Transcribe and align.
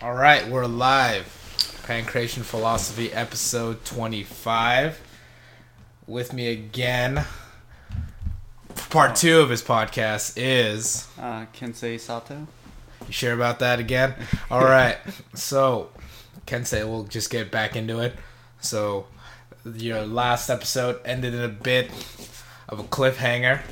All 0.00 0.14
right, 0.14 0.46
we're 0.48 0.66
live. 0.66 1.24
Pankration 1.84 2.42
Philosophy, 2.42 3.12
episode 3.12 3.84
25. 3.84 5.00
With 6.06 6.32
me 6.32 6.52
again, 6.52 7.24
part 8.90 9.16
two 9.16 9.40
of 9.40 9.50
his 9.50 9.60
podcast 9.60 10.34
is. 10.36 11.08
Uh, 11.18 11.46
Kensei 11.52 11.98
Sato. 11.98 12.46
You 13.06 13.12
sure 13.12 13.32
about 13.32 13.58
that 13.58 13.80
again? 13.80 14.14
All 14.50 14.62
right. 14.64 14.98
So, 15.34 15.90
Kensei, 16.46 16.86
we'll 16.86 17.04
just 17.04 17.28
get 17.28 17.50
back 17.50 17.74
into 17.74 17.98
it. 17.98 18.14
So, 18.60 19.06
your 19.64 20.02
last 20.02 20.48
episode 20.48 21.00
ended 21.04 21.34
in 21.34 21.42
a 21.42 21.48
bit 21.48 21.90
of 22.68 22.78
a 22.78 22.84
cliffhanger. 22.84 23.62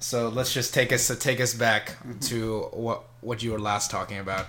So 0.00 0.28
let's 0.28 0.52
just 0.52 0.74
take 0.74 0.92
us 0.92 1.10
take 1.18 1.40
us 1.40 1.54
back 1.54 1.96
to 2.22 2.68
what 2.72 3.04
what 3.22 3.42
you 3.42 3.52
were 3.52 3.58
last 3.58 3.90
talking 3.90 4.18
about. 4.18 4.46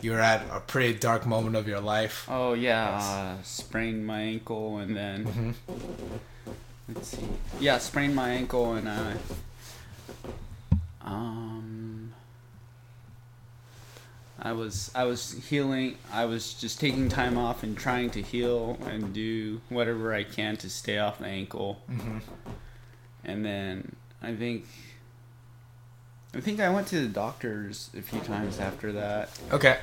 You 0.00 0.12
were 0.12 0.20
at 0.20 0.42
a 0.52 0.60
pretty 0.60 0.98
dark 0.98 1.26
moment 1.26 1.56
of 1.56 1.66
your 1.66 1.80
life. 1.80 2.24
Oh 2.30 2.52
yeah, 2.54 2.98
uh, 3.38 3.42
sprained 3.42 4.06
my 4.06 4.20
ankle 4.20 4.78
and 4.78 4.96
then 4.96 5.24
Mm-hmm. 5.24 5.50
let's 6.94 7.08
see. 7.08 7.26
Yeah, 7.58 7.78
sprained 7.78 8.14
my 8.14 8.30
ankle 8.30 8.74
and 8.74 8.86
uh, 8.88 9.12
um, 11.00 12.12
I 14.38 14.52
was 14.52 14.90
I 14.94 15.04
was 15.04 15.32
healing. 15.48 15.96
I 16.12 16.26
was 16.26 16.54
just 16.54 16.78
taking 16.78 17.08
time 17.08 17.36
off 17.36 17.62
and 17.64 17.76
trying 17.76 18.10
to 18.10 18.22
heal 18.22 18.78
and 18.86 19.12
do 19.12 19.60
whatever 19.68 20.14
I 20.14 20.22
can 20.22 20.56
to 20.58 20.70
stay 20.70 20.98
off 20.98 21.18
my 21.20 21.28
ankle. 21.28 21.80
Mm-hmm. 21.90 22.18
And 23.24 23.44
then 23.44 23.96
I 24.22 24.34
think. 24.34 24.66
I 26.34 26.40
think 26.40 26.60
I 26.60 26.68
went 26.68 26.86
to 26.88 27.00
the 27.00 27.08
doctors 27.08 27.90
a 27.96 28.02
few 28.02 28.20
times 28.20 28.60
after 28.60 28.92
that. 28.92 29.30
Okay. 29.50 29.78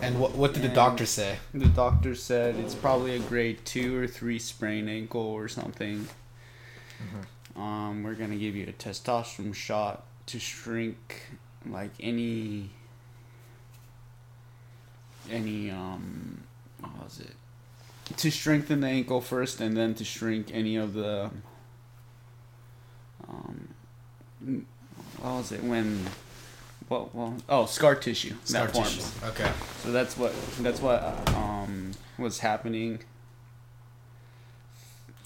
And 0.00 0.18
what 0.18 0.34
what 0.34 0.54
did 0.54 0.62
the 0.62 0.68
doctor 0.68 1.04
say? 1.04 1.38
The 1.52 1.66
doctor 1.66 2.14
said 2.14 2.56
it's 2.56 2.74
probably 2.74 3.14
a 3.16 3.18
grade 3.18 3.64
two 3.64 3.96
or 3.98 4.06
three 4.06 4.38
sprained 4.38 4.88
ankle 4.88 5.20
or 5.20 5.48
something. 5.48 6.08
Um, 7.54 8.02
we're 8.02 8.14
gonna 8.14 8.36
give 8.36 8.56
you 8.56 8.66
a 8.66 8.72
testosterone 8.72 9.54
shot 9.54 10.04
to 10.26 10.38
shrink 10.38 11.22
like 11.66 11.90
any 12.00 12.70
any 15.30 15.70
um 15.70 16.44
what 16.80 17.04
was 17.04 17.20
it? 17.20 17.36
To 18.16 18.30
strengthen 18.30 18.80
the 18.80 18.88
ankle 18.88 19.20
first, 19.20 19.60
and 19.60 19.76
then 19.76 19.94
to 19.94 20.04
shrink 20.04 20.48
any 20.52 20.76
of 20.76 20.94
the 20.94 21.30
um 23.28 23.68
what 25.22 25.34
was 25.36 25.52
it 25.52 25.62
when 25.62 26.04
what 26.88 27.14
well 27.14 27.34
oh 27.48 27.64
scar 27.66 27.94
tissue 27.94 28.34
Scar 28.44 28.66
that 28.66 28.74
forms. 28.74 28.96
tissue. 28.96 29.26
Okay. 29.28 29.50
So 29.82 29.92
that's 29.92 30.16
what 30.18 30.34
that's 30.60 30.80
what 30.80 31.02
um 31.34 31.92
was 32.18 32.40
happening. 32.40 32.98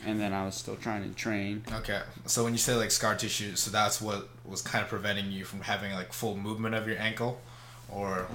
And 0.05 0.21
then 0.21 0.33
I 0.33 0.45
was 0.45 0.55
still 0.55 0.77
trying 0.77 1.03
to 1.09 1.15
train. 1.17 1.65
Okay. 1.73 2.01
So 2.27 2.45
when 2.45 2.53
you 2.53 2.59
say 2.59 2.75
like 2.77 2.91
scar 2.93 3.17
tissue, 3.17 3.57
so 3.57 3.71
that's 3.71 4.01
what 4.01 4.29
was 4.45 4.63
kind 4.63 4.85
of 4.85 4.89
preventing 4.91 5.33
you 5.33 5.45
from 5.45 5.63
having 5.63 5.93
like 5.93 6.13
full 6.13 6.37
movement 6.37 6.75
of 6.77 6.87
your 6.87 6.99
ankle, 6.99 7.41
or 7.89 8.29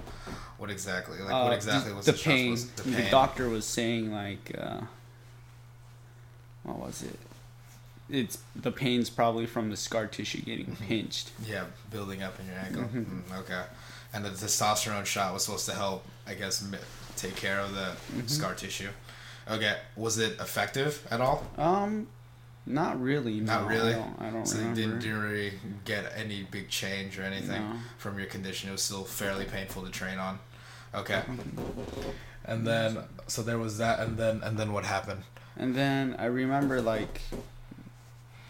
what 0.58 0.70
exactly? 0.70 1.20
Like 1.20 1.31
what 1.31 1.52
Uh, 1.53 1.56
exactly 1.56 1.92
the, 1.92 1.96
was 1.98 2.06
the 2.08 2.12
the, 2.14 2.18
pain? 2.18 2.52
was- 2.52 2.70
The, 2.72 3.09
doctor 3.09 3.48
was 3.48 3.64
saying 3.66 4.12
like, 4.12 4.52
uh, 4.58 4.81
what 6.64 6.80
was 6.80 7.03
it? 7.03 7.18
It's 8.12 8.38
the 8.56 8.72
pain's 8.72 9.09
probably 9.09 9.45
from 9.45 9.70
the 9.70 9.78
scar 9.78 10.08
tissue 10.08 10.42
getting 10.42 10.66
Mm-hmm. 10.67 10.86
pinched. 10.86 11.31
Yeah, 11.48 11.66
building 11.90 12.22
up 12.23 12.40
in 12.40 12.45
your 12.48 12.56
ankle. 12.58 12.84
Mm-hmm. 12.84 13.31
Mm, 13.34 13.40
okay. 13.42 13.64
And 14.14 14.26
the 14.26 14.30
testosterone 14.30 15.06
shot 15.06 15.34
was 15.34 15.45
supposed 15.45 15.66
to 15.68 15.73
help, 15.76 16.03
I 16.28 16.34
guess, 16.34 16.62
mi- 16.62 16.78
take 17.16 17.36
care 17.36 17.59
of 17.59 17.73
the 17.73 17.92
Mm-hmm. 18.14 18.28
scar 18.28 18.53
tissue. 18.53 18.90
Okay. 19.50 19.76
Was 19.95 20.18
it 20.18 20.34
effective 20.40 21.06
at 21.09 21.22
all? 21.22 21.45
Um, 21.58 22.08
not 22.66 23.02
really. 23.02 23.40
Not 23.40 23.64
no, 23.64 23.68
really? 23.70 23.94
I 23.94 23.97
don't, 23.97 24.22
I 24.22 24.30
don't 24.30 24.46
So 24.46 24.58
remember. 24.58 24.80
didn't, 24.81 25.00
didn't 25.00 25.22
really 25.22 25.53
get 25.85 26.12
any 26.16 26.44
big 26.44 26.69
change 26.69 27.18
or 27.18 27.24
anything 27.24 27.62
No. 27.62 27.75
from 27.97 28.18
your 28.19 28.28
condition. 28.28 28.69
It 28.69 28.74
was 28.74 28.81
still 28.84 29.03
fairly 29.03 29.46
painful 29.46 29.84
to 29.84 29.90
train 29.90 30.19
on. 30.19 30.38
Okay. 30.94 31.22
Mm-hmm. 31.25 32.09
And 32.46 32.68
then, 32.68 32.97
so 33.28 33.41
there 33.44 33.58
was 33.58 33.78
that, 33.78 34.00
and 34.00 34.18
then, 34.18 34.41
and 34.44 34.58
then 34.58 34.74
what 34.74 34.84
happened? 34.85 35.24
And 35.58 35.74
then 35.75 36.16
I 36.19 36.25
remember 36.25 36.81
like 36.81 37.22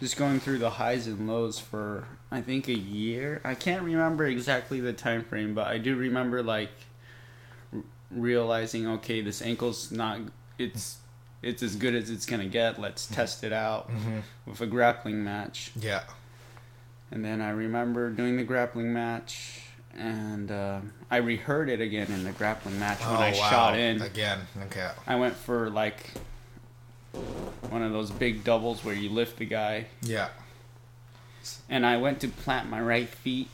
just 0.01 0.17
going 0.17 0.39
through 0.41 0.57
the 0.57 0.71
highs 0.71 1.07
and 1.07 1.27
lows 1.29 1.59
for 1.59 2.03
I 2.31 2.41
think 2.41 2.67
a 2.67 2.73
year. 2.77 3.39
I 3.45 3.55
can't 3.55 3.83
remember 3.83 4.25
exactly 4.25 4.79
the 4.81 4.91
time 4.93 5.23
frame, 5.23 5.53
but 5.53 5.67
I 5.67 5.77
do 5.77 5.95
remember 5.95 6.43
like 6.43 6.71
r- 7.73 7.81
realizing 8.11 8.87
okay, 8.87 9.21
this 9.21 9.41
ankle's 9.41 9.91
not 9.91 10.19
it's 10.57 10.97
it's 11.41 11.63
as 11.63 11.75
good 11.75 11.95
as 11.95 12.09
it's 12.09 12.25
to 12.41 12.45
get. 12.47 12.79
Let's 12.79 13.07
test 13.07 13.43
it 13.43 13.53
out 13.53 13.89
Mm-hmm. 13.89 14.19
with 14.47 14.59
a 14.61 14.67
grappling 14.67 15.23
match. 15.23 15.71
Yeah. 15.79 16.03
And 17.11 17.23
then 17.25 17.41
I 17.41 17.49
remember 17.49 18.09
doing 18.09 18.37
the 18.37 18.43
grappling 18.43 18.93
match 18.93 19.59
and 19.97 20.49
uh, 20.51 20.79
I 21.09 21.17
reheard 21.17 21.67
it 21.69 21.81
again 21.81 22.07
in 22.11 22.23
the 22.23 22.31
grappling 22.31 22.79
match 22.79 22.99
when 23.01 23.17
I 23.17 23.33
shot 23.33 23.77
in. 23.77 24.01
Again. 24.01 24.39
Okay. 24.67 24.89
I 25.05 25.15
went 25.17 25.35
for 25.35 25.69
like 25.69 26.05
one 27.69 27.81
of 27.83 27.91
those 27.91 28.11
big 28.11 28.43
doubles 28.43 28.83
where 28.83 28.95
you 28.95 29.09
lift 29.09 29.37
the 29.37 29.45
guy, 29.45 29.85
Yeah. 30.01 30.29
and 31.69 31.85
I 31.85 31.97
went 31.97 32.19
to 32.21 32.27
plant 32.27 32.69
my 32.69 32.81
right 32.81 33.09
feet 33.09 33.49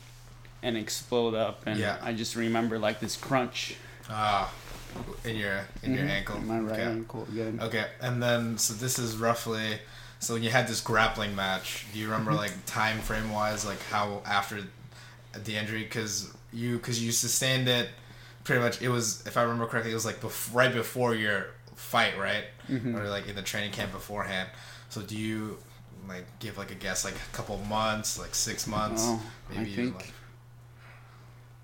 and 0.64 0.76
explode 0.78 1.34
up, 1.36 1.64
and 1.66 1.80
Yeah. 1.80 1.98
I 2.02 2.14
just 2.14 2.36
remember 2.36 2.80
like 2.80 3.00
this 3.00 3.16
crunch 3.16 3.76
Ah, 4.10 4.52
in 5.24 5.36
your 5.36 5.68
in 5.84 5.94
your 5.94 6.06
Mhm. 6.06 6.10
ankle. 6.10 6.38
in 6.38 6.48
my 6.48 6.60
right 6.60 6.74
okay. 6.80 6.84
ankle 6.84 7.28
again. 7.32 7.60
Okay, 7.62 7.86
and 8.02 8.22
then 8.24 8.58
so 8.58 8.74
this 8.74 8.98
is 9.00 9.16
roughly 9.16 9.80
so 10.20 10.34
when 10.34 10.42
you 10.42 10.50
had 10.50 10.68
this 10.68 10.82
grappling 10.82 11.36
match, 11.36 11.86
do 11.94 12.00
you 12.00 12.06
remember 12.08 12.32
Mm-hmm. 12.32 12.40
like 12.40 12.66
time 12.66 13.00
frame 13.02 13.30
wise, 13.32 13.66
like 13.66 13.82
how 13.92 14.22
after 14.26 14.64
the 15.34 15.56
injury, 15.56 15.84
because 15.84 16.32
you 16.52 16.78
because 16.78 17.04
you 17.04 17.12
sustained 17.12 17.68
it 17.68 17.90
pretty 18.44 18.62
much. 18.62 18.82
It 18.82 18.90
was 18.90 19.22
if 19.28 19.38
I 19.38 19.44
remember 19.44 19.68
correctly, 19.68 19.92
it 19.92 19.96
was 19.96 20.06
like 20.06 20.22
bef- 20.22 20.54
right 20.54 20.74
before 20.74 21.14
your 21.14 21.48
fight, 21.94 22.18
right, 22.18 22.46
Mhm. 22.70 22.96
or 22.96 23.10
like 23.10 23.28
in 23.28 23.36
the 23.36 23.42
training 23.42 23.72
camp 23.72 23.92
beforehand. 23.92 24.50
So 24.90 25.02
do 25.02 25.16
you 25.18 25.58
like 26.08 26.26
give 26.40 26.58
like 26.58 26.72
a 26.72 26.76
guess, 26.76 27.04
like 27.06 27.16
a 27.16 27.36
couple 27.36 27.58
months, 27.66 28.18
like 28.20 28.34
six 28.36 28.68
months, 28.68 29.02
Oh, 29.06 29.22
I 29.52 29.58
maybe 29.60 29.76
think 29.76 29.96
like 29.96 30.14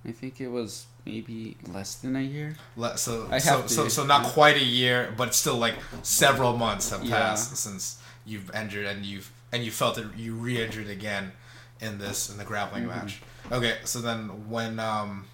I 0.06 0.12
think 0.12 0.42
it 0.42 0.50
was 0.50 0.86
maybe 1.06 1.56
less 1.68 1.96
than 1.96 2.16
a 2.16 2.22
year. 2.22 2.56
Le- 2.76 2.98
so 2.98 3.28
I 3.32 3.38
so, 3.40 3.68
so 3.68 3.88
so 3.88 4.06
not 4.06 4.26
quite 4.26 4.56
a 4.58 4.64
year, 4.64 5.14
but 5.18 5.34
still 5.34 5.58
like 5.58 5.76
several 6.02 6.58
months 6.58 6.90
have 6.90 7.04
Yeah. 7.04 7.16
passed 7.18 7.56
since 7.56 7.98
you've 8.26 8.50
injured 8.56 8.86
and 8.86 9.06
you've 9.06 9.32
and 9.52 9.64
you 9.64 9.72
felt 9.72 9.98
it 9.98 10.08
you 10.18 10.34
re-injured 10.36 10.90
again 10.90 11.32
in 11.80 11.98
this 12.00 12.30
in 12.30 12.38
the 12.38 12.44
grappling 12.46 12.84
Mm-hmm. 12.86 13.00
match. 13.06 13.22
Okay, 13.52 13.78
so 13.86 14.00
then 14.02 14.50
when 14.50 14.80
um, 14.80 15.26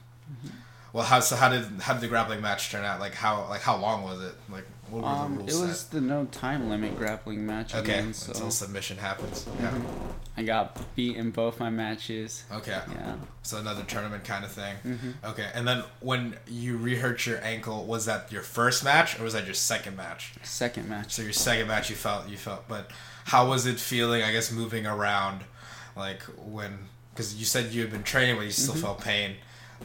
well 0.94 1.04
how 1.06 1.20
so 1.20 1.36
how 1.36 1.50
did 1.50 1.66
how 1.82 1.94
did 1.94 2.02
the 2.02 2.08
grappling 2.08 2.42
match 2.42 2.70
turn 2.72 2.86
out? 2.86 3.00
Like 3.00 3.16
how 3.16 3.48
like 3.50 3.62
how 3.62 3.76
long 3.78 4.04
was 4.04 4.22
it? 4.22 4.36
Like 4.50 4.68
what 4.92 5.02
were 5.04 5.08
Um, 5.08 5.36
the 5.38 5.44
it 5.44 5.52
rules 5.54 5.62
was 5.68 5.84
the 5.88 6.02
no 6.02 6.26
time 6.26 6.70
limit 6.70 6.98
grappling 6.98 7.46
match? 7.46 7.74
Okay, 7.76 8.00
again, 8.00 8.14
so 8.14 8.32
until 8.32 8.52
submission 8.52 8.98
happens. 8.98 9.46
I 10.38 10.44
got 10.44 10.78
beat 10.96 11.18
in 11.18 11.32
both 11.32 11.60
my 11.60 11.70
matches. 11.70 12.44
Okay. 12.52 12.72
Yeah. 12.72 13.16
So 13.44 13.58
another 13.58 13.84
tournament 13.84 14.24
kind 14.24 14.46
of 14.46 14.52
thing. 14.52 14.76
Mhm. 14.86 15.14
Okay, 15.32 15.50
and 15.54 15.68
then 15.68 15.84
when 16.00 16.38
you 16.48 16.78
re-hurt 16.78 17.26
your 17.26 17.44
ankle, 17.44 17.86
was 17.86 18.06
that 18.06 18.32
your 18.32 18.42
first 18.44 18.84
match 18.84 19.20
or 19.20 19.24
was 19.24 19.34
that 19.34 19.46
your 19.46 19.54
second 19.54 19.98
match? 19.98 20.32
Second 20.44 20.88
match. 20.88 21.12
So 21.14 21.22
your 21.24 21.34
second 21.34 21.68
match, 21.68 21.90
you 21.90 21.96
felt 21.98 22.30
you 22.30 22.38
felt, 22.38 22.68
but 22.70 22.90
how 23.26 23.50
was 23.50 23.66
it 23.66 23.80
feeling? 23.80 24.24
I 24.24 24.32
guess 24.32 24.52
moving 24.52 24.86
around, 24.88 25.42
like 25.98 26.22
when 26.38 26.88
because 27.14 27.36
you 27.36 27.44
said 27.46 27.74
you 27.74 27.82
had 27.82 27.92
been 27.92 28.04
training, 28.04 28.38
but 28.38 28.46
you 28.46 28.52
still 28.52 28.76
Mm-hmm. 28.76 28.84
felt 28.84 29.02
pain. 29.02 29.36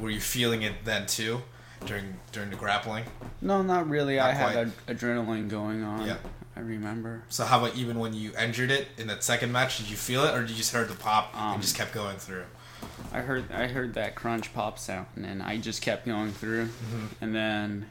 Were 0.00 0.10
you 0.10 0.20
feeling 0.20 0.62
it 0.62 0.84
then 0.84 1.06
too, 1.06 1.42
during 1.86 2.16
during 2.32 2.50
the 2.50 2.56
grappling? 2.56 3.04
No, 3.40 3.62
not 3.62 3.88
really. 3.88 4.16
Not 4.16 4.30
I 4.30 4.32
had 4.32 4.56
ad- 4.56 4.72
adrenaline 4.98 5.48
going 5.48 5.82
on. 5.82 6.06
Yeah. 6.06 6.16
I 6.56 6.60
remember. 6.60 7.22
So 7.30 7.44
how 7.44 7.58
about 7.64 7.74
even 7.76 7.98
when 7.98 8.14
you 8.14 8.32
injured 8.38 8.70
it 8.70 8.86
in 8.96 9.08
that 9.08 9.24
second 9.24 9.50
match? 9.50 9.78
Did 9.78 9.90
you 9.90 9.96
feel 9.96 10.24
it, 10.24 10.34
or 10.34 10.40
did 10.42 10.50
you 10.50 10.56
just 10.56 10.72
heard 10.72 10.88
the 10.88 10.94
pop 10.94 11.34
Um, 11.36 11.54
and 11.54 11.62
just 11.62 11.76
kept 11.76 11.92
going 11.92 12.16
through? 12.16 12.44
I 13.12 13.20
heard 13.22 13.50
I 13.50 13.66
heard 13.66 13.94
that 13.94 14.14
crunch 14.14 14.52
pop 14.54 14.78
sound 14.78 15.06
and 15.16 15.42
I 15.42 15.56
just 15.56 15.82
kept 15.82 16.06
going 16.06 16.30
through. 16.32 16.66
Mm-hmm. 16.66 17.06
And 17.20 17.34
then 17.34 17.86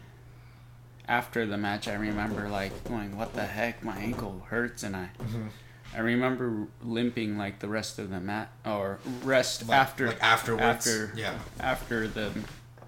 after 1.07 1.45
the 1.45 1.57
match 1.57 1.87
I 1.87 1.95
remember 1.95 2.47
like 2.49 2.83
going, 2.85 3.17
What 3.17 3.33
the 3.33 3.43
heck? 3.45 3.83
My 3.83 3.97
ankle 3.97 4.45
hurts 4.49 4.83
and 4.83 4.95
I 4.95 5.09
Mm-hmm. 5.19 5.47
I 5.95 5.99
remember 5.99 6.67
limping 6.81 7.37
like 7.37 7.59
the 7.59 7.67
rest 7.67 7.99
of 7.99 8.09
the 8.09 8.19
mat 8.19 8.49
or 8.65 8.99
rest 9.23 9.67
Like, 9.67 9.77
after 9.77 10.07
like 10.07 10.23
afterwards. 10.23 10.63
after 10.87 11.11
yeah. 11.15 11.37
after 11.59 12.07
the 12.07 12.31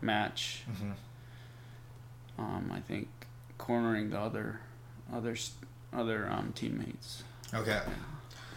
match. 0.02 0.64
hmm 0.78 0.92
Um, 2.38 2.72
I 2.74 2.82
think 2.82 3.08
cornering 3.58 4.10
the 4.10 4.20
other 4.20 4.60
other 5.14 5.36
other 5.94 6.30
um, 6.30 6.52
teammates. 6.56 7.24
Okay. 7.54 7.82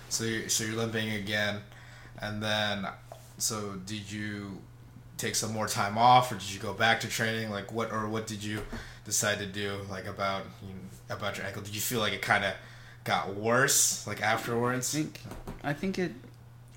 So 0.09 0.25
you 0.25 0.49
so 0.49 0.65
you're 0.65 0.77
limping 0.77 1.11
again, 1.11 1.61
and 2.21 2.43
then 2.43 2.87
so 3.37 3.75
did 3.87 4.11
you 4.11 4.59
take 5.17 5.35
some 5.35 5.53
more 5.53 5.69
time 5.69 5.99
off, 5.99 6.33
or 6.33 6.37
did 6.37 6.51
you 6.53 6.61
go 6.61 6.73
back 6.73 7.01
to 7.01 7.09
training? 7.09 7.51
Like 7.51 7.73
what, 7.73 7.93
or 7.93 8.09
what 8.09 8.27
did 8.27 8.43
you 8.43 8.63
decide 9.05 9.39
to 9.39 9.47
do? 9.47 9.79
Like 9.91 10.07
about 10.07 10.45
you 10.63 10.69
know, 10.69 11.15
about 11.15 11.37
your 11.37 11.47
ankle? 11.47 11.63
Did 11.63 11.75
you 11.75 11.81
feel 11.81 12.01
like 12.01 12.13
it 12.13 12.23
kind 12.23 12.45
of 12.45 12.55
got 13.05 13.35
worse 13.35 14.07
like 14.07 14.23
afterwards? 14.23 14.95
I 14.95 14.99
think 14.99 15.21
I 15.63 15.73
think 15.73 15.99
it. 15.99 16.13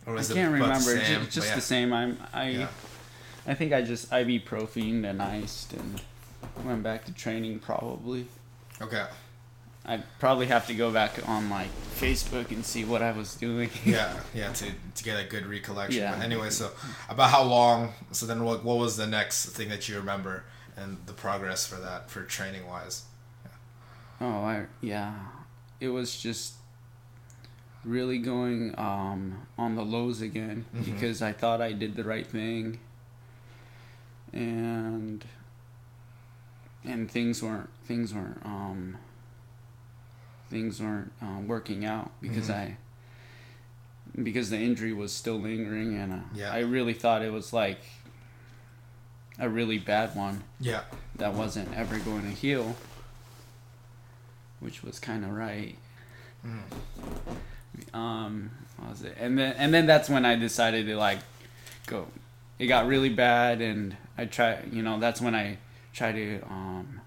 or 0.05 0.13
I 0.13 0.17
was 0.17 0.29
it 0.29 0.35
can't 0.35 0.51
the 0.51 0.59
remember. 0.59 0.79
same? 0.79 1.21
Just, 1.23 1.31
just 1.31 1.47
yeah. 1.47 1.55
the 1.55 1.61
same. 1.61 1.93
I'm 1.93 2.17
I. 2.33 2.49
Yeah. 2.49 2.67
I 3.47 3.53
think 3.53 3.73
I 3.73 3.81
just 3.81 4.09
ibuprofen 4.11 5.09
and 5.09 5.21
iced 5.21 5.73
and 5.73 6.01
went 6.63 6.83
back 6.83 7.05
to 7.05 7.13
training 7.13 7.59
probably. 7.59 8.27
Okay. 8.81 9.05
I'd 9.83 10.03
probably 10.19 10.45
have 10.45 10.67
to 10.67 10.75
go 10.75 10.91
back 10.91 11.27
on 11.27 11.49
like 11.49 11.69
Facebook 11.95 12.51
and 12.51 12.63
see 12.63 12.85
what 12.85 13.01
I 13.01 13.11
was 13.11 13.33
doing. 13.35 13.69
Yeah, 13.83 14.13
yeah, 14.33 14.53
to, 14.53 14.65
to 14.95 15.03
get 15.03 15.19
a 15.19 15.27
good 15.27 15.47
recollection. 15.47 16.01
Yeah. 16.03 16.15
But 16.15 16.23
anyway, 16.23 16.51
so 16.51 16.69
about 17.09 17.31
how 17.31 17.43
long? 17.43 17.93
So 18.11 18.27
then, 18.27 18.43
what 18.43 18.63
what 18.63 18.77
was 18.77 18.95
the 18.95 19.07
next 19.07 19.47
thing 19.47 19.69
that 19.69 19.89
you 19.89 19.97
remember 19.97 20.43
and 20.77 20.97
the 21.07 21.13
progress 21.13 21.65
for 21.65 21.75
that 21.77 22.11
for 22.11 22.23
training 22.23 22.67
wise? 22.67 23.03
Oh, 24.19 24.27
I 24.43 24.65
yeah. 24.81 25.15
It 25.79 25.89
was 25.89 26.15
just 26.15 26.53
really 27.83 28.19
going 28.19 28.75
um, 28.77 29.47
on 29.57 29.75
the 29.75 29.83
lows 29.83 30.21
again 30.21 30.65
Mhm. 30.75 30.85
because 30.85 31.23
I 31.23 31.31
thought 31.33 31.59
I 31.59 31.71
did 31.71 31.95
the 31.95 32.03
right 32.03 32.27
thing, 32.27 32.79
and 34.33 35.25
and 36.83 37.09
things 37.11 37.43
weren't 37.43 37.69
things 37.85 38.13
weren't 38.13 38.41
um, 38.45 38.97
things 40.49 40.81
weren't 40.81 41.11
um, 41.21 41.47
working 41.47 41.85
out 41.85 42.11
because 42.21 42.49
Mhm. 42.49 42.53
I 42.55 42.77
because 44.21 44.49
the 44.49 44.57
injury 44.57 44.91
was 44.93 45.13
still 45.13 45.39
lingering 45.39 45.95
and 45.95 46.11
uh, 46.13 46.17
Yeah. 46.33 46.51
I 46.51 46.59
really 46.59 46.93
thought 46.93 47.21
it 47.21 47.31
was 47.31 47.53
like 47.53 47.79
a 49.39 49.47
really 49.47 49.77
bad 49.79 50.15
one 50.15 50.43
Yeah. 50.59 50.83
that 51.15 51.33
wasn't 51.33 51.73
ever 51.73 51.97
going 51.99 52.23
to 52.23 52.29
heal, 52.35 52.75
which 54.59 54.83
was 54.83 54.99
kind 54.99 55.23
of 55.23 55.31
right. 55.31 55.77
Mm. 56.45 56.63
Um, 57.93 58.51
was 58.89 59.01
it? 59.03 59.15
And 59.19 59.37
then 59.37 59.53
and 59.57 59.73
then 59.73 59.85
that's 59.85 60.09
when 60.09 60.25
I 60.25 60.35
decided 60.35 60.87
to 60.87 60.95
like 60.97 61.19
go. 61.87 62.07
It 62.59 62.67
got 62.67 62.85
really 62.87 63.09
bad, 63.09 63.61
and 63.61 63.95
I 64.17 64.25
try. 64.25 64.59
You 64.71 64.81
know, 64.83 64.99
that's 64.99 65.21
when 65.21 65.35
I 65.35 65.57
try 65.93 66.11
to 66.11 66.41
um 66.49 67.01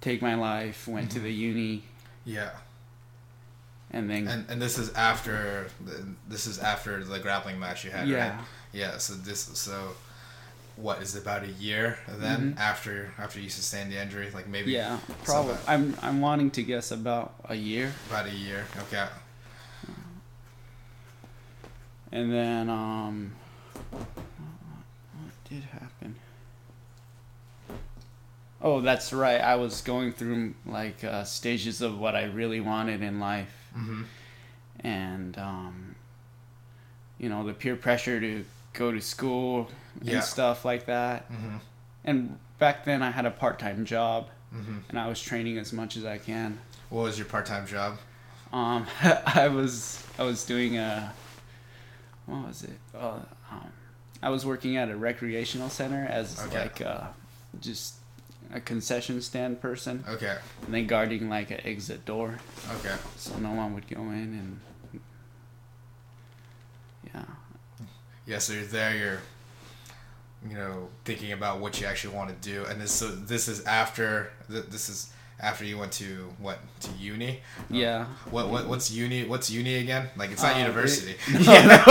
take 0.00 0.20
my 0.22 0.34
life. 0.34 0.86
Went 0.88 1.10
to 1.12 1.18
the 1.20 1.32
uni, 1.32 1.82
Yeah. 2.24 2.50
and 3.90 4.08
then 4.10 4.28
And 4.28 4.44
and 4.50 4.60
this 4.62 4.78
is 4.78 4.92
after 4.94 5.68
this 6.28 6.46
is 6.46 6.58
after 6.58 7.02
the 7.04 7.18
grappling 7.18 7.58
match 7.58 7.84
you 7.84 7.90
had, 7.90 8.06
yeah, 8.08 8.36
right? 8.36 8.44
Yeah. 8.72 8.98
So 8.98 9.14
this 9.14 9.40
so 9.58 9.94
what 10.76 11.00
is 11.00 11.14
it, 11.14 11.22
about 11.22 11.44
a 11.44 11.52
year 11.52 11.98
then 12.08 12.54
Mhm. 12.54 12.58
after 12.58 13.12
after 13.18 13.38
you 13.40 13.48
sustained 13.48 13.92
the 13.92 14.00
injury, 14.02 14.28
like 14.34 14.48
maybe 14.48 14.72
yeah, 14.72 14.98
probably. 15.24 15.56
I'm 15.68 15.96
I'm 16.02 16.20
wanting 16.20 16.50
to 16.52 16.62
guess 16.62 16.90
about 16.90 17.34
a 17.48 17.54
year, 17.54 17.92
about 18.10 18.26
a 18.26 18.30
year. 18.34 18.66
Okay. 18.82 19.06
and 22.12 22.32
then 22.32 22.68
um, 22.70 23.32
did 25.54 25.64
happen? 25.64 26.14
Oh, 28.60 28.80
that's 28.80 29.12
right. 29.12 29.40
I 29.40 29.56
was 29.56 29.80
going 29.82 30.12
through 30.12 30.54
like 30.66 31.04
uh, 31.04 31.24
stages 31.24 31.80
of 31.82 31.98
what 31.98 32.14
I 32.16 32.24
really 32.24 32.60
wanted 32.60 33.02
in 33.02 33.20
life. 33.20 33.52
Mm-hmm. 33.76 34.02
and 34.86 35.36
um, 35.36 35.96
you 37.18 37.28
know 37.28 37.44
the 37.44 37.52
peer 37.52 37.74
pressure 37.74 38.20
to 38.20 38.44
go 38.72 38.92
to 38.92 39.00
school 39.00 39.68
and 40.00 40.08
Yeah. 40.10 40.20
stuff 40.20 40.64
like 40.64 40.86
that. 40.86 41.30
Mm-hmm. 41.32 41.56
And 42.04 42.38
back 42.60 42.84
then 42.84 43.02
I 43.02 43.10
had 43.10 43.26
a 43.26 43.30
part 43.30 43.58
time 43.58 43.84
job 43.84 44.28
Mm-hmm. 44.54 44.78
and 44.88 44.98
I 45.00 45.08
was 45.08 45.20
training 45.20 45.58
as 45.58 45.72
much 45.72 45.96
as 45.96 46.04
I 46.04 46.16
can. 46.18 46.60
What 46.88 47.02
was 47.02 47.18
your 47.18 47.26
part 47.26 47.44
time 47.46 47.66
job? 47.66 47.98
Um, 48.52 48.86
I 49.02 49.48
was 49.48 50.00
I 50.16 50.22
was 50.22 50.44
doing 50.44 50.76
a 50.78 51.12
what 52.26 52.46
was 52.46 52.62
it? 52.62 52.78
Uh, 52.96 53.18
I 54.24 54.30
was 54.30 54.46
working 54.46 54.78
at 54.78 54.88
a 54.88 54.96
recreational 54.96 55.68
center 55.68 56.06
as 56.08 56.40
Okay. 56.46 56.60
like 56.62 56.80
uh, 56.80 57.08
just 57.60 57.96
a 58.54 58.58
concession 58.60 59.20
stand 59.20 59.60
person, 59.60 60.02
Okay. 60.08 60.38
and 60.64 60.72
then 60.74 60.86
guarding 60.86 61.28
like 61.28 61.50
an 61.50 61.60
exit 61.64 62.06
door 62.06 62.38
Okay. 62.78 62.96
so 63.18 63.36
no 63.38 63.52
one 63.52 63.74
would 63.74 63.86
go 63.86 64.00
in 64.00 64.32
and 64.40 64.60
yeah. 67.12 67.24
Yeah, 68.26 68.38
so 68.38 68.54
you're 68.54 68.62
there, 68.64 68.96
you're, 68.96 69.20
you 70.48 70.56
know, 70.56 70.88
thinking 71.04 71.32
about 71.32 71.60
what 71.60 71.78
you 71.78 71.86
actually 71.86 72.14
want 72.16 72.30
to 72.30 72.36
do, 72.50 72.64
and 72.64 72.80
this 72.80 72.92
so 72.92 73.08
this 73.08 73.46
is 73.46 73.62
after 73.66 74.30
this 74.48 74.88
is 74.88 75.12
after 75.40 75.64
you 75.64 75.78
went 75.78 75.92
to 75.92 76.28
what 76.38 76.58
to 76.80 76.90
uni. 76.98 77.40
Yeah. 77.70 78.06
What 78.30 78.48
what 78.48 78.66
what's 78.68 78.90
uni? 78.90 79.24
What's 79.24 79.50
uni 79.50 79.76
again? 79.76 80.08
Like 80.16 80.30
it's 80.32 80.42
not 80.42 80.56
Uh, 80.56 80.60
university. 80.60 81.12
it- 81.28 81.46
yeah. 81.46 81.84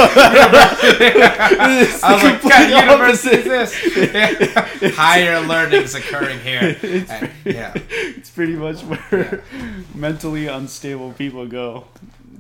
I 2.04 2.14
was 2.14 2.24
like, 2.24 2.42
God, 2.42 2.70
university 2.84 3.38
is 3.38 3.46
this? 3.46 4.14
Yeah. 4.14 4.92
Higher 4.96 5.42
learning's 5.42 5.96
occurring 5.96 6.40
here. 6.40 6.78
It's 6.82 7.10
And- 7.12 7.32
pretty, 7.44 7.58
yeah. 7.58 7.74
it's 7.90 8.30
pretty 8.30 8.56
much 8.56 8.82
where 8.82 9.44
mentally 9.94 10.48
unstable 10.48 11.14
people 11.14 11.46
go 11.48 11.86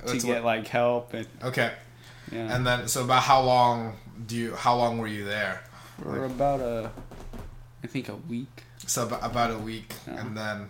to 0.06 0.14
That's 0.14 0.24
get 0.24 0.44
what- 0.44 0.46
like 0.46 0.68
help 0.68 1.14
and 1.14 1.28
Okay. 1.44 1.72
yeah. 2.32 2.56
And 2.56 2.66
then 2.66 2.88
so 2.88 3.04
about 3.04 3.24
how 3.24 3.42
long 3.42 3.98
do 4.26 4.36
you? 4.36 4.56
How 4.56 4.76
long 4.76 4.98
were 4.98 5.08
you 5.08 5.26
there? 5.26 5.62
for 6.02 6.26
about 6.26 6.60
a, 6.60 6.92
I 7.84 7.88
think 7.88 8.10
a 8.10 8.16
week. 8.16 8.64
So 8.88 9.04
about, 9.04 9.24
about 9.24 9.52
a 9.52 9.58
week, 9.58 9.94
Yeah. 10.08 10.20
and 10.22 10.36
then 10.36 10.70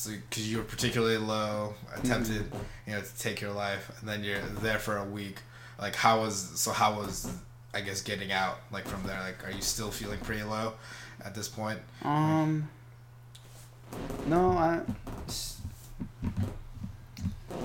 so 0.00 0.10
because 0.28 0.50
you 0.50 0.58
were 0.58 0.64
particularly 0.64 1.18
low, 1.18 1.74
attempted 1.94 2.50
you 2.86 2.92
know 2.94 3.00
to 3.00 3.18
take 3.18 3.40
your 3.40 3.52
life, 3.52 3.90
and 4.00 4.08
then 4.08 4.24
you're 4.24 4.40
there 4.62 4.78
for 4.78 4.96
a 4.96 5.04
week. 5.04 5.40
Like 5.78 5.94
how 5.94 6.20
was 6.20 6.36
so 6.60 6.70
how 6.72 6.94
was 6.94 7.30
I 7.74 7.80
guess 7.82 8.00
getting 8.02 8.32
out 8.32 8.58
like 8.72 8.86
from 8.86 9.02
there? 9.06 9.20
Like 9.20 9.46
are 9.46 9.50
you 9.50 9.62
still 9.62 9.90
feeling 9.90 10.18
pretty 10.20 10.42
low 10.42 10.72
at 11.24 11.34
this 11.34 11.48
point? 11.48 11.80
Um. 12.02 12.68
No, 14.26 14.52
I. 14.52 14.80
s- 15.26 15.58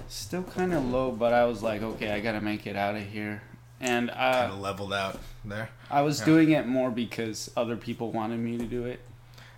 Still 0.07 0.43
kind 0.43 0.73
of 0.73 0.83
low, 0.85 1.11
but 1.11 1.33
I 1.33 1.45
was 1.45 1.63
like, 1.63 1.81
okay, 1.81 2.11
I 2.11 2.19
gotta 2.19 2.41
make 2.41 2.67
it 2.67 2.75
out 2.75 2.95
of 2.95 3.03
here. 3.03 3.41
And 3.79 4.09
Kind 4.09 4.51
uh, 4.51 4.53
of 4.53 4.59
leveled 4.59 4.93
out 4.93 5.19
there. 5.43 5.69
I 5.91 6.01
was 6.01 6.19
yeah. 6.19 6.25
doing 6.25 6.51
it 6.51 6.65
more 6.67 6.89
because 6.91 7.51
other 7.57 7.75
people 7.75 8.11
wanted 8.11 8.39
me 8.39 8.57
to 8.57 8.65
do 8.65 8.85
it, 8.85 8.99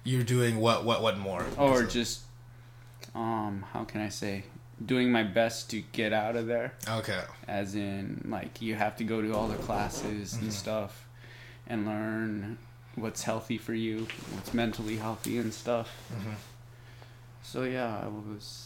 You're 0.04 0.24
doing 0.24 0.60
what 0.60 0.84
what 0.86 1.02
what 1.02 1.18
more? 1.18 1.46
or 1.58 1.82
So- 1.84 1.86
just, 1.88 2.22
um, 3.22 3.66
how 3.74 3.84
can 3.84 4.02
I 4.02 4.10
say, 4.10 4.44
doing 4.86 5.12
my 5.12 5.24
best 5.24 5.72
to 5.72 5.82
get 5.92 6.14
out 6.14 6.36
of 6.36 6.46
there. 6.46 6.74
okay. 6.88 7.22
As 7.48 7.74
in, 7.76 8.24
like, 8.30 8.62
you 8.62 8.76
have 8.76 8.96
to 8.98 9.04
go 9.04 9.22
to 9.22 9.34
all 9.34 9.48
the 9.48 9.56
classes 9.58 10.36
Mhm. 10.36 10.42
and 10.44 10.54
stuff, 10.54 11.08
and 11.66 11.86
learn 11.86 12.58
what's 12.96 13.24
healthy 13.24 13.58
for 13.58 13.74
you, 13.74 14.08
what's 14.34 14.54
mentally 14.54 14.98
healthy 14.98 15.38
and 15.40 15.54
stuff. 15.54 15.90
hmm 16.12 16.34
So 17.44 17.64
yeah, 17.64 18.02
I 18.04 18.08
was. 18.08 18.64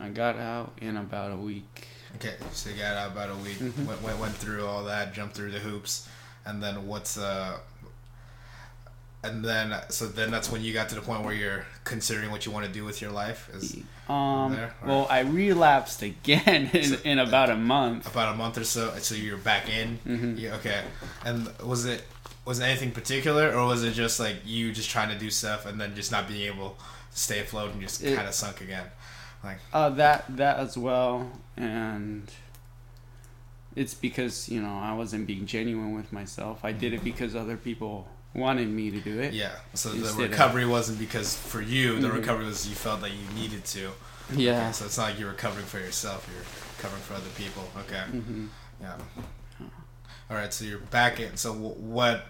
I 0.00 0.08
got 0.08 0.36
out 0.36 0.72
in 0.80 0.96
about 0.96 1.30
a 1.32 1.36
week. 1.36 1.88
Okay, 2.16 2.34
so 2.52 2.70
you 2.70 2.76
got 2.76 2.96
out 2.96 3.12
about 3.12 3.30
a 3.30 3.34
week. 3.36 3.58
Mhm. 3.58 3.86
Went, 3.86 4.02
went 4.02 4.18
went 4.18 4.34
through 4.34 4.66
all 4.66 4.84
that, 4.84 5.12
jumped 5.14 5.34
through 5.36 5.50
the 5.52 5.58
hoops, 5.60 6.08
and 6.46 6.62
then 6.62 6.86
what's 6.86 7.18
uh. 7.18 7.58
And 9.24 9.44
then, 9.44 9.72
so 9.88 10.06
then 10.08 10.32
that's 10.32 10.50
when 10.50 10.62
you 10.62 10.72
got 10.72 10.88
to 10.88 10.96
the 10.96 11.00
point 11.00 11.24
where 11.24 11.32
you're 11.34 11.64
considering 11.84 12.32
what 12.32 12.44
you 12.44 12.50
want 12.50 12.66
to 12.66 12.72
do 12.72 12.84
with 12.84 13.00
your 13.00 13.12
life. 13.12 13.48
Is 13.54 13.76
Um, 14.08 14.52
there, 14.52 14.74
well, 14.84 15.06
I 15.08 15.20
relapsed 15.20 16.02
again 16.02 16.70
in, 16.72 16.84
So- 16.84 16.98
in 17.04 17.18
about 17.20 17.48
a 17.48 17.54
month. 17.56 18.06
about 18.08 18.34
a 18.34 18.36
month 18.36 18.58
or 18.58 18.64
so. 18.64 18.92
So 18.98 19.14
you're 19.14 19.36
back 19.36 19.68
in. 19.68 20.00
Mhm. 20.06 20.38
Yeah. 20.40 20.54
Okay. 20.56 20.82
And 21.24 21.48
was 21.64 21.84
it 21.84 22.02
was 22.44 22.58
it 22.58 22.64
anything 22.64 22.90
particular, 22.90 23.52
or 23.54 23.66
was 23.66 23.84
it 23.84 23.92
just 23.92 24.18
like 24.18 24.38
you 24.44 24.72
just 24.72 24.90
trying 24.90 25.08
to 25.10 25.18
do 25.18 25.30
stuff 25.30 25.66
and 25.66 25.80
then 25.80 25.94
just 25.94 26.10
not 26.10 26.26
being 26.26 26.52
able 26.52 26.70
to 26.70 27.18
stay 27.18 27.38
afloat 27.38 27.70
and 27.72 27.80
just 27.80 28.02
kind 28.04 28.26
of 28.26 28.34
sunk 28.34 28.60
again? 28.60 28.86
Like. 29.44 29.58
Uh, 29.72 29.90
that 29.90 30.24
that 30.36 30.56
as 30.58 30.76
well, 30.76 31.30
and 31.56 32.28
it's 33.76 33.94
because 33.94 34.48
you 34.48 34.60
know 34.60 34.76
I 34.76 34.92
wasn't 34.94 35.28
being 35.28 35.46
genuine 35.46 35.94
with 35.94 36.12
myself. 36.12 36.64
I 36.64 36.72
did 36.72 36.92
it 36.92 37.04
because 37.04 37.36
other 37.36 37.56
people 37.56 38.08
wanted 38.34 38.68
me 38.68 38.90
to 38.90 39.00
do 39.00 39.20
it. 39.20 39.32
Yeah. 39.34 39.52
So 39.74 39.90
the 39.90 39.96
Instead 39.98 40.24
of- 40.24 40.30
recovery 40.30 40.66
wasn't 40.66 40.98
because 40.98 41.36
for 41.36 41.60
you. 41.60 42.00
The 42.00 42.08
Mhm. 42.08 42.14
recovery 42.14 42.46
was 42.46 42.66
you 42.68 42.74
felt 42.74 43.00
that 43.02 43.10
you 43.12 43.26
needed 43.34 43.64
to. 43.66 43.90
Yeah. 44.34 44.62
Okay, 44.64 44.72
so 44.72 44.84
it's 44.86 44.96
not 44.96 45.10
like 45.10 45.18
you're 45.18 45.30
recovering 45.30 45.66
for 45.66 45.78
yourself. 45.78 46.26
You're 46.32 46.44
recovering 46.76 47.02
for 47.02 47.14
other 47.14 47.28
people. 47.36 47.70
Okay. 47.80 48.00
hmm 48.02 48.46
Yeah. 48.80 48.96
All 50.30 50.36
right. 50.36 50.52
So 50.52 50.64
you're 50.64 50.78
back 50.78 51.20
in. 51.20 51.36
So 51.36 51.52
what? 51.52 52.26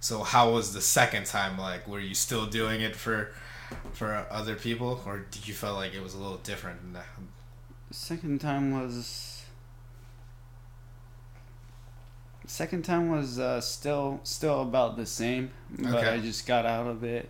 So 0.00 0.22
how 0.22 0.50
was 0.50 0.74
the 0.74 0.80
second 0.82 1.24
time 1.26 1.58
like? 1.58 1.88
Were 1.88 2.00
you 2.00 2.14
still 2.14 2.46
doing 2.46 2.80
it 2.82 2.94
for 2.94 3.32
for 3.94 4.26
other 4.30 4.54
people, 4.54 5.02
or 5.06 5.20
did 5.30 5.48
you 5.48 5.54
feel 5.54 5.74
like 5.74 5.92
it 5.94 6.02
was 6.02 6.14
a 6.14 6.18
little 6.18 6.36
different? 6.38 6.80
Second 7.90 8.40
time 8.40 8.72
was 8.80 9.25
Second 12.56 12.86
time 12.86 13.10
was 13.10 13.38
uh, 13.38 13.60
still 13.60 14.18
still 14.22 14.62
about 14.62 14.96
the 14.96 15.04
same, 15.04 15.50
but 15.78 15.96
Okay. 15.96 16.08
I 16.08 16.20
just 16.20 16.46
got 16.46 16.64
out 16.64 16.86
of 16.86 17.04
it 17.04 17.28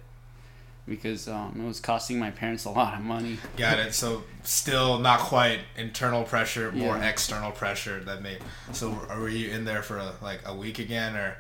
because 0.86 1.26
um, 1.26 1.60
it 1.60 1.66
was 1.66 1.80
costing 1.80 2.16
my 2.20 2.30
parents 2.30 2.64
a 2.64 2.70
lot 2.70 2.94
of 2.94 3.00
money. 3.00 3.38
Got 3.56 3.80
it. 3.80 3.92
So 3.92 4.22
still 4.44 5.00
not 5.00 5.18
quite 5.18 5.62
internal 5.76 6.22
pressure, 6.22 6.70
more 6.70 6.96
Yeah. 6.96 7.08
external 7.08 7.50
pressure 7.50 7.98
that 8.04 8.22
made. 8.22 8.38
So 8.70 8.90
were 9.18 9.28
you 9.28 9.50
in 9.50 9.64
there 9.64 9.82
for 9.82 10.00
like 10.22 10.42
a 10.46 10.54
week 10.54 10.78
again, 10.78 11.16
or 11.16 11.38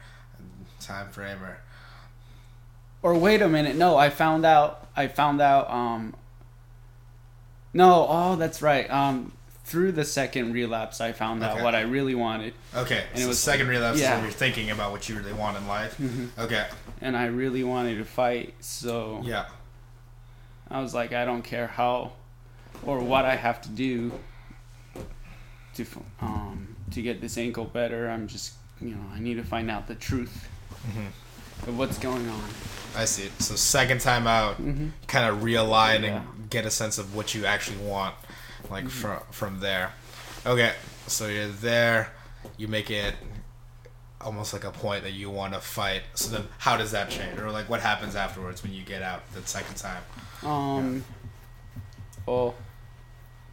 time 0.80 1.10
frame, 1.10 1.40
or 1.40 1.58
Or 3.02 3.16
wait 3.16 3.40
a 3.40 3.48
minute, 3.48 3.76
no, 3.76 3.96
I 3.96 4.10
found 4.10 4.44
out. 4.44 4.88
I 4.96 5.06
found 5.06 5.40
out. 5.40 5.70
Um, 5.70 6.16
no, 7.72 8.04
oh, 8.10 8.34
that's 8.34 8.60
right. 8.60 8.90
Um, 8.90 9.30
through 9.66 9.90
the 9.92 10.04
second 10.04 10.52
relapse, 10.52 11.00
I 11.00 11.10
found 11.12 11.42
out 11.42 11.54
Okay. 11.54 11.62
what 11.64 11.74
I 11.74 11.80
really 11.80 12.14
wanted, 12.14 12.54
okay? 12.74 13.04
And 13.12 13.20
it 13.22 13.26
was- 13.26 13.40
second 13.42 13.66
relapse 13.66 13.98
yeah. 14.00 14.14
when 14.14 14.22
you're 14.22 14.32
thinking 14.32 14.70
about 14.70 14.92
what 14.92 15.08
you 15.08 15.16
really 15.16 15.32
want 15.32 15.56
in 15.56 15.66
life. 15.66 15.98
Okay. 16.38 16.66
and 17.00 17.16
I 17.16 17.26
really 17.26 17.62
wanted 17.64 17.98
to 17.98 18.04
fight. 18.04 18.54
So 18.60 19.20
Yeah. 19.24 19.46
I 20.70 20.80
was 20.80 20.94
like, 20.94 21.12
I 21.12 21.24
don't 21.24 21.42
care 21.42 21.66
how 21.66 22.12
or 22.84 23.00
what 23.00 23.24
I 23.24 23.34
have 23.36 23.60
to 23.62 23.68
do 23.68 24.12
to 25.74 25.84
um 26.20 26.76
to 26.92 27.02
get 27.02 27.20
this 27.20 27.36
ankle 27.36 27.64
better. 27.64 28.08
I'm 28.08 28.28
just 28.28 28.54
you 28.80 28.90
know 28.94 29.02
I 29.14 29.18
need 29.20 29.34
to 29.34 29.42
find 29.44 29.70
out 29.70 29.86
the 29.88 29.94
truth 29.96 30.48
of 31.66 31.76
what's 31.78 31.98
going 31.98 32.28
on. 32.28 32.44
I 32.96 33.04
see 33.04 33.24
it. 33.24 33.42
So 33.42 33.56
second 33.56 34.00
time 34.00 34.26
out, 34.26 34.62
Mhm. 34.62 34.92
kind 35.08 35.26
of 35.28 35.42
realign 35.42 36.02
Yeah. 36.02 36.22
and 36.22 36.48
get 36.50 36.64
a 36.66 36.70
sense 36.70 36.98
of 36.98 37.14
what 37.14 37.34
you 37.34 37.44
actually 37.46 37.78
want, 37.78 38.14
like 38.70 38.84
mm-hmm. 38.84 38.88
from 38.88 39.20
from 39.30 39.60
there. 39.60 39.92
Okay, 40.44 40.72
so 41.06 41.28
you're 41.28 41.48
there. 41.48 42.12
You 42.56 42.68
make 42.68 42.90
it 42.90 43.14
almost 44.20 44.52
like 44.52 44.64
a 44.64 44.70
point 44.70 45.04
that 45.04 45.12
you 45.12 45.30
want 45.30 45.54
to 45.54 45.60
fight. 45.60 46.02
So 46.14 46.30
then, 46.36 46.48
how 46.58 46.76
does 46.76 46.92
that 46.92 47.10
change, 47.10 47.38
or 47.38 47.50
like 47.50 47.68
what 47.68 47.80
happens 47.80 48.16
afterwards 48.16 48.62
when 48.62 48.72
you 48.72 48.82
get 48.82 49.02
out 49.02 49.30
the 49.32 49.42
second 49.46 49.76
time? 49.76 50.02
Um. 50.42 51.04
Well, 52.26 52.54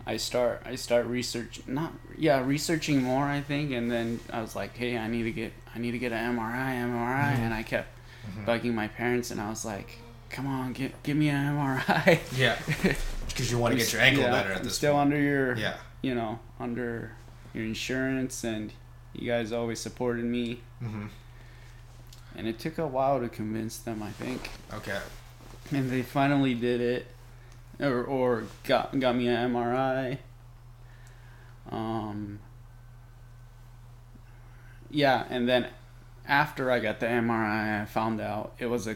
I 0.05 0.17
start 0.17 0.61
I 0.65 0.75
start 0.75 1.05
research 1.05 1.61
not 1.65 1.93
yeah 2.17 2.43
researching 2.45 3.01
more 3.01 3.23
I 3.23 3.41
think 3.41 3.71
and 3.71 3.89
then 3.89 4.19
I 4.31 4.41
was 4.41 4.55
like 4.55 4.75
hey 4.75 4.97
I 4.97 5.07
need 5.07 5.23
to 5.23 5.31
get 5.31 5.53
I 5.73 5.79
need 5.79 5.91
to 5.91 5.99
get 5.99 6.11
an 6.11 6.35
MRI 6.35 6.75
MRI 6.83 7.33
mm-hmm. 7.33 7.41
and 7.41 7.53
I 7.53 7.63
kept 7.63 7.87
mm-hmm. 8.27 8.49
bugging 8.49 8.73
my 8.73 8.87
parents 8.89 9.31
and 9.31 9.39
I 9.39 9.49
was 9.49 9.63
like 9.63 9.97
come 10.29 10.45
on 10.45 10.73
give 10.73 10.91
give 11.03 11.15
me 11.15 11.29
an 11.29 11.55
MRI 11.55 12.19
Yeah, 12.37 12.57
because 13.33 13.51
you 13.51 13.57
want 13.57 13.71
to 13.73 13.77
get 13.77 13.91
your 13.91 14.01
ankle 14.01 14.23
Yeah, 14.23 14.31
better 14.31 14.51
at 14.53 14.63
this 14.63 14.75
still 14.75 14.93
point. 14.93 15.01
under 15.13 15.19
your 15.19 15.55
Yeah. 15.57 15.77
you 16.01 16.13
know 16.15 16.39
under 16.59 17.11
your 17.53 17.63
insurance 17.65 18.43
and 18.43 18.71
you 19.13 19.29
guys 19.29 19.51
always 19.51 19.79
supported 19.79 20.25
me 20.25 20.61
hmm 20.79 21.07
and 22.35 22.47
it 22.47 22.57
took 22.57 22.77
a 22.79 22.87
while 22.87 23.19
to 23.19 23.29
convince 23.29 23.77
them 23.77 24.01
I 24.01 24.11
think 24.11 24.49
Okay. 24.73 24.99
and 25.71 25.89
they 25.91 26.01
finally 26.01 26.53
did 26.55 26.81
it 26.81 27.07
or, 27.79 28.03
or 28.03 28.43
got 28.63 28.97
got 28.99 29.15
me 29.15 29.27
an 29.27 29.51
MRI 29.53 30.17
um 31.71 32.39
yeah 34.89 35.25
and 35.29 35.47
then 35.47 35.67
after 36.27 36.71
I 36.71 36.79
got 36.79 36.99
the 36.99 37.05
MRI 37.07 37.81
I 37.81 37.85
found 37.85 38.21
out 38.21 38.53
it 38.59 38.67
was 38.67 38.87
a 38.87 38.95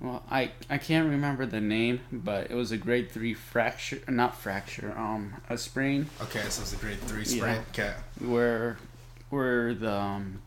well 0.00 0.22
I 0.30 0.52
I 0.68 0.78
can't 0.78 1.08
remember 1.08 1.46
the 1.46 1.60
name 1.60 2.00
but 2.12 2.50
it 2.50 2.54
was 2.54 2.72
a 2.72 2.76
grade 2.76 3.10
3 3.10 3.34
fracture 3.34 4.00
not 4.08 4.36
fracture 4.36 4.94
um 4.96 5.34
a 5.48 5.58
sprain 5.58 6.06
Okay. 6.22 6.40
So 6.48 6.62
it's 6.62 6.72
a 6.72 6.76
grade 6.76 7.00
three 7.00 7.24
sprain. 7.24 7.56
Yeah. 7.56 7.62
Okay. 7.72 7.94
where 8.26 8.78
where 9.30 9.74
the 9.74 9.92
um, 9.92 10.40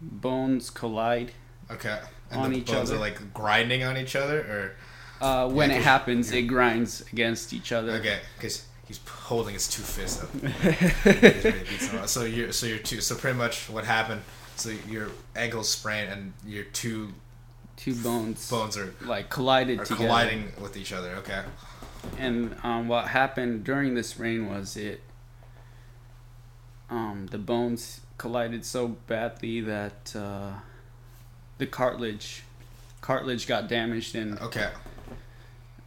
bones 0.00 0.70
collide 0.70 1.32
Okay. 1.70 1.98
And 2.30 2.40
On 2.40 2.50
the 2.52 2.58
each 2.58 2.66
bones 2.66 2.90
other. 2.90 2.96
are 2.96 3.00
like 3.00 3.32
grinding 3.32 3.82
on 3.84 3.96
each 3.96 4.14
other, 4.16 4.40
or 4.40 5.24
uh, 5.26 5.48
when 5.48 5.70
Yeah, 5.70 5.76
it 5.76 5.82
happens 5.82 6.30
it 6.32 6.42
grinds 6.42 7.02
against 7.12 7.52
each 7.54 7.72
other 7.72 7.92
okay, 7.92 8.18
because 8.36 8.66
he's 8.86 9.00
holding 9.08 9.54
his 9.54 9.66
two 9.68 9.82
fists 9.82 10.22
up. 10.22 10.28
He's 10.42 11.04
ready 11.04 11.40
to 11.40 11.64
beat 11.70 11.80
someone. 11.80 12.08
so 12.08 12.24
you're 12.24 12.52
so 12.52 12.66
you're 12.66 12.78
two. 12.78 13.00
So 13.00 13.14
pretty 13.14 13.38
much 13.38 13.70
what 13.70 13.84
happened. 13.84 14.20
So 14.56 14.70
your 14.88 15.08
ankle 15.36 15.62
sprained 15.62 16.10
and 16.12 16.32
your 16.44 16.64
two 16.64 17.14
two 17.76 17.94
bones 17.94 18.48
bones 18.50 18.76
are, 18.76 18.94
like 19.02 19.28
collided 19.30 19.80
are 19.80 19.84
together. 19.84 20.06
colliding 20.06 20.52
with 20.60 20.76
each 20.76 20.92
other. 20.92 21.10
Okay. 21.16 21.42
And 22.18 22.54
um, 22.62 22.86
what 22.88 23.08
happened 23.08 23.64
during 23.64 23.94
this 23.94 24.18
rain 24.18 24.48
was 24.48 24.76
it 24.76 25.00
um, 26.90 27.28
the 27.30 27.38
bones 27.38 28.00
collided 28.18 28.64
so 28.64 28.88
badly 28.88 29.60
that 29.62 30.14
uh, 30.14 30.52
the 31.58 31.66
cartilage 31.66 32.42
cartilage 33.00 33.46
got 33.46 33.68
damaged 33.68 34.14
and 34.14 34.38
Okay. 34.40 34.68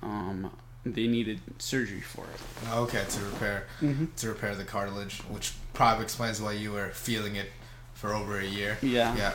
um, 0.04 0.52
they 0.86 1.08
needed 1.08 1.40
surgery 1.60 2.02
for 2.02 2.26
it. 2.26 2.70
Okay. 2.74 3.04
To 3.10 3.20
repair 3.26 3.68
Mm-hmm. 3.82 4.06
to 4.18 4.28
repair 4.30 4.56
the 4.56 4.64
cartilage, 4.64 5.20
which 5.30 5.54
probably 5.74 6.04
explains 6.04 6.42
why 6.42 6.54
you 6.54 6.72
were 6.72 6.90
feeling 6.90 7.36
it 7.36 7.50
for 7.94 8.14
over 8.14 8.40
a 8.40 8.46
year. 8.46 8.78
Yeah. 8.82 9.16
Yeah. 9.16 9.34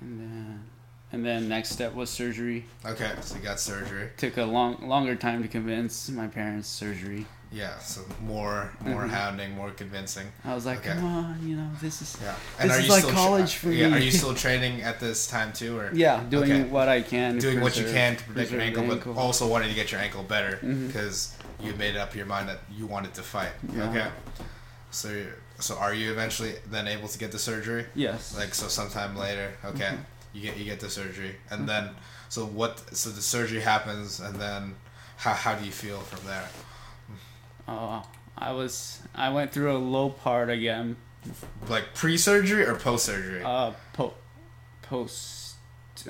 And 0.00 0.20
then 0.20 0.35
and 1.12 1.24
then 1.24 1.48
next 1.48 1.70
step 1.70 1.94
was 1.94 2.10
surgery. 2.10 2.64
Okay. 2.84 3.12
So 3.20 3.36
you 3.36 3.42
got 3.42 3.60
surgery. 3.60 4.10
Took 4.16 4.36
a 4.38 4.44
long 4.44 4.88
longer 4.88 5.14
time 5.16 5.42
to 5.42 5.48
convince 5.48 6.08
my 6.10 6.26
parents 6.26 6.68
surgery. 6.68 7.26
Yeah. 7.52 7.78
So 7.78 8.00
more 8.22 8.72
more 8.80 9.04
Mhm. 9.04 9.10
hounding, 9.10 9.54
more 9.54 9.70
convincing. 9.70 10.26
I 10.44 10.54
was 10.54 10.66
like, 10.66 10.80
Okay. 10.80 10.94
come 10.94 11.04
on, 11.04 11.48
you 11.48 11.56
know, 11.56 11.70
this 11.80 12.02
is 12.02 12.16
Yeah. 12.20 12.34
This 12.60 12.78
is 12.78 12.88
like 12.88 13.04
tra- 13.04 13.12
college 13.12 13.54
for 13.54 13.70
yeah, 13.70 13.88
me. 13.88 13.94
Are 13.94 14.00
you 14.00 14.10
still 14.10 14.34
training 14.46 14.82
at 14.82 14.98
this 14.98 15.26
time 15.28 15.52
too, 15.52 15.78
or 15.78 15.90
yeah, 15.94 16.22
doing 16.28 16.50
Okay. 16.52 16.62
what 16.64 16.88
I 16.88 17.02
can, 17.02 17.38
doing 17.38 17.60
what 17.60 17.76
you 17.78 17.84
can 17.84 18.16
to 18.16 18.24
protect 18.24 18.50
your 18.50 18.60
preserve 18.60 18.78
ankle, 18.90 19.12
but 19.14 19.20
also 19.20 19.46
wanting 19.46 19.68
to 19.68 19.74
get 19.76 19.92
your 19.92 20.00
ankle 20.00 20.24
better 20.24 20.58
because 20.88 21.34
you 21.62 21.72
made 21.74 21.96
up 21.96 22.14
your 22.16 22.26
mind 22.26 22.48
that 22.48 22.58
you 22.76 22.86
wanted 22.86 23.14
to 23.14 23.22
fight. 23.22 23.52
Yeah. 23.74 23.90
Okay. 23.90 24.08
So, 24.90 25.08
so 25.60 25.76
are 25.78 25.94
you 25.94 26.10
eventually 26.10 26.54
then 26.70 26.86
able 26.88 27.08
to 27.08 27.18
get 27.18 27.30
the 27.32 27.38
surgery? 27.38 27.86
yes, 27.94 28.34
Like 28.36 28.54
so, 28.54 28.66
sometime 28.68 29.16
later. 29.16 29.52
Okay. 29.64 29.90
Mhm. 29.92 29.98
You 30.36 30.42
get 30.42 30.58
you 30.58 30.64
get 30.66 30.80
the 30.80 30.90
surgery, 30.90 31.36
and 31.50 31.62
Mhm. 31.62 31.66
then 31.66 31.90
so 32.28 32.44
what? 32.44 32.94
So 32.94 33.08
the 33.10 33.22
surgery 33.22 33.60
happens, 33.62 34.20
and 34.20 34.36
then 34.38 34.74
how 35.16 35.32
how 35.32 35.54
do 35.54 35.64
you 35.64 35.72
feel 35.72 36.00
from 36.00 36.26
there? 36.26 36.46
Oh, 37.66 38.02
I 38.36 38.52
was 38.52 39.00
I 39.14 39.30
went 39.30 39.50
through 39.52 39.74
a 39.74 39.78
low 39.78 40.10
part 40.10 40.50
again, 40.50 40.96
Like 41.68 41.94
pre-surgery 41.94 42.64
or 42.66 42.74
post-surgery? 42.76 43.42
uh, 43.42 43.72
po- 43.94 44.14
post 44.82 45.54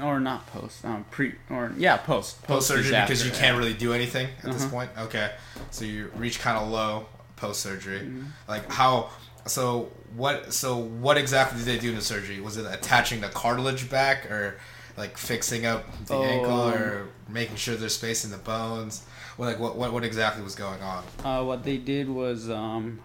or 0.03 0.19
not 0.19 0.47
post, 0.49 0.85
um, 0.85 1.05
pre 1.13 1.37
or 1.49 1.73
yeah, 1.79 1.97
post 1.99 2.43
post 2.43 2.67
surgery 2.67 3.01
because 3.01 3.25
you 3.25 3.31
yeah. 3.31 3.39
can't 3.39 3.57
really 3.59 3.75
do 3.75 3.93
anything 3.93 4.27
at 4.43 4.53
this 4.53 4.63
Uh-huh. 4.63 4.71
point. 4.73 4.91
Okay, 4.99 5.31
so 5.71 5.85
you 5.85 6.11
reach 6.17 6.41
kind 6.41 6.59
of 6.59 6.69
low 6.69 7.07
post 7.37 7.61
surgery. 7.61 8.01
Mhm. 8.01 8.27
Like 8.49 8.71
how? 8.73 9.11
So 9.47 9.91
what? 10.17 10.53
So 10.53 10.77
what 10.77 11.17
exactly 11.17 11.59
did 11.59 11.67
they 11.67 11.79
do 11.79 11.91
in 11.91 11.97
the 11.97 12.03
surgery? 12.03 12.41
Was 12.41 12.57
it 12.57 12.67
attaching 12.67 13.21
the 13.21 13.29
cartilage 13.29 13.89
back, 13.91 14.31
or 14.31 14.59
like 14.97 15.17
fixing 15.19 15.67
up 15.67 15.85
the 16.07 16.15
Oh, 16.15 16.23
ankle, 16.23 16.53
um, 16.61 16.73
or 16.75 17.09
making 17.29 17.57
sure 17.57 17.75
there's 17.77 17.95
space 17.95 18.25
in 18.25 18.31
the 18.31 18.39
bones? 18.39 19.05
Well, 19.39 19.49
like 19.51 19.59
what? 19.59 19.77
What? 19.77 19.93
What 19.93 20.05
exactly 20.05 20.43
was 20.43 20.55
going 20.55 20.83
on? 20.83 21.05
Uh, 21.25 21.45
what 21.45 21.63
they 21.65 21.77
did 21.77 22.09
was 22.09 22.51
um, 22.51 23.01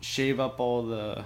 shave 0.00 0.40
up 0.40 0.60
all 0.60 0.82
the 0.84 1.24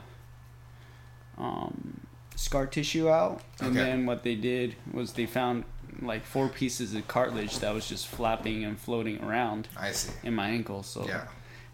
um, 1.38 2.00
scar 2.35 2.67
tissue 2.67 3.09
out, 3.09 3.41
and 3.61 3.69
Okay. 3.76 3.85
then 3.85 4.07
what 4.07 4.23
they 4.23 4.35
did 4.35 4.76
was 4.93 5.12
they 5.12 5.26
found 5.26 5.65
like 6.03 6.25
four 6.25 6.49
pieces 6.49 6.95
of 6.95 7.09
cartilage 7.09 7.59
that 7.61 7.73
was 7.73 7.88
just 7.88 8.07
flapping 8.07 8.65
and 8.65 8.79
floating 8.79 9.23
around 9.25 9.67
I 9.76 9.93
see. 9.93 10.12
in 10.23 10.35
my 10.35 10.49
ankle. 10.50 10.83
So 10.83 11.07
Yeah. 11.07 11.25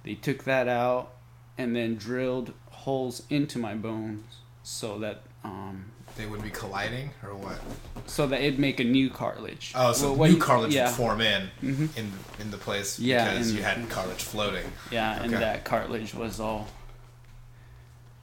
they 0.05 0.15
took 0.15 0.45
that 0.45 0.69
out 0.69 1.13
and 1.59 1.75
then 1.75 1.97
drilled 1.97 2.55
holes 2.87 3.23
into 3.31 3.59
my 3.59 3.75
bones 3.75 4.25
so 4.65 4.99
that 4.99 5.23
um, 5.45 5.85
They 6.17 6.27
would 6.27 6.43
be 6.43 6.51
colliding, 6.51 7.11
or 7.23 7.35
what? 7.35 7.59
so 8.07 8.27
that 8.27 8.41
it'd 8.41 8.59
make 8.59 8.81
a 8.81 8.85
new 8.85 9.09
cartilage. 9.11 9.73
Oh, 9.75 9.93
so 9.93 10.13
Well, 10.13 10.29
new 10.29 10.37
you- 10.37 10.43
cartilage 10.43 10.75
yeah. 10.75 10.87
would 10.89 10.97
form 10.97 11.21
in 11.21 11.51
Mhm. 11.63 11.97
in 11.97 12.13
in 12.41 12.51
the 12.51 12.59
place 12.59 12.99
Yeah, 12.99 13.31
because 13.31 13.53
you 13.55 13.63
had 13.63 13.89
cartilage 13.89 14.23
floating. 14.23 14.71
Yeah, 14.91 15.23
and 15.23 15.33
that 15.33 15.65
cartilage 15.65 16.13
was 16.15 16.39
all 16.41 16.69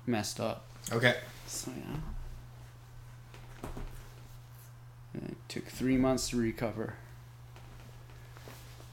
messed 0.05 0.39
up. 0.39 0.65
Okay. 0.91 1.15
So 1.47 1.71
yeah. 1.71 3.69
And 5.13 5.29
it 5.31 5.37
took 5.47 5.65
three 5.67 5.97
months 5.97 6.29
to 6.29 6.37
recover. 6.37 6.93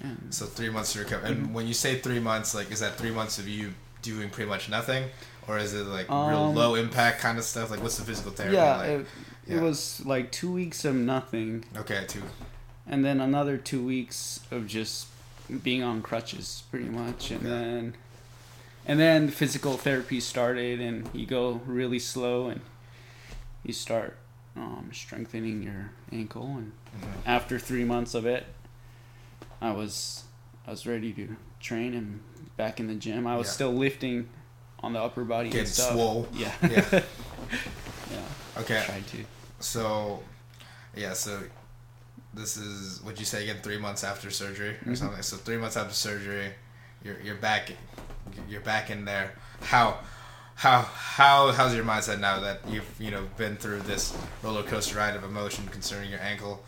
And 0.03 0.33
So 0.35 0.47
three 0.47 0.71
months 0.71 0.93
to 0.93 1.01
recover. 1.01 1.27
And 1.27 1.49
Mhm. 1.49 1.53
when 1.53 1.67
you 1.67 1.75
say 1.75 1.99
three 2.01 2.21
months, 2.21 2.55
like, 2.55 2.71
is 2.71 2.81
that 2.81 2.97
three 2.97 3.11
months 3.11 3.39
of 3.39 3.49
you 3.49 3.75
doing 4.03 4.31
pretty 4.31 4.49
much 4.49 4.69
nothing, 4.69 5.11
or 5.49 5.59
is 5.59 5.75
it 5.75 5.87
like 5.87 6.09
real 6.09 6.45
Um, 6.49 6.55
low 6.55 6.75
impact 6.75 7.21
kind 7.21 7.39
of 7.39 7.45
stuff? 7.45 7.71
Like, 7.71 7.83
what's 7.83 7.97
the 7.99 8.05
physical 8.05 8.33
therapy 8.33 8.57
yeah, 8.57 8.77
like? 8.77 8.89
it, 8.89 9.07
Yeah. 9.47 9.57
it 9.57 9.63
was 9.63 10.03
like 10.05 10.33
two 10.33 10.51
weeks 10.53 10.85
of 10.85 10.95
nothing, 10.95 11.65
okay, 11.77 12.05
two. 12.09 12.23
and 12.87 13.05
then 13.05 13.21
another 13.21 13.57
two 13.57 13.85
weeks 13.85 14.41
of 14.51 14.67
just 14.67 15.07
being 15.63 15.83
on 15.83 16.03
crutches, 16.03 16.65
pretty 16.71 16.89
much, 16.89 17.31
and 17.31 17.41
then 17.43 17.95
and 18.89 19.01
then 19.01 19.29
physical 19.29 19.77
therapy 19.77 20.21
started, 20.21 20.81
and 20.81 21.09
you 21.13 21.27
go 21.27 21.61
really 21.67 21.99
slow, 21.99 22.49
and 22.49 22.61
you 23.65 23.73
start 23.73 24.17
um, 24.57 24.91
strengthening 24.93 25.63
your 25.63 25.91
ankle, 26.13 26.47
and 26.57 26.73
Mhm. 26.99 27.09
after 27.27 27.59
three 27.59 27.85
months 27.85 28.15
of 28.15 28.25
it, 28.27 28.47
I 29.61 29.71
was 29.73 30.25
I 30.67 30.71
was 30.73 30.87
ready 30.87 31.13
to 31.13 31.37
train 31.61 31.95
and 31.95 32.21
back 32.57 32.81
in 32.81 32.87
the 32.89 32.95
gym. 32.97 33.27
I 33.27 33.37
was 33.37 33.47
Yeah. 33.49 33.53
still 33.53 33.73
lifting 33.75 34.29
on 34.87 34.93
the 34.93 35.03
upper 35.03 35.25
body 35.25 35.49
Getting 35.49 35.61
and 35.67 35.69
stuff. 35.69 35.93
swole. 35.93 36.29
Yeah. 36.35 36.53
Yeah. 36.63 36.85
yeah. 38.13 38.21
Okay. 38.59 38.83
Tried 38.87 39.07
to. 39.09 39.25
So, 39.61 40.23
yeah. 40.95 41.13
So, 41.13 41.41
this 42.33 42.57
is 42.57 43.03
what 43.03 43.19
you 43.19 43.25
say 43.27 43.43
again? 43.43 43.57
Three 43.63 43.79
months 43.79 44.05
after 44.05 44.31
surgery 44.31 44.77
or 44.87 44.93
Mhm. 44.93 44.97
something. 44.97 45.23
So 45.23 45.37
three 45.37 45.57
months 45.57 45.77
after 45.77 45.93
surgery, 45.95 46.53
you're 47.03 47.19
you're 47.21 47.35
back. 47.37 47.73
You're 48.49 48.61
back 48.61 48.91
in 48.91 49.05
there. 49.05 49.33
How? 49.61 49.99
How 50.55 50.81
how 50.83 51.53
how's 51.53 51.75
your 51.75 51.85
mindset 51.85 52.19
now 52.21 52.41
that 52.41 52.61
you've 52.69 52.89
you 52.99 53.11
know 53.11 53.27
been 53.37 53.57
through 53.57 53.81
this 53.83 54.17
roller 54.43 54.63
coaster 54.63 54.97
ride 54.97 55.15
of 55.17 55.23
emotion 55.25 55.67
concerning 55.69 56.11
your 56.11 56.21
ankle? 56.21 56.63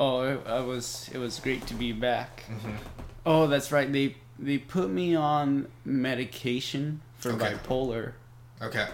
Oh, 0.00 0.22
it, 0.22 0.40
I 0.46 0.60
was. 0.60 1.08
It 1.12 1.18
was 1.18 1.38
great 1.40 1.66
to 1.68 1.74
be 1.74 1.92
back. 1.92 2.44
Mm-hmm. 2.50 2.70
Oh, 3.26 3.46
that's 3.46 3.70
right. 3.70 3.90
They 3.92 4.16
they 4.38 4.58
put 4.58 4.90
me 4.90 5.14
on 5.14 5.68
medication 5.84 7.00
for 7.18 7.32
Okay. 7.32 7.54
bipolar. 7.54 8.12
Okay. 8.62 8.88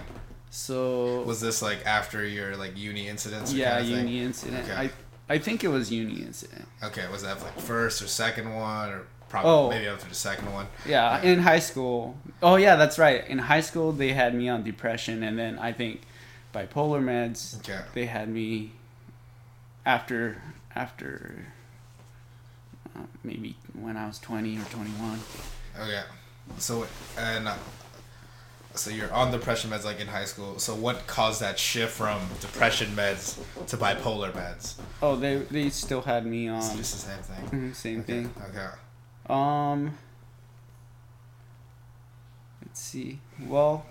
So 0.51 1.23
Was 1.23 1.41
this 1.41 1.63
like 1.63 1.85
after 1.87 2.25
your 2.27 2.57
like 2.57 2.77
uni 2.77 3.09
incidents? 3.09 3.53
or 3.53 3.57
yeah, 3.57 3.79
kind 3.79 3.81
of 3.83 3.87
thing? 3.99 4.09
uni 4.09 4.21
incident. 4.25 4.65
Okay. 4.69 4.75
I 4.75 4.91
I 5.35 5.39
think 5.39 5.63
it 5.63 5.69
was 5.69 5.93
uni 5.93 6.23
incident. 6.23 6.67
Okay, 6.83 7.07
was 7.09 7.23
that 7.23 7.41
like 7.43 7.59
first 7.61 8.03
or 8.03 8.09
second 8.09 8.53
one 8.55 8.91
or 8.91 9.07
probably 9.29 9.51
Oh. 9.51 9.69
maybe 9.71 9.87
after 9.87 10.09
the 10.09 10.15
second 10.15 10.53
one? 10.53 10.67
Yeah, 10.85 11.23
in 11.23 11.39
high 11.41 11.61
school. 11.61 12.17
Oh 12.43 12.57
yeah, 12.57 12.75
that's 12.77 12.99
right. 12.99 13.25
In 13.29 13.39
high 13.39 13.61
school, 13.61 13.93
they 13.93 14.13
had 14.13 14.35
me 14.35 14.49
on 14.49 14.65
depression, 14.65 15.23
and 15.23 15.39
then 15.39 15.57
I 15.61 15.73
think 15.73 16.01
bipolar 16.53 17.01
meds. 17.01 17.59
Okay. 17.61 17.81
They 17.95 18.07
had 18.07 18.29
me 18.29 18.73
after 19.87 20.43
after 20.75 21.47
uh, 22.97 23.01
maybe 23.25 23.57
when 23.75 23.97
I 23.97 24.07
was 24.07 24.19
twenty 24.19 24.57
or 24.59 24.65
twenty 24.65 24.91
one. 24.93 25.21
Okay. 25.81 26.03
So 26.59 26.87
and 27.19 27.49
uh, 27.49 27.55
so 28.75 28.91
you're 28.91 29.13
on 29.13 29.31
depression 29.31 29.71
meds 29.71 29.85
like 29.85 30.01
in 30.01 30.07
high 30.07 30.25
school. 30.25 30.59
So 30.59 30.75
what 30.75 31.07
caused 31.07 31.41
that 31.43 31.59
shift 31.59 31.93
from 31.93 32.21
depression 32.41 32.89
meds 32.97 33.39
to 33.67 33.77
bipolar 33.77 34.33
meds? 34.33 34.75
Oh, 35.03 35.17
they 35.17 35.37
they 35.37 35.71
still 35.71 36.03
had 36.03 36.25
me 36.27 36.49
It's 36.49 36.71
on 36.71 36.77
just 36.77 36.93
the 36.95 37.11
same 37.11 37.23
thing. 37.23 37.71
Mhm, 37.71 37.75
same 37.75 38.01
Okay. 38.01 38.13
thing. 38.25 38.35
Okay. 38.51 38.69
Um, 39.29 39.97
let's 42.65 42.81
see. 42.81 43.21
Well, 43.47 43.87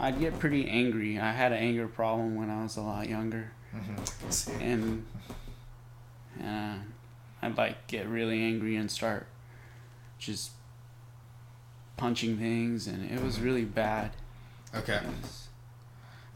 I'd 0.00 0.18
get 0.18 0.38
pretty 0.38 0.68
angry. 0.68 1.18
I 1.18 1.32
had 1.32 1.52
an 1.52 1.58
anger 1.58 1.86
problem 1.86 2.34
when 2.36 2.50
I 2.50 2.62
was 2.62 2.76
a 2.76 2.82
lot 2.82 3.08
younger, 3.08 3.52
Mm-hmm. 3.74 4.60
And 4.62 5.06
uh, 6.42 6.74
I'd 7.42 7.56
like 7.56 7.86
get 7.88 8.06
really 8.06 8.40
angry 8.42 8.76
and 8.76 8.90
start 8.90 9.26
just 10.18 10.52
punching 11.96 12.38
things, 12.38 12.86
and 12.86 13.10
it 13.10 13.20
was 13.22 13.40
really 13.40 13.64
bad. 13.64 14.12
Okay. 14.74 15.00
Was- 15.22 15.48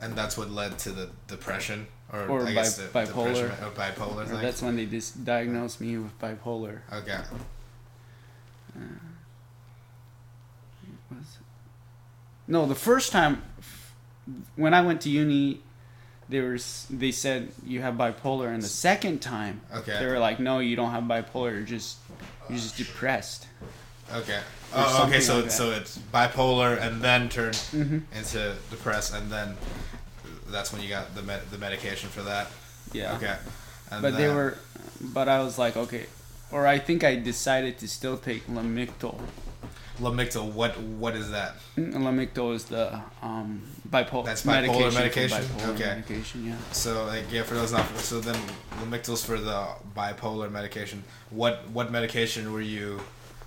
And 0.01 0.15
that's 0.15 0.37
what 0.37 0.51
led 0.51 0.79
to 0.81 0.91
the 0.93 1.11
depression 1.27 1.87
or, 2.13 2.27
Or 2.27 2.47
I 2.47 2.53
guess 2.53 2.79
bi- 2.91 3.05
the 3.05 3.13
bipolar. 3.13 3.51
or 3.63 3.65
oh, 3.67 3.71
bipolar 3.71 4.31
or 4.31 4.37
that's 4.37 4.61
when 4.63 4.77
they 4.77 4.87
just 4.87 5.25
diagnosed 5.25 5.81
me 5.81 5.97
with 5.97 6.19
bipolar. 6.21 6.81
Okay. 6.93 7.19
Uh, 8.77 8.81
was 11.11 11.19
it? 11.21 11.43
No, 12.49 12.67
the 12.67 12.75
first 12.75 13.11
time 13.13 13.43
when 14.57 14.75
I 14.75 14.83
went 14.83 15.01
to 15.03 15.11
uni, 15.11 15.63
they 16.29 16.41
were 16.41 16.59
they 16.91 17.13
said 17.13 17.49
you 17.65 17.81
have 17.83 17.95
bipolar, 17.95 18.49
and 18.53 18.63
the 18.63 18.69
second 18.69 19.21
time 19.21 19.61
Okay. 19.75 19.99
they 19.99 20.07
were 20.07 20.19
like, 20.19 20.41
no, 20.41 20.59
you 20.59 20.77
don't 20.77 20.91
have 20.91 21.05
bipolar. 21.05 21.53
You're 21.53 21.63
just 21.63 21.99
you're 22.49 22.59
just 22.59 22.77
depressed. 22.77 23.47
Okay. 24.15 24.41
Oh, 24.75 25.05
okay. 25.07 25.21
So 25.21 25.37
like 25.37 25.47
it's 25.47 25.57
so 25.57 25.71
it's 25.71 25.99
bipolar 26.13 26.81
and 26.81 27.01
then 27.03 27.29
turned 27.29 27.55
Mm-hmm. 27.55 27.99
into 28.17 28.55
depressed 28.71 29.15
and 29.15 29.31
then 29.31 29.57
that's 30.49 30.73
when 30.73 30.81
you 30.83 30.89
got 30.89 31.15
the 31.15 31.23
med- 31.23 31.51
the 31.51 31.59
medication 31.59 32.09
for 32.11 32.23
that. 32.23 32.49
Yeah. 32.93 33.15
Okay. 33.17 33.37
And 33.91 34.03
But 34.03 34.17
they 34.17 34.29
were, 34.29 34.59
but 35.01 35.29
I 35.29 35.41
was 35.41 35.59
like, 35.59 35.77
okay, 35.77 36.07
or 36.53 36.67
I 36.67 36.79
think 36.79 37.03
I 37.05 37.17
decided 37.17 37.79
to 37.79 37.89
still 37.89 38.17
take 38.17 38.47
Lamictal. 38.49 39.19
Lamictal. 40.01 40.53
What 40.53 40.79
what 40.81 41.15
is 41.15 41.31
that? 41.31 41.57
Lamictal 41.77 42.55
is 42.55 42.65
the 42.65 43.01
um, 43.23 43.63
bipolar. 43.89 44.25
That's 44.25 44.43
bipolar 44.45 44.93
for 44.93 44.99
medication? 44.99 45.39
bipolar 45.39 45.75
Okay. 45.75 45.85
Medication, 45.85 46.47
yeah. 46.47 46.57
So 46.73 47.05
like 47.07 47.25
yeah, 47.31 47.43
for 47.43 47.55
those 47.55 47.73
not 47.73 47.87
so 47.99 48.21
then 48.21 48.41
Lamictal's 48.81 49.25
for 49.25 49.39
the 49.39 49.69
bipolar 49.97 50.51
medication. 50.51 51.05
What 51.31 51.69
what 51.73 51.91
medication 51.91 52.53
were 52.53 52.61
you 52.61 53.01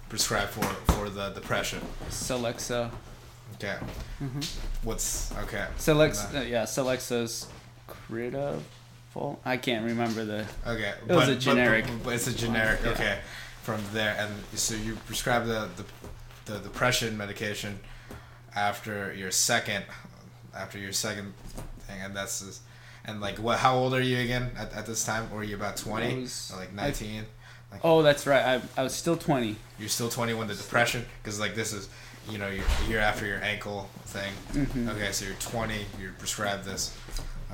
prescribed 0.09 0.51
for 0.51 0.65
for 0.93 1.09
the 1.09 1.29
depression? 1.29 1.81
Celexa. 2.09 2.89
Okay. 3.55 3.75
Mm-hmm. 4.21 4.87
What's 4.87 5.33
okay? 5.39 5.67
Celex, 5.77 6.33
uh, 6.33 6.41
yeah, 6.41 6.63
Celexa's 6.63 7.47
Critafol. 7.87 9.37
I 9.43 9.57
can't 9.57 9.85
remember 9.85 10.23
the. 10.23 10.45
Okay. 10.65 10.93
It 11.07 11.13
was 11.13 11.27
a 11.27 11.35
generic 11.35 11.85
But, 11.85 12.03
but 12.03 12.13
it's 12.13 12.27
a 12.27 12.33
generic. 12.33 12.79
Yeah. 12.83 12.91
Okay. 12.91 13.19
From 13.63 13.81
there, 13.93 14.15
and 14.17 14.33
so 14.57 14.73
you 14.73 14.95
prescribe 15.05 15.45
the, 15.45 15.69
the 15.75 15.83
the 16.49 16.59
depression 16.59 17.17
medication 17.17 17.79
after 18.55 19.13
your 19.13 19.31
second 19.31 19.85
after 20.55 20.77
your 20.79 20.91
second 20.91 21.33
thing, 21.81 22.01
and 22.01 22.15
that's 22.15 22.41
just, 22.41 22.61
and 23.05 23.21
like 23.21 23.37
what? 23.37 23.59
How 23.59 23.75
old 23.75 23.93
are 23.93 24.01
you 24.01 24.19
again 24.19 24.51
at, 24.57 24.73
at 24.73 24.85
this 24.85 25.03
time? 25.05 25.29
Were 25.31 25.43
you 25.43 25.55
about 25.55 25.77
twenty? 25.77 26.27
like 26.57 26.73
nineteen? 26.73 27.25
Oh, 27.83 28.01
that's 28.01 28.25
right. 28.25 28.43
I, 28.43 28.61
I 28.81 28.83
was 28.83 28.93
still 28.93 29.15
twenty. 29.15 29.55
You're 29.79 29.89
still 29.89 30.09
twenty 30.09 30.33
when 30.33 30.47
the 30.47 30.55
depression, 30.55 31.05
because 31.21 31.39
like 31.39 31.53
this 31.53 31.71
is, 31.71 31.87
you 32.29 32.39
know, 32.39 32.47
you're, 32.49 32.65
you're 32.89 32.99
after 32.99 33.27
your 33.27 33.41
ankle 33.43 33.87
thing. 34.05 34.33
Mhm. 34.53 34.89
Okay, 34.95 35.11
so 35.11 35.25
you're 35.25 35.35
twenty. 35.35 35.85
You're 36.01 36.13
prescribed 36.13 36.65
this 36.65 36.97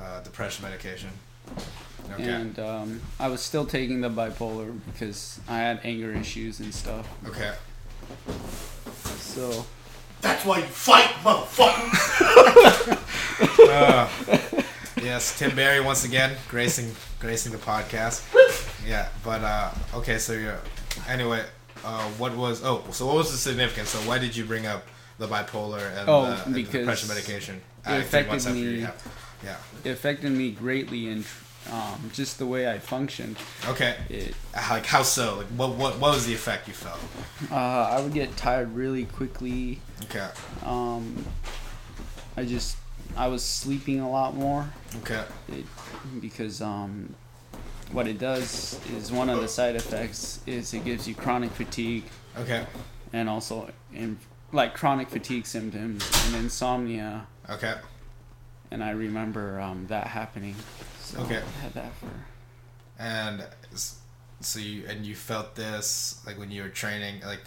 uh, 0.00 0.20
depression 0.22 0.64
medication. 0.64 1.10
Okay. 2.14 2.22
And 2.24 2.58
um, 2.58 3.00
I 3.20 3.28
was 3.28 3.42
still 3.42 3.66
taking 3.66 4.00
the 4.00 4.08
bipolar 4.08 4.78
because 4.92 5.38
I 5.48 5.58
had 5.58 5.80
anger 5.84 6.12
issues 6.12 6.60
and 6.60 6.72
stuff. 6.74 7.06
okay. 7.26 7.52
So 9.18 9.64
That's 10.20 10.44
why 10.44 10.58
you 10.58 10.64
fight, 10.64 11.10
motherfucker. 11.24 13.02
Uh, 13.68 14.08
yes, 15.02 15.38
Tim 15.38 15.54
Barry 15.54 15.80
once 15.80 16.04
again 16.04 16.34
gracing 16.48 16.90
gracing 17.20 17.52
the 17.52 17.58
podcast. 17.58 18.22
Yeah, 18.86 19.08
but 19.22 19.42
uh, 19.42 19.70
okay, 19.94 20.16
so 20.18 20.32
you're 20.32 20.58
anyway. 21.08 21.44
Uh, 21.84 22.02
what 22.18 22.34
was 22.34 22.64
oh? 22.64 22.82
So 22.92 23.06
what 23.06 23.16
was 23.16 23.30
the 23.30 23.36
significance? 23.36 23.90
So 23.90 23.98
why 24.08 24.18
did 24.18 24.34
you 24.34 24.44
bring 24.46 24.64
up 24.66 24.86
the 25.18 25.26
bipolar 25.28 25.90
and, 25.98 26.08
Oh, 26.08 26.24
the, 26.26 26.44
and 26.46 26.54
the 26.54 26.62
depression 26.62 27.08
medication? 27.08 27.56
it 27.56 27.62
uh, 27.84 27.90
three 27.90 28.00
affected 28.20 28.54
me- 28.54 28.80
have- 28.80 29.12
Yeah. 29.44 29.56
it 29.84 29.90
affected 29.90 30.32
me 30.32 30.50
greatly 30.52 31.08
in 31.08 31.24
um, 31.72 32.10
just 32.12 32.38
the 32.38 32.46
way 32.46 32.70
I 32.70 32.78
functioned. 32.78 33.36
Okay. 33.66 33.96
It 34.08 34.34
Like 34.54 34.86
how 34.86 35.02
so? 35.02 35.36
Like 35.38 35.46
what 35.48 35.70
what 35.76 35.98
what 35.98 36.14
was 36.14 36.26
the 36.26 36.34
effect 36.34 36.68
you 36.68 36.74
felt? 36.74 37.00
uh, 37.50 37.54
I 37.54 38.00
would 38.00 38.12
get 38.14 38.36
tired 38.36 38.74
really 38.74 39.04
quickly. 39.06 39.80
Okay. 40.04 40.28
Um, 40.64 41.24
I 42.36 42.44
just 42.44 42.76
I 43.16 43.28
was 43.28 43.42
sleeping 43.42 44.00
a 44.00 44.10
lot 44.10 44.34
more. 44.34 44.68
Okay. 44.96 45.24
it, 45.48 45.64
because 46.20 46.60
um, 46.60 47.14
what 47.92 48.06
it 48.06 48.18
does 48.18 48.78
is 48.96 49.10
one 49.12 49.28
of 49.30 49.40
the 49.40 49.48
side 49.48 49.76
effects 49.76 50.40
is 50.46 50.72
it 50.74 50.84
gives 50.84 51.06
you 51.08 51.14
chronic 51.14 51.50
fatigue 51.52 52.04
Okay. 52.38 52.64
and 53.12 53.28
also 53.28 53.70
in 53.94 54.18
like 54.52 54.74
chronic 54.74 55.08
fatigue 55.08 55.46
symptoms 55.46 56.04
and 56.26 56.36
insomnia 56.36 57.26
Okay. 57.48 57.74
and 58.70 58.82
I 58.82 58.90
remember 58.90 59.60
um, 59.60 59.86
that 59.88 60.08
happening 60.08 60.56
so 61.06 61.20
Okay. 61.20 61.36
I 61.36 61.62
had 61.62 61.74
that 61.74 61.92
for 61.94 62.10
And 62.98 63.44
so 64.40 64.58
you 64.58 64.84
and 64.88 65.06
you 65.06 65.14
felt 65.14 65.54
this 65.54 66.20
like 66.26 66.38
when 66.38 66.50
you 66.50 66.62
were 66.62 66.68
training 66.68 67.20
like 67.24 67.40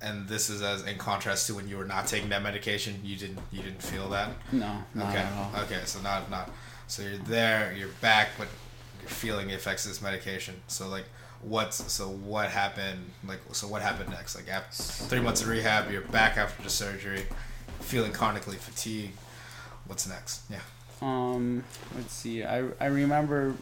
and 0.00 0.26
this 0.26 0.50
is 0.50 0.62
as 0.62 0.84
in 0.84 0.98
contrast 0.98 1.46
to 1.46 1.54
when 1.54 1.68
you 1.68 1.76
were 1.76 1.84
not 1.84 2.06
taking 2.08 2.28
that 2.30 2.42
medication 2.42 2.98
you 3.04 3.16
didn't 3.16 3.38
you 3.52 3.62
didn't 3.62 3.82
feel 3.82 4.08
that? 4.08 4.30
No 4.50 4.82
okay. 4.96 5.26
okay 5.58 5.80
so 5.84 6.00
not 6.00 6.30
not 6.30 6.50
so 6.86 7.02
you're 7.02 7.18
there 7.18 7.72
you're 7.78 7.94
back 8.00 8.30
but 8.38 8.48
you're 9.00 9.10
feeling 9.10 9.48
the 9.48 9.54
effects 9.54 9.84
of 9.84 9.90
this 9.90 10.00
medication. 10.02 10.54
So 10.66 10.88
like 10.88 11.04
what's 11.42 11.92
so 11.92 12.08
what 12.08 12.48
happened 12.50 13.10
like 13.28 13.40
so 13.52 13.68
what 13.68 13.82
happened 13.82 14.10
next? 14.10 14.34
Like 14.34 14.48
after 14.48 14.74
three 15.08 15.20
months 15.20 15.42
of 15.42 15.48
rehab 15.48 15.90
you're 15.90 16.00
back 16.02 16.36
after 16.36 16.62
the 16.62 16.70
surgery 16.70 17.26
feeling 17.80 18.12
chronically 18.12 18.56
fatigued. 18.56 19.16
What's 19.86 20.08
next? 20.08 20.42
Yeah 20.50 20.60
um 21.02 21.64
let's 21.96 22.12
see 22.14 22.44
I, 22.44 22.64
I 22.80 22.86
remember 22.86 23.54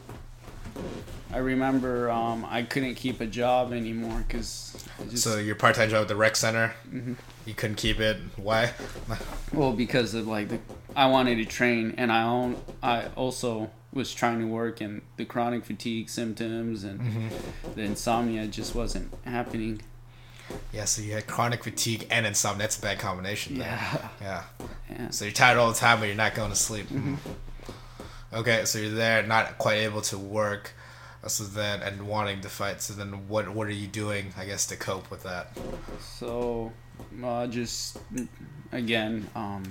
I 1.33 1.39
remember 1.39 2.11
um, 2.11 2.45
I 2.49 2.63
couldn't 2.63 2.97
keep 2.97 3.21
a 3.21 3.27
job 3.27 3.73
anymore 3.73 4.25
because 4.27 4.85
So 5.15 5.37
your 5.39 5.55
part-time 5.55 5.89
job 5.91 6.03
at 6.03 6.09
the 6.09 6.17
rec 6.17 6.35
center, 6.37 6.75
Mhm. 6.93 7.17
you 7.47 7.55
couldn't 7.55 7.77
keep 7.77 8.01
it. 8.01 8.17
Why? 8.37 8.73
well 9.53 9.73
because 9.73 10.15
of 10.15 10.27
like 10.27 10.49
the 10.49 10.59
I 10.97 11.07
wanted 11.07 11.37
to 11.37 11.45
train 11.45 11.95
and 11.97 12.11
I 12.13 12.23
own 12.25 12.57
I 12.83 13.07
also 13.17 13.71
was 13.93 14.13
trying 14.13 14.39
to 14.41 14.47
work 14.47 14.81
and 14.81 15.03
the 15.17 15.25
chronic 15.25 15.65
fatigue 15.65 16.09
symptoms 16.09 16.85
and 16.85 17.01
Mm-hmm. 17.01 17.29
the 17.75 17.83
insomnia 17.83 18.47
just 18.47 18.75
wasn't 18.75 19.13
happening. 19.25 19.83
Yeah, 20.73 20.85
so 20.85 21.03
you 21.03 21.13
had 21.13 21.27
chronic 21.27 21.65
fatigue 21.65 22.07
and 22.11 22.27
insomnia. 22.27 22.61
That's 22.63 22.79
a 22.79 22.83
bad 22.83 22.99
combination. 22.99 23.57
Yeah. 23.57 24.09
Yeah. 24.21 24.43
Yeah. 24.91 25.11
So 25.11 25.25
you're 25.25 25.33
tired 25.33 25.57
all 25.59 25.71
the 25.71 25.79
time, 25.79 26.01
but 26.01 26.07
you're 26.07 26.17
not 26.17 26.35
going 26.35 26.51
to 26.51 26.57
sleep. 26.57 26.89
Mm-hmm. 26.89 27.15
Okay, 28.33 28.65
so 28.65 28.79
you're 28.79 28.91
there, 28.91 29.23
not 29.25 29.59
quite 29.59 29.79
able 29.79 30.01
to 30.03 30.19
work. 30.19 30.73
So 31.27 31.45
then, 31.45 31.83
and 31.83 32.07
wanting 32.09 32.41
to 32.43 32.49
fight. 32.49 32.81
So 32.81 32.95
then, 32.95 33.29
what 33.29 33.49
what 33.51 33.67
are 33.67 33.73
you 33.73 33.87
doing? 33.87 34.33
I 34.39 34.47
guess 34.47 34.67
to 34.69 34.77
cope 34.77 35.11
with 35.11 35.23
that. 35.25 35.57
So, 36.01 36.73
uh, 37.23 37.47
just 37.47 37.99
again, 38.73 39.29
um, 39.35 39.65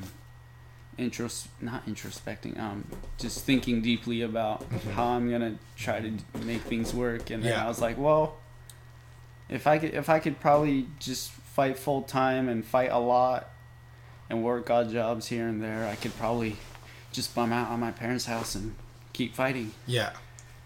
intros 1.00 1.48
not 1.60 1.86
introspecting, 1.88 2.60
um, 2.60 2.86
just 3.18 3.46
thinking 3.46 3.82
deeply 3.82 4.22
about 4.22 4.64
how 4.94 5.06
I'm 5.08 5.32
gonna 5.32 5.56
try 5.76 6.02
to 6.02 6.12
make 6.46 6.62
things 6.62 6.94
work, 6.94 7.30
and 7.32 7.42
then 7.44 7.54
Yeah. 7.54 7.66
I 7.66 7.68
was 7.68 7.82
like, 7.82 7.98
well, 7.98 8.38
if 9.50 9.68
I 9.68 9.78
could, 9.80 9.94
if 9.94 10.10
I 10.10 10.20
could 10.20 10.40
probably 10.40 10.88
just 11.00 11.32
fight 11.32 11.78
full 11.78 12.04
time 12.04 12.48
and 12.50 12.64
fight 12.64 12.92
a 12.92 13.00
lot, 13.00 13.50
and 14.30 14.44
work 14.44 14.70
odd 14.70 14.92
jobs 14.92 15.28
here 15.28 15.48
and 15.48 15.62
there, 15.62 15.88
I 15.88 15.96
could 15.96 16.16
probably 16.18 16.58
just 17.12 17.34
bum 17.34 17.52
out 17.52 17.70
on 17.72 17.80
my 17.80 17.92
parents' 17.92 18.26
house 18.26 18.54
and 18.56 18.76
keep 19.14 19.34
fighting. 19.34 19.72
Yeah, 19.88 20.12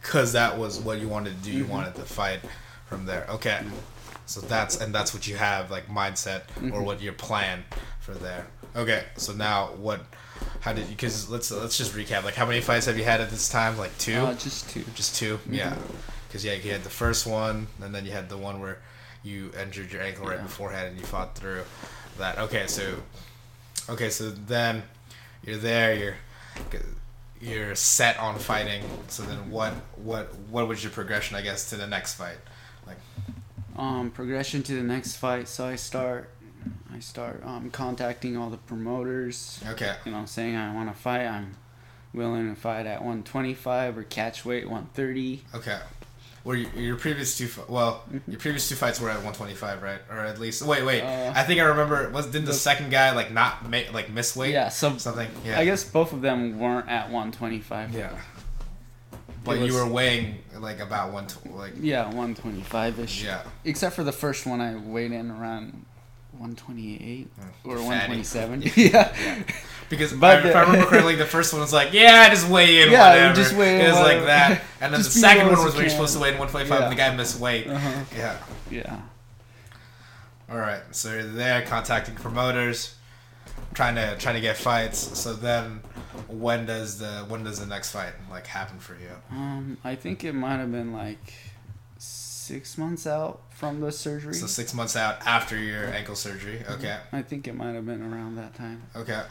because 0.01 0.33
that 0.33 0.57
was 0.57 0.79
what 0.79 0.99
you 0.99 1.07
wanted 1.07 1.37
to 1.41 1.49
do. 1.49 1.51
You 1.57 1.65
Mhm. 1.65 1.69
wanted 1.69 1.95
to 1.95 2.01
fight 2.03 2.41
from 2.87 3.05
there. 3.05 3.25
Okay, 3.29 3.61
so 4.25 4.41
that's 4.41 4.81
and 4.81 4.93
that's 4.93 5.13
what 5.13 5.27
you 5.27 5.37
have 5.37 5.71
like 5.71 5.87
mindset 5.87 6.41
or 6.57 6.61
Mhm. 6.81 6.83
what 6.83 7.01
your 7.01 7.13
plan 7.13 7.63
for 8.01 8.13
there. 8.13 8.47
Okay, 8.75 9.05
so 9.17 9.31
now 9.33 9.67
what? 9.77 10.01
How 10.59 10.73
did 10.73 10.85
you? 10.89 10.95
Because 10.95 11.29
let's 11.29 11.49
let's 11.51 11.77
just 11.77 11.93
recap. 11.93 12.23
Like, 12.25 12.35
how 12.35 12.45
many 12.45 12.59
fights 12.59 12.85
have 12.87 12.97
you 12.97 13.05
had 13.05 13.21
at 13.21 13.29
this 13.29 13.47
time? 13.47 13.77
Like 13.77 13.97
two. 13.97 14.17
Uh, 14.19 14.33
just 14.33 14.69
two. 14.69 14.83
Just 14.93 15.15
2 15.15 15.39
Yeah. 15.49 15.75
Because 16.33 16.43
yeah, 16.43 16.53
you 16.53 16.71
had 16.71 16.83
the 16.83 16.89
first 16.89 17.27
one, 17.27 17.67
and 17.79 17.93
then 17.93 18.07
you 18.07 18.11
had 18.11 18.27
the 18.27 18.37
one 18.39 18.59
where 18.59 18.79
you 19.21 19.51
injured 19.61 19.91
your 19.91 20.01
ankle 20.01 20.25
right 20.25 20.37
Yeah. 20.39 20.41
beforehand, 20.43 20.87
and 20.87 20.97
you 20.99 21.05
fought 21.05 21.35
through 21.35 21.61
that. 22.17 22.39
Okay, 22.39 22.65
so 22.65 23.03
okay, 23.87 24.09
so 24.09 24.31
then 24.31 24.81
you're 25.45 25.57
there. 25.57 25.93
You're 25.93 26.15
you're 27.39 27.75
set 27.75 28.17
on 28.17 28.39
fighting. 28.39 28.81
So 29.09 29.21
then, 29.21 29.51
what 29.51 29.73
what 29.95 30.33
what 30.49 30.67
was 30.67 30.83
your 30.83 30.91
progression? 30.91 31.35
I 31.37 31.43
guess 31.43 31.69
to 31.69 31.75
the 31.75 31.85
next 31.85 32.15
fight. 32.15 32.37
Like 32.87 32.97
um, 33.77 34.09
progression 34.09 34.63
to 34.63 34.73
the 34.73 34.81
next 34.81 35.17
fight. 35.17 35.47
So 35.47 35.67
I 35.67 35.75
start, 35.75 36.31
I 36.91 36.97
start 36.99 37.43
um, 37.45 37.69
contacting 37.69 38.37
all 38.37 38.49
the 38.49 38.57
promoters. 38.57 39.59
okay, 39.69 39.97
You 40.03 40.11
know, 40.13 40.25
saying 40.25 40.55
I 40.55 40.73
want 40.73 40.89
to 40.91 40.99
fight. 40.99 41.27
I'm 41.27 41.57
willing 42.11 42.49
to 42.53 42.59
fight 42.59 42.87
at 42.87 43.01
125 43.01 43.99
or 43.99 44.03
catch 44.03 44.43
weight 44.45 44.65
130. 44.67 45.43
okay. 45.53 45.77
Were 46.43 46.55
you, 46.55 46.67
your 46.75 46.97
previous 46.97 47.37
two? 47.37 47.49
Well, 47.69 48.03
your 48.27 48.37
previous 48.39 48.67
two 48.67 48.75
fights 48.75 48.99
were 48.99 49.09
at 49.09 49.15
125, 49.23 49.81
right? 49.81 50.01
Or 50.09 50.19
at 50.19 50.39
least. 50.39 50.61
Wait, 50.61 50.83
wait. 50.83 51.01
Uh, 51.01 51.31
I 51.33 51.43
think 51.43 51.61
I 51.61 51.63
remember. 51.63 52.09
Was 52.09 52.25
didn't 52.25 52.45
the, 52.45 52.51
the- 52.51 52.57
second 52.57 52.89
guy 52.91 53.11
like 53.15 53.31
not 53.31 53.69
make 53.69 53.93
like 53.93 54.09
miss 54.09 54.35
weight? 54.35 54.51
Yeah, 54.51 54.67
so 54.69 54.97
Something. 54.97 55.29
Yeah. 55.45 55.57
I 55.59 55.63
guess 55.63 55.85
both 55.85 56.11
of 56.11 56.21
them 56.21 56.59
weren't 56.59 56.89
at 56.89 57.05
125. 57.05 57.93
Yeah. 57.93 58.13
But 59.45 59.57
It 59.57 59.67
you 59.67 59.73
were 59.73 59.87
weighing 59.87 60.39
like 60.57 60.79
about 60.79 61.11
one, 61.13 61.27
like 61.51 61.73
Yeah, 61.79 62.03
125 62.05 62.99
ish. 62.99 63.23
yeah, 63.23 63.43
Except 63.65 63.95
for 63.95 64.03
the 64.03 64.11
first 64.13 64.45
one, 64.45 64.59
I 64.61 64.75
weighed 64.75 65.11
in 65.11 65.31
around 65.31 65.85
128 66.31 67.27
or 67.65 67.77
Fatty. 67.77 67.87
127. 67.87 68.63
yeah. 68.75 69.43
because 69.89 70.13
But 70.13 70.45
I, 70.45 70.49
if 70.49 70.55
I 70.55 70.61
remember 70.61 70.85
correctly, 70.87 71.15
the 71.15 71.25
first 71.37 71.53
one 71.53 71.61
was 71.61 71.73
like, 71.73 71.93
yeah, 71.93 72.25
I 72.25 72.29
just 72.29 72.47
weigh 72.49 72.81
in, 72.83 72.91
Yeah, 72.91 73.09
whatever. 73.09 73.35
just 73.35 73.53
weigh 73.55 73.75
in, 73.75 73.81
It 73.81 73.89
was 73.91 73.99
like 73.99 74.25
that, 74.25 74.61
and 74.81 74.93
then 74.93 75.01
the 75.03 75.09
second 75.09 75.47
one 75.47 75.63
was 75.63 75.73
where 75.73 75.83
you're 75.83 75.89
supposed 75.89 76.13
to 76.13 76.19
weigh 76.19 76.29
in 76.33 76.37
125, 76.39 76.69
Yeah. 76.79 76.83
and 76.85 76.91
the 76.91 76.95
guy 76.97 77.15
missed 77.15 77.39
weight. 77.39 77.67
Uh-huh. 77.67 78.03
Yeah. 78.15 78.37
Yeah. 78.69 78.99
All 80.49 80.57
right, 80.57 80.81
so 80.91 81.11
you're 81.13 81.23
there 81.23 81.61
contacting 81.63 82.15
promoters, 82.15 82.95
trying 83.73 83.95
to 83.95 84.15
trying 84.17 84.35
to 84.35 84.41
get 84.41 84.55
fights. 84.57 85.17
So 85.19 85.33
then, 85.33 85.81
when 86.27 86.65
does 86.65 86.99
the 86.99 87.25
when 87.27 87.43
does 87.43 87.59
the 87.59 87.65
next 87.65 87.91
fight 87.91 88.13
like 88.29 88.45
happen 88.45 88.77
for 88.77 88.93
you? 88.93 89.09
Um, 89.31 89.77
I 89.83 89.95
think 89.95 90.23
it 90.23 90.33
might 90.33 90.57
have 90.57 90.71
been 90.71 90.93
like 90.93 91.33
six 91.97 92.77
months 92.77 93.07
out 93.07 93.41
from 93.51 93.79
the 93.79 93.91
surgery. 93.91 94.33
So 94.33 94.45
six 94.47 94.73
months 94.73 94.95
out 94.95 95.25
after 95.25 95.57
your 95.57 95.85
ankle 95.85 96.15
surgery. 96.15 96.61
Okay. 96.69 96.97
I 97.11 97.21
think 97.21 97.47
it 97.47 97.55
might 97.55 97.73
have 97.73 97.85
been 97.85 98.01
around 98.01 98.35
that 98.35 98.53
time. 98.53 98.83
Okay. 98.95 99.21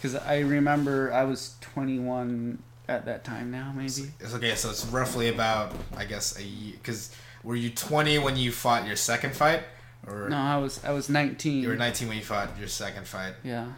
Because 0.00 0.14
I 0.16 0.40
remember 0.40 1.12
I 1.12 1.24
was 1.24 1.54
21 1.60 2.58
at 2.88 3.04
that 3.06 3.24
time 3.24 3.50
now, 3.50 3.72
maybe. 3.74 4.10
It's 4.20 4.34
okay. 4.34 4.54
So 4.54 4.70
it's 4.70 4.84
roughly 4.86 5.28
about 5.28 5.72
I 5.96 6.04
guess 6.04 6.38
a 6.38 6.42
year. 6.44 6.74
Because 6.74 7.14
were 7.42 7.56
you 7.56 7.70
20 7.70 8.18
when 8.18 8.36
you 8.36 8.52
fought 8.52 8.86
your 8.86 8.96
second 8.96 9.34
fight, 9.34 9.62
or 10.06 10.28
No, 10.28 10.36
I 10.36 10.56
was 10.58 10.84
I 10.84 10.90
was 10.92 11.08
19. 11.08 11.62
you 11.62 11.68
were 11.68 11.76
19 11.76 12.08
when 12.08 12.16
you 12.18 12.22
fought 12.24 12.58
your 12.58 12.68
second 12.68 13.06
fight? 13.06 13.34
Yeah. 13.42 13.68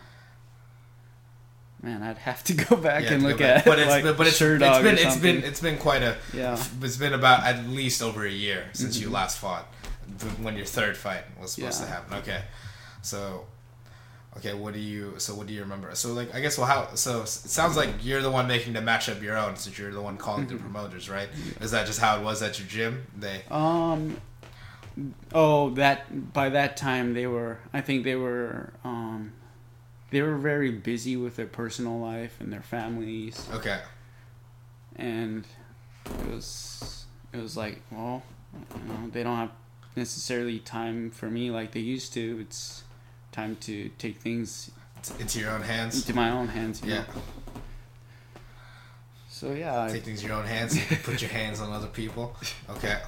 Man, 1.81 2.03
I'd 2.03 2.19
have 2.19 2.43
to 2.45 2.55
go 2.55 2.75
back 2.77 3.05
Yeah, 3.05 3.13
and 3.13 3.23
look 3.23 3.39
back. 3.39 3.59
at 3.59 3.65
but 3.65 3.79
it's 3.79 3.89
like, 3.89 4.03
but 4.17 4.27
it's, 4.27 4.37
Sure 4.37 4.57
it's 4.57 4.79
been 4.83 4.99
it's 4.99 5.17
been 5.17 5.45
it's 5.45 5.61
been 5.61 5.79
quite 5.79 6.03
a 6.03 6.17
yeah. 6.35 6.61
it's 6.83 6.97
been 6.97 7.13
about 7.15 7.45
at 7.45 7.67
least 7.69 8.03
over 8.03 8.27
a 8.27 8.31
year 8.31 8.65
since 8.73 8.99
Mhm. 8.99 9.03
you 9.03 9.11
last 9.11 9.39
fought 9.39 9.65
when 10.43 10.57
your 10.57 10.67
third 10.67 10.97
fight 10.97 11.23
was 11.41 11.53
supposed 11.53 11.81
to 11.81 11.87
happen 11.87 12.15
okay 12.19 12.43
so 13.03 13.47
okay 14.39 14.55
what 14.55 14.73
do 14.75 14.81
you 14.81 15.15
so 15.19 15.35
what 15.35 15.47
do 15.47 15.53
you 15.53 15.61
remember 15.61 15.95
so 15.95 16.13
like 16.13 16.35
i 16.35 16.41
guess 16.41 16.57
well 16.59 16.67
how 16.67 16.95
so 16.95 17.23
it 17.23 17.29
sounds 17.29 17.77
like 17.77 17.91
you're 18.03 18.23
the 18.23 18.31
one 18.31 18.47
making 18.47 18.73
the 18.73 18.81
matchup 18.81 19.21
your 19.23 19.37
own 19.37 19.57
since 19.57 19.79
you're 19.79 19.93
the 19.93 20.01
one 20.01 20.17
calling 20.17 20.47
the 20.47 20.55
Mhm. 20.55 20.61
promoters 20.61 21.09
right 21.11 21.29
is 21.61 21.71
that 21.73 21.87
just 21.87 21.99
how 22.01 22.19
it 22.19 22.23
was 22.25 22.43
at 22.43 22.59
your 22.59 22.69
gym 22.69 23.07
they 23.17 23.43
Um. 23.51 24.17
Oh, 25.33 25.71
that 25.71 26.33
by 26.33 26.49
that 26.49 26.77
time 26.77 27.15
they 27.15 27.27
were. 27.29 27.59
I 27.73 27.81
think 27.81 28.03
they 28.03 28.17
were. 28.17 28.73
Um, 28.83 29.33
they 30.11 30.23
were 30.23 30.37
very 30.37 30.73
busy 30.73 31.17
with 31.17 31.37
their 31.37 31.47
personal 31.47 32.01
life 32.01 32.41
and 32.41 32.53
their 32.53 32.63
families, 32.63 33.47
okay 33.53 33.79
and 34.97 35.45
it 36.07 36.27
was. 36.35 37.05
It 37.33 37.37
was 37.41 37.57
like, 37.57 37.83
well, 37.93 38.23
you 38.75 38.93
know, 38.93 39.09
they 39.13 39.23
don't 39.23 39.37
have 39.37 39.51
necessarily 39.95 40.59
time 40.59 41.11
for 41.11 41.31
me 41.31 41.51
like 41.51 41.73
they 41.73 41.81
used 41.81 42.13
to. 42.15 42.39
It's 42.41 42.83
time 43.39 43.57
to 43.61 43.89
take 43.99 44.17
things 44.19 44.71
into 45.21 45.39
your 45.39 45.51
own 45.51 45.63
hands 45.63 45.93
into 46.01 46.15
my 46.15 46.31
own 46.31 46.49
hands. 46.49 46.83
Yeah 46.85 46.99
Know? 46.99 47.05
So 49.29 49.53
yeah, 49.53 49.85
I, 49.85 49.89
take 49.89 50.03
things 50.03 50.23
in 50.23 50.29
your 50.29 50.37
own 50.37 50.45
hands 50.47 50.71
you 50.77 50.97
put 51.05 51.23
your 51.23 51.31
hands 51.31 51.61
on 51.61 51.73
other 51.73 51.87
people 51.87 52.35
okay 52.69 52.99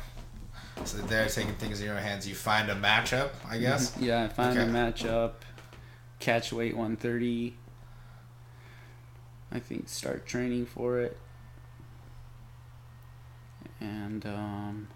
so 0.85 0.99
they're 0.99 1.27
taking 1.29 1.55
things 1.55 1.81
in 1.81 1.87
your 1.87 1.97
own 1.97 2.03
hands 2.03 2.29
you 2.29 2.37
find 2.37 2.71
a 2.71 2.77
matchup 2.77 3.31
i 3.49 3.59
guess 3.59 3.97
Yeah, 3.99 4.25
I 4.25 4.29
found 4.29 4.57
a 4.59 4.67
matchup. 4.67 5.33
Catch 6.21 6.53
weight 6.53 6.77
130. 6.77 7.57
I 9.53 9.59
think 9.59 9.89
start 9.89 10.27
training 10.27 10.67
for 10.67 11.01
it. 11.01 11.17
And 13.81 14.25
um 14.27 14.89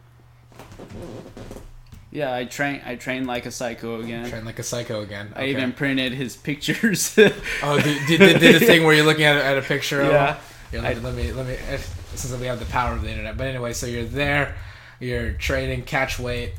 Yeah, 2.14 2.32
I 2.32 2.44
train 2.46 2.80
I 2.86 2.94
trained 2.94 3.26
like 3.26 3.44
a 3.44 3.50
psycho 3.50 4.00
again. 4.00 4.30
train 4.30 4.44
like 4.46 4.58
a 4.60 4.62
psycho 4.62 5.02
again 5.02 5.32
I 5.36 5.46
even 5.46 5.72
printed 5.72 6.12
his 6.12 6.36
pictures. 6.36 7.18
Oh, 7.62 7.78
did, 7.80 8.06
did, 8.06 8.18
did, 8.20 8.40
did 8.40 8.54
the 8.62 8.64
thing 8.66 8.84
where 8.84 8.94
you're 8.94 9.04
looking 9.04 9.24
at, 9.24 9.36
at 9.36 9.58
a 9.58 9.62
picture 9.62 10.00
of 10.00 10.12
Yeah. 10.12 10.36
Here, 10.70 10.80
let, 10.80 10.96
I- 10.96 11.00
let 11.00 11.14
me 11.14 11.32
let 11.32 11.46
me 11.46 11.52
if, 11.54 11.84
since 12.14 12.32
we 12.40 12.46
have 12.46 12.60
the 12.60 12.66
power 12.66 12.94
of 12.94 13.02
the 13.02 13.10
internet. 13.10 13.36
But 13.36 13.48
anyway, 13.48 13.72
so 13.74 13.86
you're 13.86 14.04
there, 14.04 14.54
you're 15.00 15.32
training 15.32 15.82
catch 15.82 16.18
weight 16.18 16.52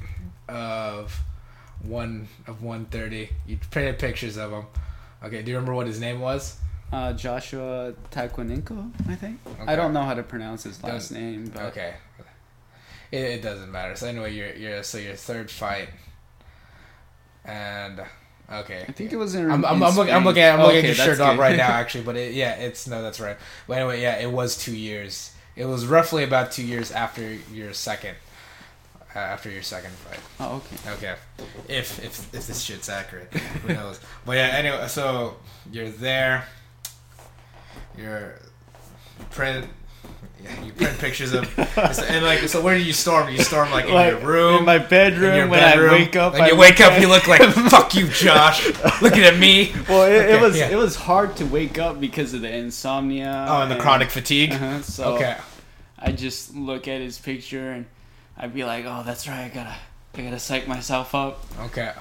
of 0.49 1.17
one 1.81 2.27
of 2.47 2.61
one 2.61 2.85
thirty. 2.85 3.29
You 3.47 3.57
printed 3.71 3.97
pictures 3.97 4.37
of 4.37 4.51
him. 4.51 4.65
Okay, 5.23 5.41
do 5.41 5.51
you 5.51 5.55
remember 5.57 5.73
what 5.73 5.87
his 5.87 5.99
name 5.99 6.19
was? 6.19 6.57
uh, 6.93 7.11
Joshua 7.13 7.93
Taekwoninko, 8.11 8.91
I 9.09 9.15
think. 9.15 9.39
Okay. 9.47 9.63
I 9.71 9.75
don't 9.75 9.91
know 9.93 10.03
how 10.03 10.13
to 10.13 10.23
pronounce 10.23 10.63
his 10.63 10.81
last 10.83 11.11
name, 11.11 11.49
but 11.53 11.63
Okay, 11.67 11.95
it, 13.15 13.31
it 13.35 13.41
doesn't 13.41 13.71
matter. 13.71 13.95
So 13.95 14.07
anyway, 14.07 14.33
you're 14.33 14.53
you're 14.53 14.83
so 14.83 14.97
your 14.97 15.15
third 15.15 15.49
fight, 15.49 15.89
and 17.43 18.01
okay. 18.51 18.85
I 18.87 18.91
think 18.91 19.13
it 19.13 19.17
was 19.17 19.35
in. 19.35 19.49
I'm, 19.49 19.65
I'm, 19.65 19.77
in 19.77 19.83
I'm, 19.83 19.95
looking, 19.95 20.13
I'm 20.13 20.23
looking 20.23 20.43
at 20.43 20.55
I'm 20.55 20.61
looking 20.61 20.79
Okay, 20.79 20.89
at 20.91 20.97
your 20.97 21.05
shirt 21.05 21.19
off 21.19 21.37
right 21.37 21.57
now 21.57 21.67
actually, 21.69 22.03
but 22.03 22.15
it, 22.15 22.33
yeah, 22.33 22.55
it's 22.55 22.87
no, 22.87 23.01
that's 23.01 23.19
right. 23.19 23.37
But 23.67 23.77
anyway, 23.77 24.01
yeah, 24.01 24.17
it 24.17 24.31
was 24.31 24.57
two 24.57 24.75
years. 24.75 25.33
It 25.55 25.65
was 25.65 25.85
roughly 25.85 26.23
about 26.23 26.51
two 26.51 26.65
years 26.65 26.91
after 26.91 27.33
your 27.53 27.73
second, 27.73 28.15
uh, 29.15 29.19
after 29.19 29.49
your 29.49 29.61
second 29.61 29.91
fight. 29.91 30.19
oh, 30.41 30.57
okay. 30.57 30.91
Okay, 30.91 31.15
if 31.69 32.03
if 32.03 32.33
if 32.33 32.47
this 32.47 32.61
shit's 32.61 32.89
accurate, 32.89 33.31
who 33.33 33.73
knows? 33.73 33.99
But 34.25 34.33
yeah, 34.33 34.47
anyway, 34.47 34.87
so 34.87 35.37
you're 35.71 35.89
there. 35.89 36.47
You're 37.97 38.35
you 39.19 39.25
print. 39.31 39.67
You 40.63 40.71
print 40.73 40.97
pictures 40.99 41.33
of 41.33 41.43
and 41.77 42.23
like 42.25 42.39
so 42.47 42.61
where 42.61 42.77
do 42.77 42.83
you 42.83 42.93
storm? 42.93 43.29
You 43.29 43.39
storm 43.39 43.71
like 43.71 43.85
in 43.85 43.93
Like, 43.93 44.11
your 44.11 44.19
room, 44.21 44.59
in 44.59 44.65
my 44.65 44.77
bedroom, 44.77 45.31
in 45.31 45.37
your 45.37 45.47
when 45.47 45.59
bedroom. 45.59 45.89
I 45.89 45.93
wake 45.93 46.15
up. 46.15 46.33
When 46.33 46.47
you 46.47 46.55
wake 46.55 46.81
up, 46.81 46.99
you 47.01 47.07
look 47.07 47.27
like 47.27 47.41
fuck 47.69 47.95
you, 47.95 48.07
Josh. 48.07 48.65
Looking 49.01 49.23
at 49.23 49.37
me. 49.37 49.73
Well, 49.89 50.03
it, 50.03 50.15
Okay, 50.25 50.33
it 50.37 50.41
was 50.41 50.57
yeah. 50.57 50.69
it 50.69 50.75
was 50.75 50.95
hard 50.95 51.35
to 51.37 51.45
wake 51.45 51.77
up 51.77 51.99
because 51.99 52.33
of 52.33 52.41
the 52.41 52.51
insomnia. 52.53 53.45
Oh, 53.49 53.61
and 53.61 53.71
the 53.71 53.75
chronic 53.77 54.09
fatigue. 54.09 54.51
Uh-huh, 54.53 54.81
so 54.81 55.15
Okay. 55.15 55.37
I 55.99 56.11
just 56.11 56.55
look 56.55 56.87
at 56.87 57.01
his 57.01 57.17
picture 57.19 57.71
and 57.71 57.85
I'd 58.37 58.53
be 58.53 58.63
like, 58.63 58.85
"Oh, 58.85 59.01
that's 59.05 59.27
right. 59.27 59.45
I 59.45 59.49
gotta, 59.49 59.75
I 60.15 60.21
gotta 60.21 60.39
psych 60.39 60.67
myself 60.67 61.15
up." 61.15 61.43
Okay. 61.61 61.91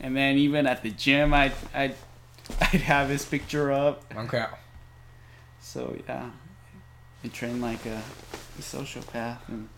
And 0.00 0.16
then 0.16 0.36
even 0.36 0.66
at 0.66 0.82
the 0.82 0.90
gym, 0.90 1.34
I'd, 1.34 1.52
I'd, 1.74 1.94
I'd 2.60 2.82
have 2.82 3.08
his 3.08 3.24
picture 3.24 3.72
up. 3.72 4.04
Okay. 4.16 4.44
So 5.60 5.96
yeah, 6.08 6.30
Train 7.32 7.60
like 7.60 7.84
a, 7.86 8.02
a 8.58 8.62
sociopath. 8.62 9.38
And 9.48 9.68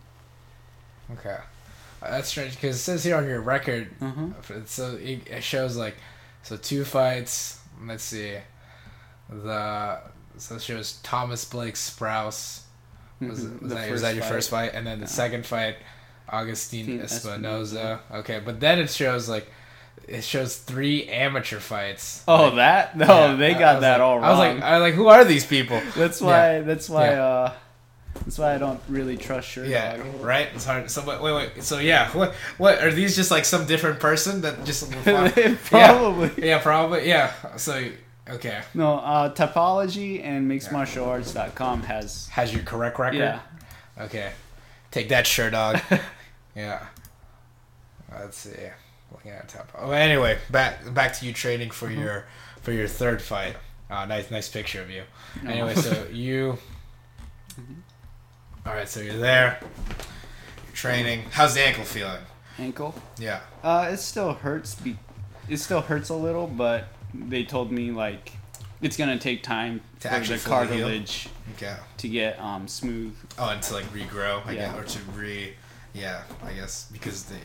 Okay. 1.13 1.37
Uh, 2.03 2.11
That's 2.11 2.29
strange 2.29 2.55
because 2.55 2.77
it 2.77 2.81
says 2.81 3.05
here 3.05 3.17
on 3.17 3.27
your 3.27 3.41
record, 3.41 3.91
uh-huh. 4.01 4.65
so 4.65 4.97
it, 4.97 5.27
it 5.29 5.43
shows 5.45 5.77
like, 5.77 5.97
so 6.43 6.57
two 6.57 6.85
fights. 6.85 7.59
Let's 7.85 8.05
see, 8.05 8.37
the 9.29 9.99
so 10.39 10.55
it 10.57 10.63
shows 10.63 10.99
Thomas 11.03 11.45
Blake 11.45 11.75
Sprouse. 11.75 12.63
Was, 13.21 13.45
Mhm, 13.45 13.63
was, 13.63 13.73
that, 13.73 13.91
was 13.91 14.01
that 14.03 14.15
your 14.15 14.23
first 14.23 14.33
first 14.35 14.51
fight? 14.51 14.71
And 14.75 14.87
then 14.87 14.99
the 15.01 15.05
Yeah. 15.05 15.11
second 15.11 15.45
fight, 15.47 15.77
Augustine 16.29 16.87
Dean 16.87 17.01
Espinoza. 17.01 17.99
Okay, 18.13 18.41
but 18.43 18.61
then 18.61 18.79
it 18.79 18.89
shows 18.91 19.29
like, 19.29 19.47
it 20.09 20.23
shows 20.25 20.57
three 20.57 21.09
amateur 21.09 21.59
fights. 21.61 22.23
Oh, 22.27 22.45
Like, 22.47 22.55
that? 22.57 22.97
No, 22.97 23.07
yeah, 23.07 23.35
they 23.35 23.55
got 23.55 23.81
that 23.83 23.93
like- 23.99 24.01
all 24.01 24.17
wrong. 24.17 24.25
I 24.25 24.31
was 24.31 24.39
like, 24.39 24.63
I 24.63 24.73
was 24.79 24.83
like, 24.83 24.95
who 24.95 25.07
are 25.09 25.25
these 25.25 25.45
people? 25.47 25.81
that's 25.97 26.21
yeah. 26.21 26.27
why. 26.27 26.61
That's 26.63 26.89
why. 26.89 27.11
Yeah. 27.11 27.25
Uh, 27.25 27.53
that's 28.25 28.39
why 28.39 28.55
I 28.55 28.59
don't 28.59 28.81
really 28.89 29.17
trust 29.17 29.55
your 29.55 29.65
Yeah, 29.65 29.97
dog. 29.97 30.07
right. 30.21 30.49
It's 30.53 30.65
hard. 30.65 30.91
So 30.91 31.05
wait, 31.05 31.23
wait, 31.23 31.33
wait. 31.33 31.63
So 31.63 31.79
yeah, 31.79 32.11
what, 32.11 32.35
what 32.59 32.83
are 32.83 32.91
these? 32.91 33.15
Just 33.15 33.31
like 33.31 33.45
some 33.45 33.67
different 33.67 34.01
person 34.01 34.41
that 34.41 34.65
just 34.65 34.91
Probably. 35.65 36.31
Yeah, 36.37 36.59
probably. 36.59 37.09
Yeah. 37.09 37.33
So 37.57 37.89
okay, 38.29 38.63
No, 38.75 38.99
uh, 38.99 39.33
Tapology 39.33 40.25
and 40.25 40.51
MixedMartialArts.com 40.51 41.83
has. 41.85 42.29
has 42.31 42.53
your 42.53 42.63
correct 42.65 42.99
record. 42.99 43.17
Yeah. 43.19 43.41
Okay, 43.99 44.33
take 44.91 45.09
that, 45.11 45.27
sure 45.27 45.49
dog. 45.61 45.79
yeah. 46.57 46.87
Let's 48.13 48.39
see. 48.39 48.51
Looking 49.13 49.33
at 49.33 49.49
top. 49.49 49.71
Oh, 49.79 49.91
anyway, 49.91 50.39
back 50.51 50.93
back 50.95 51.15
to 51.15 51.27
you 51.27 51.33
training 51.33 51.71
for 51.71 51.89
Mm-hmm. 51.89 52.01
your 52.01 52.25
for 52.63 52.73
your 52.73 52.87
third 52.89 53.21
fight. 53.21 53.57
Oh, 53.91 54.05
nice 54.07 54.31
nice 54.31 54.49
picture 54.49 54.81
of 54.83 54.91
you. 54.91 55.03
No. 55.43 55.51
Anyway, 55.51 55.75
so 55.75 56.07
you. 56.13 56.59
Mm-hmm. 57.61 58.69
All 58.69 58.75
right, 58.75 58.89
so 58.89 59.01
you're 59.01 59.17
there. 59.19 59.59
You're 60.67 60.75
training. 60.75 61.23
How's 61.33 61.55
the 61.55 61.63
ankle 61.63 61.85
feeling? 61.85 62.21
Ankle. 62.59 62.95
Yeah. 63.19 63.41
Uh, 63.63 63.89
it 63.93 63.97
still 63.99 64.35
hurts. 64.35 64.75
Be- 64.75 64.99
it 65.49 65.57
still 65.57 65.81
hurts 65.81 66.11
a 66.11 66.15
little, 66.15 66.47
but 66.47 66.89
they 67.15 67.43
told 67.45 67.73
me 67.73 67.91
like 67.91 68.33
it's 68.81 68.97
gonna 68.97 69.19
take 69.19 69.43
time 69.43 69.81
To 70.01 70.09
for 70.09 70.15
actually 70.15 70.39
the 70.39 70.49
cartilage 70.49 71.29
Okay. 71.57 71.77
to 71.99 72.09
get 72.09 72.39
um 72.39 72.69
smooth. 72.69 73.17
Oh, 73.39 73.49
and 73.51 73.61
to 73.63 73.75
like 73.75 73.87
regrow, 73.93 74.47
I 74.47 74.53
Yeah. 74.53 74.73
guess, 74.73 74.77
or 74.97 74.99
to 74.99 75.11
re, 75.19 75.55
yeah, 75.95 76.23
I 76.45 76.53
guess 76.53 76.87
because 76.93 77.25
they. 77.25 77.41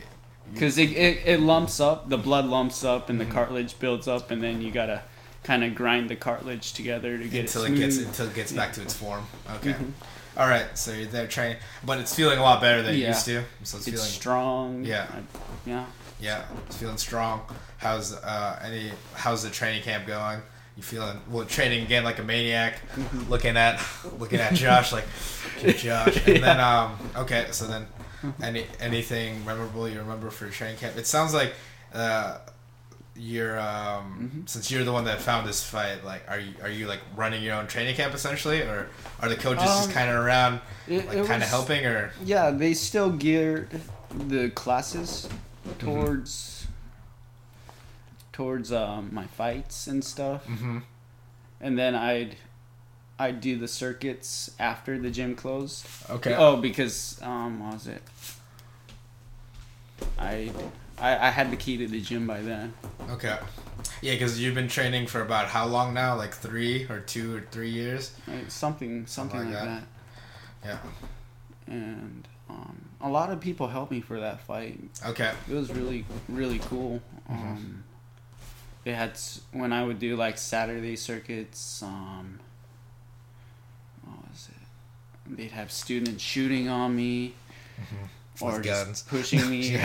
Because 0.52 0.78
it, 0.78 0.90
it, 0.92 1.22
it 1.26 1.40
lumps 1.40 1.80
up, 1.80 2.08
the 2.08 2.16
blood 2.18 2.46
lumps 2.46 2.84
up, 2.84 3.10
and 3.10 3.20
the 3.20 3.24
Mhm. 3.26 3.32
cartilage 3.32 3.78
builds 3.78 4.08
up, 4.08 4.30
and 4.30 4.42
then 4.42 4.60
you 4.62 4.70
gotta 4.70 5.02
kind 5.42 5.62
of 5.64 5.74
grind 5.74 6.08
the 6.08 6.16
cartilage 6.16 6.72
together 6.72 7.18
to 7.18 7.28
get 7.28 7.40
until 7.42 7.64
it 7.64 7.72
it 7.72 7.76
gets 7.76 7.98
until 7.98 8.26
it 8.26 8.34
gets 8.34 8.52
back 8.52 8.72
to 8.72 8.82
its 8.82 8.94
form. 8.94 9.26
Okay. 9.56 9.72
Mhm. 9.74 9.92
All 10.36 10.48
right. 10.48 10.66
So 10.76 10.92
you're 10.92 11.06
there 11.06 11.26
training, 11.26 11.58
but 11.84 11.98
it's 11.98 12.14
feeling 12.14 12.38
a 12.38 12.42
lot 12.42 12.60
better 12.60 12.82
than 12.82 12.94
it 12.94 12.98
used 12.98 13.24
to. 13.26 13.42
So 13.62 13.78
it's, 13.78 13.86
It's 13.86 13.96
feeling 13.96 14.10
strong. 14.10 14.84
Yeah. 14.84 15.06
I- 15.12 15.68
yeah. 15.68 15.84
yeah, 16.20 16.42
it's 16.66 16.76
feeling 16.76 16.98
strong. 16.98 17.42
How's 17.78 18.12
uh 18.14 18.58
any 18.64 18.92
how's 19.14 19.42
the 19.42 19.50
training 19.50 19.82
camp 19.82 20.06
going? 20.06 20.40
You 20.76 20.82
feeling 20.82 21.18
well 21.30 21.44
training 21.46 21.84
again 21.84 22.04
like 22.04 22.18
a 22.18 22.22
maniac, 22.22 22.80
Mm-hmm. 22.96 23.30
looking 23.30 23.56
at 23.56 23.80
looking 24.18 24.40
at 24.40 24.54
Josh 24.54 24.92
like 24.92 25.06
Josh, 25.78 26.16
and 26.26 26.42
then 26.42 26.60
um 26.60 26.98
okay 27.16 27.46
so 27.50 27.66
then 27.66 27.82
Mm-hmm. 27.82 27.95
Any 28.42 28.66
anything 28.80 29.44
memorable 29.44 29.88
you 29.88 29.98
remember 29.98 30.30
for 30.30 30.48
training 30.50 30.78
camp? 30.78 30.96
It 30.96 31.06
sounds 31.06 31.32
like 31.34 31.54
uh 31.94 32.38
you're 33.18 33.58
um 33.58 34.30
Mhm. 34.44 34.48
since 34.48 34.70
you're 34.70 34.84
the 34.84 34.92
one 34.92 35.04
that 35.06 35.20
found 35.22 35.48
this 35.48 35.62
fight 35.64 36.04
like 36.04 36.22
are 36.28 36.38
you 36.38 36.52
are 36.62 36.68
you 36.68 36.86
like 36.86 37.00
running 37.16 37.42
your 37.42 37.54
own 37.54 37.66
training 37.66 37.94
camp 37.96 38.12
essentially 38.14 38.60
or 38.60 38.88
are 39.22 39.28
the 39.30 39.36
coaches 39.36 39.64
just 39.64 39.88
Um, 39.88 39.94
kind 39.94 40.10
of 40.10 40.16
around 40.16 40.60
It, 40.86 41.06
like 41.08 41.26
kind 41.26 41.42
of 41.42 41.48
helping 41.48 41.86
or 41.86 42.12
Yeah, 42.22 42.50
they 42.50 42.74
still 42.74 43.10
geared 43.10 43.80
the 44.28 44.50
classes 44.50 45.28
Mm-hmm. 45.66 45.78
towards 45.80 46.66
towards 48.32 48.70
um, 48.72 49.08
my 49.12 49.24
fights 49.26 49.86
and 49.86 50.04
stuff, 50.04 50.46
mm-hmm. 50.46 50.78
and 51.60 51.78
then 51.78 51.94
I'd 51.94 52.36
I'd 53.18 53.40
do 53.40 53.56
the 53.58 53.68
circuits 53.68 54.50
after 54.58 54.98
the 54.98 55.10
gym 55.10 55.34
closed. 55.34 55.86
okay 56.10 56.34
Oh, 56.34 56.56
because 56.56 57.18
um, 57.22 57.60
what 57.60 57.74
was 57.74 57.86
it? 57.86 58.02
I, 60.18 60.50
I 60.98 61.28
I 61.28 61.30
had 61.30 61.50
the 61.50 61.56
key 61.56 61.76
to 61.78 61.86
the 61.86 62.00
gym 62.00 62.26
by 62.26 62.40
then. 62.40 62.74
okay 63.10 63.38
yeah 64.02 64.12
because 64.14 64.40
you've 64.40 64.54
been 64.54 64.68
training 64.68 65.06
for 65.06 65.20
about 65.22 65.46
how 65.48 65.66
long 65.66 65.94
now 65.94 66.16
like 66.16 66.34
three 66.34 66.84
or 66.90 67.00
two 67.00 67.36
or 67.36 67.40
three 67.50 67.70
years 67.70 68.14
Like, 68.26 68.50
something 68.50 69.06
something 69.06 69.40
like 69.40 69.54
like, 69.54 69.64
that. 69.64 69.82
that. 70.62 70.78
yeah 71.68 71.72
And 71.74 72.26
um, 72.50 72.76
a 73.00 73.08
lot 73.08 73.30
of 73.30 73.40
people 73.40 73.68
helped 73.68 73.90
me 73.90 74.00
for 74.00 74.20
that 74.20 74.40
fight. 74.40 74.78
okay 75.06 75.32
It 75.50 75.54
was 75.54 75.70
really 75.72 76.04
really 76.28 76.58
cool. 76.60 77.00
Mm-hmm. 77.30 77.48
Um, 77.48 77.84
they 78.84 78.92
had 78.92 79.18
when 79.52 79.72
I 79.72 79.82
would 79.84 79.98
do 79.98 80.14
like 80.16 80.38
Saturday 80.38 80.96
circuits. 80.96 81.82
Um, 81.82 82.38
what 82.38 82.38
was 82.38 82.40
it? 82.40 82.45
They'd 85.28 85.50
have 85.52 85.70
students 85.72 86.22
shooting 86.22 86.68
on 86.68 86.94
me. 86.96 87.34
Or 88.40 88.52
Mm-hmm. 88.52 88.62
Just 88.62 88.84
guns. 88.86 89.02
pushing 89.04 89.48
me. 89.50 89.70
no, 89.76 89.80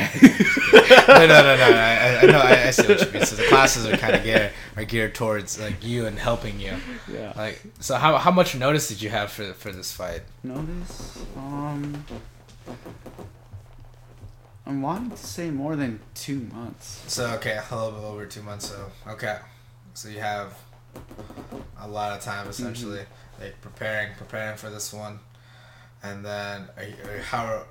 no, 1.07 1.27
no, 1.27 1.55
no. 1.55 1.63
I, 1.63 1.97
I- 1.97 2.19
I 2.21 2.25
know. 2.25 2.39
I, 2.39 2.67
I 2.67 2.71
see 2.71 2.85
what 2.85 2.99
you 3.05 3.09
mean. 3.11 3.25
So 3.25 3.37
the 3.37 3.43
classes 3.47 3.85
are 3.85 3.95
kind 3.95 4.13
of 4.13 4.23
geared 4.25 4.51
are 4.75 4.83
geared 4.83 5.15
towards 5.15 5.57
like 5.59 5.81
you 5.85 6.05
and 6.05 6.19
helping 6.19 6.59
you. 6.59 6.73
yeah. 7.11 7.31
Like, 7.37 7.61
so 7.79 7.95
how 7.95 8.17
how 8.17 8.29
much 8.31 8.53
notice 8.55 8.89
did 8.89 9.01
you 9.01 9.09
have 9.09 9.31
for 9.31 9.53
for 9.53 9.71
this 9.71 9.93
fight? 9.93 10.23
Notice. 10.43 11.23
Um, 11.37 12.03
I'm 14.65 14.81
wanting 14.81 15.11
to 15.11 15.17
say 15.17 15.49
more 15.49 15.75
than 15.75 15.99
two 16.13 16.41
months. 16.53 17.03
So 17.07 17.27
okay, 17.35 17.57
a 17.71 17.75
little 17.75 17.91
bit 17.91 18.03
over 18.05 18.25
two 18.25 18.43
months. 18.43 18.69
So 18.69 18.91
okay, 19.07 19.37
so 19.93 20.09
you 20.09 20.19
have 20.19 20.57
a 21.79 21.87
lot 21.87 22.17
of 22.17 22.23
time 22.23 22.47
essentially, 22.47 23.01
like 23.39 23.59
preparing 23.61 24.13
preparing 24.17 24.57
for 24.57 24.69
this 24.69 24.93
one, 24.93 25.19
and 26.03 26.25
then 26.25 26.67
are 26.77 26.83
you, 26.83 26.95
are- 27.05 27.21
how 27.21 27.63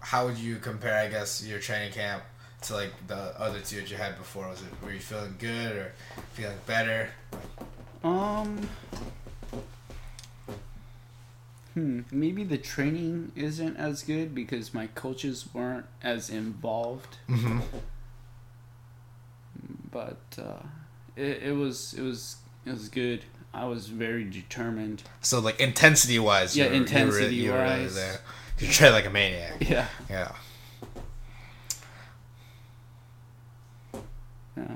how 0.00 0.26
would 0.26 0.38
you 0.38 0.56
compare? 0.56 0.98
I 0.98 1.08
guess 1.08 1.44
your 1.44 1.58
training 1.58 1.92
camp 1.92 2.22
to 2.62 2.74
like 2.74 2.92
the 3.08 3.38
other 3.40 3.60
two 3.60 3.76
that 3.76 3.90
you 3.90 3.96
had 3.96 4.16
before. 4.18 4.48
Was 4.48 4.60
it 4.62 4.68
were 4.82 4.92
you 4.92 5.00
feeling 5.00 5.36
good 5.38 5.72
or 5.76 5.92
feeling 6.34 6.58
better? 6.66 7.10
Um. 8.04 8.68
Hmm. 11.74 12.00
Maybe 12.10 12.42
the 12.44 12.56
training 12.56 13.32
isn't 13.36 13.76
as 13.76 14.02
good 14.02 14.34
because 14.34 14.72
my 14.72 14.86
coaches 14.88 15.48
weren't 15.52 15.84
as 16.02 16.30
involved, 16.30 17.18
Mm-hmm. 17.28 17.58
but 19.90 20.16
uh, 20.38 20.62
it, 21.16 21.42
it 21.42 21.52
was 21.52 21.92
it 21.94 22.00
was 22.02 22.36
it 22.64 22.70
was 22.70 22.88
good. 22.88 23.24
I 23.56 23.64
was 23.64 23.86
very 23.88 24.24
determined. 24.24 25.02
So 25.22 25.40
like 25.40 25.58
intensity 25.60 26.18
wise, 26.18 26.54
Yeah, 26.56 26.66
were, 26.66 26.74
you 26.74 26.80
were, 26.80 26.86
intensity 26.86 27.34
you 27.36 27.52
were 27.52 27.58
really 27.62 27.82
wise. 27.84 27.94
there. 27.94 28.18
You 28.58 28.68
trained 28.68 28.94
like 28.94 29.06
a 29.06 29.10
maniac. 29.10 29.56
Yeah. 29.68 29.86
Yeah. 30.10 30.32
Yeah. 34.56 34.66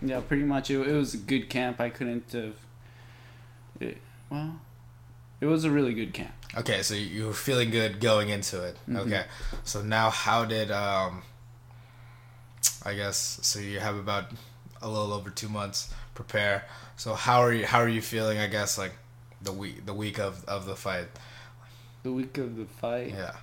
Yeah, 0.00 0.20
pretty 0.20 0.44
much. 0.44 0.70
It, 0.70 0.80
it 0.86 0.92
was 0.92 1.14
a 1.14 1.18
good 1.18 1.48
camp. 1.50 1.80
I 1.80 1.90
couldn't 1.90 2.30
have. 2.32 2.54
It, 3.80 3.98
well, 4.30 4.60
it 5.40 5.46
was 5.46 5.64
a 5.64 5.70
really 5.70 5.92
good 5.94 6.12
camp. 6.14 6.32
Okay, 6.56 6.82
so 6.82 6.94
you 6.94 7.26
were 7.26 7.32
feeling 7.32 7.70
good 7.70 8.00
going 8.00 8.28
into 8.28 8.62
it. 8.64 8.76
Mhm. 8.88 8.98
Okay, 9.00 9.24
so 9.64 9.82
now 9.82 10.10
how 10.10 10.44
did 10.44 10.70
um? 10.70 11.22
I 12.84 12.94
guess 12.94 13.38
so. 13.42 13.58
You 13.60 13.80
have 13.80 13.96
about 13.96 14.30
a 14.80 14.88
little 14.88 15.12
over 15.12 15.30
two 15.30 15.48
months 15.48 15.92
prepare. 16.22 16.64
So 16.96 17.14
how 17.14 17.40
are 17.42 17.52
you? 17.52 17.64
How 17.64 17.78
are 17.78 17.88
you 17.88 18.02
feeling? 18.02 18.38
I 18.38 18.48
guess 18.48 18.76
like 18.76 18.92
the 19.40 19.52
week 19.52 19.86
the 19.86 19.94
week 19.94 20.18
of 20.18 20.44
of 20.46 20.66
the 20.66 20.74
fight. 20.74 21.06
The 22.02 22.10
week 22.12 22.36
of 22.38 22.56
the 22.56 22.64
fight. 22.66 23.14
Yeah. 23.14 23.36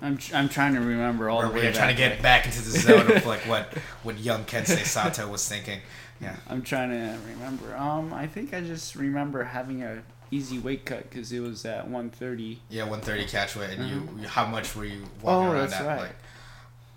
I'm 0.00 0.16
tr- 0.16 0.34
I'm 0.36 0.48
trying 0.48 0.74
to 0.74 0.80
remember 0.80 1.28
all 1.28 1.42
Or 1.42 1.48
the 1.48 1.54
way 1.54 1.66
are 1.66 1.72
trying 1.72 1.94
to 1.94 1.96
get 1.96 2.22
back 2.22 2.46
into 2.46 2.60
the 2.62 2.70
zone 2.78 3.10
of 3.12 3.26
like 3.32 3.40
what 3.48 3.72
what 4.04 4.18
young 4.18 4.44
Kensei 4.44 4.84
Sato 4.84 5.28
was 5.28 5.46
thinking. 5.48 5.80
Yeah. 6.20 6.36
I'm 6.48 6.62
trying 6.62 6.90
to 6.90 7.18
remember. 7.28 7.76
Um, 7.76 8.12
I 8.14 8.28
think 8.28 8.54
I 8.54 8.60
just 8.60 8.94
remember 8.94 9.42
having 9.42 9.82
a 9.82 10.02
easy 10.30 10.58
weight 10.60 10.84
cut 10.84 11.08
because 11.10 11.32
it 11.32 11.40
was 11.40 11.64
at 11.64 11.84
130. 11.88 12.60
Yeah, 12.70 12.82
130 12.84 13.26
catch 13.26 13.56
weight, 13.56 13.70
and 13.78 13.82
Mhm. 14.08 14.22
you, 14.22 14.28
how 14.28 14.46
much 14.46 14.74
were 14.76 14.84
you 14.84 15.02
walking 15.20 15.48
Oh, 15.48 15.52
around 15.52 15.70
that's 15.70 15.74
at? 15.74 15.86
right. 15.86 16.00
Like, 16.00 16.16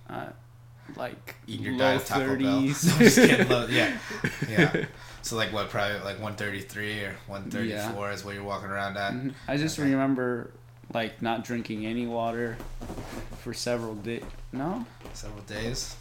Uh, 0.08 0.30
like 0.96 1.36
eating 1.48 1.66
your 1.66 1.74
low 1.74 1.80
diet 1.80 2.06
Taco 2.06 2.36
Bell. 2.38 2.62
30s. 2.62 2.92
I'm 2.94 3.00
just 3.00 3.16
kidding, 3.18 3.48
low- 3.50 3.68
yeah, 3.70 3.98
yeah. 4.50 4.86
So 5.22 5.36
like 5.36 5.52
what? 5.52 5.70
Probably 5.70 5.96
like 6.00 6.20
133 6.22 7.04
or 7.06 7.16
134 7.28 8.12
is 8.12 8.24
what 8.26 8.36
you're 8.36 8.44
walking 8.44 8.70
around 8.70 8.96
at. 8.98 9.14
Mhm. 9.14 9.34
I 9.48 9.58
just 9.58 9.80
Okay. 9.80 9.90
remember 9.90 10.52
like 10.94 11.22
not 11.22 11.44
drinking 11.44 11.86
any 11.86 12.06
water 12.06 12.58
for 13.40 13.54
several 13.54 13.96
days. 13.96 14.24
No, 14.52 14.86
Several 15.14 15.42
days. 15.44 15.96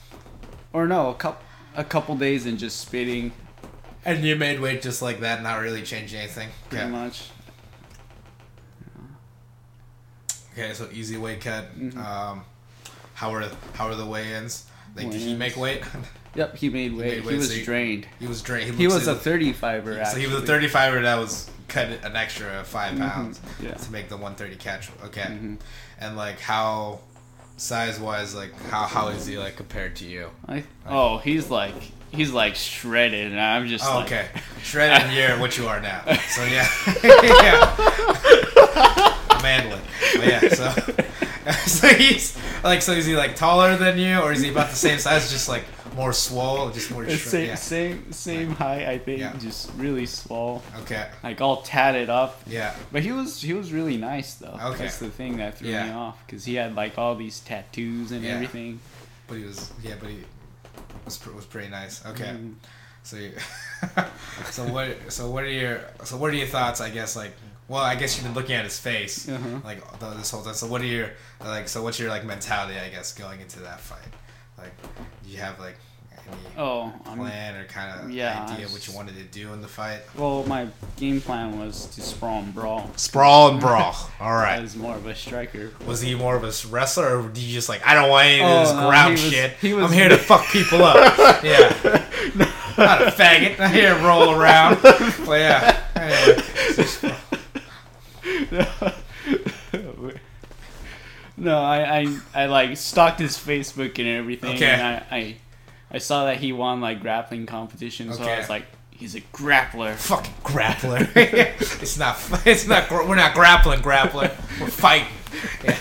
or 0.73 0.87
no, 0.87 1.09
a 1.11 1.15
couple 1.15 1.43
a 1.77 1.83
couple 1.85 2.17
days 2.17 2.47
and 2.47 2.59
just 2.59 2.79
spitting 2.81 3.33
And 4.05 4.23
you 4.23 4.37
made 4.37 4.61
weight 4.61 4.83
just 4.83 5.01
like 5.03 5.21
that, 5.21 5.43
not 5.43 5.61
really 5.63 5.83
changing 5.83 6.21
anything. 6.21 6.51
pretty 6.69 6.85
Okay. 6.85 6.93
much. 6.93 7.31
Okay, 10.53 10.73
so 10.75 10.89
easy 10.93 11.17
weight 11.17 11.41
cut. 11.41 11.77
Mhm. 11.77 11.97
Um, 11.97 12.45
how 13.15 13.33
are 13.35 13.45
how 13.75 13.89
were 13.89 13.95
the 13.97 14.07
weigh-ins? 14.07 14.67
Like, 14.97 15.11
did 15.11 15.21
he 15.21 15.35
make 15.35 15.57
weight? 15.57 15.83
Yep, 16.37 16.57
he 16.57 16.69
made 16.69 16.93
weight. 16.97 17.25
made 17.25 17.31
He 17.31 17.37
was 17.39 17.47
so 17.49 17.55
you- 17.55 17.65
drained. 17.65 18.09
he 18.19 18.27
was 18.27 18.43
drained. 18.43 18.75
He 18.75 18.89
looks- 18.89 19.07
was 19.07 19.07
a 19.07 19.15
35er. 19.31 20.05
So 20.05 20.19
he 20.19 20.27
was 20.27 20.35
a 20.35 20.39
actually. 20.53 20.69
35er 20.69 21.03
that 21.03 21.15
was 21.17 21.49
cut 21.69 21.87
an 22.03 22.17
extra 22.17 22.65
5 22.65 22.95
Mhm, 22.95 22.99
pounds 22.99 23.41
Yeah. 23.63 23.75
to 23.75 23.93
make 23.93 24.09
the 24.09 24.17
130 24.17 24.57
catch. 24.57 24.89
Okay. 25.05 25.21
Mhm. 25.23 25.59
And 26.01 26.17
like 26.17 26.41
how 26.41 26.99
size 27.57 28.01
wise, 28.01 28.35
like 28.35 28.51
how 28.69 28.83
how 28.85 29.09
is 29.09 29.27
he 29.27 29.39
like 29.39 29.55
compared 29.55 29.95
to 29.97 30.05
you? 30.07 30.29
I, 30.49 30.65
oh, 30.89 31.19
he's 31.19 31.51
like 31.51 31.93
he's 32.11 32.33
like 32.33 32.57
shredded, 32.57 33.31
and 33.31 33.41
I'm 33.41 33.69
just 33.69 33.85
Oh, 33.87 33.99
like, 33.99 34.07
okay. 34.07 34.27
Shredded 34.65 35.03
and 35.05 35.15
you're 35.17 35.39
what 35.39 35.57
you 35.57 35.69
are 35.69 35.81
now. 35.81 36.03
So 36.35 36.45
yeah. 36.47 36.67
yeah. 37.05 37.77
Manly. 39.41 39.79
But 40.17 40.27
yeah, 40.27 40.49
so 40.49 40.75
so 41.67 41.89
he's 41.89 42.37
like 42.63 42.81
so 42.83 42.93
is 42.93 43.07
he 43.07 43.17
like 43.17 43.37
taller 43.37 43.77
than 43.77 43.99
you 43.99 44.19
or 44.21 44.33
is 44.33 44.41
he 44.43 44.51
about 44.51 44.71
the 44.71 44.77
same 44.77 44.99
size, 44.99 45.31
just 45.31 45.49
like 45.49 45.65
more 45.95 46.13
swole, 46.13 46.71
just 46.71 46.91
more 46.91 47.05
the 47.05 47.17
same 47.17 47.47
yeah. 47.49 47.55
same 47.55 48.13
same 48.13 48.51
height. 48.51 48.87
I 48.87 48.99
think 48.99 49.21
Yeah. 49.21 49.37
just 49.39 49.71
really 49.77 50.07
swole, 50.07 50.63
Okay. 50.81 51.07
like 51.23 51.41
all 51.41 51.63
tatted 51.63 52.11
up. 52.11 52.41
Yeah. 52.47 52.75
But 52.93 53.03
he 53.03 53.13
was 53.13 53.41
he 53.41 53.53
was 53.53 53.73
really 53.73 53.97
nice 53.97 54.35
though. 54.35 54.59
Okay. 54.61 54.85
That's 54.85 54.99
the 54.99 55.11
thing 55.11 55.37
that 55.37 55.59
threw 55.59 55.69
me 55.69 55.91
off 55.91 56.25
because 56.27 56.45
he 56.45 56.55
had 56.55 56.75
like 56.75 56.99
all 56.99 57.15
these 57.15 57.41
tattoos 57.41 58.11
and 58.13 58.23
Yeah. 58.23 58.33
everything. 58.35 58.81
But 59.29 59.39
he 59.39 59.45
was 59.45 59.73
yeah, 59.83 59.95
but 60.01 60.11
he 60.11 60.19
was 61.05 61.25
was 61.35 61.45
pretty 61.47 61.69
nice. 61.71 62.05
Okay. 62.07 62.25
Mhm. 62.25 62.55
So, 63.03 63.17
you, 63.19 63.33
so 64.51 64.65
what? 64.69 64.97
So 65.13 65.31
what 65.31 65.45
are 65.45 65.51
your? 65.51 65.81
So 66.05 66.17
what 66.17 66.31
are 66.31 66.35
your 66.37 66.47
thoughts? 66.47 66.81
I 66.81 66.89
guess 66.89 67.17
like, 67.17 67.33
well, 67.69 67.83
I 67.83 67.95
guess 67.95 68.17
you've 68.17 68.25
been 68.25 68.35
looking 68.35 68.55
at 68.57 68.65
his 68.65 68.79
face 68.79 69.29
Uh-huh. 69.29 69.61
like 69.65 69.83
this 70.19 70.31
whole 70.31 70.43
time. 70.43 70.55
So 70.55 70.67
what 70.67 70.81
are 70.83 70.87
your 70.87 71.11
like? 71.41 71.69
So 71.69 71.83
what's 71.83 71.99
your 71.99 72.09
like 72.11 72.25
mentality? 72.25 72.79
I 72.79 72.89
guess 72.91 73.13
going 73.15 73.41
into 73.41 73.61
that 73.61 73.81
fight, 73.81 74.01
like, 74.59 74.73
do 75.25 75.31
you 75.31 75.39
have 75.39 75.59
like 75.59 75.77
any 76.27 76.37
Oh, 76.57 76.91
I'm, 77.05 77.19
plan 77.19 77.55
or 77.55 77.65
kind 77.67 78.01
of 78.01 78.11
yeah, 78.11 78.47
idea 78.51 78.67
I 78.67 78.71
what 78.71 78.89
you 78.89 78.95
wanted 78.95 79.15
to 79.17 79.25
do 79.25 79.53
in 79.53 79.61
the 79.61 79.69
fight? 79.69 80.01
well, 80.17 80.43
my 80.45 80.69
game 80.97 81.21
plan 81.21 81.59
was 81.59 81.85
to 81.87 82.01
sprawl 82.01 82.39
and 82.41 82.55
brawl. 82.55 82.91
Sprawl 82.97 83.51
and 83.51 83.61
brawl. 83.61 83.95
All 84.21 84.33
right. 84.33 84.59
I 84.59 84.63
was 84.63 84.75
more 84.75 84.95
of 84.95 85.05
a 85.07 85.15
striker. 85.15 85.71
Was 85.87 86.01
he 86.01 86.15
more 86.15 86.35
of 86.37 86.43
a 86.45 86.53
wrestler, 86.69 87.19
or 87.21 87.29
did 87.29 87.43
you 87.43 87.53
just 87.53 87.69
like 87.69 87.87
I 87.87 87.93
don't 87.95 88.09
want 88.09 88.27
any 88.27 88.41
of 88.43 88.49
Oh, 88.49 88.61
this 88.61 88.73
no, 88.73 88.89
ground 88.89 89.19
he 89.19 89.25
was- 89.25 89.33
shit? 89.35 89.53
he 89.61 89.75
was- 89.75 89.85
I'm 89.87 89.93
here 89.93 90.09
to 90.09 90.17
fuck 90.31 90.47
people 90.49 90.83
up. 90.83 91.43
yeah. 91.45 91.73
Not 92.77 93.03
a 93.03 93.11
faggot. 93.13 93.61
I'm 93.61 93.73
here 93.73 93.95
to 93.95 94.01
roll 94.03 94.31
around. 94.33 94.81
But 94.83 95.39
yeah. 95.41 95.81
Anyway. 95.95 96.43
No, 101.37 101.59
I, 101.59 102.01
I 102.01 102.19
I 102.35 102.47
like 102.47 102.77
stalked 102.77 103.21
his 103.21 103.37
Facebook 103.37 103.99
and 103.99 104.09
everything, 104.09 104.57
Okay. 104.57 104.67
and 104.67 104.83
I, 104.83 105.07
I 105.11 105.37
I 105.91 105.99
saw 105.99 106.27
that 106.27 106.39
he 106.39 106.53
won 106.53 106.81
like 106.81 107.01
grappling 107.01 107.47
competitions, 107.47 108.17
so 108.19 108.25
I 108.25 108.39
was 108.39 108.49
like, 108.49 108.67
he's 108.91 109.15
a 109.15 109.21
grappler. 109.21 109.95
fucking 109.95 110.35
grappler. 110.43 111.09
it's 111.17 111.99
not. 111.99 112.17
It's 112.47 112.67
not. 112.67 112.91
We're 112.91 113.15
not 113.15 113.35
grappling, 113.35 113.81
grappler. 113.81 114.31
We're 114.61 114.69
fighting. 114.69 115.09
Yeah. 115.65 115.79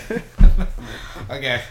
okay. 1.30 1.62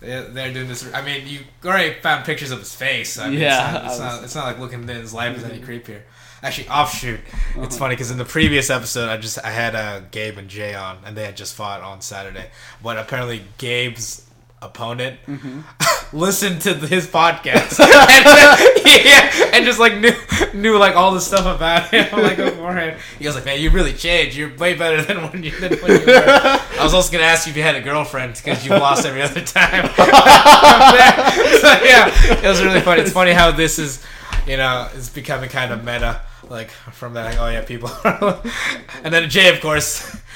They're, 0.00 0.28
they're 0.28 0.52
doing 0.52 0.68
this. 0.68 0.92
I 0.94 1.02
mean, 1.02 1.26
you 1.26 1.40
already 1.64 1.94
found 2.00 2.24
pictures 2.24 2.52
of 2.52 2.60
his 2.60 2.72
face. 2.72 3.18
I 3.18 3.30
mean, 3.30 3.40
Yeah, 3.40 3.56
It's 3.56 3.72
not, 3.72 3.84
it's, 3.90 4.00
I 4.00 4.04
not, 4.16 4.24
it's 4.24 4.34
not 4.36 4.44
like 4.44 4.58
looking 4.60 4.82
into 4.82 4.94
his 4.94 5.12
life 5.12 5.36
is 5.36 5.42
any 5.42 5.58
creepier. 5.58 6.02
Actually, 6.42 6.68
offshoot. 6.68 7.20
It's 7.20 7.56
Uh-huh. 7.56 7.68
funny 7.70 7.94
because 7.96 8.10
in 8.12 8.18
the 8.18 8.24
previous 8.24 8.70
episode, 8.70 9.08
I 9.08 9.16
just 9.16 9.38
I 9.44 9.50
had 9.50 9.74
uh, 9.74 10.00
Gabe 10.12 10.38
and 10.38 10.48
Jay 10.48 10.74
on, 10.74 10.98
and 11.04 11.16
they 11.16 11.24
had 11.24 11.36
just 11.36 11.54
fought 11.56 11.80
on 11.80 12.00
Saturday. 12.00 12.46
But 12.82 12.96
apparently, 12.98 13.42
Gabe's 13.58 14.24
opponent 14.60 15.20
Mm-hmm. 15.28 15.60
listened 16.16 16.60
to 16.62 16.74
his 16.74 17.06
podcast 17.06 17.78
and, 17.80 18.86
yeah, 19.04 19.50
and 19.54 19.64
just 19.64 19.78
like 19.78 19.96
knew 19.98 20.10
knew 20.52 20.76
like 20.78 20.96
all 20.96 21.12
the 21.12 21.20
stuff 21.20 21.44
about 21.46 21.88
him 21.90 22.06
like 22.20 22.36
beforehand. 22.38 22.98
He 23.20 23.26
was 23.26 23.34
like, 23.36 23.44
"Man, 23.44 23.60
you 23.60 23.70
really 23.70 23.92
changed. 23.92 24.36
You're 24.36 24.52
way 24.56 24.74
better 24.74 25.02
than 25.02 25.18
when 25.30 25.42
you 25.44 25.50
than 25.60 25.74
when 25.80 26.00
you 26.00 26.06
were." 26.06 26.24
I 26.26 26.80
was 26.82 26.94
also 26.94 27.12
gonna 27.12 27.24
ask 27.24 27.46
you 27.46 27.50
if 27.52 27.56
you 27.56 27.62
had 27.62 27.76
a 27.76 27.80
girlfriend 27.80 28.34
because 28.34 28.64
you 28.64 28.70
lost 28.72 29.04
every 29.06 29.22
other 29.22 29.42
time. 29.42 29.86
so 29.94 31.72
yeah, 31.84 32.10
it 32.42 32.48
was 32.48 32.62
really 32.62 32.80
funny. 32.80 33.02
It's 33.02 33.12
funny 33.12 33.32
how 33.32 33.50
this 33.50 33.78
is, 33.78 34.02
you 34.46 34.56
know, 34.56 34.88
it's 34.94 35.08
becoming 35.08 35.50
kind 35.50 35.72
of 35.72 35.84
meta. 35.84 36.20
Like 36.48 36.70
from 36.70 37.14
that, 37.14 37.24
like, 37.26 37.38
oh 37.38 37.48
yeah, 37.48 37.62
people. 37.64 37.90
and 39.04 39.12
then 39.14 39.28
Jay, 39.30 39.48
of 39.54 39.60
course. 39.60 40.16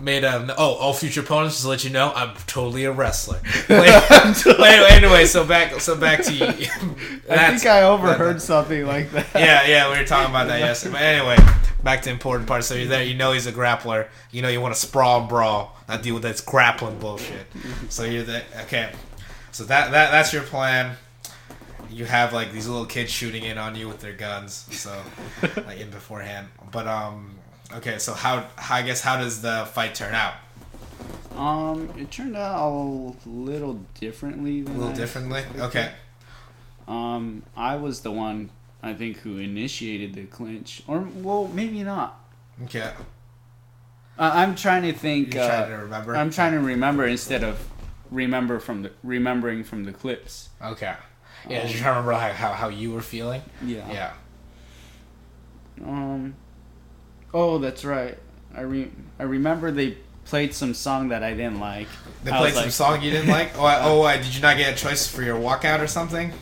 Made 0.00 0.24
um 0.24 0.50
oh 0.58 0.74
all 0.74 0.92
future 0.92 1.20
opponents 1.20 1.54
just 1.54 1.62
to 1.62 1.68
let 1.68 1.84
you 1.84 1.90
know 1.90 2.12
I'm 2.14 2.34
totally 2.48 2.84
a 2.84 2.90
wrestler. 2.90 3.40
Wait, 3.68 4.90
anyway, 4.90 5.24
so 5.24 5.46
back 5.46 5.80
so 5.80 5.96
back 5.96 6.20
to 6.24 6.32
you. 6.34 6.46
I 7.30 7.50
think 7.56 7.64
I 7.64 7.82
overheard 7.84 8.36
that- 8.36 8.40
something 8.40 8.84
like 8.86 9.12
that. 9.12 9.26
yeah, 9.36 9.64
yeah, 9.66 9.92
we 9.92 9.98
were 9.98 10.04
talking 10.04 10.30
about 10.30 10.48
that 10.48 10.58
yesterday. 10.58 10.94
But 10.94 11.02
anyway, 11.02 11.36
back 11.84 12.02
to 12.02 12.10
important 12.10 12.48
part. 12.48 12.64
So 12.64 12.74
you're 12.74 12.88
there, 12.88 13.04
you 13.04 13.14
know 13.14 13.32
he's 13.32 13.46
a 13.46 13.52
grappler. 13.52 14.08
You 14.32 14.42
know 14.42 14.48
you 14.48 14.60
want 14.60 14.74
to 14.74 14.80
sprawl 14.80 15.20
and 15.20 15.28
brawl, 15.28 15.76
not 15.88 16.02
deal 16.02 16.14
with 16.14 16.24
this 16.24 16.40
grappling 16.40 16.98
bullshit. 16.98 17.46
So 17.88 18.02
you're 18.02 18.24
there. 18.24 18.42
Okay, 18.62 18.92
so 19.52 19.62
that 19.64 19.92
that 19.92 20.10
that's 20.10 20.32
your 20.32 20.42
plan. 20.42 20.96
You 21.94 22.04
have 22.06 22.32
like 22.32 22.52
these 22.52 22.66
little 22.66 22.86
kids 22.86 23.10
shooting 23.10 23.44
in 23.44 23.56
on 23.56 23.76
you 23.76 23.86
with 23.88 24.00
their 24.00 24.12
guns, 24.14 24.66
so 24.72 25.00
like 25.66 25.78
in 25.78 25.90
beforehand. 25.90 26.48
But 26.72 26.86
um, 26.88 27.36
okay, 27.72 27.98
so 27.98 28.14
how, 28.14 28.46
how 28.56 28.76
I 28.76 28.82
guess 28.82 29.00
how 29.00 29.16
does 29.16 29.42
the 29.42 29.66
fight 29.72 29.94
turn 29.94 30.14
out? 30.14 30.34
Um, 31.36 31.92
it 31.98 32.10
turned 32.10 32.36
out 32.36 32.68
a 32.68 33.14
little 33.28 33.74
differently 34.00 34.60
A 34.62 34.64
little 34.64 34.88
I 34.90 34.92
differently. 34.92 35.40
expected. 35.40 35.62
Okay. 35.66 35.92
Um, 36.86 37.42
I 37.56 37.76
was 37.76 38.00
the 38.00 38.10
one 38.12 38.50
I 38.82 38.92
think 38.94 39.18
who 39.18 39.38
initiated 39.38 40.14
the 40.14 40.24
clinch, 40.24 40.82
or 40.86 41.08
well, 41.16 41.48
maybe 41.48 41.82
not. 41.82 42.20
Okay. 42.64 42.92
Uh, 44.18 44.30
I'm 44.34 44.54
trying 44.54 44.82
to 44.82 44.88
You're 44.88 44.96
think. 44.96 45.32
trying 45.32 45.68
to 45.70 45.76
Uh, 45.76 45.80
remember. 45.82 46.16
I'm 46.16 46.30
trying 46.30 46.52
to 46.52 46.60
remember 46.60 47.04
instead 47.06 47.42
of 47.44 47.68
remember 48.10 48.58
from 48.60 48.82
the 48.82 48.90
remembering 49.02 49.64
from 49.64 49.84
the 49.84 49.92
clips. 49.92 50.50
Okay. 50.62 50.94
Yeah, 51.48 51.62
just 51.66 51.74
trying 51.74 51.94
to 51.94 52.00
remember 52.00 52.12
how, 52.12 52.32
how, 52.32 52.52
how 52.52 52.68
you 52.68 52.92
were 52.92 53.02
feeling. 53.02 53.42
Yeah. 53.64 53.90
Yeah. 53.92 54.12
Um. 55.84 56.34
Oh, 57.32 57.58
that's 57.58 57.84
right. 57.84 58.16
I 58.54 58.60
re- 58.62 58.90
I 59.18 59.24
remember 59.24 59.72
they 59.72 59.98
played 60.24 60.54
some 60.54 60.72
song 60.72 61.08
that 61.08 61.22
I 61.22 61.32
didn't 61.34 61.60
like. 61.60 61.88
They 62.22 62.30
I 62.30 62.38
played 62.38 62.54
some 62.54 62.62
like- 62.62 62.72
song 62.72 63.02
you 63.02 63.10
didn't 63.10 63.28
like. 63.28 63.52
Oh, 63.58 63.64
I, 63.64 63.80
oh, 63.82 64.02
I, 64.02 64.16
did 64.16 64.34
you 64.34 64.40
not 64.40 64.56
get 64.56 64.72
a 64.72 64.76
choice 64.76 65.06
for 65.06 65.22
your 65.22 65.36
walkout 65.38 65.80
or 65.80 65.86
something? 65.86 66.32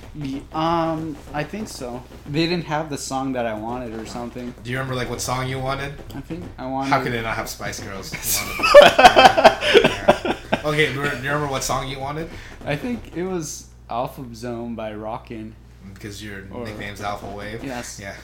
Um, 0.52 1.16
I 1.32 1.42
think 1.44 1.68
so. 1.68 2.02
They 2.30 2.46
didn't 2.46 2.66
have 2.66 2.90
the 2.90 2.98
song 2.98 3.32
that 3.32 3.44
I 3.46 3.54
wanted 3.54 3.98
or 3.98 4.06
something. 4.06 4.54
Do 4.62 4.70
you 4.70 4.76
remember 4.76 4.94
like 4.94 5.10
what 5.10 5.20
song 5.20 5.48
you 5.48 5.58
wanted? 5.58 5.94
I 6.14 6.20
think 6.20 6.44
I 6.58 6.66
wanted. 6.66 6.90
How 6.90 7.02
could 7.02 7.12
they 7.12 7.22
not 7.22 7.34
have 7.36 7.48
Spice 7.48 7.80
Girls? 7.80 8.12
Yeah. 8.82 10.36
Okay, 10.64 10.92
do 10.92 11.00
you 11.00 11.02
remember 11.02 11.48
what 11.48 11.64
song 11.64 11.88
you 11.88 11.98
wanted? 11.98 12.28
I 12.64 12.76
think 12.76 13.16
it 13.16 13.24
was 13.24 13.66
Alpha 13.90 14.24
Zone 14.34 14.74
by 14.74 14.94
Rockin'. 14.94 15.54
Because 15.92 16.22
your 16.22 16.44
Or- 16.52 16.64
nickname's 16.64 17.00
Alpha 17.00 17.26
Wave. 17.26 17.64
Yes. 17.64 17.98
Yeah. 18.00 18.14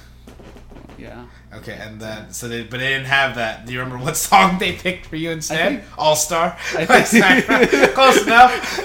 Yeah. 0.98 1.26
Okay, 1.54 1.78
and 1.80 2.00
then 2.00 2.30
so 2.32 2.46
they 2.48 2.64
but 2.64 2.80
they 2.80 2.88
didn't 2.88 3.06
have 3.06 3.36
that. 3.36 3.64
Do 3.66 3.72
you 3.72 3.78
remember 3.80 4.04
what 4.04 4.16
song 4.28 4.58
they 4.58 4.72
picked 4.72 5.06
for 5.06 5.16
you 5.16 5.30
instead? 5.30 5.84
All 5.96 6.16
Star. 6.16 6.56
Close 6.72 7.12
enough. 8.26 8.80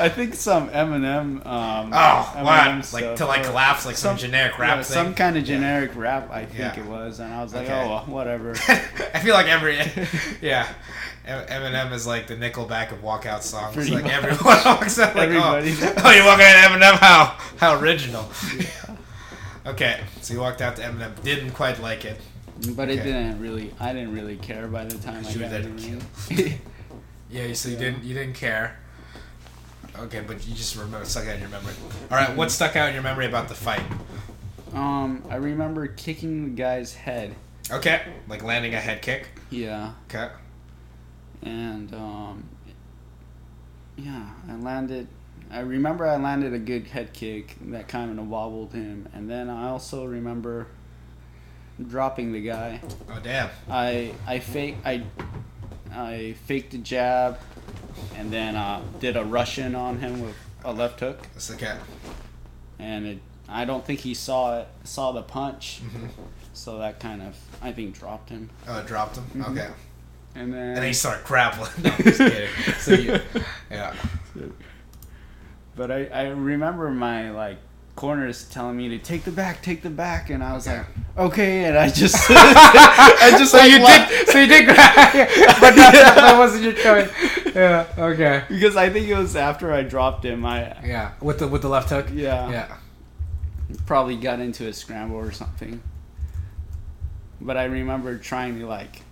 I 0.00 0.08
think 0.08 0.34
some 0.34 0.70
Eminem. 0.70 1.44
Um, 1.46 1.90
Oh, 1.92 2.32
Eminem 2.36 2.44
wow! 2.44 2.80
Stuff, 2.80 3.18
to 3.18 3.26
like 3.26 3.40
or 3.42 3.44
collapse 3.50 3.84
like 3.84 3.96
some, 3.96 4.16
some- 4.16 4.18
generic 4.18 4.58
rap 4.58 4.76
yeah, 4.78 4.82
thing. 4.82 4.94
some 4.94 5.14
kind 5.14 5.36
of 5.36 5.44
generic 5.44 5.94
rap. 5.96 6.30
I 6.30 6.44
think 6.46 6.58
Yeah. 6.58 6.80
it 6.80 6.86
was, 6.86 7.20
and 7.20 7.32
I 7.34 7.42
was 7.42 7.52
like, 7.54 7.64
Okay. 7.68 7.84
oh, 8.06 8.10
whatever. 8.10 8.52
I 8.68 9.18
feel 9.20 9.34
like 9.34 9.46
every 9.46 9.76
yeah, 10.40 10.72
Eminem 11.26 11.92
is 11.92 12.06
like 12.06 12.26
the 12.28 12.36
Nickelback 12.36 12.92
of 12.92 12.98
walkout 13.02 13.42
songs. 13.42 13.74
Pretty 13.74 13.90
like 13.90 14.04
much. 14.04 14.12
everyone 14.12 14.38
walks 14.64 14.98
out 14.98 15.14
like, 15.16 15.28
Everybody. 15.28 15.74
oh, 15.82 15.94
oh, 16.04 16.10
you're 16.12 16.24
walking 16.24 16.46
at 16.46 16.70
Eminem? 16.70 16.96
How 16.98 17.36
how 17.58 17.78
original. 17.80 18.30
Okay, 19.66 20.00
so 20.20 20.34
you 20.34 20.40
walked 20.40 20.60
out 20.60 20.76
to 20.76 20.82
Eminem, 20.82 21.20
didn't 21.22 21.52
quite 21.52 21.80
like 21.80 22.04
it. 22.04 22.20
But 22.76 22.90
it 22.90 23.02
didn't 23.02 23.40
really. 23.40 23.72
I 23.80 23.92
didn't 23.92 24.12
really 24.14 24.36
care 24.36 24.68
by 24.68 24.84
the 24.84 24.96
time 24.98 25.24
I 25.26 25.32
got 25.34 25.50
to 25.50 25.68
the. 26.28 26.54
Yeah, 27.30 27.52
so 27.54 27.68
you 27.68 27.74
Yeah. 27.74 27.80
didn't 27.80 28.04
you 28.04 28.14
didn't 28.14 28.34
care. 28.34 28.76
Okay, 29.98 30.22
but 30.26 30.46
you 30.46 30.54
just 30.54 30.76
remember 30.76 31.04
stuck 31.04 31.26
out 31.26 31.34
in 31.34 31.40
your 31.40 31.48
memory. 31.48 31.72
All 32.10 32.16
right, 32.16 32.36
what 32.36 32.50
stuck 32.50 32.76
out 32.76 32.88
in 32.88 32.94
your 32.94 33.02
memory 33.02 33.26
about 33.26 33.48
the 33.48 33.54
fight? 33.54 33.82
um, 34.72 35.22
I 35.30 35.36
remember 35.36 35.86
kicking 35.86 36.44
the 36.44 36.50
guy's 36.50 36.94
head. 36.94 37.34
Okay, 37.70 38.02
like 38.28 38.42
landing 38.44 38.74
a 38.74 38.80
head 38.80 39.02
kick. 39.02 39.28
Yeah, 39.50 39.92
Okay. 40.08 40.28
and 41.42 41.92
um, 41.94 42.44
yeah, 43.96 44.30
I 44.48 44.54
landed. 44.56 45.08
I 45.54 45.60
remember 45.60 46.04
I 46.04 46.16
landed 46.16 46.52
a 46.52 46.58
good 46.58 46.88
head 46.88 47.12
kick 47.12 47.56
that 47.68 47.86
kind 47.86 48.18
of 48.18 48.28
wobbled 48.28 48.72
him, 48.72 49.08
and 49.14 49.30
then 49.30 49.48
I 49.48 49.68
also 49.68 50.04
remember 50.04 50.66
dropping 51.88 52.32
the 52.32 52.40
guy. 52.40 52.80
Oh 53.08 53.20
damn. 53.22 53.50
I 53.70 54.12
I 54.26 54.40
fake 54.40 54.76
I 54.84 55.04
I 55.94 56.34
faked 56.46 56.74
a 56.74 56.78
jab, 56.78 57.38
and 58.16 58.32
then 58.32 58.56
uh, 58.56 58.82
did 58.98 59.16
a 59.16 59.24
Russian 59.24 59.76
on 59.76 59.98
him 60.00 60.20
with 60.20 60.34
a 60.64 60.72
left 60.72 60.98
hook, 60.98 61.22
That's 61.34 61.54
cat, 61.54 61.78
and 62.80 63.06
it. 63.06 63.18
I 63.48 63.64
don't 63.66 63.84
think 63.86 64.00
he 64.00 64.14
saw 64.14 64.60
it, 64.60 64.68
saw 64.84 65.12
the 65.12 65.22
punch, 65.22 65.82
Mhm. 65.84 66.08
so 66.54 66.78
that 66.78 66.98
kind 66.98 67.22
of 67.22 67.36
I 67.62 67.70
think 67.72 67.94
dropped 67.94 68.30
him. 68.30 68.50
Oh, 68.66 68.78
it 68.80 68.86
dropped 68.86 69.16
him. 69.16 69.24
Mhm. 69.34 69.50
Okay. 69.52 69.68
And 70.34 70.52
then 70.52 70.68
And 70.68 70.76
then 70.78 70.84
he 70.84 70.92
started 70.94 71.24
grappling. 71.24 71.70
No, 71.84 71.90
I'm 71.90 72.02
just 72.02 72.18
kidding. 72.18 72.50
So 72.80 72.92
you, 72.94 73.20
yeah. 73.70 73.94
But 75.76 75.90
I, 75.90 76.06
I 76.06 76.28
remember 76.28 76.90
my 76.90 77.30
like 77.30 77.58
corners 77.96 78.48
telling 78.48 78.76
me 78.76 78.88
to 78.90 78.98
take 78.98 79.24
the 79.24 79.30
back, 79.30 79.62
take 79.62 79.82
the 79.82 79.90
back, 79.90 80.30
and 80.30 80.42
I 80.42 80.52
was 80.52 80.66
Okay. 80.66 80.78
like, 80.78 80.86
okay, 81.32 81.64
and 81.64 81.78
I 81.78 81.88
just, 81.88 82.16
I 82.30 83.34
just 83.38 83.52
So 83.52 83.58
like, 83.58 83.70
you 83.70 83.78
left- 83.82 84.08
did. 84.10 84.28
So 84.28 84.40
you 84.40 84.46
did 84.48 84.64
grab, 84.66 84.76
but 85.60 85.74
that, 85.76 86.12
that 86.16 86.38
wasn't 86.38 86.64
your 86.64 86.72
choice. 86.72 87.10
Yeah. 87.54 87.86
Okay. 87.98 88.42
because 88.48 88.74
I 88.76 88.90
think 88.90 89.06
it 89.08 89.14
was 89.16 89.36
after 89.36 89.72
I 89.72 89.82
dropped 89.82 90.24
him. 90.24 90.44
I 90.44 90.76
Yeah. 90.84 91.12
With 91.20 91.38
the 91.38 91.46
with 91.48 91.62
the 91.62 91.68
left 91.68 91.90
hook. 91.90 92.06
yeah, 92.12 92.50
Yeah. 92.50 92.76
probably 93.86 94.16
got 94.16 94.40
into 94.40 94.66
a 94.68 94.72
scramble 94.72 95.16
or 95.16 95.30
something. 95.32 95.80
But 97.40 97.56
I 97.56 97.64
remember 97.64 98.18
trying 98.18 98.58
to 98.60 98.66
like 98.66 99.02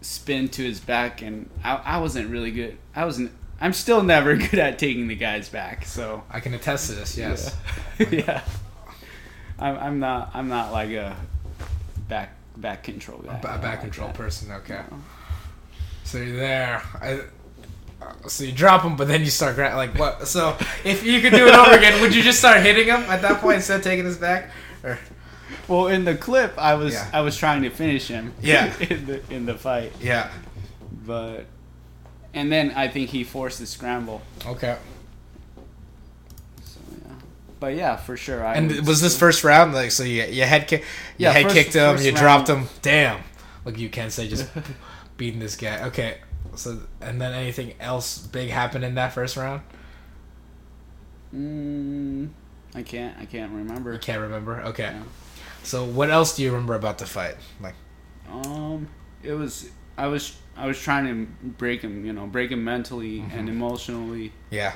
spin 0.00 0.48
to 0.50 0.62
his 0.62 0.80
back, 0.80 1.20
and 1.22 1.48
I, 1.64 1.76
I 1.76 1.98
wasn't 1.98 2.30
really 2.30 2.50
good. 2.52 2.78
I 2.94 3.04
wasn't. 3.04 3.32
I'm 3.62 3.72
still 3.72 4.02
never 4.02 4.36
good 4.50 4.58
at 4.58 4.78
taking 4.78 5.06
the 5.08 5.14
guy's 5.14 5.48
back. 5.48 5.86
So 5.86 6.22
I 6.28 6.40
can 6.40 6.52
attest 6.52 6.88
to 6.90 6.96
this. 6.96 7.16
Yes. 7.16 7.56
Yeah. 7.98 8.06
yeah. 8.10 8.42
I'm, 9.58 9.78
I'm 9.78 9.98
not. 10.00 10.32
I'm 10.34 10.48
not 10.48 10.72
like 10.72 10.90
a 10.90 11.16
back 12.08 12.34
back 12.56 12.82
control 12.82 13.18
guy. 13.18 13.38
A 13.38 13.40
ba- 13.40 13.58
back 13.62 13.80
control 13.80 14.08
that. 14.08 14.16
person. 14.16 14.50
Okay. 14.50 14.80
No. 14.90 14.98
So 16.04 16.18
you're 16.18 16.36
there. 16.36 16.82
I, 17.00 17.20
so 18.26 18.42
you 18.42 18.50
drop 18.50 18.82
him, 18.82 18.96
but 18.96 19.06
then 19.06 19.20
you 19.20 19.30
start 19.30 19.54
gra- 19.54 19.76
like 19.76 19.96
what? 19.96 20.26
So 20.26 20.56
if 20.84 21.04
you 21.04 21.20
could 21.20 21.32
do 21.32 21.46
it 21.46 21.54
over 21.54 21.70
again, 21.76 22.00
would 22.02 22.12
you 22.14 22.22
just 22.22 22.40
start 22.40 22.60
hitting 22.60 22.88
him 22.88 23.02
at 23.02 23.22
that 23.22 23.40
point 23.40 23.56
instead 23.56 23.78
of 23.78 23.84
taking 23.84 24.04
his 24.04 24.18
back? 24.18 24.50
Or 24.82 24.98
Well, 25.68 25.86
in 25.86 26.04
the 26.04 26.16
clip, 26.16 26.58
I 26.58 26.74
was 26.74 26.94
Yeah. 26.94 27.08
I 27.12 27.20
was 27.20 27.36
trying 27.36 27.62
to 27.62 27.70
finish 27.70 28.08
him. 28.08 28.34
Yeah. 28.42 28.76
in 28.80 29.06
the 29.06 29.32
in 29.32 29.46
the 29.46 29.54
fight, 29.54 29.92
yeah. 30.00 30.32
but 31.06 31.46
and 32.34 32.50
then 32.52 32.70
I 32.72 32.88
think 32.88 33.10
he 33.10 33.24
forced 33.24 33.58
the 33.58 33.66
scramble. 33.66 34.22
Okay. 34.46 34.76
So 36.64 36.80
yeah. 37.04 37.14
But 37.60 37.74
yeah, 37.76 37.96
for 37.96 38.16
sure. 38.16 38.44
I 38.44 38.54
And 38.54 38.68
would 38.70 38.86
was 38.86 39.00
this 39.00 39.18
first 39.18 39.44
round 39.44 39.72
like 39.74 39.90
so? 39.90 40.02
You 40.04 40.24
you 40.24 40.44
head 40.44 40.66
kick, 40.68 40.80
you 40.82 40.86
Yeah, 41.26 41.32
head 41.32 41.42
first- 41.44 41.54
kicked 41.54 41.74
him, 41.74 41.98
you 41.98 42.12
dropped 42.12 42.48
him. 42.48 42.68
Damn. 42.82 43.22
Look, 43.64 43.78
you 43.78 43.88
can't 43.88 44.10
say 44.12 44.28
just 44.28 44.48
beating 45.16 45.40
this 45.40 45.56
guy. 45.56 45.84
Okay. 45.84 46.18
So 46.56 46.80
and 47.00 47.20
then 47.20 47.32
anything 47.32 47.74
else 47.80 48.18
big 48.18 48.50
happened 48.50 48.84
in 48.84 48.94
that 48.96 49.12
first 49.12 49.36
round? 49.36 49.62
Mm, 51.34 52.28
I 52.74 52.82
can't. 52.82 53.16
I 53.18 53.24
can't 53.24 53.52
remember. 53.52 53.92
You 53.92 53.98
can't 53.98 54.20
remember. 54.20 54.60
Okay. 54.62 54.84
Yeah. 54.94 55.02
So 55.62 55.84
what 55.84 56.10
else 56.10 56.36
do 56.36 56.42
you 56.42 56.50
remember 56.50 56.74
about 56.74 56.98
the 56.98 57.06
fight? 57.06 57.36
Like 57.60 57.74
Um, 58.30 58.88
it 59.22 59.32
was. 59.32 59.70
I 59.96 60.08
was. 60.08 60.36
I 60.56 60.66
was 60.66 60.78
trying 60.78 61.06
to 61.06 61.26
break 61.42 61.82
him. 61.82 62.04
You 62.04 62.12
know, 62.12 62.26
break 62.26 62.50
him 62.50 62.64
mentally 62.64 63.20
Mm-hmm. 63.20 63.38
and 63.38 63.48
emotionally. 63.48 64.32
yeah, 64.50 64.74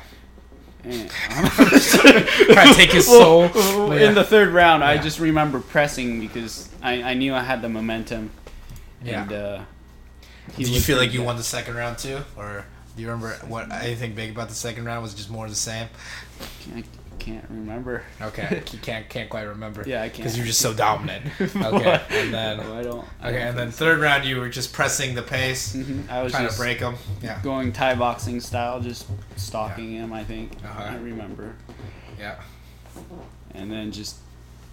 And, 0.85 1.09
Try 1.11 2.67
to 2.69 2.75
take 2.75 2.93
his 2.93 3.07
soul. 3.07 3.51
Well, 3.55 3.99
Yeah. 3.99 4.09
In 4.09 4.15
the 4.15 4.25
third 4.25 4.51
round, 4.51 4.83
I 4.85 4.99
just 4.99 5.19
remember 5.19 5.61
pressing 5.61 6.21
because 6.21 6.69
I, 6.83 7.03
I 7.03 7.15
knew 7.15 7.35
I 7.35 7.43
had 7.43 7.61
the 7.63 7.69
momentum. 7.69 8.31
Yeah. 9.05 9.23
And, 9.23 9.33
uh, 9.33 9.61
Did 10.57 10.69
you 10.69 10.81
feel 10.81 10.97
like 10.99 11.13
you 11.13 11.19
good. 11.21 11.27
won 11.27 11.37
the 11.37 11.43
second 11.43 11.77
round 11.77 11.99
too, 11.99 12.21
or 12.37 12.65
do 12.97 13.03
you 13.03 13.09
remember 13.09 13.35
what 13.47 13.71
anything 13.73 14.15
big 14.15 14.31
about 14.31 14.49
the 14.49 14.55
second 14.55 14.85
round 14.87 15.03
was 15.03 15.13
just 15.15 15.31
more 15.31 15.45
of 15.45 15.51
the 15.51 15.57
same? 15.57 15.89
I 16.75 16.83
can't 17.19 17.45
remember. 17.51 18.03
Okay, 18.21 18.63
you 18.73 18.79
can't 18.79 19.09
can't 19.09 19.29
quite 19.29 19.43
remember. 19.43 19.83
Yeah, 19.87 20.03
I 20.03 20.09
can't. 20.09 20.19
because 20.19 20.37
you're 20.37 20.47
just 20.47 20.61
so 20.61 20.73
dominant. 20.75 21.25
Okay, 21.41 22.01
and 22.11 22.33
then 22.35 22.57
No, 22.59 22.79
I 22.79 22.83
don't. 22.83 23.05
I 23.21 23.29
okay, 23.29 23.39
don't 23.39 23.49
and 23.49 23.59
then 23.59 23.71
third 23.71 23.99
round 24.01 24.25
you 24.25 24.39
were 24.39 24.49
just 24.49 24.73
pressing 24.73 25.15
the 25.15 25.23
pace. 25.23 25.75
Mhm, 25.75 26.09
I 26.11 26.23
was 26.23 26.33
trying 26.33 26.45
just 26.47 26.57
to 26.57 26.63
break 26.63 26.79
him. 26.79 26.95
Yeah, 27.23 27.41
going 27.43 27.73
Thai 27.73 27.95
boxing 27.97 28.41
style, 28.41 28.81
just 28.81 29.07
stalking 29.37 29.93
him. 29.93 30.13
I 30.13 30.25
think 30.25 30.53
Uh-huh. 30.65 30.83
I 30.83 30.97
remember, 30.97 31.55
yeah, 32.19 32.37
and 33.55 33.71
then 33.71 33.93
just 33.93 34.17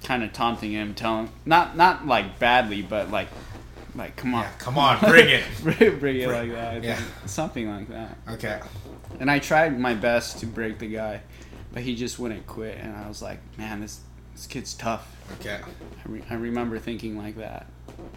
kind 0.03 0.23
of 0.23 0.33
taunting 0.33 0.71
him, 0.71 0.93
telling 0.93 1.29
not 1.45 1.77
not 1.77 2.05
like 2.07 2.39
badly, 2.39 2.81
but 2.81 3.09
like 3.11 3.27
like 3.95 4.15
come 4.15 4.33
on, 4.33 4.43
yeah. 4.43 4.51
Come 4.57 4.77
on, 4.77 4.99
bring 4.99 5.29
it. 5.29 5.43
bring, 5.63 5.99
bring 5.99 6.17
it 6.17 6.27
like 6.29 6.51
that. 6.51 6.83
Yeah. 6.83 6.99
something 7.25 7.69
like 7.69 7.87
that. 7.89 8.17
Okay, 8.27 8.59
And 9.19 9.29
I 9.29 9.37
tried 9.39 9.79
my 9.79 9.93
best 9.93 10.39
to 10.39 10.47
break 10.47 10.79
the 10.79 10.87
guy, 10.87 11.21
but 11.73 11.81
he 11.83 11.95
just 11.95 12.19
wouldn't 12.19 12.47
quit. 12.47 12.77
And 12.77 12.95
I 12.95 13.07
was 13.07 13.21
like, 13.21 13.39
man, 13.57 13.81
this 13.81 13.99
this 14.33 14.47
kid's 14.47 14.73
tough. 14.73 15.15
okay, 15.39 15.59
I, 15.63 16.09
re- 16.09 16.23
I 16.29 16.35
remember 16.35 16.79
thinking 16.79 17.17
like 17.17 17.35
that, 17.37 17.67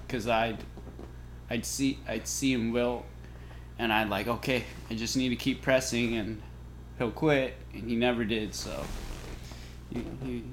cause 0.08 0.28
I'd 0.28 0.58
I'd 1.50 1.64
see 1.66 1.98
I'd 2.08 2.26
see 2.28 2.52
him 2.52 2.72
wilt, 2.72 3.04
and 3.78 3.92
I'd 3.92 4.08
like, 4.08 4.26
okay, 4.28 4.64
I 4.90 4.94
just 4.94 5.16
need 5.16 5.30
to 5.30 5.36
keep 5.36 5.62
pressing, 5.62 6.14
and 6.16 6.40
he'll 6.98 7.10
quit, 7.10 7.54
and 7.74 7.88
he 7.88 7.96
never 7.96 8.24
did. 8.24 8.54
So 8.54 8.84
he 9.92 10.04
he, 10.24 10.44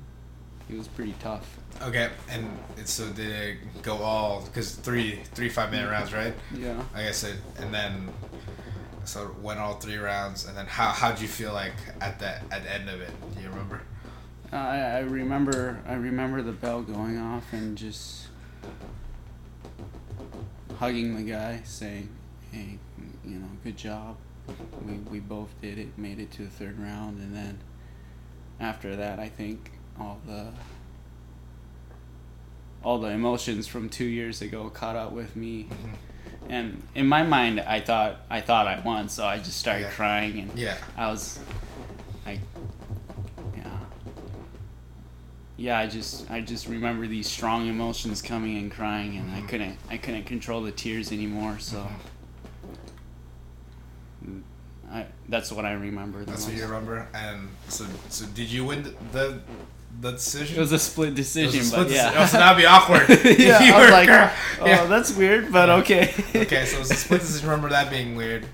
he 0.70 0.76
was 0.76 0.88
pretty 0.88 1.16
tough. 1.20 1.58
okay. 1.82 2.10
And 2.30 2.50
so 2.86 3.08
did 3.10 3.30
it 3.30 3.58
go 3.84 3.98
all 3.98 4.42
because 4.42 4.76
three 4.76 5.20
three 5.34 5.50
five 5.50 5.72
minute 5.72 5.90
rounds, 5.90 6.14
right? 6.14 6.34
Yeah. 6.54 6.82
I 6.94 7.04
guess 7.04 7.24
it, 7.24 7.36
and 7.60 7.74
then 7.74 8.10
so 9.06 9.28
it 9.28 9.40
went 9.40 9.60
all 9.60 9.76
three 9.76 9.98
rounds, 9.98 10.48
and 10.48 10.58
then 10.58 10.66
how 10.66 10.90
how'd 10.90 11.20
you 11.20 11.28
feel 11.28 11.54
like 11.54 11.74
at 12.02 12.20
the 12.20 12.30
at 12.54 12.64
the 12.64 12.74
end 12.74 12.90
of 12.90 13.02
it? 13.02 13.12
Do 13.36 13.42
you 13.42 13.50
remember? 13.50 13.82
Uh, 14.52 14.56
I, 14.58 14.78
I 14.78 15.00
remember 15.00 15.80
I 15.88 15.94
remember 15.94 16.42
the 16.42 16.52
bell 16.52 16.82
going 16.82 17.18
off 17.18 17.52
and 17.54 17.78
just 17.78 18.28
hugging 20.78 21.16
the 21.16 21.24
guy, 21.24 21.62
saying, 21.64 22.10
"Hey, 22.52 22.78
you 23.26 23.40
know, 23.40 23.48
good 23.64 23.78
job. 23.78 24.18
We 24.86 24.94
we 25.10 25.20
both 25.20 25.50
did 25.62 25.78
it, 25.80 25.98
made 25.98 26.20
it 26.20 26.32
to 26.34 26.44
the 26.44 26.50
third 26.50 26.80
round." 26.80 27.20
And 27.20 27.36
then 27.36 27.60
after 28.60 28.96
that, 28.96 29.20
I 29.20 29.30
think 29.30 29.72
all 30.00 30.20
the 30.26 30.52
all 32.84 33.00
the 33.00 33.10
emotions 33.10 33.66
from 33.66 33.90
two 33.90 34.06
years 34.06 34.42
ago 34.42 34.70
caught 34.70 34.96
up 34.96 35.12
with 35.12 35.36
me. 35.36 35.64
Mm-hmm. 35.64 35.94
And 36.50 36.84
in 36.94 37.08
my 37.08 37.24
mind, 37.24 37.60
I 37.62 37.80
thought 37.80 38.22
I 38.30 38.42
thought 38.42 38.68
I 38.68 38.80
won, 38.82 39.10
so 39.10 39.26
I 39.26 39.38
just 39.38 39.58
started 39.58 39.84
Yeah. 39.84 39.92
crying 39.92 40.40
and 40.40 40.60
Yeah. 40.60 40.78
I 40.98 41.10
was, 41.10 41.40
I, 42.26 42.40
yeah, 43.56 43.80
yeah. 45.58 45.80
I 45.80 45.88
just, 45.88 46.30
I 46.30 46.42
just 46.42 46.68
remember 46.68 47.08
these 47.08 47.30
strong 47.30 47.68
emotions 47.68 48.22
coming 48.22 48.58
and 48.58 48.72
crying, 48.72 49.18
and 49.18 49.32
I 49.32 49.38
mm-hmm. 49.38 49.48
couldn't, 49.48 49.78
I 49.90 49.98
couldn't 49.98 50.26
control 50.26 50.62
the 50.62 50.72
tears 50.72 51.12
anymore. 51.12 51.60
So, 51.60 51.88
mm-hmm. 54.24 54.40
I, 54.92 55.08
that's 55.28 55.52
what 55.52 55.66
I 55.66 55.74
remember. 55.74 56.20
The 56.20 56.26
That's 56.26 56.42
most. 56.42 56.50
what 56.50 56.58
you 56.58 56.66
remember. 56.66 57.08
And 57.16 57.50
so 57.68 57.86
so 58.10 58.26
did 58.28 58.52
you 58.52 58.66
win 58.66 58.94
the 59.12 59.40
the, 60.04 60.12
decision? 60.14 60.58
It 60.58 60.60
was 60.60 60.72
a 60.72 60.80
split 60.80 61.10
It 61.10 61.18
was 61.18 61.36
a 61.36 61.42
decision, 61.42 61.64
split 61.64 61.88
but 61.88 61.92
deci- 61.94 61.96
yeah. 61.96 62.14
Oh, 62.16 62.26
so 62.26 62.38
that'd 62.38 62.58
be 62.58 62.66
awkward. 62.66 63.10
yeah, 63.40 63.64
you 63.64 63.74
I 63.74 63.82
was 63.82 63.92
like, 63.92 64.10
oh, 64.10 64.66
yeah. 64.66 64.86
that's 64.86 65.14
weird, 65.16 65.52
but 65.52 65.70
okay. 65.70 66.14
okay, 66.36 66.66
so 66.66 66.76
it 66.78 66.80
was 66.80 66.92
a 66.92 66.96
split 66.96 67.22
decision. 67.26 67.50
Remember 67.50 67.70
that 67.70 67.90
being 67.90 68.16
weird, 68.16 68.46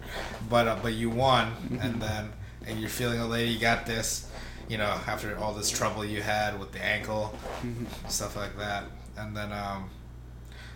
but 0.50 0.68
uh, 0.68 0.78
but 0.82 0.94
you 0.94 1.10
won, 1.10 1.52
Mm-hmm. 1.52 1.80
and 1.82 2.02
then 2.02 2.32
and 2.68 2.80
you're 2.80 2.90
feeling 2.90 3.20
a 3.20 3.28
lady. 3.28 3.52
You 3.52 3.60
got 3.60 3.86
this, 3.86 4.30
you 4.70 4.78
know, 4.78 5.00
after 5.08 5.38
all 5.38 5.54
this 5.54 5.70
trouble 5.70 6.06
you 6.06 6.22
had 6.22 6.60
with 6.60 6.72
the 6.72 6.84
ankle, 6.84 7.34
Mm-hmm. 7.64 7.86
stuff 8.08 8.36
like 8.36 8.58
that, 8.58 8.84
and 9.18 9.36
then 9.36 9.52
um, 9.52 9.90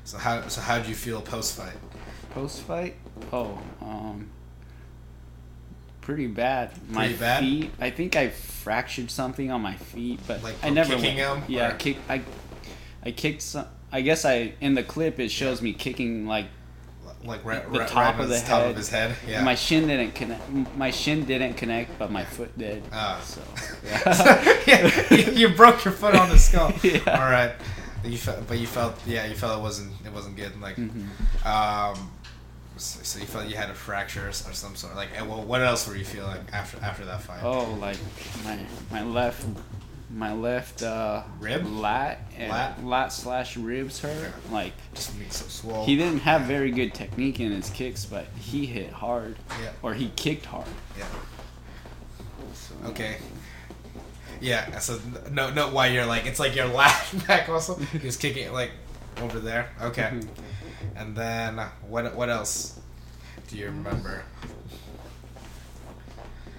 so 0.04 0.18
how 0.18 0.48
so 0.48 0.60
how 0.62 0.78
did 0.80 0.88
you 0.88 0.96
feel 0.96 1.22
post 1.22 1.56
fight? 1.56 1.78
Post 2.32 2.62
fight? 2.62 2.96
Oh, 3.32 3.60
um, 3.82 4.30
pretty 6.06 6.28
bad. 6.28 6.72
My 6.90 7.06
Pretty 7.08 7.20
bad? 7.20 7.40
feet. 7.40 7.72
I 7.80 7.90
think 7.90 8.16
I 8.16 8.30
fractured 8.30 9.10
something 9.10 9.50
on 9.52 9.62
my 9.62 9.76
feet, 9.76 10.20
but 10.28 10.44
Like 10.44 10.56
I 10.64 10.70
never 10.70 10.96
kicking 10.96 11.18
went- 11.18 11.50
Yeah, 11.50 11.72
or- 11.74 11.78
kick. 11.78 11.98
I 12.10 12.22
I 13.06 13.12
kicked 13.12 13.42
some. 13.42 13.66
I 13.92 14.02
guess 14.02 14.26
I 14.26 14.54
in 14.62 14.74
the 14.76 14.84
clip 14.84 15.20
it 15.20 15.30
shows 15.32 15.62
me 15.62 15.74
kicking 15.74 16.26
like 16.28 16.48
Like 17.26 17.46
right, 17.46 17.64
The 17.72 17.80
top 17.86 18.16
right 18.16 18.20
of 18.24 18.30
the 18.30 18.40
top 18.40 18.62
head. 18.64 18.72
of 18.72 18.76
his 18.78 18.90
head. 18.90 19.16
Yeah. 19.28 19.44
my 19.44 19.56
shin 19.56 19.88
didn't 19.88 20.14
connect. 20.14 20.44
My 20.78 20.92
shin 20.92 21.24
didn't 21.26 21.54
connect, 21.56 21.98
but 21.98 22.12
my 22.12 22.26
foot 22.26 22.58
did. 22.58 22.84
Ah. 22.92 23.22
So 23.24 23.42
yeah, 24.68 25.14
you, 25.14 25.32
you 25.34 25.50
broke 25.56 25.86
your 25.86 25.94
foot 25.94 26.16
on 26.16 26.30
the 26.30 26.38
skull. 26.38 26.74
Yeah. 26.84 27.00
All 27.08 27.30
right. 27.32 27.54
You 28.04 28.18
felt, 28.18 28.46
but 28.50 28.58
you 28.60 28.68
felt, 28.68 29.00
yeah, 29.06 29.26
you 29.28 29.34
felt 29.36 29.58
it 29.58 29.62
wasn't, 29.62 29.92
it 30.06 30.12
wasn't 30.12 30.36
good. 30.36 30.60
Like, 30.60 30.76
Mm-hmm. 30.76 31.48
um, 31.48 32.12
so, 32.78 33.20
you 33.20 33.26
felt 33.26 33.48
you 33.48 33.56
had 33.56 33.70
a 33.70 33.74
fracture 33.74 34.28
or 34.28 34.32
some 34.32 34.76
sort. 34.76 34.96
Like, 34.96 35.10
eh, 35.16 35.22
well, 35.22 35.44
what 35.44 35.62
else 35.62 35.88
were 35.88 35.96
you 35.96 36.06
feeling 36.06 36.40
after 36.52 36.78
after 36.84 37.06
that 37.06 37.22
fight? 37.22 37.42
oh, 37.44 37.74
like 37.80 37.98
my 38.44 38.60
my 38.92 39.04
left 39.04 39.46
my 40.10 40.32
left 40.34 40.84
uh, 40.84 41.24
Rib? 41.40 41.66
lat 41.66 42.20
and 42.38 42.52
Lat? 42.52 42.84
lat 42.86 43.12
slash 43.14 43.58
ribs 43.58 44.00
hurt. 44.00 44.12
Okay. 44.14 44.32
Like 44.54 44.74
Just 44.94 45.18
being 45.18 45.30
so 45.32 45.46
swole. 45.48 45.86
he 45.86 45.96
didn't 45.96 46.20
have 46.20 46.42
very 46.44 46.70
good 46.72 46.94
technique 46.94 47.40
in 47.40 47.52
his 47.52 47.70
kicks, 47.72 48.06
but 48.06 48.26
he 48.40 48.66
hit 48.68 48.92
hard 48.92 49.38
Yeah. 49.62 49.72
or 49.82 49.94
he 49.96 50.10
kicked 50.16 50.46
hard. 50.46 50.68
Yeah. 50.98 51.06
So, 52.54 52.76
Okay. 52.90 53.18
Yeah. 54.42 54.78
So 54.80 55.00
no, 55.32 55.50
no. 55.52 55.70
Why 55.70 55.88
you're 55.88 56.06
like 56.06 56.26
it's 56.26 56.40
like 56.40 56.56
your 56.56 56.68
last 56.82 57.26
back 57.28 57.48
muscle. 57.48 57.76
He 57.76 58.06
was 58.06 58.18
kicking 58.18 58.44
it 58.48 58.54
like 58.54 58.72
over 59.22 59.40
there. 59.40 59.70
Okay. 59.82 60.04
Mm-hmm. 60.14 60.30
And 60.96 61.16
then 61.16 61.58
what? 61.88 62.14
What 62.16 62.30
else 62.30 62.80
do 63.48 63.58
you 63.58 63.66
remember? 63.68 64.24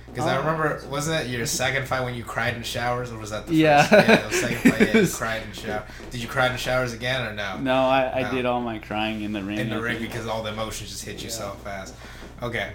Because 0.06 0.28
I 0.28 0.36
Uh, 0.36 0.40
remember, 0.40 0.80
wasn't 0.88 1.24
it 1.24 1.30
your 1.30 1.44
second 1.44 1.88
fight 1.88 2.04
when 2.04 2.14
you 2.14 2.22
cried 2.22 2.54
in 2.54 2.62
showers, 2.62 3.10
or 3.10 3.18
was 3.18 3.30
that 3.30 3.46
the 3.48 3.54
Yeah. 3.54 3.82
first? 3.84 4.08
Yeah, 4.08 4.28
the 4.28 4.32
second 4.32 4.70
fight. 4.72 4.80
Yeah, 4.94 4.98
you 5.00 5.08
cried 5.12 5.42
in 5.42 5.52
shower. 5.52 5.82
Did 6.12 6.20
you 6.22 6.28
cry 6.28 6.46
in 6.48 6.56
showers 6.56 6.92
again 6.92 7.26
or 7.26 7.32
no? 7.32 7.58
No, 7.58 7.74
I, 7.88 8.20
I 8.20 8.22
No. 8.22 8.30
did 8.30 8.46
all 8.46 8.60
my 8.60 8.78
crying 8.78 9.22
in 9.22 9.32
the 9.32 9.42
ring. 9.42 9.58
in 9.58 9.70
the 9.70 9.80
ring 9.82 9.98
because 10.00 10.26
all 10.28 10.42
the 10.44 10.52
emotions 10.52 10.90
just 10.90 11.04
hit 11.04 11.20
you 11.20 11.28
Yeah. 11.30 11.34
so 11.34 11.50
fast. 11.64 11.94
Okay, 12.42 12.72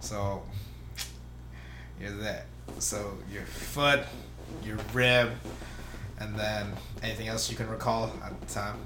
so 0.00 0.42
you're 2.00 2.12
that. 2.12 2.46
So 2.78 3.18
your 3.30 3.42
foot, 3.42 4.04
your 4.64 4.78
rib, 4.94 5.32
and 6.18 6.34
then 6.38 6.72
anything 7.02 7.28
else 7.28 7.50
you 7.50 7.56
can 7.58 7.68
recall 7.68 8.10
at 8.24 8.40
the 8.40 8.46
time. 8.46 8.76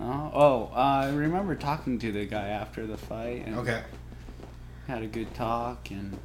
Oh, 0.00 0.30
oh 0.34 0.70
uh, 0.74 0.78
I 0.78 1.10
remember 1.10 1.54
talking 1.54 1.98
to 1.98 2.12
the 2.12 2.24
guy 2.24 2.48
after 2.48 2.86
the 2.86 2.96
fight 2.96 3.44
and 3.46 3.58
Okay, 3.58 3.82
had 4.86 5.02
a 5.02 5.06
good 5.06 5.34
talk 5.34 5.90
and 5.90 6.16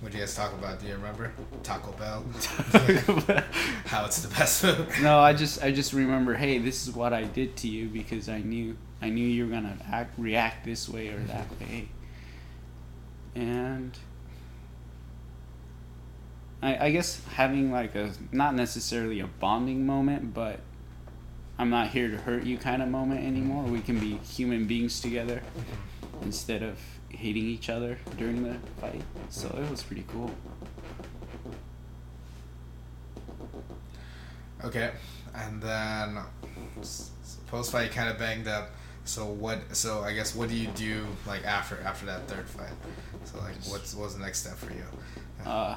what 0.00 0.12
do 0.12 0.18
you 0.18 0.24
guys 0.24 0.34
talk 0.34 0.52
about? 0.52 0.78
Do 0.78 0.86
you 0.86 0.94
remember 0.94 1.32
Taco 1.62 1.90
Bell? 1.92 2.24
How 3.86 4.04
it's 4.04 4.20
the 4.20 4.28
best 4.28 4.60
food. 4.62 4.86
no, 5.02 5.18
I 5.18 5.32
just 5.32 5.62
I 5.62 5.72
just 5.72 5.92
remember, 5.92 6.34
hey, 6.34 6.58
this 6.58 6.86
is 6.86 6.94
what 6.94 7.12
I 7.12 7.24
did 7.24 7.56
to 7.58 7.68
you 7.68 7.88
because 7.88 8.28
I 8.28 8.40
knew 8.40 8.76
I 9.00 9.08
knew 9.08 9.26
you 9.26 9.46
were 9.46 9.50
gonna 9.50 9.76
act 9.90 10.18
react 10.18 10.64
this 10.64 10.88
way 10.88 11.08
or 11.08 11.18
that 11.20 11.46
way, 11.60 11.88
and 13.34 13.96
I 16.62 16.86
I 16.86 16.90
guess 16.90 17.24
having 17.32 17.72
like 17.72 17.94
a 17.94 18.12
not 18.32 18.54
necessarily 18.54 19.20
a 19.20 19.26
bonding 19.26 19.86
moment, 19.86 20.34
but 20.34 20.60
I'm 21.58 21.70
not 21.70 21.88
here 21.88 22.10
to 22.10 22.16
hurt 22.18 22.44
you 22.44 22.58
kind 22.58 22.82
of 22.82 22.88
moment 22.88 23.24
anymore. 23.24 23.64
We 23.64 23.80
can 23.80 23.98
be 23.98 24.16
human 24.18 24.66
beings 24.66 25.00
together 25.00 25.42
instead 26.22 26.62
of 26.62 26.78
hating 27.08 27.44
each 27.44 27.70
other 27.70 27.98
during 28.18 28.42
the 28.42 28.56
fight. 28.80 29.02
So 29.30 29.48
it 29.48 29.70
was 29.70 29.82
pretty 29.82 30.04
cool. 30.08 30.30
Okay, 34.64 34.90
and 35.34 35.62
then 35.62 36.18
post 37.46 37.72
fight 37.72 37.90
kind 37.92 38.08
of 38.08 38.18
banged 38.18 38.48
up. 38.48 38.70
So 39.04 39.26
what? 39.26 39.76
So 39.76 40.02
I 40.02 40.12
guess 40.12 40.34
what 40.34 40.48
do 40.48 40.56
you 40.56 40.66
do 40.68 41.06
like 41.26 41.44
after 41.44 41.78
after 41.84 42.06
that 42.06 42.26
third 42.28 42.48
fight? 42.48 42.72
So 43.24 43.38
like 43.38 43.54
what's 43.68 43.94
what 43.94 44.04
was 44.04 44.16
the 44.16 44.22
next 44.22 44.40
step 44.40 44.56
for 44.56 44.72
you? 44.72 44.84
Uh, 45.44 45.76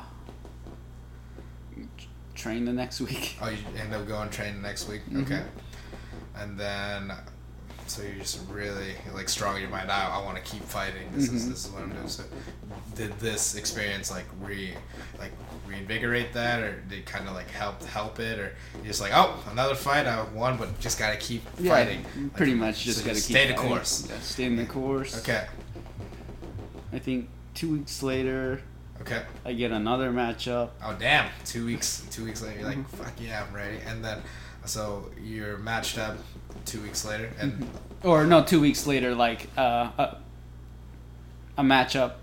train 2.33 2.65
the 2.65 2.73
next 2.73 3.01
week. 3.01 3.37
Oh, 3.41 3.49
you 3.49 3.57
end 3.77 3.93
up 3.93 4.07
going 4.07 4.29
train 4.29 4.55
the 4.55 4.61
next 4.61 4.87
week. 4.87 5.01
Mhm. 5.11 5.23
Okay, 5.25 5.43
and 6.39 6.57
then 6.59 7.11
so 7.87 8.03
you're 8.03 8.15
just 8.19 8.39
really 8.49 8.93
like 9.15 9.27
strong 9.29 9.55
in 9.55 9.61
your 9.61 9.71
mind. 9.71 9.91
I, 9.91 10.19
I 10.19 10.23
want 10.23 10.37
to 10.37 10.43
keep 10.43 10.63
fighting. 10.63 11.09
This 11.13 11.29
is 11.31 11.45
Mhm. 11.45 11.49
this 11.49 11.65
is 11.65 11.71
what 11.71 11.81
I'm 11.83 11.89
doing. 11.91 12.07
So 12.07 12.23
did 12.95 13.17
this 13.19 13.55
experience 13.55 14.11
like 14.11 14.25
re 14.41 14.73
like 15.17 15.31
reinvigorate 15.67 16.33
that, 16.33 16.61
or 16.61 16.79
did 16.81 17.05
kind 17.05 17.27
of 17.27 17.33
like 17.33 17.49
help 17.49 17.83
help 17.85 18.19
it, 18.19 18.37
or 18.39 18.51
you're 18.75 18.85
just 18.85 19.01
like 19.01 19.11
oh 19.13 19.43
another 19.51 19.75
fight 19.75 20.05
I 20.05 20.23
won, 20.33 20.57
but 20.57 20.79
just 20.79 20.99
gotta 20.99 21.17
keep 21.17 21.43
fighting. 21.57 22.05
pretty 22.35 22.51
Like, 22.53 22.59
much 22.61 22.83
just 22.83 22.99
so 22.99 23.03
gotta 23.05 23.15
just 23.15 23.27
keep 23.27 23.35
stay 23.37 23.47
the 23.47 23.55
fighting. 23.55 23.69
course. 23.69 24.07
Yeah, 24.09 24.19
stay 24.19 24.43
in 24.45 24.55
the 24.55 24.65
course. 24.65 25.17
Okay. 25.19 25.47
I 26.93 26.99
think 26.99 27.29
two 27.55 27.71
weeks 27.71 28.01
later, 28.03 28.61
Okay. 29.01 29.23
I 29.45 29.53
get 29.53 29.71
another 29.71 30.11
matchup. 30.11 30.71
Oh 30.83 30.93
damn! 30.99 31.29
Two 31.45 31.65
weeks. 31.65 32.03
Two 32.11 32.25
weeks 32.25 32.41
later, 32.41 32.59
you're 32.59 32.67
like, 32.67 32.77
Mhm. 32.79 32.87
fuck 32.97 33.13
yeah, 33.19 33.43
I'm 33.47 33.55
ready. 33.55 33.77
And 33.87 34.03
then, 34.03 34.21
so 34.69 35.09
you're 35.23 35.57
matched 35.57 35.97
up 35.97 36.17
two 36.65 36.81
weeks 36.81 37.05
later, 37.05 37.31
and 37.39 37.53
Mm-hmm. 37.53 38.07
Or 38.07 38.25
no, 38.25 38.43
two 38.45 38.61
weeks 38.61 38.87
later, 38.87 39.13
like 39.13 39.47
uh, 39.57 39.89
a, 39.97 40.17
a 41.57 41.63
matchup 41.63 42.13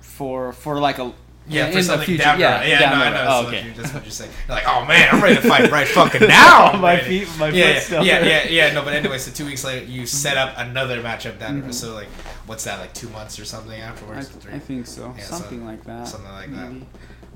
for 0.00 0.52
for 0.54 0.80
like 0.80 0.98
a 0.98 1.12
Yeah, 1.46 1.66
in 1.66 1.72
for 1.72 1.78
the 1.78 1.82
something 1.84 2.06
future. 2.06 2.22
down 2.22 2.40
yeah. 2.40 2.64
Yeah, 2.64 2.78
down 2.80 2.92
no, 2.92 2.98
the 2.98 3.04
I 3.04 3.10
know. 3.10 3.26
Oh, 3.28 3.44
what 3.44 3.54
okay. 3.54 3.72
that's 3.76 3.92
what 3.92 4.02
you're 4.04 4.10
saying. 4.12 4.30
Like, 4.48 4.64
oh 4.66 4.86
man, 4.86 5.08
I'm 5.12 5.22
ready 5.22 5.36
to 5.36 5.42
fight 5.46 5.70
right 5.70 5.86
fucking 5.86 6.26
now. 6.40 6.72
My 6.80 6.98
feet, 6.98 7.28
my 7.38 7.48
yeah, 7.50 7.78
still. 7.80 8.02
yeah, 8.02 8.24
yeah, 8.24 8.48
yeah. 8.48 8.72
No, 8.72 8.82
but 8.82 8.94
anyway, 8.94 9.18
so 9.18 9.30
two 9.30 9.44
weeks 9.44 9.62
later, 9.62 9.84
you 9.84 10.06
set 10.06 10.38
up 10.38 10.54
another 10.56 11.02
matchup 11.02 11.38
down 11.38 11.60
the. 11.60 11.66
Mhm. 11.68 11.74
So 11.74 11.92
like, 11.94 12.08
what's 12.46 12.64
that? 12.64 12.80
Like 12.80 12.94
two 12.94 13.10
months 13.10 13.38
or 13.38 13.44
something 13.44 13.78
I, 13.78 13.84
afterwards? 13.84 14.28
Three, 14.28 14.54
I 14.54 14.58
think 14.58 14.86
so. 14.86 15.12
Yeah, 15.18 15.24
so- 15.24 15.36
Something 15.36 15.66
like 15.66 15.84
that. 15.84 16.08
something 16.08 16.32
like 16.32 16.50
that. 16.54 16.72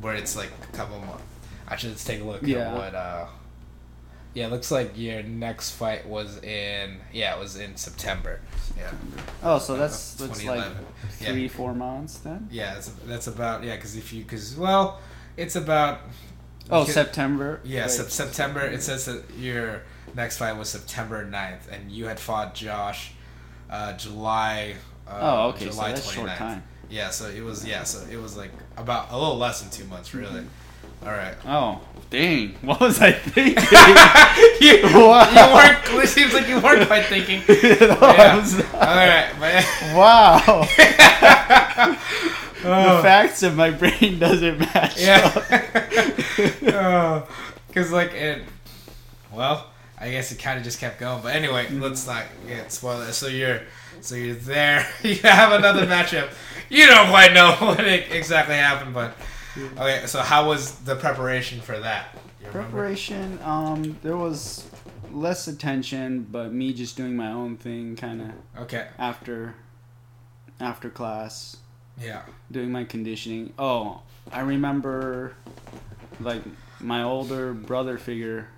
where 0.01 0.15
it's 0.15 0.35
like 0.37 0.51
a 0.73 0.77
couple 0.77 0.99
more. 1.01 1.19
Actually, 1.69 1.91
let's 1.91 2.05
take 2.05 2.21
a 2.23 2.25
look 2.25 2.41
Yeah. 2.43 2.71
at 2.71 2.75
what. 2.75 2.95
uh 2.95 3.27
Yeah, 4.35 4.47
it 4.47 4.53
looks 4.53 4.71
like 4.71 4.93
your 4.97 5.23
next 5.25 5.73
fight 5.73 6.07
was 6.07 6.39
in. 6.43 6.99
Yeah, 7.13 7.35
it 7.37 7.41
was 7.41 7.57
in 7.57 7.77
September. 7.77 8.41
Yeah. 8.79 8.91
Oh, 9.43 9.59
so 9.59 9.77
that's 9.77 10.15
Of 10.21 10.29
that's 10.29 10.45
like 10.45 10.63
2011. 10.65 10.87
Yeah. 11.21 11.33
three, 11.33 11.49
four 11.49 11.75
months 11.75 12.19
then. 12.19 12.49
Yeah, 12.51 12.75
that's, 12.75 12.89
that's 13.07 13.27
about 13.27 13.65
yeah. 13.65 13.75
Because 13.77 13.97
if 13.97 14.13
you 14.13 14.23
because 14.23 14.57
well, 14.57 15.01
it's 15.37 15.57
about 15.57 16.01
Oh, 16.71 16.83
Because- 16.83 16.95
September. 16.95 17.61
yeah 17.65 17.83
Wait. 17.83 17.91
sep- 17.91 18.11
September. 18.11 18.61
It 18.61 18.83
says 18.83 19.07
that 19.07 19.25
your 19.37 19.83
next 20.15 20.37
fight 20.39 20.57
was 20.57 20.69
September 20.69 21.25
9th, 21.27 21.69
and 21.73 21.91
you 21.91 22.07
had 22.07 22.21
fought 22.21 22.55
Josh, 22.55 23.13
uh, 23.69 23.95
July. 23.95 24.77
Uh, 25.09 25.19
Oh, 25.21 25.49
okay. 25.49 25.65
July 25.69 25.89
so 25.89 25.95
that's 25.95 26.13
short 26.13 26.29
29th. 26.31 26.37
time. 26.39 26.63
Yeah, 26.89 27.11
so 27.11 27.29
it 27.29 27.43
was 27.43 27.67
yeah, 27.67 27.83
so 27.83 28.07
it 28.09 28.21
was 28.21 28.37
like 28.37 28.53
about 28.77 29.11
a 29.11 29.19
little 29.19 29.37
less 29.39 29.61
than 29.61 29.71
two 29.71 29.85
months, 29.89 30.15
really. 30.15 30.41
Mm-hmm. 30.43 30.49
All 31.03 31.09
right. 31.13 31.35
Oh, 31.47 31.81
dang! 32.11 32.55
What 32.63 32.81
was 32.81 33.01
I 33.01 33.13
thinking? 33.13 33.57
you, 34.61 34.83
Wow. 34.99 35.29
you 35.31 35.55
weren't. 35.55 36.05
It 36.05 36.09
seems 36.09 36.35
like 36.35 36.47
you 36.49 36.61
weren't 36.61 36.87
quite 36.87 37.07
thinking. 37.07 37.41
No, 37.49 37.55
Yeah. 37.57 38.45
All 38.75 38.97
right, 38.97 39.31
but 39.41 39.65
Wow. 39.97 40.43
Oh. 42.63 42.97
The 42.97 43.03
facts 43.03 43.43
of 43.43 43.57
my 43.57 43.71
brain 43.71 44.19
doesn't 44.19 44.59
match. 44.59 45.01
yeah. 45.01 45.31
Because 47.69 47.91
like 47.91 48.13
it. 48.13 48.43
Well, 49.33 49.67
I 49.99 50.11
guess 50.11 50.31
it 50.33 50.39
kind 50.39 50.59
of 50.59 50.65
just 50.65 50.79
kept 50.81 50.99
going. 51.01 51.23
But 51.23 51.35
anyway, 51.35 51.67
Mm-hmm. 51.67 51.81
let's 51.83 52.07
not 52.07 52.25
get 52.47 52.71
spoiled. 52.73 53.07
So 53.15 53.29
you're, 53.29 53.63
so 54.03 54.15
you're 54.15 54.35
there. 54.35 54.87
You 55.03 55.15
have 55.23 55.53
another 55.53 55.87
matchup. 55.87 56.29
You 56.69 56.87
don't 56.87 57.09
quite 57.09 57.33
know 57.33 57.53
what 57.61 57.81
it 57.81 58.13
exactly 58.13 58.57
happened, 58.57 58.93
but 58.93 59.15
okay. 59.79 60.03
So 60.07 60.21
how 60.21 60.49
was 60.49 60.73
the 60.81 60.97
preparation 60.97 61.61
for 61.61 61.79
that? 61.81 62.17
Preparation. 62.51 63.39
Um, 63.45 63.99
there 64.03 64.17
was 64.17 64.69
less 65.13 65.47
attention, 65.49 66.27
but 66.31 66.53
me 66.53 66.73
just 66.73 66.97
doing 66.97 67.17
my 67.17 67.31
own 67.31 67.57
thing, 67.57 67.97
kind 67.97 68.23
of 68.23 68.63
Okay. 68.63 68.89
after 68.99 69.55
after 70.61 70.91
class, 70.91 71.57
Yeah. 71.99 72.23
doing 72.53 72.71
my 72.71 72.85
conditioning. 72.85 73.53
Oh, 73.59 74.03
I 74.33 74.41
remember, 74.41 75.35
like 76.21 76.43
my 76.81 77.03
older 77.03 77.53
brother 77.55 77.97
figure 77.99 78.49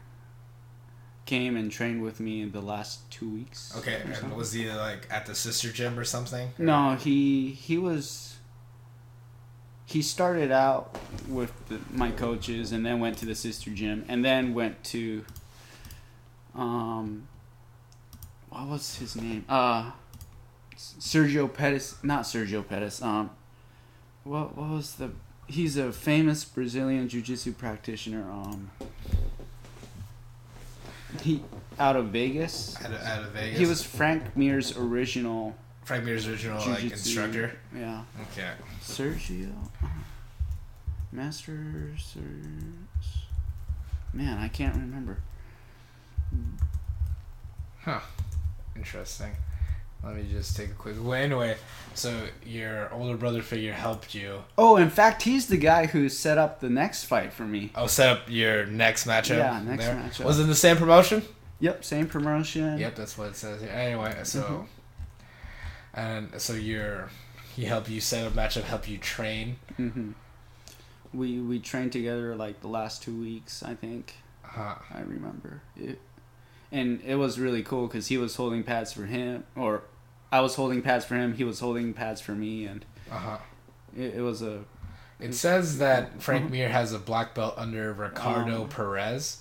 came 1.27 1.57
and 1.57 1.71
trained 1.71 2.03
with 2.03 2.19
me 2.19 2.43
in 2.43 2.51
the 2.53 2.61
last 2.61 3.09
two 3.11 3.29
weeks. 3.29 3.73
Okay. 3.77 4.03
And 4.21 4.33
was 4.37 4.53
he 4.53 4.69
like 4.71 5.07
at 5.11 5.27
the 5.27 5.35
sister 5.35 5.71
gym 5.71 5.99
or 5.99 6.05
something? 6.05 6.51
No, 6.59 6.95
he 6.97 7.51
he 7.53 7.79
was. 7.79 8.32
He 9.85 10.01
started 10.01 10.51
out 10.51 10.97
with 11.29 11.53
the, 11.69 11.79
my 11.91 12.11
coaches, 12.11 12.73
and 12.73 12.85
then 12.87 13.01
went 13.01 13.19
to 13.19 13.27
the 13.27 13.35
sister 13.35 13.71
gym, 13.71 14.05
and 14.09 14.25
then 14.25 14.55
went 14.55 14.83
to. 14.85 15.25
Um. 16.55 17.29
What 18.49 18.69
was 18.69 18.97
his 18.97 19.17
name? 19.17 19.45
Uh. 19.49 19.93
Sergio 20.77 21.53
Pettis, 21.53 21.97
not 22.03 22.23
Sergio 22.23 22.67
Pettis. 22.67 23.03
Um. 23.03 23.31
what 24.25 24.57
what 24.57 24.71
was 24.71 24.95
the? 24.95 25.11
He's 25.47 25.77
a 25.77 25.93
famous 25.93 26.45
Brazilian 26.45 27.09
jiu-jitsu 27.09 27.53
practitioner. 27.53 28.31
Um, 28.31 28.71
he 31.21 31.43
out 31.79 31.97
of 31.97 32.07
Vegas. 32.07 32.77
Out 32.83 32.93
of, 32.93 33.03
out 33.03 33.23
of 33.25 33.33
Vegas. 33.33 33.59
He 33.59 33.67
was 33.67 33.83
Frank 33.83 34.37
Mir's 34.37 34.77
original 34.77 35.55
Frank 35.85 36.05
Mir's 36.05 36.29
original 36.29 36.59
like 36.59 36.81
jiu-jitsu- 36.81 36.95
instructor. 36.95 37.59
Yeah, 37.77 38.03
Okay. 38.33 38.51
Sergio, 38.83 39.53
Master 41.11 41.93
Ser- 41.99 42.21
Man, 44.15 44.39
I 44.39 44.49
can't 44.49 44.75
remember. 44.77 45.19
Huh. 47.85 48.01
Interesting. 48.77 49.33
Let 50.05 50.17
me 50.17 50.27
just 50.31 50.57
take 50.57 50.71
a 50.71 50.75
quick. 50.75 50.97
Well, 51.01 51.15
anyway, 51.15 51.57
so 51.95 52.27
your 52.45 52.93
older 52.93 53.17
brother 53.17 53.41
figure 53.41 53.73
helped 53.73 54.15
you. 54.15 54.43
Oh, 54.59 54.77
in 54.77 54.91
fact, 54.91 55.23
he's 55.23 55.47
the 55.47 55.57
guy 55.57 55.87
who 55.87 56.09
set 56.09 56.39
up 56.39 56.61
the 56.61 56.69
next 56.69 57.05
fight 57.05 57.33
for 57.33 57.45
me. 57.45 57.71
Oh, 57.77 57.87
set 57.87 58.09
up 58.11 58.23
your 58.29 58.67
next 58.67 59.07
matchup. 59.07 59.39
Yeah, 59.39 59.63
next 59.65 59.85
matchup. 59.85 60.25
Was 60.25 60.41
it 60.41 60.45
the 60.45 60.55
same 60.57 60.77
promotion? 60.77 61.23
Yep, 61.61 61.85
same 61.85 62.07
promotion. 62.09 62.79
Yep, 62.79 62.97
that's 62.97 63.17
what 63.17 63.29
it 63.29 63.37
says 63.37 63.61
here. 63.63 63.71
Anyway, 63.71 64.15
so 64.25 64.43
mm-hmm. 64.43 64.63
And 65.95 66.41
so 66.41 66.55
you're 66.55 67.11
he 67.55 67.65
helped 67.67 67.89
you 67.91 68.01
set 68.01 68.27
up 68.27 68.33
matchup, 68.33 68.63
help 68.63 68.89
you 68.89 68.99
train. 68.99 69.57
hmm 69.77 70.13
We 71.13 71.39
we 71.41 71.59
trained 71.59 71.93
together 71.93 72.35
like 72.37 72.61
the 72.61 72.69
last 72.69 73.03
two 73.03 73.19
weeks, 73.21 73.63
I 73.63 73.75
think. 73.75 74.15
Huh. 74.43 74.77
I 74.93 75.01
remember 75.01 75.63
it, 75.77 75.99
and 76.71 77.01
it 77.05 77.17
was 77.17 77.39
really 77.41 77.63
cool 77.63 77.87
because 77.87 78.09
he 78.09 78.19
was 78.19 78.37
holding 78.37 78.63
pads 78.63 78.93
for 78.93 79.07
him, 79.07 79.45
or 79.57 79.83
I 80.31 80.41
was 80.41 80.55
holding 80.57 80.83
pads 80.83 81.05
for 81.05 81.15
him. 81.17 81.35
He 81.35 81.45
was 81.45 81.61
holding 81.61 81.93
pads 81.95 82.21
for 82.21 82.33
me, 82.33 82.67
and 82.67 82.85
Uh 83.11 83.17
huh. 83.19 83.39
it, 83.97 84.15
it 84.17 84.21
was 84.23 84.43
a 84.43 84.65
It 85.21 85.35
says 85.35 85.79
that 85.79 86.21
Frank 86.23 86.47
Mhm. 86.47 86.51
Mir 86.51 86.69
has 86.71 86.93
a 86.93 86.99
black 86.99 87.35
belt 87.35 87.55
under 87.57 87.93
Ricardo 87.93 88.63
Um, 88.63 88.69
Pires. 88.69 89.39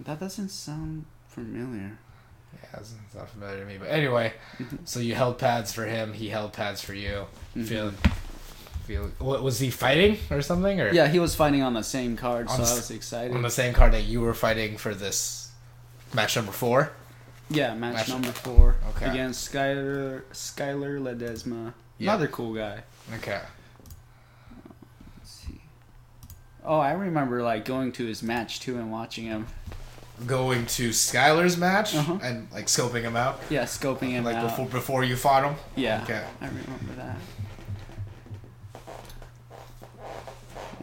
that 0.00 0.18
doesn't 0.20 0.48
sound 0.50 1.04
familiar. 1.28 1.98
Yeah, 2.72 2.80
it's 2.80 2.94
not 3.14 3.28
familiar 3.28 3.60
to 3.60 3.66
me, 3.66 3.76
but 3.78 3.88
anyway, 3.88 4.32
so 4.84 4.98
you 5.00 5.14
held 5.14 5.38
pads 5.38 5.72
for 5.72 5.84
him, 5.84 6.12
he 6.14 6.28
held 6.30 6.52
pads 6.52 6.80
for 6.80 6.94
you. 6.94 7.26
Mhm. 7.56 7.66
Feel, 7.66 7.92
feel. 8.86 9.10
What 9.18 9.42
was 9.42 9.58
he 9.58 9.70
fighting 9.70 10.18
or 10.30 10.40
something, 10.42 10.80
or 10.80 10.90
Yeah, 10.92 11.08
he 11.08 11.18
was 11.18 11.34
fighting 11.34 11.62
on 11.62 11.74
the 11.74 11.82
same 11.84 12.16
card, 12.16 12.48
so 12.48 12.56
the 12.56 12.62
I 12.62 12.74
was 12.74 12.90
excited. 12.90 13.34
on 13.36 13.42
the 13.42 13.50
same 13.50 13.74
card 13.74 13.92
that 13.92 14.02
you 14.04 14.20
were 14.20 14.32
fighting 14.34 14.78
for 14.78 14.94
this 14.94 15.50
match 16.14 16.34
number 16.36 16.52
four? 16.52 16.92
yeah, 17.50 17.74
match, 17.74 17.94
match- 17.94 18.08
number 18.08 18.32
four 18.32 18.76
Okay. 18.96 19.10
against 19.10 19.52
Skyler 19.52 20.22
Skyler 20.32 20.98
Ledesma. 20.98 21.74
Yeah. 21.98 22.12
Another 22.14 22.28
cool 22.28 22.54
guy. 22.54 22.82
Okay. 23.16 23.40
Let's 25.18 25.30
see. 25.30 25.60
Oh, 26.64 26.78
I 26.78 26.92
remember 26.92 27.42
like 27.42 27.64
going 27.66 27.92
to 27.92 28.06
his 28.06 28.22
match 28.22 28.60
too 28.60 28.78
and 28.78 28.90
watching 28.90 29.26
him. 29.26 29.46
Going 30.26 30.66
to 30.66 30.90
Skylar's 30.90 31.56
match 31.56 31.94
Uh-huh. 31.94 32.18
and 32.22 32.46
like 32.52 32.66
scoping 32.66 33.02
him 33.02 33.16
out, 33.16 33.40
Yeah, 33.50 33.64
scoping 33.64 34.10
him 34.10 34.24
like 34.24 34.36
out. 34.36 34.50
before 34.50 34.66
before 34.66 35.04
you 35.04 35.16
fought 35.16 35.44
him. 35.44 35.54
Yeah. 35.76 36.02
Okay. 36.04 36.22
I 36.40 36.46
remember 36.46 36.94
that. 36.96 37.16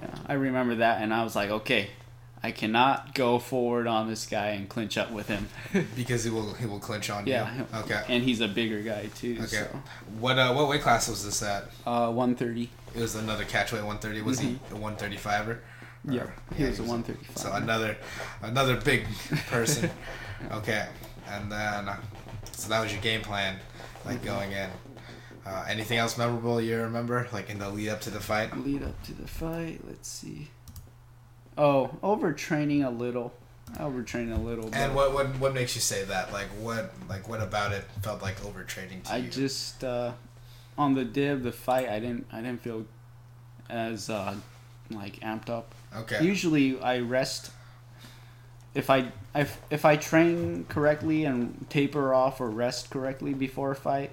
Yeah, 0.02 0.08
I 0.28 0.34
remember 0.34 0.76
that, 0.76 1.02
and 1.02 1.14
I 1.14 1.24
was 1.24 1.36
like, 1.36 1.50
okay, 1.50 1.90
I 2.42 2.52
cannot 2.52 3.14
go 3.14 3.38
forward 3.40 3.86
on 3.88 4.08
this 4.08 4.26
guy 4.26 4.48
and 4.50 4.70
clinch 4.70 4.98
up 4.98 5.12
with 5.12 5.28
him. 5.28 5.48
Because 5.96 6.24
he 6.24 6.30
will 6.30 6.54
he 6.54 6.66
will 6.66 6.80
clinch 6.80 7.10
on 7.10 7.28
yeah. 7.28 7.54
you. 7.56 7.66
Okay. 7.80 8.02
And 8.08 8.24
he's 8.24 8.40
a 8.42 8.48
bigger 8.48 8.82
guy 8.82 9.08
too. 9.16 9.36
Okay. 9.40 9.48
So. 9.48 9.82
What 10.20 10.40
uh 10.40 10.54
what 10.54 10.68
weight 10.70 10.82
class 10.82 11.10
was 11.10 11.24
this 11.26 11.44
at? 11.44 11.66
Uh, 11.86 12.12
one 12.12 12.36
thirty. 12.36 12.70
It 12.96 13.02
was 13.02 13.14
another 13.16 13.44
catchweight 13.44 13.84
130. 13.86 14.22
Was 14.24 14.40
he 14.40 14.60
a 14.72 14.76
135er? 14.76 15.20
Yeah, 15.28 15.44
Or- 15.46 15.60
he 15.60 15.60
yeah, 16.08 16.28
he 16.56 16.64
was 16.66 16.80
a 16.80 16.84
one 16.84 17.04
thirty 17.04 17.24
five. 17.26 17.38
So 17.38 17.52
another 17.54 17.98
another 18.42 18.76
big 18.78 19.06
person. 19.50 19.90
okay. 20.52 20.88
And 21.28 21.52
then 21.52 21.90
uh, 21.90 21.98
so 22.52 22.70
that 22.70 22.82
was 22.82 22.92
your 22.92 23.02
game 23.02 23.22
plan, 23.22 23.58
like 24.06 24.18
Mm-hmm. 24.18 24.26
going 24.26 24.52
in. 24.52 24.70
Uh, 25.46 25.66
anything 25.68 25.98
else 25.98 26.18
memorable 26.18 26.62
you 26.62 26.78
remember, 26.78 27.28
like 27.32 27.50
in 27.50 27.58
the 27.60 27.70
lead 27.70 27.90
up 27.90 28.02
to 28.02 28.10
the 28.10 28.20
fight? 28.20 28.56
Lead 28.58 28.84
up 28.84 29.02
to 29.04 29.14
the 29.14 29.28
fight. 29.28 29.82
Let's 29.88 30.08
see. 30.08 30.50
Oh, 31.58 31.98
overtraining 32.04 32.86
a 32.86 32.90
little. 32.90 33.34
Overtraining 33.76 34.36
a 34.36 34.40
little. 34.40 34.66
Bit. 34.66 34.76
And 34.76 34.96
what 34.96 35.14
what 35.14 35.28
what 35.40 35.54
makes 35.54 35.76
you 35.76 35.82
say 35.82 36.04
that? 36.06 36.32
Like 36.34 36.48
what 36.60 36.92
like 37.08 37.28
what 37.28 37.42
about 37.42 37.72
it 37.72 37.84
felt 38.02 38.22
like 38.22 38.40
overtraining 38.42 39.04
to 39.04 39.14
I 39.14 39.18
you? 39.18 39.28
I 39.28 39.30
just 39.30 39.84
uh, 39.84 40.12
on 40.78 40.94
the 40.96 41.06
day 41.06 41.28
of 41.28 41.44
the 41.44 41.52
fight, 41.52 41.88
I 41.90 42.00
didn't. 42.00 42.26
I 42.32 42.42
didn't 42.42 42.62
feel 42.62 42.86
as 43.70 44.10
uh, 44.10 44.36
like 44.90 45.20
amped 45.20 45.50
up. 45.50 45.74
Okay. 45.96 46.24
Usually, 46.24 46.80
I 46.82 47.00
rest. 47.00 47.52
If 48.76 48.90
I 48.90 49.12
if, 49.36 49.60
if 49.70 49.86
I 49.86 49.96
train 49.96 50.66
correctly 50.70 51.26
and 51.26 51.66
taper 51.70 52.14
off 52.14 52.40
or 52.40 52.50
rest 52.50 52.90
correctly 52.90 53.34
before 53.34 53.72
a 53.72 53.76
fight, 53.76 54.12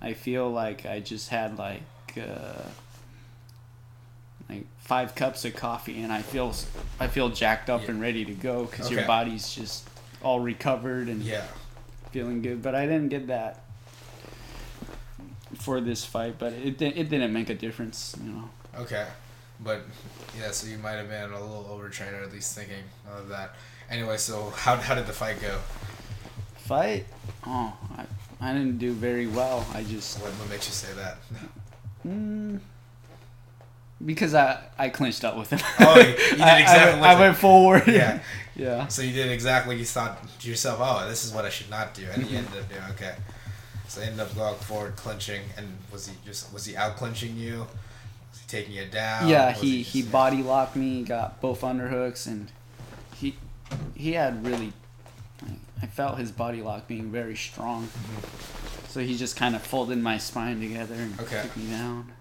I 0.00 0.12
feel 0.14 0.50
like 0.50 0.86
I 0.86 1.00
just 1.00 1.28
had 1.28 1.58
like 1.58 1.82
uh, 2.16 2.62
like 4.48 4.66
five 4.78 5.14
cups 5.14 5.44
of 5.44 5.54
coffee 5.54 6.00
and 6.02 6.12
I 6.12 6.22
feel 6.22 6.54
I 6.98 7.06
feel 7.08 7.28
jacked 7.28 7.68
up 7.70 7.82
Yeah. 7.84 7.90
and 7.90 8.00
ready 8.00 8.24
to 8.24 8.32
go 8.32 8.64
because 8.64 8.90
your 8.90 9.06
body's 9.06 9.54
just 9.54 9.88
all 10.22 10.40
recovered 10.40 11.08
and 11.08 11.22
yeah. 11.22 11.44
feeling 12.12 12.40
good. 12.42 12.62
But 12.62 12.74
I 12.74 12.86
didn't 12.86 13.08
get 13.08 13.26
that 13.28 13.62
for 15.54 15.80
this 15.80 16.04
fight, 16.04 16.36
but 16.38 16.52
it 16.54 16.80
it 16.80 17.08
didn't 17.10 17.32
make 17.32 17.50
a 17.50 17.54
difference, 17.54 18.16
you 18.22 18.30
know. 18.30 18.50
Okay. 18.78 19.06
But 19.60 19.82
yeah, 20.38 20.50
so 20.52 20.68
you 20.68 20.78
might 20.78 20.92
have 20.92 21.08
been 21.08 21.30
a 21.32 21.40
little 21.40 21.66
overtrained, 21.70 22.14
or 22.14 22.22
at 22.22 22.32
least 22.32 22.54
thinking 22.56 22.84
of 23.10 23.28
that. 23.28 23.54
Anyway, 23.90 24.16
so 24.16 24.50
how 24.50 24.76
how 24.76 24.94
did 24.94 25.06
the 25.06 25.12
fight 25.12 25.40
go? 25.40 25.58
Fight? 26.58 27.06
Oh, 27.46 27.72
I, 27.96 28.04
I 28.40 28.52
didn't 28.52 28.78
do 28.78 28.92
very 28.92 29.26
well. 29.26 29.66
I 29.74 29.82
just 29.82 30.20
What, 30.20 30.30
what 30.32 30.48
makes 30.50 30.66
you 30.68 30.74
say 30.74 30.92
that? 30.94 31.18
mm, 32.06 32.60
because 34.04 34.34
I 34.34 34.62
I 34.78 34.88
clinched 34.90 35.24
up 35.24 35.36
with 35.36 35.50
him. 35.50 35.60
Oh, 35.80 35.98
you- 35.98 36.06
you 36.08 36.14
did 36.14 36.40
I- 36.40 36.56
I 36.56 36.60
exactly 36.60 36.90
went- 36.92 37.00
what 37.00 37.10
I, 37.10 37.20
went 37.20 37.36
forward. 37.36 37.82
Yeah. 37.88 38.20
yeah. 38.56 38.86
So 38.88 39.02
you 39.02 39.12
did 39.12 39.30
exactly 39.32 39.74
what 39.74 39.78
you 39.78 39.84
thought 39.84 40.18
to 40.40 40.48
yourself. 40.48 40.78
Oh, 40.82 41.08
this 41.08 41.24
is 41.24 41.32
what 41.32 41.44
I 41.44 41.50
should 41.50 41.70
not 41.70 41.94
do, 41.94 42.06
and 42.12 42.26
you 42.30 42.38
ended 42.38 42.58
up 42.58 42.68
doing 42.68 42.82
okay. 42.90 43.14
So 43.88 44.00
you 44.02 44.06
ended 44.08 44.20
up 44.20 44.34
going 44.36 44.54
forward, 44.56 44.96
clinching, 44.96 45.42
and 45.56 45.66
was 45.92 46.06
he 46.08 46.14
just 46.24 46.52
was 46.52 46.64
he 46.66 46.76
out 46.76 46.96
clinching 46.96 47.36
you? 47.36 47.66
Was 48.30 48.40
he 48.40 48.46
taking 48.48 48.74
you 48.74 48.86
down? 48.86 49.28
Yeah, 49.28 49.48
Was 49.50 49.60
he 49.60 49.82
he 49.82 50.02
body 50.02 50.42
locked 50.42 50.76
me, 50.76 51.02
got 51.04 51.40
both 51.40 51.62
underhooks, 51.62 52.26
and 52.26 52.50
he 53.16 53.36
he 53.94 54.12
had 54.12 54.44
really. 54.46 54.72
I 55.80 55.86
felt 55.86 56.18
his 56.18 56.32
body 56.32 56.60
lock 56.62 56.88
being 56.88 57.12
very 57.12 57.36
strong. 57.36 57.88
So 58.88 59.00
he 59.00 59.16
just 59.16 59.36
kind 59.36 59.54
of 59.54 59.62
folded 59.62 59.98
my 59.98 60.18
spine 60.18 60.60
together 60.60 60.94
and 60.94 61.18
Okay. 61.20 61.42
took 61.42 61.56
me 61.56 61.70
down. 61.70 62.12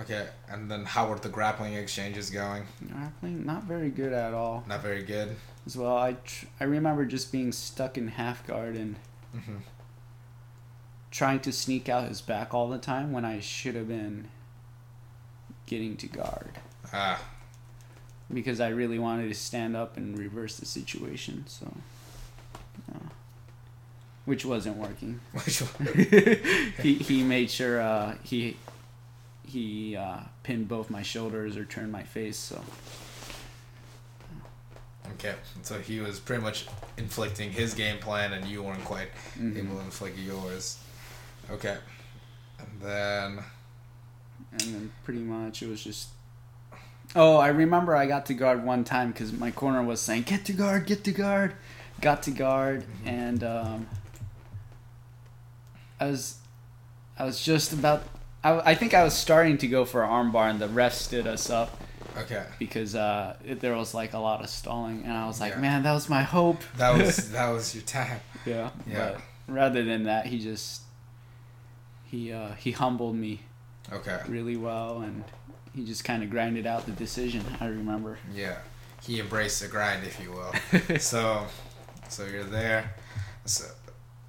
Okay, 0.00 0.26
and 0.48 0.70
then 0.70 0.84
how 0.84 1.08
were 1.08 1.18
the 1.18 1.28
grappling 1.28 1.74
exchanges 1.74 2.30
going? 2.30 2.64
Grappling, 2.90 3.44
not 3.44 3.64
very 3.64 3.90
good 3.90 4.12
at 4.12 4.32
all. 4.34 4.64
Not 4.66 4.80
very 4.82 5.02
good. 5.02 5.36
As 5.66 5.76
well, 5.76 5.96
I 5.96 6.14
tr- 6.24 6.46
I 6.58 6.64
remember 6.64 7.04
just 7.04 7.30
being 7.30 7.52
stuck 7.52 7.96
in 7.98 8.08
half 8.08 8.46
guard 8.46 8.76
and 8.76 8.96
hmm 9.32 9.56
trying 11.10 11.38
to 11.40 11.52
sneak 11.52 11.88
out 11.88 12.08
his 12.08 12.20
back 12.20 12.52
all 12.52 12.68
the 12.68 12.78
time 12.78 13.12
when 13.12 13.24
I 13.24 13.38
should 13.38 13.76
have 13.76 13.86
been 13.86 14.28
getting 15.66 15.96
to 15.96 16.06
guard 16.06 16.58
Ah, 16.92 17.22
because 18.32 18.60
I 18.60 18.68
really 18.68 18.98
wanted 18.98 19.28
to 19.28 19.34
stand 19.34 19.76
up 19.76 19.96
and 19.96 20.16
reverse 20.18 20.56
the 20.58 20.66
situation. 20.66 21.44
So, 21.46 21.72
uh, 22.92 23.08
which 24.24 24.44
wasn't 24.44 24.76
working. 24.76 25.20
he 26.82 26.94
he 26.94 27.22
made 27.22 27.50
sure 27.50 27.80
uh, 27.80 28.16
he 28.22 28.56
he 29.46 29.96
uh, 29.96 30.20
pinned 30.42 30.68
both 30.68 30.88
my 30.90 31.02
shoulders 31.02 31.56
or 31.56 31.64
turned 31.64 31.92
my 31.92 32.02
face. 32.02 32.36
So 32.36 32.62
Okay, 35.14 35.34
so 35.62 35.78
he 35.78 36.00
was 36.00 36.18
pretty 36.18 36.42
much 36.42 36.66
inflicting 36.96 37.52
his 37.52 37.74
game 37.74 37.98
plan, 37.98 38.32
and 38.32 38.46
you 38.46 38.62
weren't 38.62 38.84
quite 38.84 39.08
Mhm. 39.38 39.56
able 39.58 39.76
to 39.76 39.82
inflict 39.82 40.18
yours. 40.18 40.78
Okay, 41.50 41.76
and 42.58 42.80
then 42.80 43.44
and 44.60 44.74
then 44.74 44.92
pretty 45.04 45.20
much 45.20 45.62
it 45.62 45.68
was 45.68 45.82
just. 45.82 46.08
Oh, 47.16 47.36
I 47.36 47.48
remember 47.48 47.94
I 47.94 48.06
got 48.06 48.26
to 48.26 48.34
guard 48.34 48.64
one 48.64 48.82
time 48.82 49.12
because 49.12 49.32
my 49.32 49.50
corner 49.50 49.82
was 49.82 50.00
saying, 50.00 50.22
"Get 50.22 50.44
to 50.46 50.52
guard, 50.52 50.86
get 50.86 51.04
to 51.04 51.12
guard." 51.12 51.54
Got 52.00 52.24
to 52.24 52.32
guard, 52.32 52.84
and 53.04 53.44
um, 53.44 53.86
I 56.00 56.06
was, 56.06 56.38
I 57.18 57.24
was 57.24 57.42
just 57.42 57.72
about. 57.72 58.02
I, 58.42 58.72
I 58.72 58.74
think 58.74 58.94
I 58.94 59.04
was 59.04 59.14
starting 59.14 59.58
to 59.58 59.68
go 59.68 59.84
for 59.84 60.02
an 60.02 60.10
armbar, 60.10 60.50
and 60.50 60.60
the 60.60 60.68
ref 60.68 60.92
stood 60.92 61.26
us 61.26 61.50
up 61.50 61.80
okay, 62.18 62.44
because 62.58 62.94
uh, 62.94 63.36
it, 63.44 63.60
there 63.60 63.76
was 63.76 63.94
like 63.94 64.12
a 64.12 64.18
lot 64.18 64.42
of 64.42 64.50
stalling, 64.50 65.04
and 65.04 65.12
I 65.12 65.26
was 65.26 65.40
like, 65.40 65.52
Yeah. 65.54 65.60
"Man, 65.60 65.82
that 65.84 65.92
was 65.92 66.08
my 66.08 66.22
hope." 66.22 66.62
that 66.76 66.98
was 66.98 67.30
that 67.32 67.50
was 67.50 67.74
your 67.74 67.84
time. 67.84 68.20
Yeah. 68.44 68.70
Yeah. 68.86 69.12
But 69.46 69.54
rather 69.54 69.84
than 69.84 70.04
that, 70.04 70.26
he 70.26 70.40
just 70.40 70.82
he 72.04 72.32
uh, 72.32 72.52
he 72.54 72.72
humbled 72.72 73.14
me 73.16 73.42
Okay. 73.92 74.20
really 74.28 74.56
well, 74.56 75.02
and 75.02 75.22
he 75.74 75.84
just 75.84 76.04
kind 76.04 76.22
of 76.22 76.30
grinded 76.30 76.66
out 76.66 76.86
the 76.86 76.92
decision. 76.92 77.42
I 77.60 77.66
remember. 77.66 78.18
Yeah. 78.34 78.56
He 79.02 79.20
embraced 79.20 79.60
the 79.60 79.68
grind, 79.68 80.04
if 80.04 80.18
you 80.22 80.32
will. 80.32 80.98
so, 80.98 81.46
so 82.08 82.24
you're 82.24 82.42
there. 82.44 82.94
So, 83.44 83.64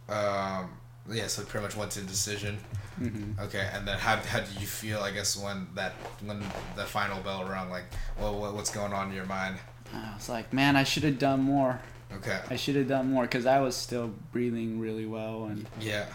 um, 0.10 0.70
yeah. 1.10 1.28
So 1.28 1.44
pretty 1.44 1.64
much 1.66 1.76
went 1.78 1.92
to 1.92 2.02
decision. 2.02 2.58
hmm 2.98 3.32
Okay, 3.40 3.70
and 3.74 3.88
then 3.88 3.98
how, 3.98 4.18
how 4.18 4.40
did 4.42 4.60
you 4.60 4.68
feel? 4.68 5.00
I 5.00 5.12
guess 5.12 5.38
when 5.38 5.68
that 5.76 5.94
when 6.26 6.44
the 6.76 6.84
final 6.84 7.22
bell 7.22 7.46
rung, 7.46 7.70
like, 7.70 7.86
what, 8.18 8.34
what 8.34 8.54
what's 8.54 8.70
going 8.70 8.92
on 8.92 9.10
in 9.10 9.16
your 9.16 9.26
mind? 9.26 9.56
I 9.94 10.14
was 10.16 10.28
like, 10.28 10.52
man, 10.52 10.76
I 10.76 10.84
should 10.84 11.04
have 11.04 11.20
done 11.20 11.42
more. 11.42 11.80
Okay. 12.14 12.40
I 12.50 12.56
should 12.58 12.76
have 12.76 12.88
done 12.90 13.12
more 13.12 13.24
because 13.24 13.46
I 13.46 13.60
was 13.62 13.76
still 13.78 14.12
breathing 14.34 14.80
really 14.80 15.06
well, 15.06 15.46
and 15.46 15.66
Yeah. 15.80 16.06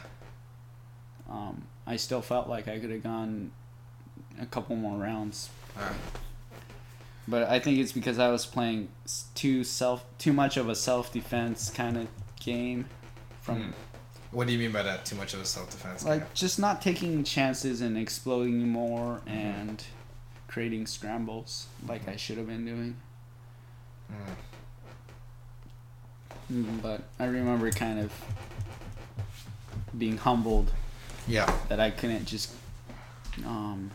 um, 1.30 1.62
I 1.90 1.96
still 1.96 2.22
felt 2.22 2.48
like 2.48 2.68
I 2.68 2.78
could 2.78 2.90
have 2.90 3.02
gone 3.02 3.50
a 4.40 4.46
couple 4.46 4.76
more 4.76 4.96
rounds. 4.96 5.50
But 7.26 7.48
I 7.48 7.58
think 7.58 7.78
it's 7.78 7.92
because 7.92 8.18
I 8.18 8.30
was 8.30 8.46
playing 8.46 8.88
too 9.34 9.64
self, 9.64 10.04
too 10.18 10.32
much 10.32 10.56
of 10.56 10.68
a 10.68 10.74
self 10.74 11.12
defense 11.12 11.68
kind 11.70 11.96
of 11.96 12.06
game, 12.38 12.86
from 13.42 13.62
Hmm. 13.62 13.70
What 14.32 14.46
do 14.46 14.52
you 14.52 14.60
mean 14.60 14.70
by 14.70 14.84
that? 14.84 15.04
Too 15.04 15.16
much 15.16 15.34
of 15.34 15.40
a 15.40 15.44
self 15.44 15.70
defense? 15.70 16.04
like 16.04 16.32
just 16.34 16.58
not 16.60 16.80
taking 16.80 17.24
chances 17.24 17.80
and 17.80 17.98
exploding 17.98 18.68
more 18.68 19.20
Mm-hmm. 19.26 19.28
and 19.28 19.84
creating 20.46 20.86
scrambles 20.86 21.66
like 21.88 22.06
I 22.08 22.16
should 22.16 22.38
have 22.38 22.46
been 22.46 22.64
doing. 22.64 22.96
Mm. 24.12 24.34
Mm, 26.52 26.82
But 26.82 27.02
I 27.18 27.26
remember 27.26 27.70
kind 27.70 27.98
of 28.00 28.12
being 29.96 30.16
humbled 30.18 30.72
Yeah. 31.30 31.50
that 31.68 31.78
I 31.80 31.90
couldn't 31.90 32.24
just 32.26 32.52
um 33.46 33.90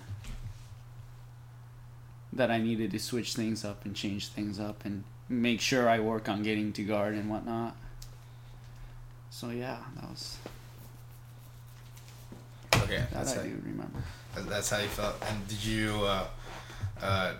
that 2.33 2.49
I 2.51 2.57
needed 2.59 2.91
to 2.91 2.99
switch 2.99 3.33
things 3.33 3.63
up 3.65 3.85
and 3.85 3.95
change 3.95 4.27
things 4.29 4.59
up 4.59 4.85
and 4.85 5.03
make 5.29 5.61
sure 5.61 5.87
I 5.89 5.99
work 5.99 6.27
on 6.29 6.43
getting 6.43 6.71
to 6.73 6.83
guard 6.83 7.13
and 7.15 7.29
whatnot. 7.29 7.75
So 9.29 9.49
yeah, 9.49 9.77
that 9.95 10.09
was 10.09 10.37
Okay. 12.75 12.97
that 12.97 13.11
That's 13.11 13.33
I 13.33 13.35
how, 13.37 13.43
do 13.43 13.61
remember. 13.65 13.99
that's 14.35 14.69
how 14.69 14.79
you 14.79 14.87
felt. 14.87 15.15
And 15.29 15.47
did 15.47 15.63
you? 15.63 15.91
Uh, 16.03 16.27
uh, 17.01 17.33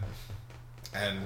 and 0.94 1.20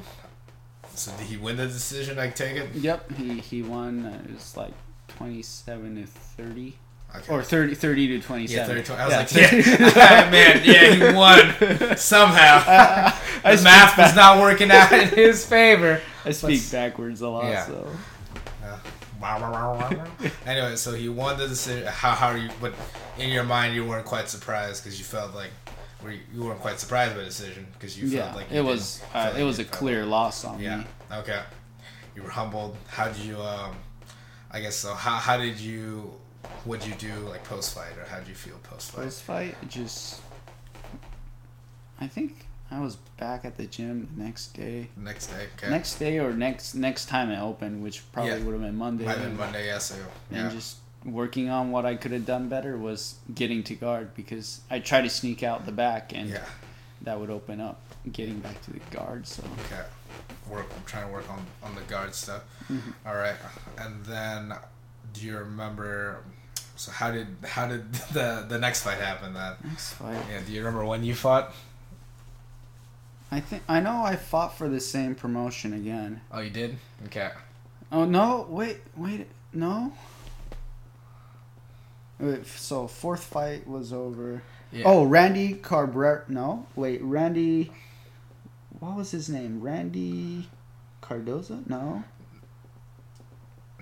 so 0.94 1.12
did 1.18 1.28
he 1.28 1.38
win 1.38 1.58
the 1.58 1.68
decision? 1.68 2.18
I 2.20 2.30
take 2.30 2.58
it. 2.58 2.74
Yep, 2.76 3.12
he 3.18 3.40
he 3.40 3.62
won. 3.62 4.06
Uh, 4.06 4.22
it 4.26 4.34
was 4.34 4.58
like 4.58 4.74
twenty 5.08 5.42
seven 5.44 5.96
to 5.96 6.06
thirty. 6.08 6.76
Okay. 7.16 7.34
Or 7.34 7.42
30, 7.42 7.74
30 7.74 8.08
to 8.22 8.38
yeah, 8.54 8.66
30, 8.68 8.84
20. 8.84 9.02
I 9.02 9.06
was 9.06 9.14
Yeah, 9.34 9.42
like, 9.42 9.52
yeah, 9.66 10.30
man, 10.32 10.62
yeah, 10.64 11.10
he 11.10 11.16
won 11.16 11.98
somehow. 11.98 12.64
I 13.44 13.52
the 13.52 13.58
speak 13.58 13.64
math 13.64 13.98
was 13.98 14.16
not 14.16 14.40
working 14.40 14.70
out 14.70 14.92
in 14.92 15.10
his 15.10 15.44
favor. 15.46 16.02
I 16.24 16.32
speak 16.32 16.50
Let's- 16.52 16.72
backwards 16.72 17.22
a 17.22 17.30
lot, 17.30 17.46
Yeah. 17.46 17.66
so. 17.66 17.88
anyway, 20.46 20.76
so 20.76 20.94
he 20.94 21.10
won 21.10 21.38
the 21.38 21.48
decision. 21.48 21.88
How 21.88 22.12
how 22.12 22.28
are 22.28 22.38
you? 22.38 22.50
But 22.62 22.74
in 23.18 23.30
your 23.30 23.44
mind, 23.44 23.76
you 23.76 23.86
weren't 23.86 24.06
quite 24.06 24.30
surprised 24.30 24.84
because 24.84 24.98
you 25.00 25.06
felt 25.06 25.34
like, 25.36 25.52
were 26.04 26.12
you, 26.12 26.20
you 26.34 26.44
weren't 26.44 26.60
quite 26.62 26.80
surprised 26.80 27.14
by 27.14 27.20
the 27.20 27.26
decision 27.26 27.68
because 27.74 28.00
you 28.00 28.08
yeah, 28.08 28.26
felt 28.26 28.36
like 28.38 28.52
you 28.52 28.60
it 28.60 28.64
was 28.64 29.02
uh, 29.14 29.30
like 29.34 29.42
it 29.42 29.44
was 29.44 29.60
a 29.60 29.66
clear 29.66 30.02
like- 30.02 30.10
loss 30.12 30.46
on 30.46 30.60
Yeah. 30.60 30.78
me. 30.78 30.86
Okay. 31.12 31.42
You 32.16 32.24
were 32.24 32.30
humbled. 32.30 32.78
How 32.88 33.08
did 33.08 33.18
you? 33.18 33.42
Um, 33.42 33.76
I 34.52 34.62
guess 34.62 34.76
so. 34.76 34.94
How 34.94 35.16
how 35.18 35.38
did 35.38 35.60
you? 35.60 36.14
What'd 36.66 36.88
you 36.88 36.96
do 36.96 37.14
like 37.30 37.44
post 37.44 37.74
fight, 37.76 37.98
or 37.98 38.06
how 38.06 38.20
did 38.20 38.28
you 38.28 38.36
feel 38.36 38.58
post 38.64 38.92
fight? 38.92 39.04
Post 39.06 39.24
fight, 39.24 39.56
just 39.70 40.22
I 42.00 42.08
think 42.08 42.46
I 42.72 42.80
was 42.80 42.98
back 43.18 43.46
at 43.46 43.58
the 43.58 43.66
gym 43.66 44.08
the 44.16 44.24
next 44.24 44.50
day. 44.54 44.90
Next 44.96 45.28
day. 45.28 45.48
Okay. 45.58 45.70
Next 45.70 45.96
day 45.96 46.20
or 46.20 46.34
next 46.34 46.76
next 46.76 47.06
time 47.08 47.30
it 47.32 47.40
opened, 47.40 47.82
which 47.84 48.10
probably 48.12 48.34
Yeah. 48.38 48.44
would 48.44 48.54
have 48.54 48.62
been 48.62 48.76
Monday. 48.78 49.06
Might 49.06 49.18
have 49.18 49.28
been 49.28 49.38
Monday. 49.38 49.66
Yeah. 49.68 49.78
So 49.80 49.96
And 50.32 50.52
just 50.52 50.78
working 51.06 51.50
on 51.50 51.72
what 51.72 51.86
I 51.86 51.96
could 51.96 52.12
have 52.12 52.26
done 52.26 52.50
better 52.50 52.78
was 52.78 53.16
getting 53.34 53.64
to 53.64 53.76
guard 53.76 54.14
because 54.16 54.62
I 54.70 54.80
tried 54.80 55.02
to 55.04 55.10
sneak 55.10 55.44
out 55.44 55.66
the 55.66 55.72
back 55.72 56.12
and 56.14 56.30
Yeah. 56.30 56.44
that 57.02 57.20
would 57.20 57.30
open 57.30 57.60
up 57.62 57.82
getting 58.12 58.40
back 58.40 58.62
to 58.64 58.72
the 58.72 58.80
guard. 58.92 59.26
So 59.28 59.44
Okay. 59.66 59.84
Work. 60.50 60.66
I'm 60.76 60.84
trying 60.86 61.08
to 61.08 61.14
work 61.14 61.30
on 61.30 61.46
on 61.64 61.74
the 61.76 61.82
guard 61.82 62.14
stuff. 62.16 62.44
Mhm. 62.70 62.94
All 63.06 63.16
right. 63.16 63.36
And 63.78 64.04
then, 64.06 64.54
do 65.14 65.22
you 65.26 65.38
remember? 65.38 66.24
So 66.80 66.94
how 66.94 67.12
did 67.12 67.28
how 67.44 67.68
did 67.68 67.92
the 68.14 68.46
the 68.48 68.58
next 68.58 68.84
fight 68.84 69.00
happen 69.00 69.34
then? 69.34 69.54
next 69.66 69.94
fight, 69.94 70.18
Yeah. 70.32 70.40
Do 70.46 70.54
you 70.54 70.60
remember 70.60 70.86
when 70.86 71.04
you 71.04 71.14
fought? 71.14 71.54
I 73.32 73.42
think 73.42 73.64
I 73.68 73.82
know 73.82 74.02
I 74.02 74.16
fought 74.16 74.58
for 74.58 74.70
the 74.70 74.80
same 74.80 75.14
promotion 75.14 75.74
again. 75.74 76.22
Oh, 76.32 76.40
you 76.40 76.50
did. 76.50 76.78
Okay. 77.08 77.32
Oh 77.92 78.06
no! 78.06 78.48
Wait, 78.50 78.78
wait, 78.96 79.28
no. 79.52 79.92
Wait, 82.18 82.48
so 82.48 82.88
fourth 82.88 83.26
fight 83.26 83.68
was 83.68 83.92
over. 83.92 84.42
Yeah. 84.72 84.84
Oh, 84.86 85.04
Randy 85.04 85.56
Cabrera. 85.56 86.24
No, 86.30 86.66
wait, 86.78 87.02
Randy. 87.04 87.72
What 88.80 88.96
was 88.96 89.12
his 89.12 89.28
name? 89.28 89.60
Randy 89.60 90.50
Cardoza? 91.04 91.68
No. 91.70 92.06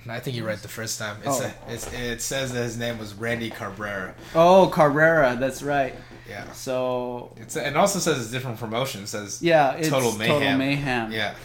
I 0.09 0.19
think 0.19 0.35
you're 0.37 0.45
right 0.47 0.57
the 0.61 0.67
first 0.67 0.99
time. 0.99 1.17
It's, 1.23 1.41
Oh. 1.41 1.45
a, 1.67 1.73
it's 1.73 1.91
it 1.93 2.21
says 2.21 2.53
that 2.53 2.63
his 2.63 2.77
name 2.77 2.97
was 2.97 3.13
Randy 3.13 3.49
Cabrera. 3.49 4.15
Oh, 4.35 4.67
Cabrera. 4.73 5.35
That's 5.39 5.61
right. 5.63 5.95
Yeah. 6.29 6.51
So 6.51 7.33
It's 7.37 7.55
and 7.55 7.77
also 7.77 7.99
says 7.99 8.19
it's 8.21 8.31
different 8.31 8.59
promotion. 8.59 9.03
It 9.03 9.07
says 9.07 9.41
yeah, 9.41 9.73
Total 9.83 10.11
Total 10.11 10.17
Mayhem. 10.17 10.57
Mayhem. 10.57 11.11
yeah, 11.11 11.35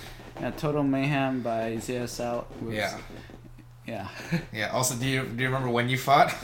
Yeah, 0.41 0.51
Total 0.53 0.83
Mayhem 0.83 1.41
by 1.43 1.77
ZSL. 1.77 2.45
Was- 2.63 2.75
yeah, 2.75 2.99
Yeah. 3.87 4.09
yeah. 4.53 4.71
Also, 4.71 4.95
do 4.97 5.07
you 5.07 5.25
do 5.25 5.43
you 5.43 5.49
remember 5.49 5.69
when 5.71 5.89
you 5.89 5.99
fought? 5.99 6.35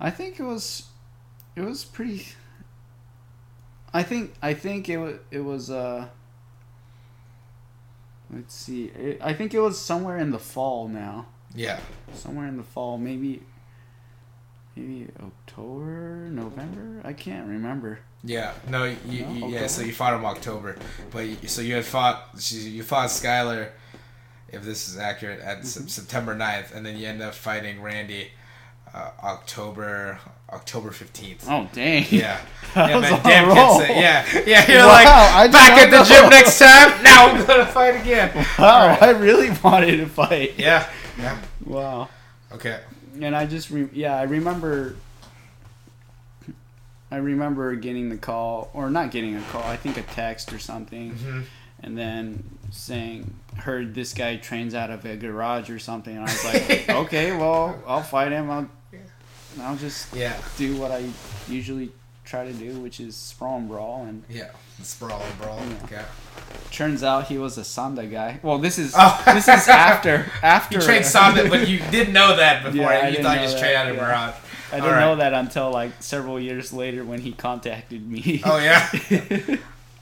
I 0.00 0.10
think 0.10 0.38
it 0.38 0.42
was, 0.44 0.84
it 1.56 1.62
was 1.62 1.84
pretty. 1.84 2.26
I 3.92 4.02
think 4.02 4.34
I 4.42 4.54
think 4.54 4.88
it 4.88 4.98
was 4.98 5.14
it 5.30 5.40
was 5.40 5.70
uh. 5.70 6.06
Let's 8.34 8.54
see. 8.54 8.86
It, 8.86 9.20
I 9.22 9.32
think 9.32 9.54
it 9.54 9.60
was 9.60 9.78
somewhere 9.80 10.18
in 10.18 10.30
the 10.30 10.38
fall 10.38 10.88
now. 10.88 11.26
Yeah. 11.54 11.78
Somewhere 12.14 12.48
in 12.48 12.56
the 12.56 12.62
fall, 12.64 12.98
maybe. 12.98 13.42
Maybe 14.76 15.06
October, 15.22 16.28
November. 16.30 17.00
I 17.04 17.12
can't 17.12 17.46
remember. 17.46 18.00
Yeah, 18.24 18.54
no, 18.68 18.84
you, 18.84 19.22
No? 19.24 19.32
you 19.32 19.46
yeah. 19.54 19.66
So 19.68 19.82
you 19.82 19.92
fought 19.92 20.14
him 20.14 20.24
October, 20.24 20.76
but 21.12 21.20
you, 21.26 21.36
so 21.46 21.60
you 21.62 21.74
had 21.76 21.84
fought 21.84 22.30
you 22.50 22.82
fought 22.82 23.10
Skylar, 23.10 23.68
if 24.48 24.62
this 24.64 24.88
is 24.88 24.96
accurate, 24.98 25.40
at 25.40 25.58
Mm-hmm. 25.58 25.86
September 25.86 26.34
9th, 26.34 26.74
and 26.74 26.84
then 26.84 26.96
you 26.96 27.06
end 27.06 27.22
up 27.22 27.34
fighting 27.34 27.82
Randy, 27.82 28.30
uh, 28.92 29.10
October 29.22 30.18
October 30.52 30.90
fifteenth. 30.90 31.46
Oh 31.48 31.68
dang! 31.72 32.04
Yeah, 32.10 32.40
yeah, 32.76 33.00
man, 33.00 33.22
damn 33.24 33.48
roll. 33.48 33.78
say- 33.80 34.00
yeah, 34.00 34.24
yeah. 34.46 34.70
You're 34.70 34.86
Wow, 34.86 35.30
I 35.32 35.42
like 35.42 35.50
did 35.50 35.52
back 35.52 35.78
at 35.78 35.90
the 35.90 35.98
know. 35.98 36.04
gym 36.04 36.30
next 36.30 36.58
time. 36.58 37.02
Now 37.04 37.26
I'm 37.28 37.46
gonna 37.46 37.66
fight 37.66 38.00
again. 38.00 38.30
Wow, 38.58 38.96
I 39.00 39.10
really 39.10 39.50
wanted 39.62 39.96
to 39.98 40.06
fight. 40.06 40.54
Yeah, 40.58 40.88
yeah. 41.18 41.38
Wow. 41.64 42.08
Okay. 42.52 42.78
and 43.20 43.34
I 43.34 43.46
just 43.46 43.70
re- 43.70 43.88
yeah 43.92 44.16
I 44.16 44.22
remember 44.24 44.94
I 47.10 47.16
remember 47.16 47.74
getting 47.76 48.08
the 48.08 48.16
call 48.16 48.70
or 48.74 48.90
not 48.90 49.10
getting 49.10 49.36
a 49.36 49.42
call 49.42 49.62
I 49.64 49.76
think 49.76 49.96
a 49.96 50.02
text 50.02 50.52
or 50.52 50.58
something 50.58 51.10
hmm 51.12 51.40
and 51.82 51.98
then 51.98 52.42
saying 52.70 53.34
heard 53.58 53.94
this 53.94 54.14
guy 54.14 54.36
trains 54.36 54.74
out 54.74 54.90
of 54.90 55.04
a 55.04 55.16
garage 55.16 55.68
or 55.68 55.78
something 55.78 56.16
and 56.16 56.24
I 56.26 56.32
was 56.32 56.44
like 56.44 56.88
okay 56.88 57.36
well 57.36 57.78
I'll 57.86 58.02
fight 58.02 58.32
him 58.32 58.50
I'll 58.50 58.68
I'll 59.60 59.76
just 59.76 60.14
Yeah, 60.14 60.36
do 60.56 60.76
what 60.76 60.90
I 60.90 61.04
usually 61.48 61.90
try 62.24 62.44
to 62.46 62.52
do 62.54 62.80
which 62.80 63.00
is 63.00 63.14
sprawl 63.16 63.58
and 63.58 63.68
brawl 63.68 64.04
and 64.04 64.22
yeah. 64.30 64.48
Sprawl 64.82 65.20
and 65.20 65.38
brawl. 65.38 65.58
Yeah. 65.58 65.84
Okay. 65.84 66.04
turns 66.70 67.02
out 67.02 67.26
he 67.28 67.36
was 67.38 67.58
a 67.58 67.60
Sanda 67.62 68.10
guy 68.10 68.40
well 68.42 68.58
this 68.58 68.78
is 68.78 68.94
Oh. 68.96 69.22
this 69.26 69.46
is 69.46 69.68
after 69.68 70.26
after 70.42 70.76
You 70.78 70.82
trained 70.82 71.04
Sanda, 71.04 71.48
but 71.50 71.68
you 71.68 71.78
didn't 71.90 72.12
know 72.14 72.36
that 72.36 72.62
before. 72.64 72.90
Yeah, 72.92 73.08
you 73.08 73.22
thought 73.22 73.36
you 73.36 73.42
just 73.44 73.58
trained 73.58 73.76
out 73.76 73.88
of 73.88 73.96
yeah. 73.96 74.06
garage. 74.06 74.34
I 74.72 74.76
didn't 74.76 74.90
right. 74.92 75.00
know 75.00 75.16
that 75.16 75.32
until 75.34 75.70
like 75.70 76.02
several 76.02 76.40
years 76.40 76.72
later 76.72 77.04
when 77.04 77.20
he 77.20 77.32
contacted 77.32 78.04
me. 78.10 78.42
Oh 78.44 78.58
yeah. 78.58 78.88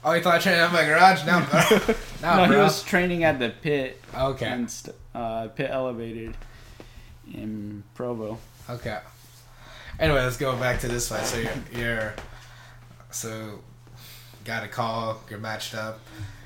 oh, 0.03 0.13
you 0.13 0.21
thought 0.21 0.35
I 0.35 0.39
trained 0.39 0.59
out 0.61 0.67
of 0.67 0.73
my 0.73 0.83
garage? 0.85 1.23
No, 1.25 1.45
bro. 1.51 1.95
No, 2.23 2.45
no, 2.45 2.51
he 2.51 2.57
was 2.57 2.81
training 2.83 3.23
at 3.23 3.37
the 3.37 3.49
pit 3.49 4.01
Okay. 4.17 4.45
and 4.47 4.71
st- 4.71 4.95
uh, 5.13 5.49
pit 5.49 5.69
elevated 5.71 6.35
in 7.31 7.83
Provo. 7.93 8.39
Okay. 8.69 8.97
Anyway, 9.99 10.19
let's 10.21 10.37
go 10.37 10.55
back 10.57 10.79
to 10.81 10.87
this 10.87 11.09
fight. 11.09 11.25
So 11.25 11.37
you're, 11.37 11.53
you're 11.83 12.13
so 13.11 13.59
got 14.43 14.63
a 14.63 14.67
call. 14.67 15.21
You're 15.29 15.39
matched 15.39 15.75
up. 15.75 15.99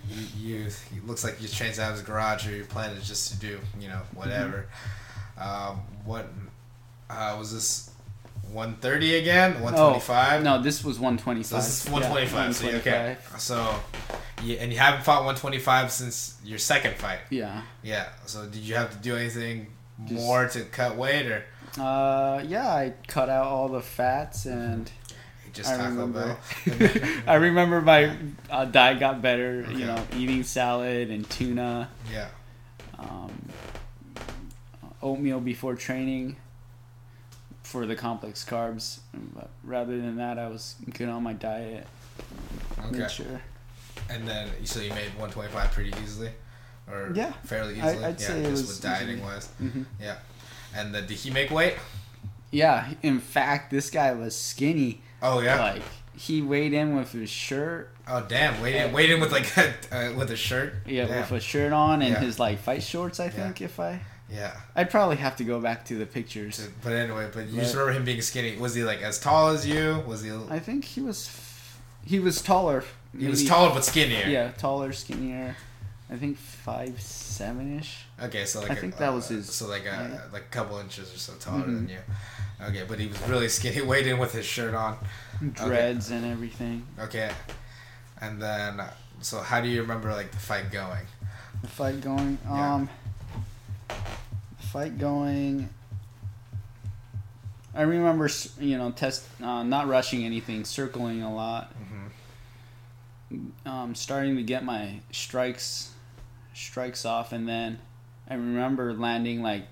You, 0.09 0.25
you 0.39 0.65
it 0.65 1.05
looks 1.05 1.23
like 1.23 1.35
you 1.41 1.47
just 1.47 1.57
trained 1.57 1.77
out 1.79 1.91
of 1.91 1.97
his 1.97 2.05
garage, 2.05 2.47
or 2.47 2.55
your 2.55 2.65
plan 2.65 2.91
is 2.91 3.07
just 3.07 3.31
to 3.33 3.39
do 3.39 3.59
you 3.79 3.87
know 3.89 4.01
whatever. 4.13 4.67
Um, 5.39 5.81
what 6.05 6.27
uh, 7.09 7.35
was 7.37 7.53
this? 7.53 7.91
130 8.53 9.15
again? 9.15 9.53
125? 9.61 10.41
No, 10.41 10.61
this 10.61 10.81
was 10.83 10.97
125. 10.99 11.45
So 11.45 11.55
this 11.57 11.81
is 11.81 11.85
Yeah, 11.85 11.91
125. 11.91 12.55
so 12.55 12.69
you- 12.69 12.75
okay. 12.77 13.17
So, 13.37 13.75
yeah, 14.41 14.59
and 14.61 14.71
you 14.71 14.79
haven't 14.79 15.03
fought 15.03 15.25
125 15.25 15.91
since 15.91 16.37
your 16.45 16.57
second 16.57 16.95
fight. 16.95 17.19
Yeah. 17.29 17.63
Yeah. 17.83 18.07
So 18.25 18.45
did 18.45 18.61
you 18.61 18.75
have 18.75 18.91
to 18.91 18.97
do 18.99 19.17
anything 19.17 19.67
Just- 20.05 20.13
more 20.13 20.47
to 20.47 20.61
cut 20.63 20.95
weight 20.95 21.25
or 21.25 21.43
Uh, 21.77 22.43
yeah, 22.47 22.67
I 22.69 22.93
cut 23.07 23.29
out 23.29 23.45
all 23.47 23.69
the 23.69 23.81
fats 23.81 24.45
and 24.45 24.89
just 25.53 25.69
I 25.69 25.85
remember. 25.87 26.37
I 27.27 27.35
remember 27.35 27.81
my 27.81 28.15
uh, 28.49 28.65
diet 28.65 28.99
got 28.99 29.21
better. 29.21 29.65
Okay. 29.67 29.79
You 29.79 29.85
know, 29.85 30.03
eating 30.15 30.43
salad 30.43 31.09
and 31.09 31.27
tuna, 31.29 31.89
yeah. 32.11 32.29
um, 32.99 33.31
oatmeal 35.01 35.39
before 35.39 35.75
training 35.75 36.35
for 37.63 37.85
the 37.85 37.95
complex 37.95 38.45
carbs. 38.45 38.99
But 39.35 39.49
rather 39.63 39.97
than 39.99 40.17
that, 40.17 40.37
I 40.39 40.47
was 40.47 40.75
good 40.93 41.09
on 41.09 41.23
my 41.23 41.33
diet. 41.33 41.87
Okay. 42.85 43.07
Sure. 43.07 43.41
And 44.09 44.27
then 44.27 44.49
you 44.61 44.67
so 44.67 44.79
you 44.79 44.89
made 44.91 45.09
125 45.17 45.71
pretty 45.71 45.93
easily, 46.03 46.29
or 46.87 47.11
Yeah. 47.13 47.33
fairly 47.43 47.77
easily. 47.77 48.03
I'd 48.05 48.19
yeah, 48.21 48.27
say 48.27 48.39
it 48.41 48.49
just 48.49 48.51
was 48.51 48.67
with 48.67 48.81
dieting 48.81 49.17
easily. 49.17 49.21
wise. 49.33 49.47
hmm 49.59 49.83
Yeah. 49.99 50.17
And 50.75 50.93
then 50.93 51.07
did 51.07 51.17
he 51.17 51.29
make 51.29 51.49
weight? 51.51 51.75
Yeah. 52.51 52.89
In 53.01 53.19
fact, 53.19 53.71
this 53.71 53.89
guy 53.89 54.13
was 54.13 54.35
skinny. 54.35 55.01
Oh 55.21 55.39
yeah. 55.41 55.59
Like 55.73 55.81
he 56.15 56.41
weighed 56.41 56.73
in 56.73 56.95
with 56.95 57.11
his 57.11 57.29
shirt. 57.29 57.91
oh 58.07 58.25
damn. 58.27 58.61
Wait 58.61 58.75
in, 58.75 58.91
wait 58.93 59.09
in 59.11 59.19
with 59.19 59.31
like 59.31 59.55
a, 59.57 59.73
uh, 59.91 60.13
with 60.13 60.31
a 60.31 60.35
shirt. 60.35 60.73
Yeah, 60.85 61.05
Damn. 61.05 61.21
with 61.21 61.31
a 61.31 61.39
shirt 61.39 61.73
on 61.73 62.01
and 62.01 62.13
Yeah. 62.13 62.19
his 62.19 62.39
like 62.39 62.59
fight 62.59 62.83
shorts. 62.83 63.19
I 63.19 63.25
Yeah. 63.25 63.29
think 63.31 63.61
if 63.61 63.79
I, 63.79 63.99
Yeah. 64.31 64.55
I'd 64.75 64.89
probably 64.89 65.17
have 65.17 65.35
to 65.37 65.43
go 65.43 65.59
back 65.59 65.85
to 65.85 65.95
the 65.95 66.05
pictures. 66.05 66.67
But 66.83 66.93
anyway, 66.93 67.29
but 67.33 67.47
you 67.47 67.59
just 67.61 67.73
remember 67.75 67.93
him 67.97 68.05
being 68.05 68.21
skinny. 68.21 68.55
Was 68.57 68.73
he 68.75 68.83
like 68.83 69.01
as 69.01 69.19
tall 69.19 69.49
as 69.49 69.67
you? 69.67 70.03
Was 70.07 70.23
he? 70.23 70.31
I 70.49 70.59
think 70.59 70.85
he 70.85 71.01
was, 71.01 71.29
he 72.05 72.19
was 72.19 72.41
taller. 72.41 72.83
He 73.17 73.27
was 73.27 73.45
taller 73.45 73.73
but 73.73 73.83
skinnier. 73.85 74.27
Yeah, 74.27 74.51
taller, 74.51 74.91
skinnier. 74.93 75.55
I 76.09 76.15
think 76.15 76.37
five 76.37 77.01
seven 77.01 77.79
ish. 77.79 78.05
Okay, 78.23 78.45
so 78.45 78.61
like 78.61 78.71
I 78.71 78.73
a- 78.73 78.77
think 78.77 78.97
that 78.97 79.09
uh, 79.09 79.13
was 79.15 79.27
his 79.27 79.51
So 79.53 79.67
like 79.67 79.85
a 79.85 80.29
like 80.31 80.43
a 80.43 80.45
couple 80.55 80.77
inches 80.79 81.13
or 81.13 81.17
so 81.17 81.33
taller 81.33 81.65
Mhm. 81.65 81.75
than 81.75 81.89
you. 81.89 81.99
Okay, 82.61 82.85
but 82.87 82.97
he 82.99 83.07
was 83.07 83.21
really 83.27 83.49
skinny. 83.49 83.81
Weighed 83.85 84.07
in 84.07 84.17
with 84.17 84.31
his 84.33 84.45
shirt 84.45 84.73
on. 84.73 84.97
Dreads 85.53 86.09
and 86.11 86.25
everything. 86.25 86.87
Okay, 86.99 87.29
and 88.21 88.41
then 88.41 88.81
so 89.21 89.41
how 89.41 89.59
do 89.61 89.67
you 89.67 89.81
remember 89.81 90.11
like 90.13 90.31
the 90.31 90.37
fight 90.37 90.71
going? 90.71 91.05
The 91.61 91.67
fight 91.67 91.99
going. 92.01 92.37
Yeah. 92.45 92.73
Um. 92.75 92.89
The 93.89 94.67
fight 94.67 94.97
going. 94.97 95.69
I 97.75 97.81
remember, 97.81 98.27
you 98.59 98.77
know, 98.77 98.89
test 98.91 99.23
uh, 99.43 99.61
not 99.63 99.87
rushing 99.87 100.23
anything, 100.25 100.63
circling 100.65 101.21
a 101.21 101.33
lot. 101.33 101.71
Mm-hmm. 103.29 103.67
um, 103.69 103.93
starting 103.93 104.35
to 104.37 104.41
get 104.43 104.63
my 104.63 105.01
strikes 105.11 105.91
strikes 106.65 107.05
off 107.05 107.31
and 107.31 107.47
then 107.47 107.79
I 108.29 108.33
remember 108.33 108.93
landing 108.93 109.41
like 109.43 109.67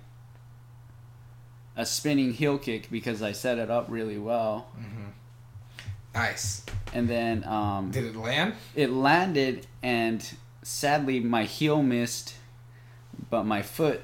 a 1.76 1.86
spinning 1.86 2.32
heel 2.34 2.58
kick 2.58 2.90
because 2.90 3.22
I 3.22 3.32
set 3.34 3.58
it 3.58 3.70
up 3.70 3.88
really 3.90 4.18
well 4.18 4.68
Mm-hmm. 4.80 5.02
Nice. 6.14 6.64
and 6.94 7.10
then 7.10 7.44
um, 7.44 7.92
Did 7.92 8.06
it 8.06 8.16
land? 8.16 8.54
it 8.76 8.90
landed 8.90 9.68
and 9.84 10.26
sadly 10.64 11.20
my 11.20 11.44
heel 11.44 11.82
missed 11.84 12.36
but 13.30 13.44
my 13.46 13.62
foot 13.62 14.02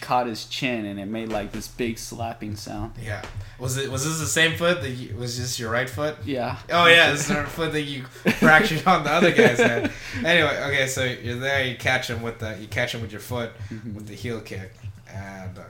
caught 0.00 0.26
his 0.26 0.44
chin 0.46 0.84
and 0.84 1.00
it 1.00 1.06
made 1.06 1.28
like 1.30 1.52
this 1.52 1.68
big 1.68 1.98
slapping 1.98 2.54
sound 2.56 2.92
Yeah. 3.02 3.22
Was 3.58 3.76
it 3.76 3.90
was 3.90 4.04
this 4.04 4.18
the 4.18 4.26
same 4.26 4.56
foot 4.56 4.82
that 4.82 4.90
you, 4.90 5.16
was 5.16 5.38
this 5.38 5.58
your 5.58 5.70
right 5.70 5.88
foot? 5.88 6.16
yeah 6.24 6.58
Oh 6.70 6.86
yeah, 6.86 7.10
this 7.12 7.20
is 7.22 7.28
the 7.28 7.44
foot 7.44 7.72
that 7.72 7.82
you 7.82 8.04
fractured 8.04 8.86
on 8.86 9.04
the 9.04 9.10
other 9.10 9.32
guy's 9.32 9.58
head. 9.58 9.90
Anyway, 10.24 10.60
okay, 10.68 10.86
so 10.86 11.04
you're 11.04 11.38
there. 11.38 11.64
You 11.64 11.76
catch 11.76 12.08
him 12.10 12.22
with 12.22 12.38
the 12.38 12.56
you 12.60 12.66
catch 12.68 12.94
him 12.94 13.00
with 13.02 13.12
your 13.12 13.20
foot 13.20 13.52
Mhm. 13.70 13.94
with 13.94 14.06
the 14.08 14.14
heel 14.14 14.40
kick, 14.40 14.72
and 15.12 15.58
uh, 15.58 15.62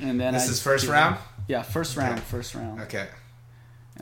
and 0.00 0.20
then 0.20 0.32
this 0.34 0.48
I 0.48 0.50
is 0.52 0.62
first 0.62 0.86
round. 0.88 1.16
yeah 1.46 1.62
first 1.62 1.96
round 1.96 2.20
first 2.20 2.54
round 2.54 2.80
Okay. 2.82 3.06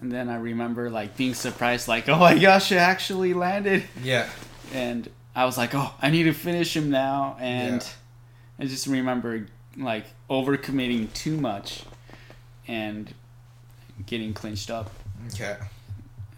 And 0.00 0.12
then 0.12 0.28
I 0.28 0.36
remember 0.36 0.90
like 0.90 1.16
being 1.16 1.32
surprised, 1.34 1.88
like, 1.88 2.06
oh 2.08 2.18
my 2.18 2.38
gosh, 2.38 2.70
it 2.70 2.76
actually 2.76 3.32
landed. 3.32 3.84
Yeah. 4.02 4.28
And 4.74 5.08
I 5.34 5.44
was 5.46 5.56
like, 5.56 5.74
oh, 5.74 5.94
I 6.02 6.10
need 6.10 6.24
to 6.24 6.32
finish 6.34 6.76
him 6.76 6.90
now. 6.90 7.36
And 7.40 7.80
Yeah. 7.80 8.64
I 8.64 8.66
just 8.66 8.86
remember 8.86 9.46
like 9.78 10.06
overcommitting 10.30 11.12
too 11.12 11.36
much 11.36 11.82
and 12.66 13.12
getting 14.06 14.34
clinched 14.34 14.70
up. 14.70 14.90
Okay. 15.28 15.56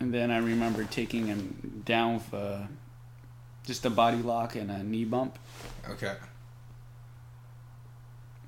And 0.01 0.13
then 0.13 0.31
I 0.31 0.39
remember 0.39 0.85
taking 0.85 1.27
him 1.27 1.83
down 1.85 2.15
with 2.15 2.35
uh, 2.35 2.59
just 3.65 3.85
a 3.85 3.91
body 3.91 4.19
lock 4.19 4.55
and 4.55 4.71
a 4.71 4.83
knee 4.83 5.05
bump. 5.05 5.39
Okay. 5.91 6.15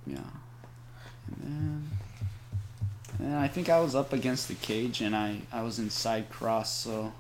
Yeah. 0.07 0.19
And 1.29 1.43
then, 1.43 1.91
and 3.19 3.33
then 3.33 3.35
I 3.35 3.49
think 3.49 3.69
I 3.69 3.81
was 3.81 3.95
up 3.95 4.13
against 4.13 4.49
the 4.49 4.55
cage 4.55 5.01
and 5.01 5.15
I, 5.15 5.43
I 5.53 5.63
was 5.63 5.79
inside 5.79 6.31
cross, 6.31 6.73
so 6.73 7.13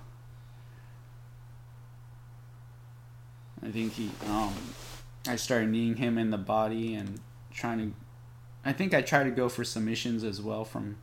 I 3.63 3.71
think 3.71 3.93
he 3.93 4.11
um 4.27 4.55
I 5.29 5.37
started 5.37 5.69
kneeing 5.69 5.97
him 5.97 6.17
in 6.17 6.31
the 6.31 6.39
body 6.39 6.95
and 6.95 7.21
trying 7.61 7.79
to 7.79 7.95
I 8.65 8.73
think 8.73 8.93
I 8.93 9.01
tried 9.01 9.25
to 9.25 9.31
go 9.31 9.49
for 9.49 9.65
submissions 9.65 10.23
as 10.25 10.41
well 10.43 10.65
from 10.65 10.97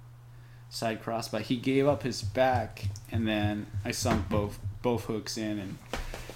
side 0.69 1.01
cross, 1.01 1.27
but 1.27 1.43
he 1.43 1.57
gave 1.57 1.87
up 1.87 2.03
his 2.03 2.21
back 2.21 2.85
and 3.11 3.27
then 3.27 3.67
I 3.85 3.91
sunk 3.91 4.29
both 4.29 4.59
both 4.81 5.05
hooks 5.05 5.37
in 5.37 5.59
and 5.59 5.77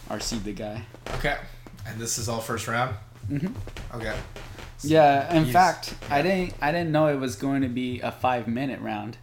RC'd 0.09 0.43
the 0.43 0.53
guy. 0.53 0.83
Okay. 1.15 1.37
And 1.85 1.99
this 1.99 2.17
is 2.17 2.27
all 2.29 2.39
first 2.41 2.67
round. 2.67 2.95
hmm 3.27 3.47
Okay. 3.93 4.15
Yeah, 4.83 5.31
in 5.35 5.45
fact, 5.45 5.93
I 6.09 6.23
didn't 6.23 6.55
I 6.61 6.71
didn't 6.71 6.91
know 6.91 7.07
it 7.07 7.19
was 7.19 7.35
going 7.35 7.61
to 7.61 7.67
be 7.67 7.99
a 8.01 8.11
five 8.11 8.47
minute 8.47 8.81
round. 8.81 9.17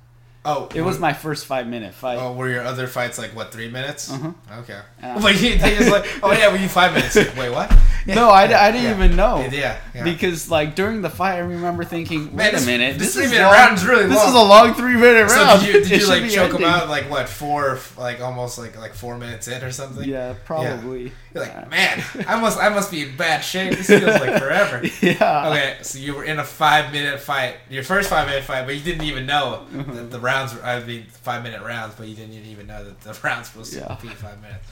Oh, 0.45 0.69
It 0.75 0.81
was 0.83 0.99
my 0.99 1.13
first 1.13 1.45
five 1.47 1.67
minute 1.67 1.93
fight. 1.93 2.17
Oh, 2.19 2.33
were 2.33 2.49
your 2.49 2.63
other 2.63 2.87
fights 2.87 3.19
like 3.19 3.35
what 3.37 3.53
three 3.53 3.69
minutes? 3.69 4.11
Uh-huh. 4.11 4.33
Okay. 4.61 4.79
Uh, 5.03 5.21
but 5.23 5.35
you 5.43 5.59
they 5.59 5.77
just 5.77 5.91
like, 5.91 6.07
oh 6.23 6.33
yeah, 6.33 6.51
we 6.53 6.59
need 6.61 6.71
five 6.71 6.95
minutes. 6.95 7.17
Wait, 7.37 7.51
what? 7.51 7.71
no, 8.07 8.31
I, 8.31 8.45
I 8.45 8.71
didn't 8.71 8.85
Yeah. 8.85 8.95
even 8.95 9.17
know. 9.17 9.47
Yeah. 9.51 9.79
yeah. 9.95 10.05
Because 10.05 10.51
like 10.51 10.75
during 10.75 11.03
the 11.03 11.11
fight, 11.11 11.35
I 11.35 11.39
remember 11.41 11.85
thinking, 11.85 12.35
wait 12.35 12.53
this- 12.53 12.63
a 12.63 12.67
minute, 12.67 12.99
this 12.99 13.15
this, 13.15 13.17
is 13.17 13.23
three-minute 13.31 13.45
long, 13.45 13.53
round 13.53 13.75
is 13.79 13.85
really 13.87 14.07
This 14.07 14.17
long. 14.17 14.27
This 14.27 14.35
is 14.35 14.41
a 14.41 14.45
long 14.45 14.75
three 14.75 14.95
minute 14.97 15.29
so 15.29 15.37
round. 15.37 15.61
did 15.61 15.75
you, 15.75 15.85
did 15.85 16.01
you 16.03 16.07
like 16.09 16.31
choke 16.31 16.55
him 16.59 16.65
out 16.65 16.89
like 16.89 17.11
what 17.11 17.29
four 17.29 17.79
like 17.99 18.21
almost 18.23 18.59
like 18.59 18.79
like 18.79 18.95
four 18.95 19.19
minutes 19.19 19.49
in 19.49 19.63
or 19.63 19.73
something? 19.73 20.09
Yeah, 20.09 20.35
probably. 20.47 21.13
You're 21.35 21.45
like, 21.45 21.69
man, 21.71 22.03
I 22.27 22.41
must 22.41 22.59
I 22.59 22.71
must 22.71 22.91
be 22.91 23.03
in 23.03 23.17
bad 23.17 23.41
shape. 23.41 23.75
This 23.77 23.89
feels 23.89 24.03
like 24.21 24.39
forever. 24.41 24.81
yeah. 25.03 25.49
Okay, 25.51 25.77
so 25.83 25.99
you 25.99 26.15
were 26.15 26.25
in 26.25 26.39
a 26.39 26.45
five 26.45 26.91
minute 26.93 27.21
fight, 27.21 27.57
your 27.69 27.83
first 27.83 28.09
five 28.09 28.27
minute 28.29 28.45
fight, 28.45 28.65
but 28.65 28.75
you 28.77 28.81
didn't 28.83 29.05
even 29.05 29.27
know 29.27 29.67
that 29.73 30.11
the 30.11 30.19
rounds 30.39 30.57
I 30.63 30.85
mean, 30.85 31.05
five 31.11 31.43
minute 31.43 31.63
rounds, 31.63 31.95
but 31.97 32.07
you 32.09 32.15
didn't 32.15 32.35
even 32.35 32.67
know 32.67 32.85
that 32.85 33.01
the 33.01 33.19
rounds 33.25 33.55
were 33.55 33.65
supposed 33.65 33.75
Yeah. 33.75 33.95
to 33.95 34.03
be 34.07 34.13
five 34.15 34.41
minutes. 34.41 34.67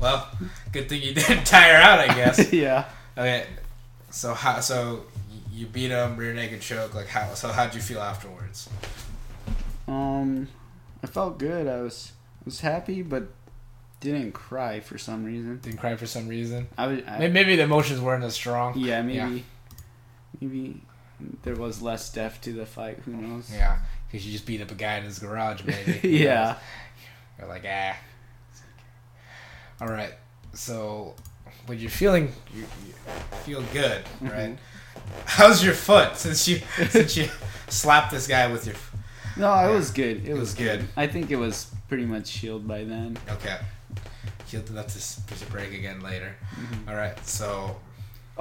Well, 0.00 0.28
good 0.72 0.88
thing 0.88 1.02
you 1.02 1.14
didn't 1.14 1.44
tire 1.44 1.76
out, 1.76 1.98
I 2.00 2.08
guess. 2.14 2.52
yeah. 2.64 2.84
Okay, 3.16 3.46
so 4.10 4.34
how, 4.34 4.60
so 4.60 5.04
you 5.52 5.66
beat 5.66 5.90
him, 5.90 6.16
rear 6.16 6.32
naked 6.34 6.60
choke, 6.60 6.94
like 6.94 7.06
how, 7.08 7.34
so 7.34 7.48
how'd 7.48 7.74
you 7.74 7.80
feel 7.80 8.00
afterwards? 8.00 8.68
Um, 9.86 10.48
I 11.02 11.06
felt 11.06 11.38
good. 11.38 11.66
I 11.66 11.80
was 11.82 12.12
was 12.44 12.60
happy, 12.60 13.02
but 13.02 13.28
didn't 14.00 14.32
cry 14.32 14.80
for 14.80 14.98
some 14.98 15.24
reason. 15.24 15.58
Didn't 15.62 15.78
cry 15.78 15.96
for 15.96 16.06
some 16.06 16.26
reason? 16.28 16.68
I 16.78 16.86
was. 16.86 17.00
I, 17.06 17.18
Maybe, 17.18 17.32
maybe 17.32 17.56
the 17.56 17.62
emotions 17.64 18.00
weren't 18.00 18.24
as 18.24 18.34
strong. 18.34 18.76
yeah, 18.78 19.02
maybe. 19.02 19.16
Yeah. 19.18 19.38
Maybe 20.40 20.80
there 21.42 21.54
was 21.54 21.82
less 21.82 22.10
depth 22.12 22.40
to 22.42 22.52
the 22.52 22.66
fight. 22.66 22.98
Who 23.04 23.12
knows? 23.12 23.50
Yeah, 23.52 23.78
because 24.12 24.26
you 24.26 24.32
just 24.32 24.44
beat 24.46 24.60
up 24.60 24.70
a 24.70 24.74
guy 24.74 24.98
in 24.98 25.04
his 25.04 25.18
garage, 25.18 25.62
maybe. 25.64 26.08
yeah. 26.10 26.58
You're 27.38 27.48
like, 27.48 27.64
ah. 27.66 27.96
All 29.80 29.88
right. 29.88 30.12
So, 30.52 31.14
but 31.66 31.78
you're 31.78 31.90
feeling, 31.90 32.30
you, 32.54 32.60
you 32.86 32.92
feel 33.44 33.62
good, 33.72 34.02
right? 34.20 34.56
How's 35.24 35.64
your 35.64 35.74
foot 35.74 36.16
since 36.16 36.46
you 36.46 36.60
since 36.90 37.16
you 37.16 37.28
slapped 37.68 38.12
this 38.12 38.26
guy 38.26 38.52
with 38.52 38.66
your? 38.66 38.76
No, 39.36 39.50
it 39.52 39.62
Yeah. 39.70 39.70
was 39.74 39.90
good. 39.90 40.16
It, 40.18 40.28
It 40.28 40.32
was, 40.32 40.40
was 40.40 40.54
good. 40.54 40.84
I 40.96 41.06
think 41.06 41.30
it 41.30 41.36
was 41.36 41.70
pretty 41.88 42.04
much 42.04 42.30
healed 42.32 42.68
by 42.68 42.84
then. 42.84 43.16
Okay. 43.30 43.58
Healed 44.46 44.68
enough 44.68 44.88
to, 44.88 45.36
to 45.38 45.46
break 45.50 45.72
again 45.72 46.02
later. 46.02 46.34
All 46.86 46.94
right. 46.94 47.16
So, 47.26 47.76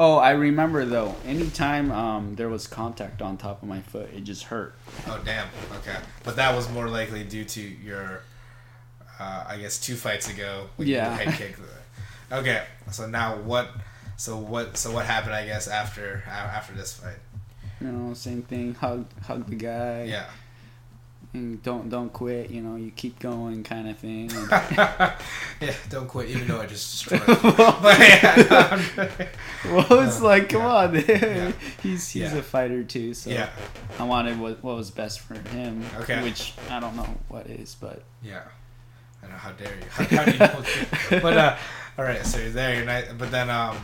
Oh, 0.03 0.17
I 0.17 0.31
remember 0.31 0.83
though. 0.83 1.15
Anytime 1.27 1.91
um, 1.91 2.33
there 2.33 2.49
was 2.49 2.65
contact 2.65 3.21
on 3.21 3.37
top 3.37 3.61
of 3.61 3.69
my 3.69 3.81
foot, 3.81 4.09
it 4.15 4.23
just 4.23 4.45
hurt. 4.45 4.73
oh 5.05 5.21
damn. 5.23 5.47
Okay. 5.77 5.95
But 6.23 6.37
that 6.37 6.55
was 6.55 6.67
more 6.71 6.89
likely 6.89 7.23
due 7.23 7.45
to 7.45 7.61
your, 7.61 8.23
uh, 9.19 9.45
I 9.47 9.57
guess, 9.57 9.79
two 9.79 9.93
fights 9.93 10.27
ago. 10.27 10.69
when 10.75 10.87
you 10.87 10.95
Yeah. 10.95 11.15
Head 11.15 11.35
kick. 11.35 11.55
Okay. 12.31 12.63
So 12.91 13.05
now 13.05 13.35
what? 13.41 13.69
So 14.17 14.37
what? 14.37 14.75
So 14.75 14.91
what 14.91 15.05
happened? 15.05 15.35
I 15.35 15.45
guess 15.45 15.67
after 15.67 16.23
after 16.27 16.73
this 16.73 16.93
fight. 16.93 17.19
You 17.79 17.91
know, 17.91 18.15
same 18.15 18.41
thing. 18.41 18.73
Hug, 18.73 19.05
hug 19.21 19.47
the 19.51 19.55
guy. 19.55 20.05
Yeah. 20.05 20.25
And 21.33 21.61
don't 21.63 21.89
don't 21.89 22.11
quit. 22.11 22.49
You 22.49 22.61
know, 22.61 22.75
you 22.75 22.91
keep 22.91 23.19
going, 23.19 23.63
kind 23.63 23.89
of 23.89 23.97
thing. 23.97 24.29
Yeah, 25.61 25.75
don't 25.89 26.07
quit, 26.07 26.29
even 26.29 26.47
though 26.47 26.59
I 26.59 26.65
just 26.65 26.91
destroyed. 26.91 27.21
you. 27.27 27.51
but 27.57 27.99
yeah, 27.99 28.81
no, 29.65 29.75
well, 29.75 30.07
it's 30.07 30.19
like, 30.21 30.49
come 30.49 30.61
yeah. 30.61 30.67
on, 30.75 30.95
Yeah. 30.95 31.51
he's 31.83 32.09
he's 32.09 32.33
Yeah. 32.33 32.37
a 32.37 32.41
fighter 32.41 32.83
too. 32.83 33.13
So 33.13 33.29
yeah, 33.29 33.49
I 33.99 34.03
wanted 34.03 34.39
what 34.39 34.63
what 34.63 34.75
was 34.75 34.89
best 34.89 35.19
for 35.19 35.35
him. 35.49 35.83
Okay. 35.99 36.23
Which 36.23 36.53
I 36.69 36.79
don't 36.79 36.95
know 36.95 37.07
what 37.27 37.45
is, 37.45 37.75
but 37.79 38.01
yeah. 38.23 38.41
I 39.23 39.27
know. 39.27 39.35
How 39.35 39.51
dare 39.51 39.67
you? 39.75 39.85
How, 39.91 40.03
how 40.17 40.25
do 40.25 40.31
you 40.31 40.39
know? 40.39 41.21
but 41.21 41.37
uh, 41.37 41.57
all 41.99 42.05
right. 42.05 42.25
So 42.25 42.39
you're 42.39 42.49
there. 42.49 42.75
You're 42.75 42.85
not. 42.85 43.03
But 43.19 43.29
then 43.29 43.51
um, 43.51 43.77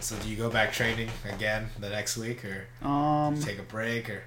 so 0.00 0.16
do 0.16 0.30
you 0.30 0.36
go 0.36 0.48
back 0.48 0.72
training 0.72 1.10
again 1.30 1.68
the 1.78 1.90
next 1.90 2.16
week, 2.16 2.42
or 2.44 2.66
um, 2.88 3.38
take 3.38 3.58
a 3.58 3.62
break, 3.64 4.08
or 4.08 4.22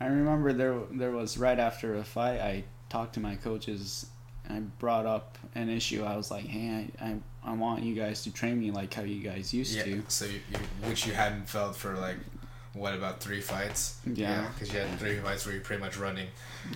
I 0.00 0.06
remember 0.06 0.52
there 0.52 0.78
there 0.92 1.10
was 1.12 1.38
right 1.38 1.58
after 1.58 1.96
a 1.96 2.04
fight. 2.04 2.40
I 2.40 2.64
talked 2.88 3.14
to 3.14 3.20
my 3.20 3.36
coaches. 3.36 4.06
I 4.48 4.60
brought 4.78 5.04
up 5.06 5.36
an 5.54 5.68
issue. 5.68 6.04
I 6.04 6.16
was 6.16 6.30
like, 6.30 6.46
"Hey, 6.46 6.88
I, 7.00 7.04
I, 7.04 7.16
I 7.44 7.52
want 7.52 7.82
you 7.82 7.94
guys 7.94 8.22
to 8.24 8.32
train 8.32 8.58
me 8.60 8.70
like 8.70 8.94
how 8.94 9.02
you 9.02 9.20
guys 9.22 9.52
used 9.52 9.76
yeah? 9.76 9.84
to." 9.84 10.02
So 10.08 10.24
you, 10.24 10.40
you, 10.50 10.58
which 10.88 11.06
you 11.06 11.12
hadn't 11.12 11.48
felt 11.48 11.76
for 11.76 11.94
like 11.96 12.16
what 12.74 12.94
about 12.94 13.20
three 13.20 13.40
fights? 13.40 13.98
Yeah. 14.06 14.46
because 14.54 14.72
you 14.72 14.78
had 14.78 14.98
three 15.00 15.16
fights 15.18 15.44
where 15.44 15.54
you're 15.54 15.64
pretty 15.64 15.82
much 15.82 15.96
running 15.96 16.28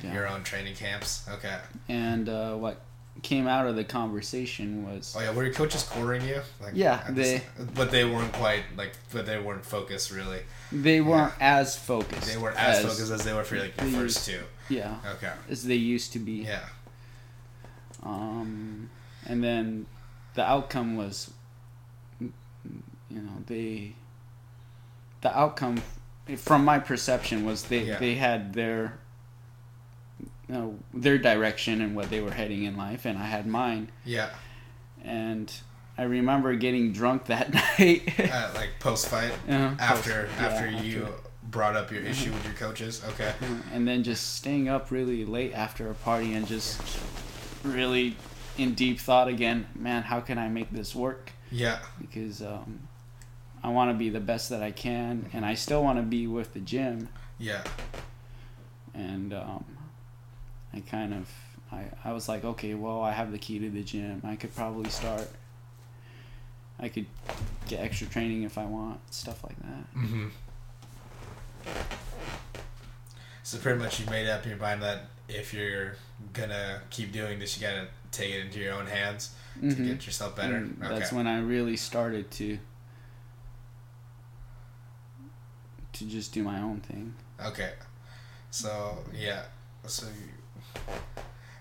Yeah. 0.02 0.12
your 0.14 0.26
own 0.28 0.42
training 0.42 0.74
camps. 0.74 1.24
Okay. 1.30 1.56
And 1.88 2.28
uh, 2.28 2.56
what 2.56 2.80
came 3.22 3.46
out 3.46 3.66
of 3.68 3.76
the 3.76 3.84
conversation 3.84 4.84
was, 4.84 5.14
Oh 5.16 5.20
yeah, 5.20 5.32
were 5.32 5.44
your 5.44 5.52
coaches 5.54 5.84
quartering 5.84 6.26
you? 6.26 6.40
Like, 6.60 6.72
Yeah, 6.74 7.04
they- 7.10 7.22
this- 7.22 7.42
but 7.74 7.90
they 7.92 8.04
weren't 8.04 8.32
quite 8.32 8.64
like, 8.76 8.92
but 9.12 9.26
they 9.26 9.38
weren't 9.38 9.64
focused 9.64 10.10
really. 10.10 10.40
They 10.72 11.00
weren't 11.00 11.34
as 11.40 11.76
focused. 11.76 12.26
They 12.32 12.36
weren't 12.36 12.58
as, 12.58 12.82
focused 12.82 13.10
as 13.12 13.24
they 13.24 13.32
were 13.32 13.44
for 13.44 13.58
like 13.58 13.76
they 13.76 13.90
first 13.90 14.26
two. 14.26 14.40
Yeah, 14.68 14.96
Okay. 15.16 15.32
as 15.50 15.64
they 15.64 15.74
used 15.76 16.12
to 16.14 16.18
be. 16.18 16.44
Yeah. 16.44 16.64
Um, 18.02 18.90
and 19.26 19.42
then 19.44 19.86
the 20.34 20.48
outcome 20.48 20.96
was, 20.96 21.30
you 22.20 22.32
know, 23.10 23.42
they. 23.46 23.94
The 25.20 25.38
outcome, 25.38 25.80
from 26.36 26.64
my 26.64 26.80
perception, 26.80 27.44
was 27.44 27.64
they 27.64 27.84
Yeah. 27.84 27.98
they 27.98 28.14
had 28.14 28.54
their. 28.54 28.98
You 30.48 30.54
know, 30.58 30.78
their 30.92 31.18
direction 31.18 31.80
and 31.80 31.94
what 31.94 32.10
they 32.10 32.20
were 32.20 32.32
heading 32.32 32.64
in 32.64 32.76
life, 32.76 33.04
and 33.04 33.16
I 33.18 33.26
had 33.26 33.46
mine. 33.46 33.90
Yeah. 34.04 34.30
And 35.04 35.52
I 36.02 36.06
remember 36.06 36.52
getting 36.56 36.92
drunk 36.92 37.26
that 37.26 37.54
night. 37.78 38.12
Uh, 38.18 38.50
like 38.56 38.70
post 38.80 39.06
fight 39.06 39.30
Uh, 39.48 39.52
after 39.78 40.24
post- 40.24 40.32
yeah, 40.40 40.46
after 40.48 40.68
you 40.68 41.06
brought 41.44 41.76
up 41.76 41.92
your 41.92 42.02
issue 42.02 42.32
with 42.32 42.44
your 42.44 42.54
coaches. 42.54 43.00
Okay. 43.10 43.32
and 43.72 43.86
then 43.86 44.02
just 44.02 44.34
staying 44.34 44.68
up 44.68 44.90
really 44.90 45.24
late 45.24 45.52
after 45.52 45.88
a 45.90 45.94
party 45.94 46.32
and 46.34 46.44
just 46.48 46.80
really 47.62 48.16
in 48.58 48.74
deep 48.74 48.98
thought 48.98 49.28
again 49.28 49.66
man 49.76 50.02
how 50.02 50.18
can 50.20 50.38
i 50.38 50.48
make 50.48 50.70
this 50.72 50.94
work 50.94 51.30
Yeah. 51.50 51.78
because 52.00 52.42
um, 52.42 52.80
i 53.62 53.68
want 53.68 53.90
to 53.92 53.94
be 53.96 54.10
the 54.10 54.20
best 54.20 54.48
that 54.50 54.62
i 54.62 54.70
can 54.72 55.26
and 55.32 55.44
i 55.46 55.54
still 55.54 55.82
want 55.84 55.98
to 55.98 56.02
be 56.02 56.26
with 56.26 56.52
the 56.52 56.60
gym 56.60 57.08
Yeah. 57.38 57.62
and 58.94 59.32
um, 59.32 59.64
i 60.74 60.80
kind 60.80 61.14
of 61.14 61.28
I, 61.70 61.84
I 62.04 62.12
was 62.12 62.28
like 62.28 62.44
okay 62.44 62.74
well 62.74 63.00
i 63.02 63.12
have 63.12 63.30
the 63.32 63.38
key 63.38 63.58
to 63.60 63.70
the 63.70 63.82
gym 63.82 64.20
i 64.24 64.36
could 64.36 64.54
probably 64.54 64.90
start 64.90 65.28
i 66.82 66.88
could 66.88 67.06
get 67.68 67.80
extra 67.80 68.06
training 68.08 68.42
if 68.42 68.58
i 68.58 68.64
want 68.64 68.98
stuff 69.14 69.42
like 69.44 69.56
that 69.60 69.94
Mm-hmm. 69.96 70.28
So 73.44 73.58
pretty 73.58 73.78
much 73.78 73.98
you 74.00 74.06
made 74.06 74.28
up 74.28 74.46
your 74.46 74.56
mind 74.56 74.82
that 74.82 75.06
if 75.28 75.52
you're 75.52 75.96
gonna 76.32 76.80
keep 76.90 77.12
doing 77.12 77.38
this, 77.38 77.56
you 77.60 77.66
gotta 77.66 77.88
take 78.12 78.32
it 78.32 78.40
into 78.46 78.60
your 78.60 78.74
own 78.74 78.86
hands 78.86 79.30
to 79.60 79.66
Mhm. 79.66 79.86
get 79.86 80.06
yourself 80.06 80.36
better. 80.36 80.56
And 80.56 80.78
okay. 80.82 80.98
That's 80.98 81.12
when 81.12 81.26
I 81.26 81.40
really 81.40 81.76
started 81.76 82.30
to 82.32 82.58
to 85.94 86.04
just 86.06 86.32
do 86.32 86.42
my 86.42 86.60
own 86.60 86.80
thing. 86.80 87.14
Okay. 87.44 87.72
So 88.50 89.04
yeah. 89.12 89.44
So 89.86 90.06
you, 90.06 90.92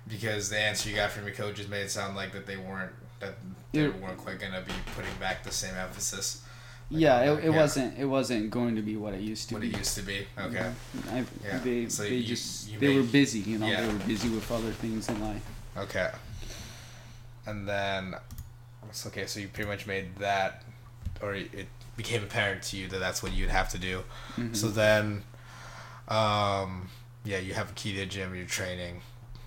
because 0.08 0.50
the 0.50 0.60
answer 0.60 0.90
you 0.90 0.96
got 0.96 1.12
from 1.12 1.26
your 1.26 1.36
coaches 1.36 1.68
made 1.68 1.82
it 1.82 1.92
sound 1.92 2.16
like 2.16 2.32
that 2.34 2.46
they 2.46 2.58
weren't 2.58 2.94
that 3.20 3.36
they 3.72 3.88
weren't 3.88 4.18
quite 4.18 4.40
gonna 4.40 4.62
be 4.62 4.74
putting 4.96 5.14
back 5.20 5.44
the 5.44 5.52
same 5.52 5.76
emphasis 5.76 6.42
Like, 6.90 7.02
yeah, 7.02 7.22
it, 7.32 7.46
it 7.46 7.52
yeah. 7.52 7.58
wasn't 7.62 7.98
it 7.98 8.06
wasn't 8.06 8.50
going 8.52 8.76
to 8.76 8.82
be 8.82 8.98
what 8.98 9.14
it 9.14 9.22
used 9.22 9.48
to 9.50 9.56
what 9.56 9.62
be. 9.62 9.70
it 9.70 9.78
used 9.78 9.96
to 9.96 10.02
be. 10.04 10.28
Okay. 10.38 10.72
I, 11.12 11.24
Yeah. 11.44 11.58
They 11.60 11.88
So 11.90 12.04
they 12.04 12.16
you- 12.16 12.24
just 12.28 12.70
you 12.70 12.80
they 12.80 12.88
made- 12.90 12.98
were 12.98 13.04
busy, 13.04 13.40
you 13.40 13.58
know. 13.60 13.68
Yeah. 13.68 13.82
They 13.82 13.88
were 13.94 14.00
busy 14.06 14.30
with 14.30 14.52
other 14.52 14.72
things 14.72 15.08
in 15.10 15.22
life. 15.22 15.44
Okay. 15.78 16.12
And 17.46 17.68
then, 17.68 18.16
okay. 19.08 19.26
So 19.26 19.40
you 19.40 19.48
pretty 19.48 19.70
much 19.70 19.88
made 19.88 20.16
that, 20.18 20.64
or 21.22 21.34
it 21.36 21.68
became 21.98 22.24
apparent 22.24 22.62
to 22.64 22.78
you 22.78 22.88
that 22.90 23.00
that's 23.00 23.24
what 23.24 23.32
you'd 23.34 23.50
have 23.50 23.70
to 23.70 23.78
do. 23.80 24.04
Mhm. 24.38 24.56
So 24.56 24.68
then, 24.68 25.24
um, 26.08 26.90
yeah, 27.24 27.38
you 27.40 27.54
have 27.54 27.70
a 27.72 27.74
key 27.74 27.94
to 27.94 28.00
the 28.00 28.06
gym. 28.06 28.36
You're 28.36 28.46
training 28.46 29.02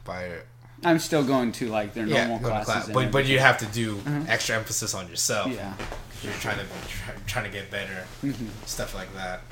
by 0.04 0.40
I'm 0.82 0.98
still 0.98 1.24
going 1.24 1.52
to 1.52 1.68
like 1.68 1.94
their 1.94 2.06
normal 2.06 2.38
classes. 2.40 2.64
class. 2.72 2.88
but 2.90 3.10
but 3.12 3.26
you 3.26 3.38
have 3.38 3.58
to 3.58 3.66
do 3.66 3.96
Mhm. 3.96 4.28
extra 4.28 4.56
emphasis 4.56 4.94
on 4.94 5.08
yourself. 5.08 5.52
Yeah, 5.52 5.74
You're 6.22 6.32
trying 6.34 6.58
to 6.58 6.64
try, 6.88 7.14
trying 7.26 7.44
to 7.44 7.50
get 7.50 7.70
better, 7.70 8.04
hmm 8.20 8.48
stuff 8.66 8.94
like 8.94 9.12
that. 9.14 9.42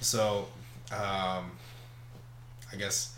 So, 0.00 0.48
um, 0.92 1.52
I 2.72 2.76
guess. 2.78 3.14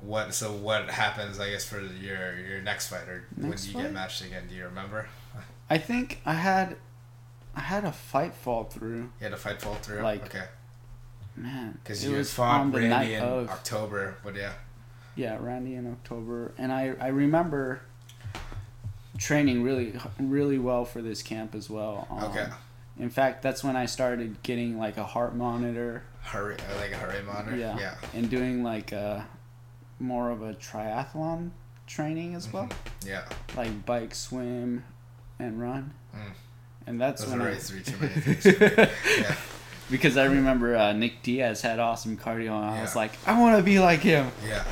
What 0.00 0.32
so 0.32 0.52
what 0.52 0.88
happens 0.90 1.40
I 1.40 1.50
guess 1.50 1.64
for 1.64 1.80
your 1.80 2.38
your 2.38 2.60
next 2.62 2.86
fight 2.86 3.08
or 3.08 3.24
when 3.34 3.50
Next 3.50 3.64
do 3.64 3.72
you 3.72 3.82
get 3.82 3.92
matched 3.92 4.20
again? 4.22 4.44
Do 4.48 4.54
you 4.54 4.64
remember? 4.66 5.08
I 5.68 5.78
think 5.78 6.20
I 6.24 6.34
had 6.34 6.76
I 7.56 7.62
had 7.62 7.84
a 7.84 7.90
fight 7.90 8.32
fall 8.34 8.62
through. 8.62 9.10
You 9.18 9.24
had 9.24 9.32
a 9.32 9.36
fight 9.36 9.60
fall 9.60 9.74
through. 9.74 10.02
Like, 10.02 10.26
okay, 10.26 10.44
Man, 11.34 11.78
because 11.82 12.00
it 12.04 12.06
you 12.06 12.12
had 12.12 12.18
was 12.18 12.32
fought 12.32 12.72
Randy 12.72 13.14
in 13.14 13.22
of. 13.24 13.48
October, 13.50 14.14
but 14.22 14.36
yeah, 14.36 14.52
Yeah, 15.18 15.36
Randy 15.40 15.74
in 15.74 15.90
October, 15.90 16.52
and 16.58 16.72
I 16.72 16.94
I 17.00 17.08
remember 17.08 17.82
training 19.18 19.62
really 19.64 19.92
really 20.18 20.58
well 20.58 20.84
for 20.84 21.02
this 21.02 21.22
camp 21.22 21.54
as 21.54 21.68
well. 21.68 22.06
Um, 22.10 22.24
okay, 22.30 22.46
In 22.98 23.10
fact, 23.10 23.42
that's 23.42 23.64
when 23.64 23.76
I 23.76 23.86
started 23.86 24.42
getting 24.42 24.78
like 24.78 24.96
a 24.96 25.04
heart 25.04 25.34
monitor. 25.34 26.04
uh, 26.34 26.76
like 26.80 26.92
a 26.92 26.96
hurry 26.96 27.22
monitor. 27.22 27.56
Yeah. 27.56 27.76
yeah, 27.78 27.94
And 28.14 28.30
doing 28.30 28.62
like 28.62 28.92
a 28.92 29.26
more 29.98 30.30
of 30.30 30.42
a 30.42 30.54
triathlon 30.54 31.50
training 31.86 32.34
as 32.34 32.52
well, 32.52 32.68
yeah. 33.04 33.24
like 33.56 33.84
bike, 33.86 34.14
swim, 34.14 34.84
and 35.38 35.60
run. 35.60 35.92
Mm. 36.14 36.32
And 36.86 37.00
that's 37.00 37.22
Those 37.24 37.32
when 37.32 37.42
are 37.42 37.50
I, 37.50 37.54
three 37.56 37.82
too 37.82 37.96
many 38.00 38.12
things. 38.12 38.44
yeah, 39.18 39.34
because 39.90 40.16
I 40.16 40.24
remember 40.24 40.76
uh, 40.76 40.92
Nick 40.92 41.22
Diaz 41.22 41.62
had 41.62 41.78
awesome 41.78 42.16
cardio, 42.16 42.56
and 42.56 42.64
I 42.64 42.82
was 42.82 42.94
like, 42.96 43.12
I 43.26 43.38
want 43.40 43.56
to 43.56 43.62
be 43.62 43.78
like 43.78 44.00
him. 44.00 44.30
yeah, 44.46 44.64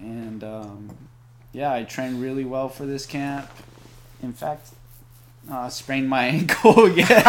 and 0.00 0.42
um, 0.44 0.96
yeah, 1.52 1.72
I 1.72 1.84
trained 1.84 2.20
really 2.20 2.44
well 2.44 2.68
for 2.68 2.86
this 2.86 3.06
camp. 3.06 3.48
In 4.22 4.32
fact, 4.32 4.70
uh, 5.50 5.68
sprained 5.68 6.08
my 6.08 6.24
ankle 6.28 6.84
again. 6.86 7.06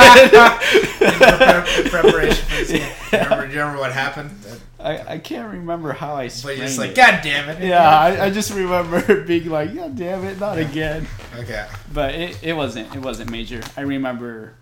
in, 1.01 1.63
preparation 1.89 2.45
for 2.45 2.55
this 2.55 2.71
you 3.11 3.17
remember, 3.19 3.47
do 3.47 3.53
you 3.53 3.59
remember 3.59 3.79
what 3.79 3.91
happened? 3.91 4.31
I, 4.79 5.13
I 5.13 5.17
can't 5.17 5.51
remember 5.51 5.91
how 5.91 6.15
I 6.15 6.25
But 6.25 6.31
sprained 6.31 6.59
you're 6.59 6.67
just 6.67 6.79
like, 6.79 6.91
it. 6.91 6.95
God 6.95 7.19
damn 7.21 7.49
it! 7.49 7.61
Yeah, 7.63 7.87
I, 7.87 8.25
I 8.25 8.29
just 8.29 8.53
remember 8.53 9.23
being 9.25 9.49
like, 9.49 9.75
God 9.75 9.95
damn 9.95 10.23
it, 10.25 10.39
not 10.39 10.57
again. 10.57 11.07
Okay. 11.37 11.67
But 11.93 12.15
it, 12.15 12.43
it 12.43 12.53
wasn't 12.53 12.95
it 12.95 13.01
wasn't 13.01 13.29
major. 13.29 13.61
I 13.75 13.81
remember 13.81 14.53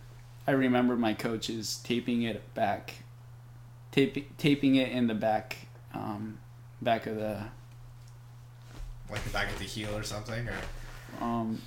I 0.48 0.52
remember 0.52 0.96
my 0.96 1.14
coaches 1.14 1.80
taping 1.84 2.22
it 2.24 2.54
back, 2.54 2.94
taping 3.92 4.26
taping 4.38 4.76
it 4.76 4.92
in 4.92 5.08
the 5.08 5.14
back, 5.14 5.58
um, 5.94 6.40
back 6.82 7.06
of 7.06 7.18
the 7.18 7.44
Like 9.12 9.24
the 9.24 9.30
back 9.32 9.52
of 9.52 9.60
the 9.60 9.66
heel 9.66 9.96
or 9.96 10.04
something, 10.04 10.48
or 10.48 11.24
um, 11.24 11.62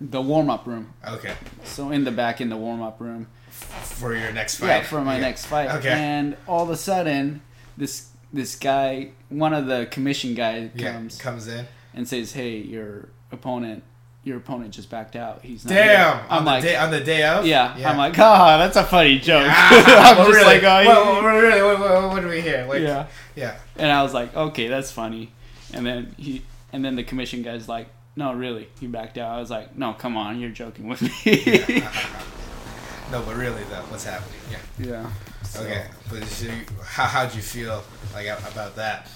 the 0.00 0.20
warm 0.22 0.48
up 0.50 0.66
room. 0.66 0.92
okay, 1.06 1.34
So 1.64 1.90
in 1.90 2.04
the 2.04 2.10
back 2.12 2.40
in 2.40 2.48
the 2.48 2.56
warm 2.56 2.82
up 2.82 3.00
room. 3.00 3.26
for 3.50 4.14
your 4.16 4.32
next 4.32 4.56
fight. 4.58 4.66
Yeah, 4.68 4.82
for 4.82 5.00
my 5.02 5.14
Okay. 5.14 5.20
next 5.22 5.46
fight. 5.46 5.70
Okay. 5.70 5.90
And 5.90 6.36
all 6.46 6.62
of 6.62 6.70
a 6.70 6.76
sudden, 6.76 7.42
this 7.76 8.08
this 8.32 8.54
guy, 8.56 9.10
one 9.28 9.52
of 9.52 9.66
the 9.66 9.86
commission 9.90 10.34
guys, 10.34 10.70
Yeah, 10.74 10.92
comes 10.92 11.18
comes 11.20 11.48
in. 11.48 11.66
and 11.94 12.06
says, 12.08 12.32
"Hey, 12.32 12.56
your 12.58 13.08
opponent, 13.30 13.82
your 14.24 14.36
opponent 14.38 14.72
just 14.72 14.88
backed 14.90 15.16
out. 15.16 15.40
He's 15.42 15.64
not." 15.64 15.70
Damn! 15.74 15.88
here." 16.18 16.24
On 16.30 16.38
I'm 16.38 16.44
the 16.44 16.50
like, 16.50 16.62
day 16.62 16.76
on 16.76 16.90
the 16.90 17.00
day 17.00 17.22
of. 17.24 17.46
yeah. 17.46 17.74
I'm 17.84 17.96
like, 17.96 18.18
ah, 18.18 18.58
that's 18.58 18.76
a 18.76 18.84
funny 18.84 19.18
joke. 19.18 19.46
Ah, 19.48 20.10
I'm 20.12 20.16
well, 20.18 20.26
just 20.28 20.38
really, 20.38 20.60
like, 20.60 20.62
oh, 20.62 20.88
well, 20.88 21.22
well, 21.22 21.32
really, 21.42 21.62
what, 21.62 21.80
what, 21.80 22.10
what 22.12 22.22
do 22.22 22.28
we 22.28 22.40
hear? 22.40 22.66
Like, 22.68 22.82
yeah. 22.82 23.06
yeah. 23.34 23.56
And 23.76 23.90
I 23.90 24.02
was 24.02 24.14
like, 24.14 24.34
okay, 24.36 24.68
that's 24.68 24.90
funny. 24.92 25.32
And 25.74 25.84
then 25.86 26.14
he, 26.18 26.42
and 26.72 26.84
then 26.84 26.96
the 26.96 27.04
commission 27.04 27.42
guy's 27.42 27.68
like, 27.68 27.88
no, 28.14 28.32
really, 28.34 28.68
he 28.78 28.86
backed 28.86 29.16
out. 29.18 29.34
I 29.36 29.40
was 29.40 29.50
like, 29.50 29.76
no, 29.76 29.94
come 29.94 30.16
on, 30.16 30.38
you're 30.40 30.50
joking 30.50 30.86
with 30.88 31.02
me. 31.02 31.82
No, 33.10 33.20
but 33.26 33.36
really 33.36 33.62
though, 33.64 33.82
what's 33.90 34.04
happening? 34.04 34.38
Yeah. 34.50 34.86
Yeah. 34.86 35.10
so- 35.42 35.60
Okay. 35.62 35.84
But 36.08 36.24
so 36.24 36.46
you, 36.46 36.52
how 36.82 37.04
how'd 37.04 37.34
you 37.34 37.42
feel 37.42 37.82
like 38.14 38.26
about 38.26 38.74
that? 38.76 39.06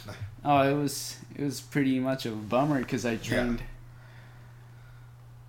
Oh, 0.44 0.60
it 0.68 0.74
was 0.74 1.16
it 1.34 1.42
was 1.42 1.62
pretty 1.62 1.98
much 1.98 2.26
a 2.26 2.30
bummer 2.30 2.78
because 2.80 3.06
I 3.06 3.16
trained. 3.16 3.62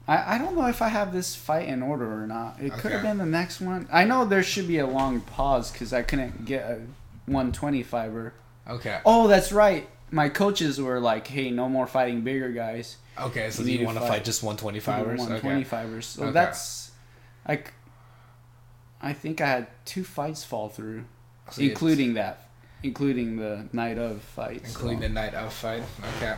I, 0.07 0.35
I 0.35 0.37
don't 0.37 0.55
know 0.55 0.67
if 0.67 0.81
I 0.81 0.87
have 0.87 1.11
this 1.11 1.35
fight 1.35 1.67
in 1.67 1.81
order 1.83 2.21
or 2.23 2.27
not. 2.27 2.57
It 2.61 2.71
could 2.73 2.91
have 2.93 3.01
been 3.01 3.17
the 3.17 3.25
next 3.25 3.59
one. 3.59 3.87
I 3.91 4.05
know 4.05 4.23
there 4.25 4.43
should 4.43 4.67
be 4.67 4.77
a 4.79 4.87
long 4.87 5.19
pause 5.21 5.71
because 5.71 5.91
I 5.93 6.01
couldn't 6.01 6.45
get 6.45 6.63
a 6.69 6.79
125er. 7.29 8.31
Okay. 8.69 8.99
Oh, 9.05 9.27
that's 9.27 9.51
right. 9.51 9.87
My 10.11 10.29
coaches 10.29 10.79
were 10.79 10.99
like, 11.01 11.27
"Hey, 11.27 11.51
no 11.51 11.67
more 11.67 11.87
fighting 11.87 12.21
bigger 12.21 12.49
guys. 12.51 12.97
Okay. 13.19 13.49
So 13.51 13.63
You 13.63 13.79
you, 13.79 13.85
want 13.85 13.97
to 13.97 14.01
fight- 14.01 14.09
fight 14.09 14.23
just 14.25 14.41
125ers? 14.43 15.19
Okay. 15.29 15.47
125ers." 15.47 16.03
So 16.03 16.23
Okay. 16.23 16.31
that's 16.31 16.91
like, 17.47 17.73
I 19.01 19.11
think 19.13 19.41
I 19.41 19.47
had 19.47 19.67
two 19.85 20.03
fights 20.05 20.43
fall 20.45 20.69
through, 20.69 21.03
So 21.51 21.61
including 21.61 22.13
that, 22.13 22.49
including 22.83 23.35
the 23.37 23.67
night 23.73 23.97
of 23.97 24.21
fight. 24.21 24.61
including 24.65 24.99
so. 24.99 25.07
the 25.07 25.13
night 25.13 25.33
of 25.33 25.51
fight. 25.53 25.83
Okay. 26.17 26.35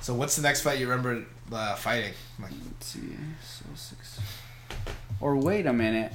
So 0.00 0.14
what's 0.14 0.34
the 0.36 0.42
next 0.42 0.62
fight 0.62 0.78
you 0.80 0.88
remember 0.88 1.24
uh, 1.52 1.74
fighting? 1.76 2.14
Like, 2.40 2.52
Let's 2.64 2.86
see. 2.86 3.00
So 3.42 3.64
six. 3.74 4.20
Or 5.20 5.36
wait 5.36 5.66
a 5.66 5.72
minute. 5.72 6.12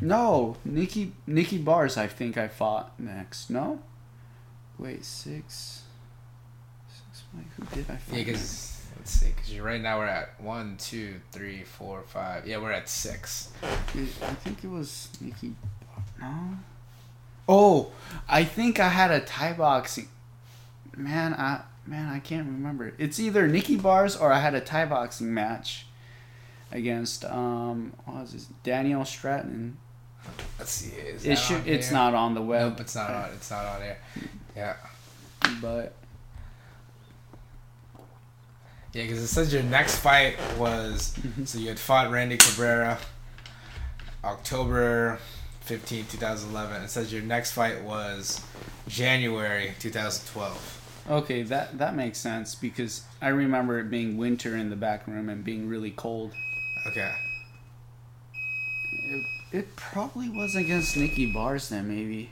No, 0.00 0.56
Nikki 0.64 1.12
Nikki 1.26 1.58
Bars. 1.58 1.96
I 1.96 2.06
think 2.06 2.36
I 2.36 2.48
fought 2.48 2.98
next. 2.98 3.50
No. 3.50 3.80
Wait, 4.78 5.04
six. 5.04 5.82
Six. 6.88 7.22
Wait, 7.32 7.46
who 7.56 7.64
did 7.76 7.90
I 7.90 7.96
fight? 7.96 8.18
yeah, 8.18 8.24
because 8.24 8.86
let's 8.96 9.10
see, 9.10 9.32
because 9.34 9.58
right 9.60 9.80
now 9.80 9.98
we're 9.98 10.06
at 10.06 10.40
one, 10.40 10.76
two, 10.78 11.20
three, 11.32 11.62
four, 11.62 12.02
five. 12.06 12.46
Yeah, 12.46 12.58
we're 12.58 12.72
at 12.72 12.88
six. 12.88 13.52
I 13.62 14.34
think 14.34 14.64
it 14.64 14.68
was 14.68 15.08
Nikki. 15.20 15.54
No. 16.20 16.34
Oh, 17.48 17.92
I 18.28 18.44
think 18.44 18.80
I 18.80 18.88
had 18.88 19.10
a 19.10 19.20
Thai 19.20 19.52
boxing. 19.52 20.08
Man, 20.96 21.34
I 21.34 21.62
man, 21.86 22.12
I 22.12 22.18
can't 22.18 22.46
remember. 22.46 22.92
It's 22.98 23.18
either 23.20 23.46
Nikki 23.48 23.76
Bars 23.76 24.16
or 24.16 24.32
I 24.32 24.40
had 24.40 24.54
a 24.54 24.60
Thai 24.60 24.86
boxing 24.86 25.32
match 25.32 25.86
against 26.72 27.24
um, 27.24 27.92
what 28.04 28.22
was 28.22 28.32
this? 28.32 28.46
Daniel 28.62 29.04
Stratton. 29.04 29.76
Let's 30.58 30.70
see. 30.72 30.96
It 30.96 31.36
should. 31.38 31.66
It's 31.66 31.90
not 31.90 32.14
on 32.14 32.34
the 32.34 32.40
web. 32.42 32.70
Nope, 32.72 32.80
it's 32.80 32.94
not 32.94 33.10
on. 33.10 33.30
It's 33.34 33.50
not 33.50 33.64
on 33.66 33.80
there. 33.80 33.98
Yeah. 34.56 34.76
But 35.60 35.94
Yeah, 38.94 39.02
because 39.02 39.18
it 39.18 39.26
says 39.26 39.52
your 39.52 39.62
next 39.64 39.96
fight 39.98 40.36
was 40.56 41.14
Mhm. 41.20 41.46
so 41.48 41.58
you 41.58 41.68
had 41.68 41.78
fought 41.80 42.10
Randy 42.10 42.36
Cabrera, 42.36 42.98
October 44.22 45.18
15, 45.62 46.06
2011. 46.06 46.82
It 46.82 46.88
says 46.90 47.12
your 47.12 47.22
next 47.22 47.50
fight 47.52 47.82
was 47.82 48.40
January 48.86 49.74
2012. 49.80 50.80
Okay, 51.08 51.42
that 51.42 51.78
that 51.78 51.94
makes 51.94 52.18
sense 52.18 52.54
because 52.54 53.02
I 53.20 53.28
remember 53.28 53.78
it 53.78 53.90
being 53.90 54.16
winter 54.16 54.56
in 54.56 54.70
the 54.70 54.76
back 54.76 55.06
room 55.06 55.28
and 55.28 55.44
being 55.44 55.68
really 55.68 55.90
cold. 55.90 56.32
Okay. 56.86 57.12
It, 58.92 59.24
it 59.52 59.76
probably 59.76 60.28
was 60.28 60.54
against 60.54 60.96
Nikki 60.96 61.32
Bars 61.32 61.68
then, 61.68 61.88
maybe. 61.88 62.30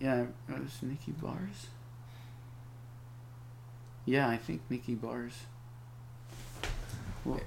Yeah, 0.00 0.22
it 0.48 0.60
was 0.60 0.78
Nikki 0.82 1.12
Bars. 1.12 1.66
Yeah, 4.06 4.28
I 4.28 4.38
think 4.38 4.62
Nikki 4.70 4.94
Bars. 4.94 5.34
Well, 7.24 7.40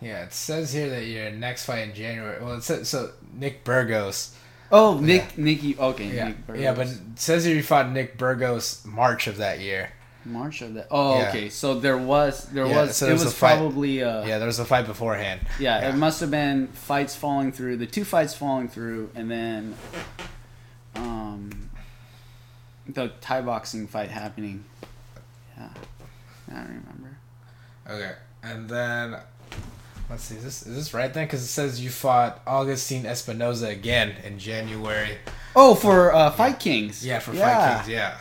Yeah, 0.00 0.24
it 0.24 0.32
says 0.34 0.72
here 0.72 0.90
that 0.90 1.04
your 1.04 1.30
next 1.30 1.64
fight 1.64 1.88
in 1.88 1.94
January. 1.94 2.42
Well, 2.44 2.54
it 2.56 2.62
says 2.62 2.88
so 2.88 3.12
Nick 3.32 3.64
Burgos. 3.64 4.36
Oh, 4.72 4.98
Nick, 4.98 5.36
Nikki. 5.38 5.76
Okay, 5.78 6.14
Yeah, 6.14 6.28
Nick 6.28 6.46
Burgos. 6.46 6.62
yeah, 6.62 6.74
but 6.74 6.86
it 6.88 6.98
says 7.16 7.44
here 7.44 7.54
you 7.56 7.62
fought 7.62 7.90
Nick 7.90 8.18
Burgos 8.18 8.84
March 8.84 9.26
of 9.26 9.36
that 9.38 9.60
year. 9.60 9.90
March 10.24 10.60
of 10.62 10.74
that. 10.74 10.88
Oh, 10.90 11.18
Yeah. 11.20 11.28
okay. 11.28 11.48
So 11.48 11.78
there 11.78 11.96
was, 11.96 12.46
there 12.46 12.66
Yeah, 12.66 12.82
was, 12.82 12.96
so 12.96 13.06
it 13.06 13.12
was 13.12 13.24
was 13.24 13.32
a 13.32 13.36
fight- 13.36 13.58
probably. 13.58 14.02
Uh, 14.02 14.24
Yeah, 14.26 14.38
there 14.38 14.46
was 14.48 14.58
a 14.58 14.64
fight 14.64 14.86
beforehand. 14.86 15.40
Yeah, 15.60 15.80
Yeah. 15.80 15.90
it 15.90 15.94
must 15.96 16.18
have 16.20 16.30
been 16.32 16.66
fights 16.68 17.14
falling 17.14 17.52
through, 17.52 17.76
the 17.76 17.86
two 17.86 18.04
fights 18.04 18.34
falling 18.34 18.68
through, 18.68 19.10
and 19.14 19.30
then 19.30 19.76
um, 20.96 21.70
the 22.88 23.08
Thai 23.20 23.42
boxing 23.42 23.86
fight 23.86 24.10
happening. 24.10 24.64
Yeah, 25.56 25.68
I 26.50 26.54
don't 26.54 26.68
remember. 26.68 27.18
Okay, 27.88 28.12
and 28.42 28.68
then 28.68 29.16
let's 30.10 30.24
see. 30.24 30.36
Is 30.36 30.44
this 30.44 30.66
is 30.66 30.74
this 30.76 30.94
right 30.94 31.12
then? 31.12 31.26
Because 31.26 31.42
it 31.42 31.46
says 31.48 31.80
you 31.82 31.90
fought 31.90 32.40
Augustine 32.46 33.04
Espinoza 33.04 33.70
again 33.70 34.14
in 34.24 34.38
January. 34.38 35.18
Oh, 35.54 35.74
for 35.74 36.14
uh, 36.14 36.30
Fight 36.32 36.58
Kings. 36.60 37.04
Yeah, 37.04 37.18
for 37.18 37.32
yeah. 37.34 37.76
Fight 37.78 37.84
Kings. 37.84 37.88
Yeah. 37.92 38.16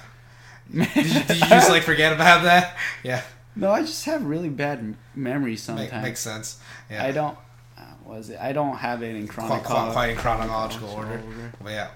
Did 0.74 1.06
you, 1.06 1.24
did 1.24 1.38
you 1.42 1.48
just 1.48 1.70
like 1.70 1.84
forget 1.84 2.12
about 2.12 2.44
that? 2.44 2.76
Yeah, 3.04 3.22
No, 3.56 3.70
I 3.72 3.82
just 3.82 4.04
have 4.06 4.24
really 4.26 4.50
bad 4.50 4.80
m- 4.80 4.98
memory 5.14 5.52
make, 5.52 5.60
sometimes. 5.60 6.02
makes 6.04 6.20
sense. 6.20 6.60
Yeah. 6.90 7.04
I 7.06 7.12
don't. 7.12 7.38
Uh, 7.78 7.82
was 8.04 8.32
it? 8.32 8.40
I 8.42 8.52
don't 8.52 8.76
have 8.78 9.04
it 9.04 9.16
in 9.16 9.28
chronological. 9.28 9.76
qua- 9.76 9.92
quite 9.92 10.10
in 10.12 10.18
chronological 10.18 10.90
order. 10.90 11.22
But 11.62 11.70
yeah, 11.74 11.90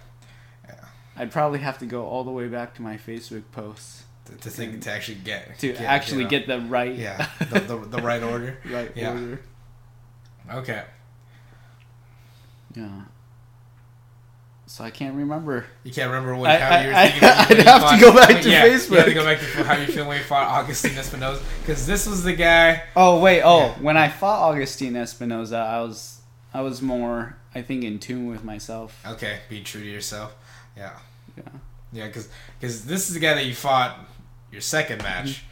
I'd 1.18 1.32
probably 1.32 1.60
have 1.60 1.80
to 1.80 1.88
go 1.88 2.06
all 2.06 2.24
the 2.24 2.32
way 2.32 2.48
back 2.48 2.76
to 2.76 2.84
my 2.84 2.98
Facebook 2.98 3.42
posts 3.52 4.04
to, 4.26 4.36
to 4.36 4.50
think 4.52 4.84
to 4.84 4.92
actually 4.92 5.18
get 5.24 5.58
to 5.60 5.74
get- 5.74 5.82
actually 5.82 6.26
uh, 6.26 6.30
get 6.30 6.46
the 6.48 6.60
right. 6.62 6.94
yeah 6.96 7.28
the, 7.40 7.60
the, 7.62 7.78
the 7.78 8.02
right 8.04 8.22
order. 8.22 8.58
right 8.70 8.92
Yeah. 8.96 9.14
order. 9.14 9.40
Okay, 10.52 10.84
Yeah. 12.76 13.02
So 14.68 14.84
I 14.84 14.92
can't 14.92 15.16
remember. 15.16 15.66
you 15.84 15.92
can't 15.92 16.12
remember 16.12 16.36
what 16.36 16.52
I- 16.52 16.60
how 16.60 16.80
you 16.82 16.88
were 16.90 16.94
thinking. 16.94 17.24
I'd 17.28 17.58
you 17.58 17.64
have 17.64 17.90
to 18.00 18.00
go 18.00 18.14
back 18.14 18.42
to 18.44 18.50
yeah, 18.50 18.66
You 18.66 18.72
have 18.72 18.82
Facebook. 18.82 19.06
to 19.06 19.14
go 19.16 19.24
back 19.26 19.40
to 19.40 19.46
how 19.64 19.76
you 19.78 19.88
feel 19.88 20.08
when 20.08 20.18
you 20.18 20.24
fought 20.24 20.48
Augustine 20.48 20.96
Espinosa 20.98 21.42
because 21.62 21.88
this 21.88 22.06
was 22.06 22.24
the 22.24 22.34
guy. 22.34 22.84
Oh 22.96 23.20
wait, 23.20 23.42
oh 23.42 23.60
Yeah. 23.60 23.74
when 23.82 23.98
I 23.98 24.10
fought 24.10 24.42
Augustine 24.52 24.96
Espinosa, 24.96 25.58
I 25.58 25.82
was 25.82 26.22
I 26.54 26.62
was 26.62 26.82
more 26.84 27.36
I 27.56 27.64
think 27.64 27.84
in 27.84 27.98
tune 27.98 28.28
with 28.28 28.44
myself. 28.44 29.04
Okay, 29.06 29.40
be 29.50 29.62
true 29.64 29.82
to 29.82 29.88
yourself. 29.90 30.36
Yeah. 30.78 30.92
Yeah. 31.36 31.44
Yeah, 31.92 32.06
because 32.08 32.30
this 32.86 33.08
is 33.10 33.16
the 33.16 33.20
guy 33.20 33.34
that 33.34 33.46
you 33.48 33.56
fought 33.56 33.98
your 34.52 34.62
second 34.62 35.02
match. 35.02 35.44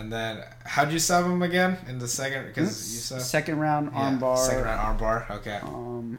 And 0.00 0.10
then 0.12 0.42
how'd 0.64 0.90
you 0.90 0.98
sub 0.98 1.24
him 1.26 1.42
again 1.42 1.76
in 1.86 1.98
the 1.98 2.08
second? 2.08 2.46
Because 2.46 2.92
you 2.94 3.00
said 3.00 3.20
Second 3.22 3.60
round 3.60 3.90
yeah, 3.92 4.00
armbar. 4.18 4.38
Second 4.38 4.64
round 4.64 4.98
armbar. 5.00 5.30
Okay. 5.30 5.58
Um. 5.62 6.18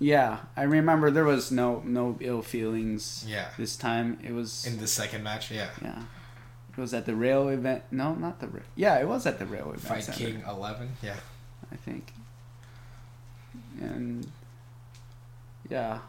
Yeah, 0.00 0.38
I 0.56 0.62
remember 0.62 1.10
there 1.10 1.24
was 1.24 1.52
no 1.52 1.82
no 1.84 2.16
ill 2.20 2.42
feelings 2.42 3.24
Yeah. 3.28 3.48
this 3.58 3.76
time. 3.76 4.18
It 4.22 4.32
was 4.32 4.66
In 4.66 4.78
the 4.78 4.86
second 4.86 5.22
match, 5.22 5.50
yeah. 5.50 5.68
yeah. 5.82 6.02
It 6.76 6.80
was 6.80 6.92
at 6.92 7.06
the 7.06 7.14
rail 7.14 7.48
event. 7.48 7.84
No, 7.90 8.14
not 8.14 8.40
the 8.40 8.48
rail. 8.48 8.64
Yeah, 8.74 8.98
it 8.98 9.06
was 9.06 9.26
at 9.26 9.38
the 9.38 9.46
rail 9.46 9.68
event. 9.68 9.80
Fight 9.82 10.04
center, 10.04 10.18
King 10.18 10.42
eleven. 10.48 10.96
Yeah. 11.02 11.16
I 11.72 11.76
think. 11.76 12.12
And 13.80 14.26
yeah. 15.68 16.00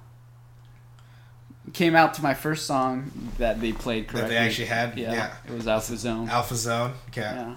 Came 1.74 1.96
out 1.96 2.14
to 2.16 2.22
my 2.24 2.34
first 2.34 2.66
song 2.68 3.12
that 3.38 3.60
they 3.60 3.74
played 3.74 4.06
That 4.08 4.12
correctly. 4.12 4.30
they 4.36 4.38
actually 4.38 4.68
had. 4.68 4.98
Yeah, 4.98 5.14
Yeah. 5.14 5.36
it 5.48 5.52
was 5.54 5.68
Alpha 5.68 5.98
Zone. 5.98 6.30
Alpha 6.30 6.56
Zone. 6.56 6.94
Okay. 7.10 7.22
Yeah. 7.22 7.56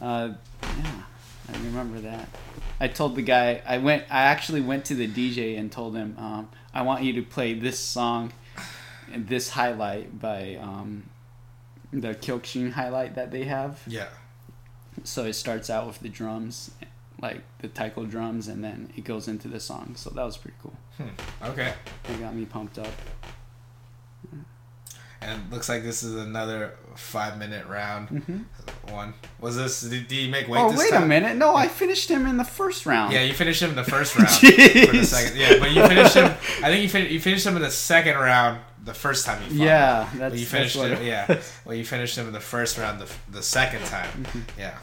Uh, 0.00 0.32
yeah, 0.62 1.02
I 1.52 1.56
remember 1.64 2.00
that. 2.00 2.28
I 2.80 2.86
told 2.88 3.16
the 3.16 3.22
guy 3.22 3.60
I 3.66 3.78
went. 3.78 4.04
I 4.10 4.22
actually 4.22 4.60
went 4.60 4.84
to 4.86 4.94
the 4.94 5.08
DJ 5.08 5.58
and 5.58 5.70
told 5.72 5.96
him, 5.96 6.14
um, 6.18 6.48
"I 6.72 6.82
want 6.82 7.02
you 7.02 7.12
to 7.14 7.22
play 7.22 7.54
this 7.54 7.78
song, 7.80 8.32
and 9.12 9.26
this 9.28 9.50
highlight 9.50 10.20
by 10.20 10.54
um, 10.62 11.04
the 11.92 12.14
Kyokushin 12.14 12.72
highlight 12.72 13.16
that 13.16 13.32
they 13.32 13.44
have." 13.44 13.80
Yeah. 13.88 14.06
So 15.02 15.24
it 15.24 15.32
starts 15.34 15.68
out 15.70 15.86
with 15.88 15.98
the 16.00 16.08
drums, 16.08 16.70
like 17.20 17.40
the 17.60 17.68
taiko 17.68 18.04
drums, 18.04 18.48
and 18.48 18.62
then 18.62 18.92
it 18.96 19.04
goes 19.04 19.26
into 19.28 19.48
the 19.48 19.60
song. 19.60 19.94
So 19.96 20.10
that 20.10 20.22
was 20.24 20.36
pretty 20.36 20.56
cool. 20.62 20.74
Okay. 21.44 21.72
It 22.08 22.20
got 22.20 22.34
me 22.34 22.44
pumped 22.44 22.78
up. 22.78 22.88
And 25.20 25.42
it 25.42 25.50
looks 25.52 25.68
like 25.68 25.82
this 25.82 26.04
is 26.04 26.14
another 26.14 26.74
five 26.94 27.38
minute 27.38 27.66
round. 27.66 28.08
Mhm. 28.08 28.44
One. 28.92 29.14
Was 29.40 29.56
this? 29.56 29.80
Did, 29.80 30.06
did 30.06 30.14
you 30.14 30.30
make 30.30 30.46
weight 30.46 30.60
Oh 30.60 30.72
wait 30.78 30.90
time? 30.90 31.02
a 31.02 31.06
minute! 31.06 31.36
No, 31.36 31.56
I 31.56 31.66
finished 31.66 32.08
him 32.08 32.24
in 32.24 32.36
the 32.36 32.44
first 32.44 32.86
round. 32.86 33.12
Yeah, 33.12 33.22
you 33.24 33.34
finished 33.34 33.60
him 33.60 33.70
in 33.70 33.76
the 33.76 33.82
first 33.82 34.16
round. 34.16 34.30
for 34.30 34.46
the 34.46 35.02
second. 35.04 35.36
Yeah, 35.36 35.58
but 35.58 35.72
you 35.72 35.84
finished 35.88 36.14
him. 36.14 36.26
I 36.26 36.68
think 36.70 36.82
you, 36.84 36.88
fin- 36.88 37.10
you 37.12 37.18
finished 37.18 37.44
him 37.44 37.56
in 37.56 37.62
the 37.62 37.70
second 37.70 38.14
round. 38.16 38.60
The 38.84 38.94
first 38.94 39.26
time 39.26 39.42
you 39.42 39.48
fought. 39.58 39.64
Yeah, 39.66 40.08
But 40.12 40.18
that's 40.20 40.34
you 40.36 40.46
that's 40.46 40.50
finished 40.72 40.76
it 40.76 41.02
Yeah. 41.04 41.40
Well, 41.64 41.74
you 41.74 41.84
finished 41.84 42.16
him 42.16 42.28
in 42.28 42.32
the 42.32 42.38
first 42.40 42.78
round. 42.78 43.00
The, 43.00 43.12
the 43.32 43.42
second 43.42 43.84
time. 43.86 44.08
Mm-hmm. 44.22 44.60
Yeah. 44.60 44.78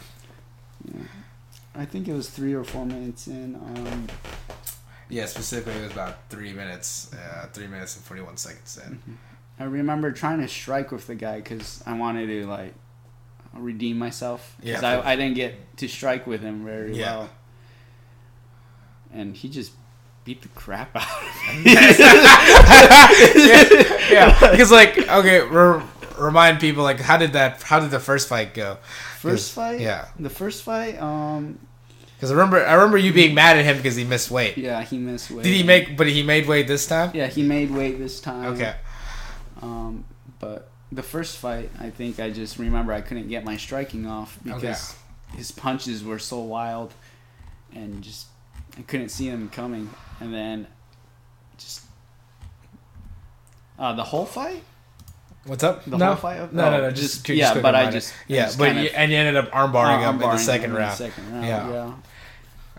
I 1.77 1.85
think 1.85 2.07
it 2.07 2.13
was 2.13 2.29
three 2.29 2.53
or 2.53 2.63
four 2.63 2.85
minutes 2.85 3.27
in. 3.27 3.55
Um, 3.55 4.07
Yeah. 5.09 5.25
Specifically, 5.27 5.73
it 5.79 5.83
was 5.83 5.91
about 5.91 6.17
three 6.29 6.53
minutes. 6.53 7.11
Uh, 7.13 7.47
three 7.53 7.67
minutes 7.67 7.95
and 7.95 8.03
forty 8.05 8.21
one 8.21 8.37
seconds 8.37 8.79
in. 8.85 8.99
I 9.59 9.63
remember 9.65 10.11
trying 10.11 10.39
to 10.41 10.47
strike 10.47 10.91
with 10.91 11.07
the 11.07 11.15
guy 11.15 11.37
because 11.41 11.83
I 11.85 11.93
wanted 11.97 12.27
to 12.27 12.45
like 12.47 12.73
redeem 13.53 13.97
myself 13.97 14.55
because 14.59 14.81
Yeah. 14.81 14.99
I, 14.99 15.11
I 15.13 15.15
didn't 15.15 15.35
get 15.35 15.77
to 15.77 15.87
strike 15.87 16.25
with 16.27 16.41
him 16.41 16.65
very 16.65 16.97
Yeah. 16.97 17.17
well, 17.17 17.29
and 19.13 19.35
he 19.35 19.47
just 19.49 19.71
beat 20.25 20.41
the 20.41 20.47
crap 20.49 20.95
out 20.95 21.03
of 21.03 21.55
me. 21.65 21.71
yeah, 24.11 24.37
because 24.51 24.71
like 24.71 24.97
okay, 24.97 25.41
re- 25.41 25.81
remind 26.17 26.59
people 26.59 26.83
like 26.83 26.99
how 26.99 27.17
did 27.17 27.33
that? 27.33 27.61
How 27.63 27.79
did 27.79 27.91
the 27.91 27.99
first 27.99 28.27
fight 28.27 28.53
go? 28.53 28.77
First 29.31 29.51
fight, 29.53 29.79
Yeah, 29.79 30.07
the 30.19 30.29
first 30.29 30.63
fight, 30.63 31.01
um, 31.01 31.59
because 32.15 32.31
I 32.31 32.33
remember 32.35 32.65
I 32.65 32.73
remember 32.75 32.97
you 32.97 33.11
being 33.13 33.35
mad 33.35 33.57
at 33.57 33.65
him 33.65 33.77
because 33.77 33.95
he 33.95 34.03
missed 34.05 34.31
weight. 34.31 34.57
yeah, 34.57 34.81
he 34.83 34.97
missed 34.97 35.31
weight. 35.31 35.43
Did 35.43 35.53
he 35.53 35.63
make? 35.63 35.97
But 35.97 36.07
he 36.07 36.23
made 36.23 36.47
weight 36.47 36.67
this 36.67 36.87
time. 36.87 37.11
Yeah, 37.13 37.27
he 37.27 37.43
made 37.43 37.71
weight 37.71 37.97
this 37.99 38.19
time. 38.19 38.53
Okay. 38.53 38.75
Um, 39.61 40.05
but 40.39 40.69
the 40.91 41.03
first 41.03 41.37
fight, 41.37 41.69
I 41.79 41.89
think 41.89 42.19
I 42.19 42.29
just 42.29 42.57
remember 42.57 42.93
I 42.93 43.01
couldn't 43.01 43.27
get 43.27 43.43
my 43.43 43.57
striking 43.57 44.07
off 44.07 44.37
because 44.43 44.95
his 45.35 45.51
punches 45.51 46.03
were 46.03 46.19
so 46.19 46.39
wild, 46.39 46.93
and 47.73 48.01
just 48.01 48.27
I 48.77 48.81
couldn't 48.83 49.09
see 49.09 49.29
them 49.29 49.49
coming. 49.49 49.89
And 50.21 50.33
then 50.33 50.67
just 51.57 51.81
uh, 53.77 53.93
the 53.93 54.03
whole 54.03 54.25
fight, 54.25 54.63
What's 55.45 55.63
up? 55.63 55.85
the 55.85 55.97
no. 55.97 56.15
fight. 56.15 56.51
No, 56.53 56.71
no, 56.71 56.77
Oh, 56.77 56.81
no. 56.81 56.91
Just, 56.91 57.27
yeah, 57.29 57.51
quick 57.51 57.61
but 57.63 57.75
I 57.75 57.91
just 57.91 58.13
yeah, 58.27 58.45
just 58.45 58.57
but 58.57 58.75
you, 58.75 58.89
and 58.95 59.11
you 59.11 59.17
ended 59.17 59.35
up 59.37 59.51
armbarring 59.51 60.01
him 60.01 60.15
in 60.21 60.29
the 60.29 60.37
second 60.37 60.73
round. 60.73 60.97
second 60.97 61.31
round, 61.31 61.45
Yeah. 61.45 61.69
yeah. 61.71 61.91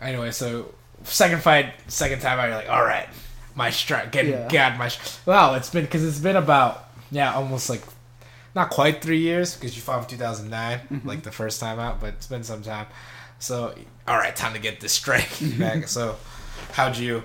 Anyway, 0.00 0.30
so 0.32 0.74
second 1.04 1.42
fight, 1.42 1.72
second 1.88 2.20
time 2.20 2.38
out, 2.40 2.46
you're 2.48 2.56
like, 2.56 2.68
all 2.68 2.84
right, 2.84 3.08
my 3.54 3.70
strike, 3.70 4.10
getting 4.12 4.32
Yeah. 4.32 4.48
got 4.48 4.78
my. 4.78 4.88
Sh-. 4.88 5.18
Wow, 5.26 5.54
it's 5.54 5.70
been 5.70 5.84
because 5.84 6.04
it's 6.04 6.18
been 6.18 6.36
about 6.36 6.88
yeah, 7.10 7.34
almost 7.34 7.70
like 7.70 7.82
not 8.54 8.70
quite 8.70 9.00
three 9.00 9.20
years 9.20 9.54
because 9.54 9.76
you 9.76 9.82
fought 9.82 10.02
in 10.02 10.18
2009, 10.18 10.78
Mm-hmm. 10.90 11.08
like 11.08 11.22
the 11.22 11.30
first 11.32 11.60
time 11.60 11.78
out, 11.78 12.00
but 12.00 12.14
it's 12.14 12.26
been 12.26 12.42
some 12.42 12.62
time. 12.62 12.86
So 13.38 13.74
all 14.08 14.16
right, 14.16 14.34
time 14.34 14.54
to 14.54 14.58
get 14.58 14.80
this 14.80 14.92
strike 14.92 15.28
back. 15.58 15.86
so 15.88 16.16
how'd 16.72 16.96
you? 16.96 17.22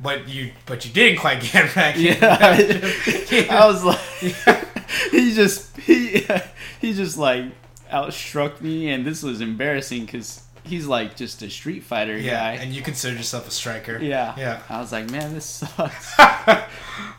But 0.00 0.28
you, 0.28 0.50
but 0.66 0.84
you 0.84 0.92
didn't 0.92 1.20
quite 1.20 1.40
get 1.40 1.72
back. 1.74 1.96
Yeah, 1.96 2.16
I 3.50 3.64
was 3.66 3.84
like, 3.84 4.53
he 5.10 5.34
just 5.34 5.76
he 5.78 6.26
he 6.80 6.92
just 6.92 7.16
like 7.18 7.46
outstruck 7.90 8.60
me, 8.60 8.90
and 8.90 9.06
this 9.06 9.22
was 9.22 9.40
embarrassing 9.40 10.04
because 10.04 10.42
he's 10.64 10.86
like 10.86 11.16
just 11.16 11.42
a 11.42 11.50
street 11.50 11.82
fighter 11.82 12.16
yeah, 12.16 12.56
guy. 12.56 12.62
and 12.62 12.72
you 12.72 12.82
consider 12.82 13.16
yourself 13.16 13.46
a 13.48 13.50
striker. 13.50 13.98
yeah, 13.98 14.34
yeah, 14.36 14.62
I 14.68 14.80
was 14.80 14.92
like, 14.92 15.10
man, 15.10 15.34
this 15.34 15.44
sucks. 15.46 16.18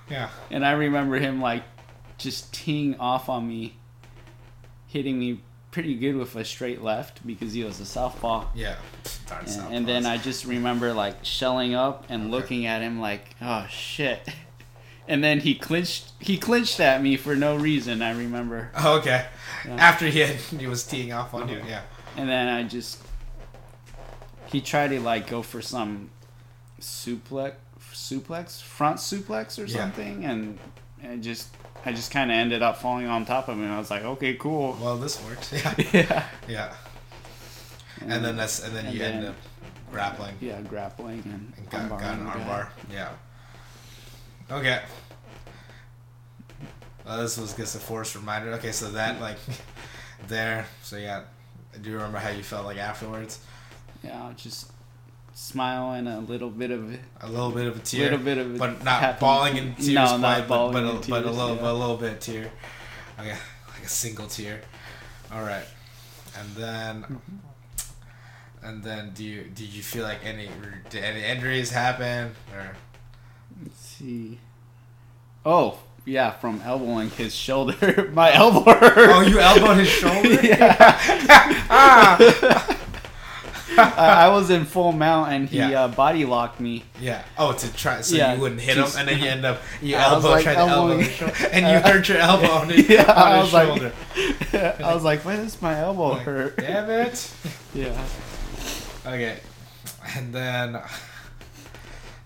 yeah. 0.10 0.30
and 0.50 0.66
I 0.66 0.72
remember 0.72 1.18
him 1.18 1.42
like 1.42 1.64
just 2.18 2.54
teeing 2.54 2.96
off 3.00 3.30
on 3.30 3.48
me, 3.48 3.78
hitting 4.88 5.20
me 5.20 5.42
pretty 5.72 5.96
good 5.96 6.16
with 6.16 6.34
a 6.38 6.46
straight 6.46 6.82
left 6.82 7.26
because 7.28 7.52
he 7.52 7.62
was 7.62 7.82
a 7.82 7.86
southpaw. 7.86 8.46
Yeah. 8.56 8.78
And, 9.30 9.74
and 9.74 9.86
then 9.88 10.06
I 10.06 10.18
just 10.18 10.46
remember 10.46 10.94
like 10.94 11.26
shelling 11.26 11.76
up 11.76 12.06
and 12.08 12.32
looking 12.32 12.66
at 12.66 12.82
him 12.82 13.02
like, 13.02 13.36
oh 13.42 13.68
shit. 13.70 14.26
And 15.08 15.24
then 15.24 15.42
he 15.42 15.54
clinched. 15.56 16.12
He 16.20 16.38
clinched 16.38 16.80
at 16.80 17.02
me 17.02 17.16
for 17.18 17.36
no 17.36 17.56
reason. 17.56 18.02
I 18.02 18.12
remember. 18.12 18.72
Oh, 18.78 18.98
okay. 19.00 19.26
Yeah. 19.66 19.76
After 19.76 20.08
he 20.08 20.20
had, 20.20 20.36
he 20.36 20.66
was 20.68 20.84
teeing 20.84 21.14
off 21.14 21.34
on 21.34 21.48
you. 21.50 21.62
Yeah. 21.68 21.82
And 22.18 22.28
then 22.28 22.48
I 22.48 22.64
just 22.64 23.02
he 24.48 24.62
tried 24.62 24.90
to 24.90 25.00
like 25.00 25.28
go 25.28 25.42
for 25.44 25.62
some 25.62 26.10
suplex, 26.80 27.54
suplex, 27.94 28.62
front 28.62 28.98
suplex 28.98 29.60
or 29.62 29.66
Yeah. 29.66 29.78
something, 29.78 30.26
and 30.26 30.58
and 31.04 31.22
just 31.24 31.50
I 31.86 31.92
just 31.92 32.10
kind 32.12 32.32
of 32.32 32.36
ended 32.36 32.64
up 32.64 32.78
falling 32.78 33.06
on 33.08 33.26
top 33.26 33.48
of 33.48 33.58
him. 33.58 33.72
I 33.72 33.78
was 33.78 33.92
like, 33.92 34.04
okay, 34.04 34.34
cool. 34.36 34.78
Well, 34.82 34.98
this 34.98 35.22
worked. 35.24 35.52
Yeah. 35.64 35.74
yeah. 35.94 36.24
Yeah. 36.48 36.74
And 38.02 38.26
then 38.26 38.36
that's 38.36 38.64
and 38.64 38.76
then 38.76 38.86
and 38.86 38.94
you 38.94 39.00
then- 39.00 39.14
end 39.18 39.26
up 39.28 39.36
grappling 39.92 40.36
Yeah, 40.42 40.60
grappling 40.62 41.22
and, 41.26 41.54
and 41.58 41.70
got, 41.70 41.90
got 41.90 42.18
an 42.18 42.26
armbar. 42.26 42.68
Yeah. 42.92 43.10
Okay. 44.52 44.82
Well, 47.06 47.22
this 47.22 47.38
was 47.38 47.54
just 47.54 47.76
a 47.76 47.80
forced 47.80 48.16
reminder. 48.16 48.52
Okay, 48.54 48.72
so 48.72 48.92
that 48.92 49.22
like 49.22 49.38
there. 50.28 50.66
So 50.84 50.98
yeah, 50.98 51.24
do 51.82 51.90
you 51.90 51.96
remember 51.98 52.18
how 52.20 52.30
you 52.30 52.44
felt 52.44 52.66
like 52.66 52.78
afterwards? 52.78 53.40
Yeah, 54.04 54.32
just 54.36 54.72
smile 55.34 55.92
and 55.94 56.08
a 56.08 56.20
little 56.20 56.50
bit 56.50 56.72
of 56.72 56.98
A 57.22 57.28
little 57.30 57.52
bit 57.52 57.68
of 57.68 57.78
a 57.78 57.80
tear, 57.80 58.04
little 58.12 58.20
bit 58.20 58.38
of 58.38 58.58
but 58.58 58.84
not 58.84 59.00
happy- 59.02 59.20
bawling 59.20 59.58
in 59.58 59.76
tears. 59.76 59.90
No, 59.90 60.08
quite, 60.08 60.20
not 60.22 60.48
bawling 60.48 60.74
but, 60.74 60.82
but, 60.82 60.90
in 60.90 60.96
a, 60.96 61.10
but 61.10 61.26
a 61.26 61.32
little, 61.32 61.56
yeah. 61.56 61.62
but 61.62 61.72
a 61.72 61.74
little 61.78 61.98
bit 61.98 62.14
of 62.14 62.20
tear. 62.20 62.52
Okay, 63.20 63.30
like 63.74 63.84
a 63.84 63.90
single 63.90 64.28
tear. 64.28 64.62
All 65.32 65.42
right, 65.44 65.66
and 66.40 66.50
then, 66.56 67.02
Mm-hmm. 67.04 68.66
and 68.68 68.84
then, 68.84 69.12
do 69.14 69.24
you 69.24 69.44
did 69.44 69.68
you 69.68 69.84
feel 69.84 70.04
like 70.04 70.20
any 70.24 70.50
did 70.90 71.04
any 71.04 71.24
injuries 71.24 71.70
happen 71.72 72.34
or? 72.56 72.76
See. 73.98 74.40
Oh, 75.46 75.80
yeah, 76.06 76.32
from 76.32 76.62
elbowing 76.64 77.10
his 77.12 77.34
shoulder. 77.36 78.10
My 78.14 78.34
elbow 78.34 78.62
hurt. 78.74 78.94
Oh, 78.98 79.22
you 79.22 79.40
elbowed 79.40 79.78
his 79.78 79.90
shoulder. 80.02 80.40
yeah. 80.46 80.76
ah, 81.70 82.78
I, 83.78 84.26
I 84.26 84.30
was 84.30 84.50
in 84.50 84.64
full 84.66 84.92
mount 84.94 85.32
and 85.34 85.50
he 85.50 85.58
Yeah. 85.58 85.84
uh, 85.84 85.88
body 85.90 86.24
locked 86.26 86.60
me. 86.62 86.84
yeah. 87.02 87.24
Oh, 87.38 87.52
to 87.54 87.74
try 87.74 88.02
so 88.02 88.16
Yeah, 88.16 88.34
you 88.36 88.42
wouldn't 88.42 88.62
hit 88.62 88.76
just- 88.76 88.96
him, 88.96 89.02
and 89.02 89.10
then 89.10 89.20
you 89.24 89.30
end 89.30 89.46
up 89.46 89.60
you 89.82 89.96
I 89.98 90.04
elbow 90.04 90.30
like 90.30 90.44
try 90.44 90.54
to 90.54 90.60
elbow 90.60 90.98
his 90.98 91.12
shoulder, 91.16 91.34
and 91.52 91.66
you 91.68 91.92
hurt 91.92 92.08
your 92.08 92.18
elbow 92.20 92.52
on 92.52 92.70
his, 92.70 92.88
Yeah, 92.90 93.02
on 93.12 93.18
I 93.18 93.36
his 93.38 93.44
was 93.46 93.54
like- 93.54 93.68
shoulder. 93.68 93.94
I 94.84 94.94
was 94.94 95.04
like, 95.04 95.26
why 95.26 95.36
does 95.36 95.62
my 95.62 95.78
elbow 95.80 96.10
Like, 96.14 96.22
hurt? 96.22 96.58
Damn 96.58 96.90
it. 96.90 97.34
Yeah. 97.74 98.06
Okay, 99.06 99.40
and 100.16 100.34
then 100.34 100.82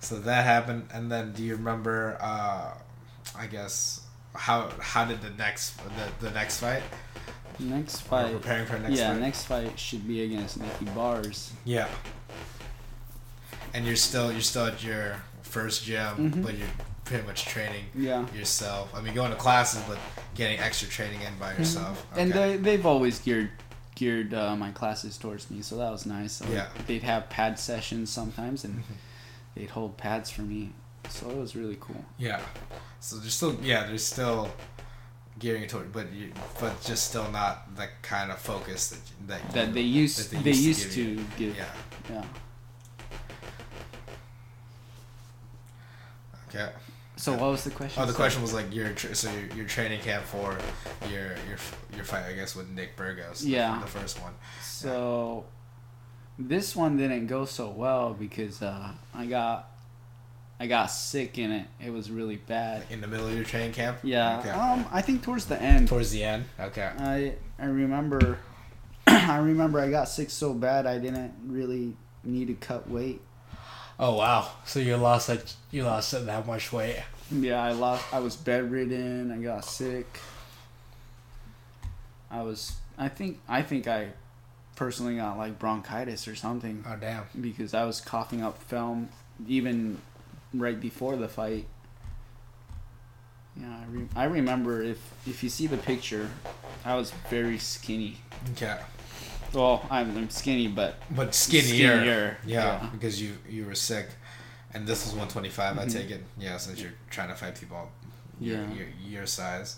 so 0.10 0.20
that 0.20 0.44
happened, 0.46 0.88
and 0.94 1.12
then 1.12 1.32
do 1.34 1.44
you 1.44 1.56
remember? 1.56 2.18
uh 2.22 2.74
I 3.38 3.46
guess 3.48 4.02
how 4.36 4.70
how 4.80 5.06
did 5.06 5.22
the 5.22 5.30
next 5.32 5.78
the, 5.98 6.26
the 6.28 6.32
next 6.32 6.60
fight? 6.60 6.82
Next 7.60 8.02
fight. 8.02 8.32
preparing 8.32 8.66
for 8.66 8.74
the 8.80 8.88
next 8.88 9.00
yeah, 9.00 9.12
fight. 9.12 9.22
next 9.22 9.44
fight 9.46 9.78
should 9.78 10.08
be 10.08 10.24
against 10.24 10.60
Nicky 10.60 10.86
Bars. 10.96 11.52
Yeah. 11.66 11.88
And 13.74 13.86
you're 13.86 13.96
still 13.96 14.32
you're 14.32 14.42
still 14.42 14.66
at 14.66 14.84
your 14.84 15.18
first 15.44 15.84
gym, 15.84 16.32
Mhm. 16.32 16.44
but 16.44 16.58
you're 16.58 16.68
pretty 17.06 17.26
much 17.28 17.46
training 17.46 17.86
Yeah. 17.96 18.26
yourself. 18.34 18.94
I 18.96 19.02
mean, 19.02 19.14
going 19.14 19.32
to 19.32 19.38
classes, 19.38 19.82
but 19.88 19.98
getting 20.36 20.60
extra 20.60 20.88
training 20.88 21.22
in 21.22 21.36
by 21.40 21.54
yourself. 21.56 22.06
Mm-hmm. 22.12 22.20
And 22.20 22.34
they, 22.34 22.58
they've 22.58 22.86
always 22.86 23.20
geared 23.20 23.50
geared 23.96 24.34
uh, 24.34 24.56
my 24.56 24.72
classes 24.72 25.18
towards 25.18 25.52
me, 25.52 25.62
so 25.62 25.76
that 25.78 25.92
was 25.92 26.06
nice. 26.06 26.34
So 26.34 26.46
Yeah. 26.50 26.68
They'd 26.88 27.04
have 27.04 27.30
pad 27.30 27.60
sessions 27.60 28.10
sometimes, 28.10 28.64
and 28.64 28.84
they'd 29.56 29.70
hold 29.70 29.98
pads 29.98 30.30
for 30.30 30.42
me, 30.44 30.72
so 31.10 31.30
it 31.30 31.38
was 31.38 31.56
really 31.56 31.78
cool. 31.80 32.04
yeah. 32.18 32.42
So 33.00 33.16
there's 33.18 33.34
still 33.34 33.56
yeah, 33.62 33.86
there's 33.88 34.06
still 34.06 34.50
gearing 35.40 35.68
toward, 35.68 35.92
but 35.94 36.12
you 36.12 36.32
but 36.60 36.82
just 36.82 37.08
still 37.10 37.30
not 37.32 37.76
the 37.78 37.88
kind 38.02 38.30
of 38.32 38.40
focus 38.40 38.90
that 38.90 38.98
you- 38.98 39.28
that 39.28 39.52
That 39.54 39.68
you- 39.68 39.74
they 39.74 39.82
used 39.82 40.32
that 40.32 40.44
they, 40.44 40.52
give 40.52 40.62
used 40.62 40.96
you. 40.96 41.16
to 41.16 41.24
give. 41.38 41.56
Yeah. 41.58 41.66
yeah. 42.10 42.24
Okay. 46.50 46.70
So 47.16 47.34
what 47.34 47.52
was 47.52 47.64
the 47.64 47.72
question? 47.72 48.02
Oh, 48.02 48.06
the 48.06 48.14
question 48.14 48.42
was 48.42 48.54
like 48.54 48.74
your 48.74 48.90
tr- 48.94 49.14
so 49.14 49.30
your, 49.32 49.58
your 49.58 49.66
training 49.66 50.00
camp 50.02 50.24
for 50.24 50.58
your 51.10 51.28
your 51.48 51.58
your 51.96 52.04
fight, 52.06 52.26
I 52.26 52.34
guess, 52.34 52.56
with 52.56 52.70
Nick 52.70 52.96
Burgos. 52.96 53.46
Yeah. 53.46 53.80
The 53.82 53.88
first 53.88 54.22
one. 54.22 54.34
So 54.64 55.46
this 56.40 56.76
one 56.76 56.98
didn't 56.98 57.28
go 57.28 57.44
so 57.44 57.70
well 57.70 58.14
because 58.14 58.62
uh, 58.62 58.92
I 59.14 59.26
got 59.26 59.70
I 60.60 60.68
got 60.68 60.88
sick 60.88 61.38
in 61.38 61.52
it. 61.52 61.68
It 61.84 61.92
was 61.92 62.10
really 62.10 62.38
bad. 62.38 62.84
In 62.90 63.02
the 63.02 63.08
middle 63.08 63.28
of 63.28 63.36
your 63.36 63.44
training 63.44 63.74
camp. 63.74 64.00
Yeah. 64.04 64.40
Okay. 64.40 64.50
Um, 64.50 64.86
I 64.92 65.02
think 65.02 65.22
towards 65.22 65.46
the 65.46 65.62
end. 65.62 65.90
Towards 65.90 66.12
the 66.12 66.24
end. 66.24 66.46
Okay. 66.60 66.90
I 66.98 67.36
I 67.60 67.66
remember 67.66 68.40
I 69.08 69.38
remember 69.38 69.80
I 69.80 69.90
got 69.90 70.08
sick 70.08 70.30
so 70.30 70.54
bad 70.54 70.88
I 70.88 70.98
didn't 70.98 71.34
really 71.46 71.96
need 72.24 72.48
to 72.48 72.54
cut 72.56 72.90
weight. 72.90 73.22
Oh 74.00 74.16
wow! 74.16 74.50
So 74.66 74.80
you 74.80 74.96
lost 74.96 75.28
that 75.28 75.54
you 75.72 75.84
lost 75.84 76.12
that 76.12 76.48
much 76.48 76.72
weight. 76.72 77.04
Yeah, 77.32 77.62
I 77.62 77.74
lost 77.74 78.06
I 78.14 78.20
was 78.20 78.38
bedridden, 78.38 79.32
I 79.32 79.38
got 79.38 79.66
sick. 79.66 80.20
I 82.32 82.44
was 82.44 82.78
I 82.98 83.10
think 83.10 83.40
I 83.48 83.62
think 83.62 83.88
I 83.88 84.14
personally 84.80 85.18
got 85.18 85.38
like 85.38 85.60
bronchitis 85.60 86.26
or 86.26 86.36
something 86.36 86.86
Oh 86.88 86.96
damn! 86.96 87.26
because 87.42 87.74
I 87.74 87.84
was 87.84 88.00
coughing 88.00 88.42
up 88.42 88.64
film 88.64 89.10
even 89.46 89.98
right 90.54 90.80
before 90.80 91.18
the 91.18 91.28
fight. 91.28 91.68
Yeah, 93.60 93.68
I, 93.68 93.84
re- 93.92 94.08
I 94.16 94.24
remember 94.24 94.82
if 94.82 94.98
if 95.28 95.44
you 95.44 95.50
see 95.50 95.68
the 95.68 95.78
picture, 95.78 96.30
I 96.86 96.96
was 96.96 97.12
very 97.30 97.58
skinny. 97.58 98.18
Yeah. 98.60 98.80
Well, 99.54 99.86
I'm, 99.92 100.16
I'm 100.16 100.30
skinny, 100.30 100.68
but 100.68 100.96
But 101.12 101.36
skinnier. 101.36 101.98
Skinnier, 101.98 102.38
Yeah, 102.46 102.82
yeah. 102.84 102.90
because 102.94 103.22
you 103.22 103.34
you 103.50 103.66
were 103.66 103.76
sick, 103.76 104.08
and 104.74 104.88
this 104.88 105.04
was 105.06 105.12
125. 105.14 105.78
I 105.78 105.86
Mhm. 105.86 105.92
take 105.92 106.10
it. 106.10 106.24
Yeah, 106.38 106.56
since 106.58 106.80
you're 106.82 106.94
trying 107.10 107.28
to 107.30 107.36
fight 107.36 107.60
people 107.60 107.92
your, 108.40 108.58
Yeah. 108.62 108.74
your, 108.74 108.88
your 109.06 109.26
size. 109.26 109.76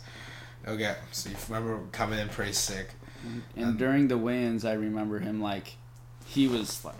Okay, 0.67 0.95
so 1.11 1.29
you 1.31 1.35
remember 1.49 1.79
coming 1.91 2.19
in 2.19 2.29
pretty 2.29 2.53
sick. 2.53 2.89
And 3.23 3.43
And- 3.55 3.77
during 3.77 4.07
the 4.07 4.17
wins, 4.17 4.65
I 4.65 4.73
remember 4.73 5.19
him 5.19 5.41
like 5.41 5.75
he 6.25 6.47
was 6.47 6.83
like 6.85 6.95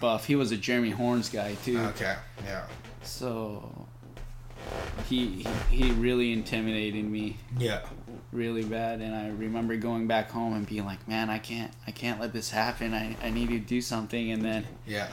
buff. 0.00 0.26
He 0.26 0.36
was 0.36 0.52
a 0.52 0.56
Jeremy 0.56 0.90
Horn's 0.90 1.28
guy 1.28 1.54
too. 1.64 1.78
Okay. 1.78 2.16
Yeah. 2.44 2.64
So 3.02 3.86
he 5.08 5.44
he 5.70 5.84
he 5.84 5.90
really 5.92 6.32
intimidated 6.32 7.04
me 7.04 7.36
Yeah. 7.58 7.80
really 8.32 8.64
bad 8.64 9.00
and 9.00 9.14
I 9.14 9.28
remember 9.28 9.76
going 9.76 10.06
back 10.06 10.30
home 10.30 10.52
and 10.54 10.66
being 10.66 10.84
like, 10.84 11.06
"Man, 11.08 11.30
I 11.30 11.38
can't 11.38 11.72
I 11.86 11.90
can't 11.90 12.20
let 12.20 12.32
this 12.32 12.50
happen. 12.50 12.92
I 12.94 13.16
I 13.22 13.30
need 13.30 13.48
to 13.48 13.58
do 13.58 13.80
something." 13.80 14.30
And 14.30 14.44
then 14.44 14.66
Yeah. 14.86 15.08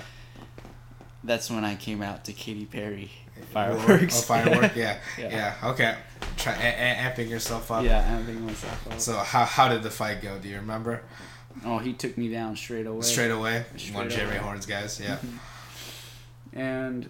that's 1.23 1.49
when 1.49 1.63
I 1.63 1.75
came 1.75 2.01
out 2.01 2.25
to 2.25 2.33
Katy 2.33 2.65
Perry 2.65 3.11
Oh, 3.55 3.75
fireworks. 3.75 4.23
firework. 4.23 4.75
Yeah. 4.75 4.97
Yeah. 5.17 5.29
yeah. 5.61 5.69
Okay. 5.69 5.95
Try 6.37 6.53
a- 6.53 6.57
a- 6.57 6.95
amping 7.11 7.29
yourself 7.29 7.71
up. 7.71 7.83
yeah, 7.83 8.17
I'm 8.17 8.45
myself 8.45 8.91
up. 8.91 8.99
So 8.99 9.13
how 9.17 9.45
how 9.45 9.67
did 9.69 9.83
the 9.83 9.91
fight 9.91 10.21
go? 10.21 10.37
Do 10.37 10.47
you 10.49 10.57
remember? 10.57 11.01
Oh, 11.65 11.77
he 11.77 11.93
took 11.93 12.17
me 12.17 12.29
down 12.29 12.55
straight 12.57 12.85
away. 12.85 13.01
Straight 13.01 13.31
away. 13.31 13.65
Straight 13.77 13.95
One 13.95 14.09
Jeremy. 14.09 14.37
Horns 14.37 14.65
guys. 14.65 14.99
Yeah. 15.01 15.17
And 16.53 17.09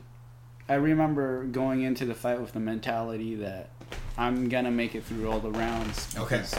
I 0.70 0.76
remember 0.76 1.44
going 1.46 1.82
into 1.82 2.06
the 2.06 2.14
fight 2.16 2.40
with 2.40 2.54
the 2.54 2.60
mentality 2.60 3.36
that 3.36 3.70
I'm 4.18 4.50
gonna 4.50 4.72
make 4.72 4.96
it 4.96 5.04
through 5.04 5.30
all 5.32 5.40
the 5.40 5.52
rounds. 5.52 6.16
Okay. 6.18 6.38
because, 6.38 6.56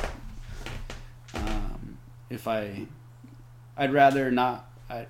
Um, 1.34 1.98
if 2.30 2.46
I, 2.48 2.86
I'd 3.76 3.92
rather 3.92 4.30
not. 4.30 4.68
I, 4.88 5.06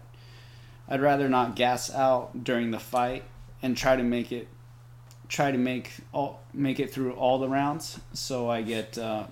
I'd 0.89 1.01
rather 1.01 1.29
not 1.29 1.57
gas 1.57 1.93
out 1.93 2.45
during 2.45 2.71
the 2.71 2.79
fight 2.79 3.25
and 3.63 3.77
try 3.77 3.97
to 3.97 4.03
make 4.03 4.31
it, 4.33 4.49
try 5.28 5.51
to 5.51 5.59
make 5.59 5.93
all 6.12 6.40
make 6.55 6.78
it 6.81 6.93
through 6.93 7.12
all 7.12 7.39
the 7.39 7.48
rounds, 7.48 7.98
so 8.12 8.48
I 8.51 8.62
get 8.62 8.97
uh, 8.98 9.24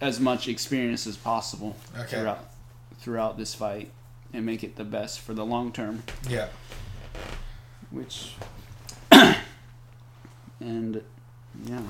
as 0.00 0.18
much 0.20 0.48
experience 0.48 1.06
as 1.06 1.16
possible 1.16 1.76
Okay. 1.96 2.16
throughout 2.18 2.50
throughout 2.98 3.36
this 3.38 3.54
fight 3.54 3.90
and 4.32 4.44
make 4.46 4.64
it 4.64 4.76
the 4.76 4.84
best 4.84 5.20
for 5.20 5.34
the 5.34 5.44
long 5.44 5.70
term 5.72 6.02
Yeah. 6.28 6.48
which 7.90 8.32
and 10.60 11.02
yeah 11.64 11.80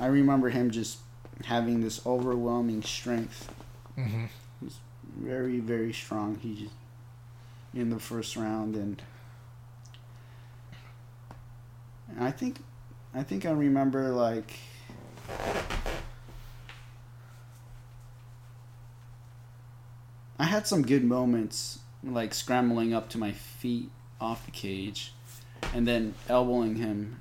i 0.00 0.06
remember 0.06 0.48
him 0.48 0.70
just 0.70 0.98
having 1.44 1.80
this 1.82 2.04
overwhelming 2.06 2.82
strength 2.82 3.50
Mm-hmm. 3.98 4.24
He's 4.60 4.78
very 5.16 5.60
very 5.60 5.92
strong 5.92 6.36
he 6.42 6.54
just 6.54 6.74
in 7.74 7.90
the 7.90 8.00
first 8.00 8.36
round 8.36 8.74
and 8.74 9.00
i 12.18 12.30
think 12.30 12.58
i 13.14 13.22
think 13.22 13.46
i 13.46 13.50
remember 13.50 14.08
like 14.10 14.58
i 20.38 20.44
had 20.44 20.66
some 20.66 20.82
good 20.82 21.04
moments 21.04 21.78
like 22.02 22.34
scrambling 22.34 22.92
up 22.92 23.08
to 23.08 23.18
my 23.18 23.32
feet 23.32 23.90
off 24.20 24.44
the 24.44 24.50
cage 24.50 25.12
and 25.72 25.86
then 25.86 26.14
elbowing 26.28 26.76
him 26.76 27.20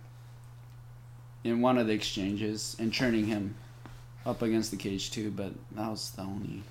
in 1.43 1.61
one 1.61 1.77
of 1.77 1.87
the 1.87 1.93
exchanges 1.93 2.75
and 2.79 2.91
churning 2.91 3.27
him 3.27 3.55
up 4.25 4.41
against 4.41 4.71
the 4.71 4.77
cage 4.77 5.11
too 5.11 5.29
but 5.31 5.53
that 5.71 5.89
was 5.89 6.11
the 6.11 6.21
only 6.21 6.63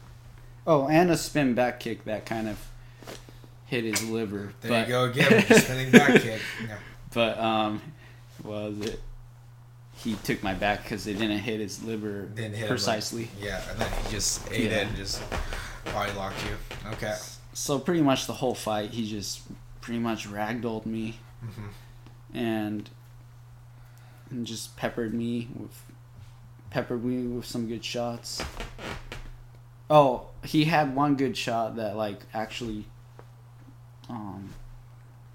oh 0.66 0.88
and 0.88 1.10
a 1.10 1.16
spin 1.16 1.54
back 1.54 1.80
kick 1.80 2.04
that 2.04 2.24
kind 2.26 2.48
of 2.48 2.58
hit 3.66 3.84
his 3.84 4.06
liver 4.08 4.52
There 4.60 4.70
but, 4.70 4.86
you 4.86 4.92
go 4.92 5.04
again. 5.04 5.44
Spinning 5.58 5.90
back 5.90 6.08
kick. 6.22 6.42
Yeah. 6.68 6.76
but 7.14 7.38
um 7.38 7.80
was 8.44 8.78
it 8.80 9.00
he 10.04 10.14
took 10.24 10.42
my 10.42 10.54
back 10.54 10.82
because 10.82 11.06
it 11.06 11.14
didn't 11.18 11.38
hit 11.38 11.60
his 11.60 11.82
liver 11.82 12.22
Didn't 12.26 12.52
hit 12.52 12.54
him, 12.54 12.60
like- 12.62 12.68
precisely 12.68 13.30
Yeah, 13.40 13.62
and 13.70 13.78
then 13.80 13.92
he 14.04 14.10
just 14.10 14.50
ate 14.50 14.70
Yeah. 14.70 14.78
it 14.78 14.86
and 14.88 14.96
just 14.96 15.22
body 15.86 16.12
locked 16.12 16.42
you. 16.44 16.56
Okay. 16.92 17.16
so 17.54 17.78
pretty 17.78 18.00
much 18.02 18.26
the 18.26 18.32
whole 18.32 18.54
fight 18.54 18.90
he 18.90 19.08
just 19.08 19.42
pretty 19.80 19.98
much 20.00 20.26
ragdolled 20.28 20.86
me 20.86 21.18
Mhm. 21.44 21.68
and 22.34 22.90
and 24.30 24.46
just 24.46 24.76
peppered 24.76 25.12
me 25.12 25.48
with 25.54 25.82
peppered 26.70 27.04
me 27.04 27.26
with 27.26 27.44
some 27.44 27.68
good 27.68 27.84
shots. 27.84 28.42
Oh, 29.90 30.28
he 30.42 30.64
had 30.64 30.94
one 30.96 31.16
good 31.16 31.36
shot 31.36 31.76
that 31.76 31.96
like 31.96 32.20
actually 32.32 32.86
um 34.08 34.54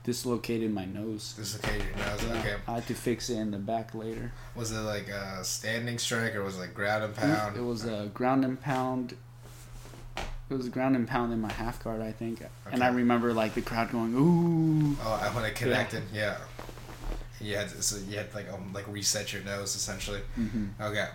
dislocated 0.07 0.73
my 0.73 0.85
nose. 0.85 1.33
Dislocated 1.37 1.83
your 1.85 2.05
nose. 2.07 2.23
Okay. 2.39 2.55
I 2.65 2.75
had 2.75 2.87
to 2.87 2.95
fix 2.95 3.29
it 3.29 3.35
in 3.37 3.51
the 3.51 3.57
back 3.57 3.93
later. 3.93 4.31
Was 4.55 4.71
it 4.71 4.79
like 4.79 5.09
a 5.09 5.43
standing 5.43 5.97
strike 5.99 6.33
or 6.33 6.43
was 6.43 6.55
it 6.55 6.61
like 6.61 6.73
ground 6.73 7.03
and 7.03 7.13
pound? 7.13 7.57
It 7.57 7.61
was 7.61 7.83
a 7.83 8.09
ground 8.13 8.45
and 8.45 8.59
pound. 8.59 9.17
It 10.49 10.53
was 10.53 10.65
a 10.65 10.69
ground 10.69 10.95
and 10.95 11.05
pound 11.05 11.33
in 11.33 11.41
my 11.41 11.51
half 11.51 11.83
guard, 11.83 12.01
I 12.01 12.13
think. 12.13 12.39
Okay. 12.41 12.49
And 12.71 12.81
I 12.81 12.87
remember 12.87 13.33
like 13.33 13.53
the 13.53 13.61
crowd 13.61 13.91
going, 13.91 14.13
"Ooh!" 14.15 14.95
Oh, 15.03 15.19
I- 15.21 15.35
when 15.35 15.43
it 15.43 15.55
connected, 15.55 16.03
yeah. 16.13 16.37
You 17.41 17.57
had 17.57 17.67
to, 17.69 17.81
so 17.83 17.97
you 18.09 18.17
had 18.17 18.31
to, 18.31 18.37
like 18.37 18.51
um, 18.53 18.71
like 18.73 18.87
reset 18.87 19.33
your 19.33 19.43
nose 19.43 19.75
essentially. 19.75 20.21
hmm 20.35 20.67
Okay. 20.81 21.07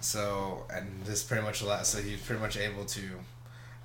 So 0.00 0.66
and 0.72 0.86
this 1.04 1.24
pretty 1.24 1.42
much 1.42 1.62
allowed. 1.62 1.84
So 1.86 2.00
he 2.00 2.12
was 2.12 2.20
pretty 2.20 2.40
much 2.40 2.56
able 2.56 2.84
to 2.84 3.02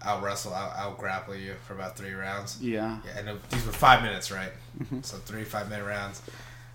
out 0.03 0.21
wrestle, 0.21 0.53
out 0.53 0.97
grapple 0.97 1.35
you 1.35 1.55
for 1.65 1.73
about 1.73 1.97
three 1.97 2.13
rounds. 2.13 2.61
Yeah. 2.61 2.99
Yeah, 3.05 3.17
and 3.19 3.29
it- 3.29 3.49
these 3.49 3.65
were 3.65 3.71
five 3.71 4.01
minutes, 4.03 4.31
right? 4.31 4.51
Mhm. 4.79 5.03
So 5.05 5.17
three 5.17 5.43
five 5.43 5.69
minute 5.69 5.85
rounds. 5.85 6.21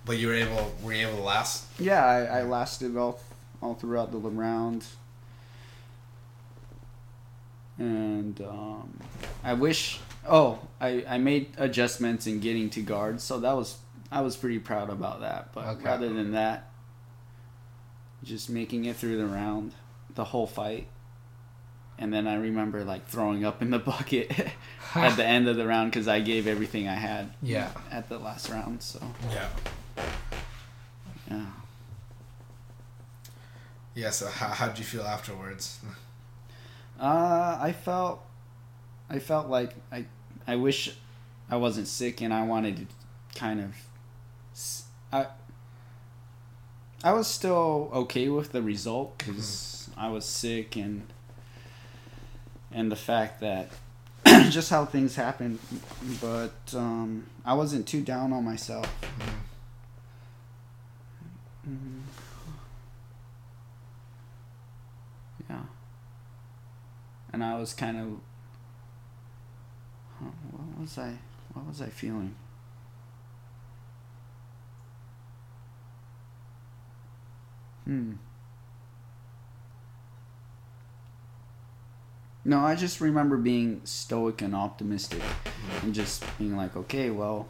But 0.04 0.18
you 0.18 0.26
were 0.28 0.34
able, 0.34 0.72
were 0.82 0.92
you 0.92 1.06
able 1.06 1.18
to 1.18 1.22
last? 1.22 1.66
Yeah, 1.78 2.04
I, 2.04 2.40
I 2.40 2.42
lasted 2.42 2.96
all 2.96 3.20
all 3.60 3.74
throughout 3.74 4.10
the 4.10 4.18
round. 4.18 4.84
And 7.78 8.40
um, 8.42 8.98
I 9.42 9.54
wish. 9.54 9.98
Oh, 10.28 10.60
I, 10.80 11.04
I 11.08 11.18
made 11.18 11.52
adjustments 11.58 12.26
in 12.28 12.38
getting 12.40 12.70
to 12.70 12.80
guards, 12.82 13.24
so 13.24 13.40
that 13.40 13.52
was 13.56 13.78
I 14.10 14.20
was 14.20 14.36
pretty 14.36 14.58
proud 14.58 14.90
about 14.90 15.20
that. 15.20 15.52
But 15.52 15.66
Okay. 15.66 15.84
rather 15.84 16.12
than 16.12 16.32
that, 16.32 16.70
just 18.22 18.50
making 18.50 18.84
it 18.84 18.96
through 18.96 19.16
the 19.18 19.26
round, 19.26 19.72
the 20.14 20.24
whole 20.24 20.46
fight, 20.46 20.86
and 22.02 22.12
then 22.12 22.26
I 22.26 22.34
remember 22.34 22.84
like 22.84 23.06
throwing 23.06 23.44
up 23.44 23.62
in 23.62 23.70
the 23.70 23.78
bucket 23.90 24.30
at 24.94 25.16
the 25.16 25.24
end 25.24 25.48
of 25.48 25.56
the 25.56 25.66
round 25.66 25.90
because 25.90 26.08
I 26.08 26.20
gave 26.20 26.46
everything 26.46 26.88
I 26.88 26.94
had 26.94 27.32
Yeah. 27.42 27.70
at 27.90 28.08
the 28.08 28.18
last 28.18 28.48
round. 28.50 28.82
So 28.82 29.00
Yeah. 29.30 29.48
yeah. 31.30 31.46
Yeah. 33.94 34.10
So 34.10 34.26
how 34.28 34.48
how 34.48 34.68
did 34.68 34.78
you 34.78 34.84
feel 34.84 35.02
afterwards? 35.02 35.78
Uh, 37.00 37.58
I 37.60 37.72
felt, 37.72 38.22
I 39.10 39.18
felt 39.18 39.48
like 39.48 39.74
I, 39.90 40.04
I 40.46 40.56
wish 40.56 40.94
I 41.50 41.56
wasn't 41.56 41.88
sick 41.88 42.20
and 42.20 42.32
I 42.32 42.44
wanted 42.44 42.76
to 42.76 42.86
kind 43.38 43.60
of, 43.60 43.74
I. 45.12 45.26
I 47.04 47.12
was 47.12 47.26
still 47.26 47.90
okay 47.92 48.28
with 48.28 48.52
the 48.52 48.62
result 48.62 49.18
because 49.18 49.90
I 49.96 50.08
was 50.10 50.24
sick 50.24 50.76
and, 50.76 51.02
and 52.72 52.90
the 52.90 52.96
fact 52.96 53.40
that, 53.40 53.68
just 54.50 54.70
how 54.70 54.84
things 54.84 55.16
happened, 55.16 55.58
but 56.20 56.52
um, 56.74 57.26
I 57.44 57.54
wasn't 57.54 57.86
too 57.86 58.02
down 58.02 58.32
on 58.32 58.44
myself. 58.44 58.86
Mhm. 61.68 62.00
Yeah. 65.48 65.62
And 67.32 67.44
I 67.44 67.58
was 67.58 67.74
kind 67.74 67.96
of. 67.98 68.06
What 70.50 70.80
was 70.80 70.98
I? 70.98 71.12
What 71.52 71.66
was 71.66 71.80
I 71.82 71.86
feeling? 71.88 72.34
Hmm. 77.84 78.12
No, 82.44 82.58
I 82.60 82.74
just 82.74 83.00
remember 83.00 83.36
being 83.36 83.82
stoic 83.84 84.42
and 84.42 84.54
optimistic, 84.54 85.22
and 85.82 85.94
just 85.94 86.24
being 86.38 86.56
like, 86.56 86.76
okay, 86.76 87.10
well, 87.10 87.48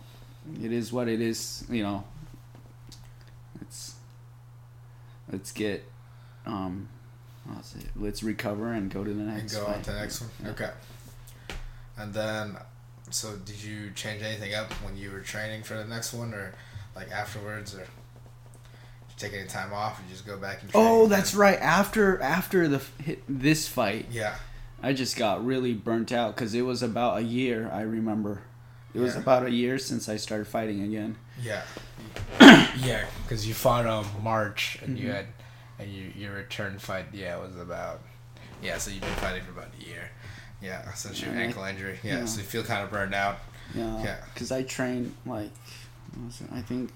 it 0.62 0.70
is 0.70 0.93
what 0.93 1.09
it 1.09 1.20
is. 1.20 1.64
You 1.70 1.82
know, 1.82 2.05
let's 3.60 3.94
let's 5.31 5.51
get 5.52 5.85
um, 6.47 6.89
it? 7.51 7.86
Let's 7.97 8.23
recover 8.23 8.73
and 8.73 8.90
go 8.93 9.02
to 9.02 9.12
the 9.12 9.20
And 9.20 9.36
next. 9.36 9.55
go 9.56 9.66
on 9.66 9.82
to 9.82 9.90
the 9.93 9.98
next 9.98 10.20
one. 10.20 10.31
Yeah. 10.43 10.51
Okay. 10.51 10.70
And 11.97 12.12
then, 12.12 12.56
so 13.10 13.36
did 13.36 13.62
you 13.62 13.90
change 13.93 14.23
anything 14.23 14.55
up 14.55 14.73
when 14.85 14.97
you 14.97 15.10
were 15.10 15.20
training 15.20 15.62
for 15.62 15.74
the 15.74 15.85
next 15.85 16.12
one, 16.12 16.35
or 16.35 16.55
like 16.94 17.10
afterwards, 17.10 17.74
or 17.74 17.86
take 19.16 19.32
any 19.32 19.47
time 19.47 19.73
off, 19.73 19.98
or 19.98 20.02
you 20.05 20.10
just 20.10 20.27
go 20.27 20.36
back 20.36 20.62
and? 20.62 20.70
Train 20.70 20.85
Oh, 20.86 21.06
that's 21.06 21.35
right. 21.35 21.59
After 21.59 22.20
after 22.20 22.69
the 22.69 22.82
hit, 23.02 23.23
this 23.27 23.69
fight, 23.69 24.06
Yeah. 24.10 24.35
I 24.83 24.93
just 24.93 25.17
got 25.17 25.45
really 25.45 25.75
burnt 25.75 26.11
out 26.13 26.35
because 26.35 26.55
it 26.55 26.63
was 26.63 26.83
about 26.83 27.19
a 27.19 27.23
year. 27.23 27.71
I 27.73 27.83
remember, 27.83 28.43
it 28.95 28.99
was 29.01 29.15
about 29.17 29.47
a 29.47 29.51
year 29.51 29.79
since 29.79 30.09
I 30.09 30.17
started 30.17 30.47
fighting 30.49 30.83
again. 30.83 31.17
Yeah. 31.41 31.63
yeah, 32.41 33.07
because 33.23 33.47
you 33.47 33.55
fought 33.55 33.87
on 33.87 34.05
March 34.23 34.79
and 34.83 34.99
you 34.99 35.09
Mhm. 35.09 35.15
had, 35.15 35.27
and 35.79 35.91
you, 35.93 36.11
your 36.17 36.33
return 36.35 36.79
fight, 36.79 37.07
yeah, 37.13 37.37
was 37.37 37.57
about 37.57 38.01
Yeah, 38.63 38.79
so 38.79 38.91
you've 38.93 39.01
been 39.03 39.15
fighting 39.17 39.43
for 39.43 39.51
about 39.53 39.71
a 39.81 39.85
year. 39.85 40.11
Yeah, 40.61 40.93
since 40.95 41.21
your 41.21 41.31
Alright. 41.31 41.47
ankle 41.47 41.65
injury. 41.65 41.99
Yeah, 42.05 42.19
Yeah. 42.19 42.25
so 42.27 42.39
you 42.41 42.47
feel 42.47 42.63
kind 42.63 42.85
of 42.85 42.91
burned 42.91 43.15
out. 43.15 43.39
Yeah. 43.75 44.03
Yeah. 44.05 44.17
Because 44.33 44.53
I 44.53 44.63
trained 44.63 45.15
like, 45.27 45.51
what 46.15 46.27
was 46.27 46.41
it? 46.41 46.49
I 46.53 46.61
think. 46.61 46.91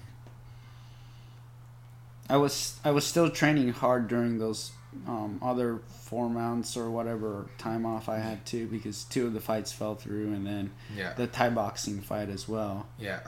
I 2.29 2.37
was 2.37 2.79
I 2.85 2.91
was 2.91 3.05
still 3.05 3.29
training 3.29 3.69
hard 3.73 4.07
during 4.07 4.39
those 4.39 4.71
um, 5.07 5.39
other 5.41 5.79
four 6.05 6.29
months 6.29 6.75
or 6.77 6.89
whatever 6.89 7.47
time 7.57 7.85
off 7.85 8.07
I 8.09 8.17
had 8.19 8.45
too 8.45 8.67
because 8.67 9.03
two 9.03 9.27
of 9.27 9.33
the 9.33 9.39
fights 9.39 9.71
fell 9.71 9.95
through 9.95 10.33
and 10.33 10.45
then 10.47 10.71
Yeah. 10.95 11.13
the 11.13 11.27
Thai 11.27 11.49
boxing 11.49 12.01
fight 12.01 12.29
as 12.29 12.47
well 12.47 12.87
Yeah. 12.97 13.19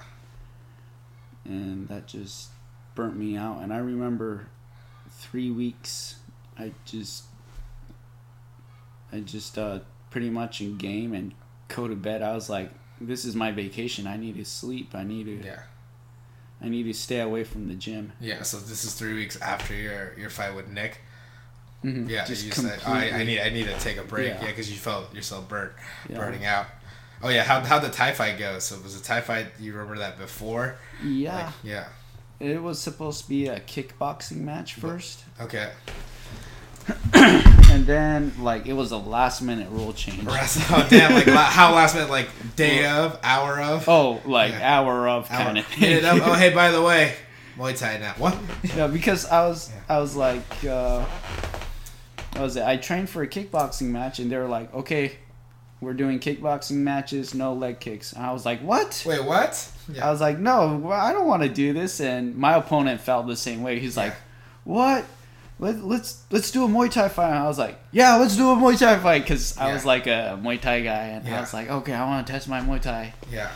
and 1.46 1.88
that 1.90 2.08
just 2.08 2.50
burnt 2.96 3.16
me 3.18 3.36
out 3.38 3.60
and 3.62 3.74
I 3.74 3.78
remember 3.78 4.48
three 5.12 5.52
weeks 5.52 6.16
I 6.58 6.72
just 6.86 7.24
I 9.12 9.20
just 9.20 9.58
uh, 9.58 9.80
pretty 10.12 10.30
much 10.30 10.62
in 10.62 10.78
game 10.78 11.14
and 11.14 11.34
go 11.68 11.88
to 11.88 11.96
bed 11.96 12.22
I 12.22 12.34
was 12.34 12.50
like 12.50 12.72
this 13.02 13.26
is 13.26 13.36
my 13.36 13.52
vacation 13.52 14.08
I 14.08 14.18
need 14.18 14.36
to 14.38 14.46
sleep 14.46 14.94
I 14.94 15.04
need 15.04 15.26
to 15.26 15.46
Yeah. 15.46 15.62
I 16.62 16.68
need 16.68 16.84
to 16.84 16.94
stay 16.94 17.22
away 17.22 17.46
from 17.46 17.70
the 17.70 17.74
gym. 17.74 18.12
Yeah. 18.20 18.42
So 18.44 18.58
this 18.58 18.84
is 18.84 18.94
three 18.94 19.14
weeks 19.14 19.40
after 19.42 19.74
your 19.74 20.14
your 20.20 20.30
fight 20.30 20.54
with 20.56 20.68
Nick. 20.68 21.00
Yeah, 21.84 22.26
Just 22.26 22.46
you 22.46 22.52
said 22.52 22.80
"Oh, 22.86 22.92
I, 22.92 23.12
I 23.12 23.24
need 23.24 23.40
I 23.40 23.50
need 23.50 23.66
to 23.68 23.78
take 23.80 23.98
a 23.98 24.04
break. 24.04 24.28
Yeah. 24.34 24.42
Yeah, 24.42 24.48
because 24.48 24.70
you 24.70 24.78
felt 24.78 25.14
yourself 25.16 25.48
burnt, 25.48 25.72
Yeah. 26.10 26.18
burning 26.18 26.46
out. 26.46 26.66
Oh 27.24 27.30
yeah, 27.30 27.44
how 27.44 27.62
how 27.62 27.80
the 27.80 27.90
Thai 27.90 28.12
fight 28.14 28.38
go? 28.38 28.60
So 28.60 28.78
was 28.84 29.00
the 29.00 29.06
Thai 29.06 29.22
fight? 29.22 29.48
You 29.60 29.72
remember 29.74 29.98
that 30.00 30.18
before? 30.18 30.76
Yeah, 31.04 31.36
Like, 31.46 31.54
yeah. 31.64 31.86
it 32.40 32.62
was 32.62 32.80
supposed 32.82 33.24
to 33.24 33.30
be 33.30 33.48
a 33.48 33.60
kickboxing 33.62 34.42
match 34.42 34.74
first, 34.74 35.24
Okay. 35.40 35.70
and 37.14 37.86
then 37.86 38.34
like 38.40 38.66
it 38.66 38.74
was 38.74 38.92
a 38.92 38.98
last 38.98 39.42
minute 39.42 39.70
rule 39.70 39.94
change. 39.94 40.24
oh 40.28 40.88
damn! 40.90 41.14
Like 41.14 41.28
la- 41.28 41.44
how 41.44 41.74
last 41.76 41.94
minute? 41.96 42.10
Like 42.10 42.30
day 42.56 42.86
of, 42.88 43.18
hour 43.24 43.60
of, 43.62 43.88
Oh, 43.88 44.22
like 44.26 44.52
Yeah. 44.54 44.80
hour 44.80 45.08
of 45.08 45.30
hour. 45.32 45.46
kind 45.46 45.58
of 45.60 46.04
up. 46.06 46.28
Oh 46.28 46.34
hey, 46.34 46.54
by 46.54 46.72
the 46.72 46.82
way, 46.90 47.14
Muay 47.58 47.78
Thai 47.78 47.98
now. 48.00 48.14
What? 48.18 48.38
yeah, 48.76 48.88
because 48.88 49.26
I 49.26 49.48
was 49.48 49.70
Yeah. 49.74 49.96
I 49.96 50.00
was 50.00 50.16
like, 50.16 50.66
uh, 50.66 51.06
what 52.40 52.46
was 52.46 52.56
it? 52.56 52.64
I 52.64 52.78
trained 52.78 53.10
for 53.10 53.22
a 53.22 53.28
kickboxing 53.28 53.88
match, 53.88 54.20
and 54.20 54.32
they 54.32 54.38
were 54.38 54.48
like, 54.48 54.74
okay, 54.74 55.18
we're 55.82 55.94
doing 55.94 56.20
kickboxing 56.20 56.78
matches, 56.78 57.34
no 57.34 57.54
leg 57.54 57.80
kicks. 57.80 58.14
And 58.14 58.26
I 58.26 58.32
was 58.32 58.46
like, 58.46 58.62
what? 58.62 59.04
Wait, 59.06 59.24
what? 59.24 59.72
Yeah. 59.92 60.08
I 60.08 60.12
was 60.12 60.22
like, 60.22 60.40
no, 60.40 60.90
I 60.92 61.12
don't 61.12 61.28
want 61.28 61.44
to 61.44 61.50
do 61.50 61.74
this. 61.74 62.00
And 62.00 62.36
my 62.38 62.56
opponent 62.56 63.02
felt 63.02 63.28
the 63.28 63.36
same 63.36 63.62
way. 63.62 63.80
He's 63.80 63.98
like, 63.98 64.14
what? 64.64 65.06
Let, 65.62 65.84
let's 65.84 66.24
let's 66.32 66.52
do 66.52 66.64
a 66.64 66.70
Muay 66.70 66.90
Thai 66.90 67.10
fight. 67.10 67.32
And 67.32 67.40
I 67.40 67.48
was 67.48 67.60
like, 67.60 67.78
yeah, 67.92 68.16
let's 68.16 68.38
do 68.38 68.50
a 68.50 68.56
Muay 68.56 68.80
Thai 68.80 68.98
fight 69.00 69.24
because 69.24 69.58
I 69.58 69.74
was 69.74 69.84
like 69.84 70.08
a 70.08 70.40
Muay 70.42 70.60
Thai 70.60 70.82
guy, 70.82 71.04
and 71.08 71.28
I 71.28 71.42
was 71.42 71.54
like, 71.54 71.70
okay, 71.70 71.94
I 71.94 72.06
want 72.06 72.26
to 72.26 72.32
test 72.32 72.48
my 72.48 72.62
Muay 72.62 72.82
Thai. 72.82 73.14
Yeah. 73.30 73.52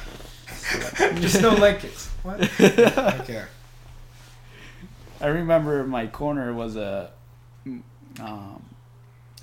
Just 1.22 1.41
no 1.41 1.51
leg 1.51 1.80
kicks. 1.80 2.07
What? 2.23 2.41
Okay. 2.60 3.45
I 5.22 5.27
remember 5.27 5.85
my 5.85 6.07
corner 6.07 6.53
was 6.53 6.76
a 6.76 7.11
um, 8.19 8.64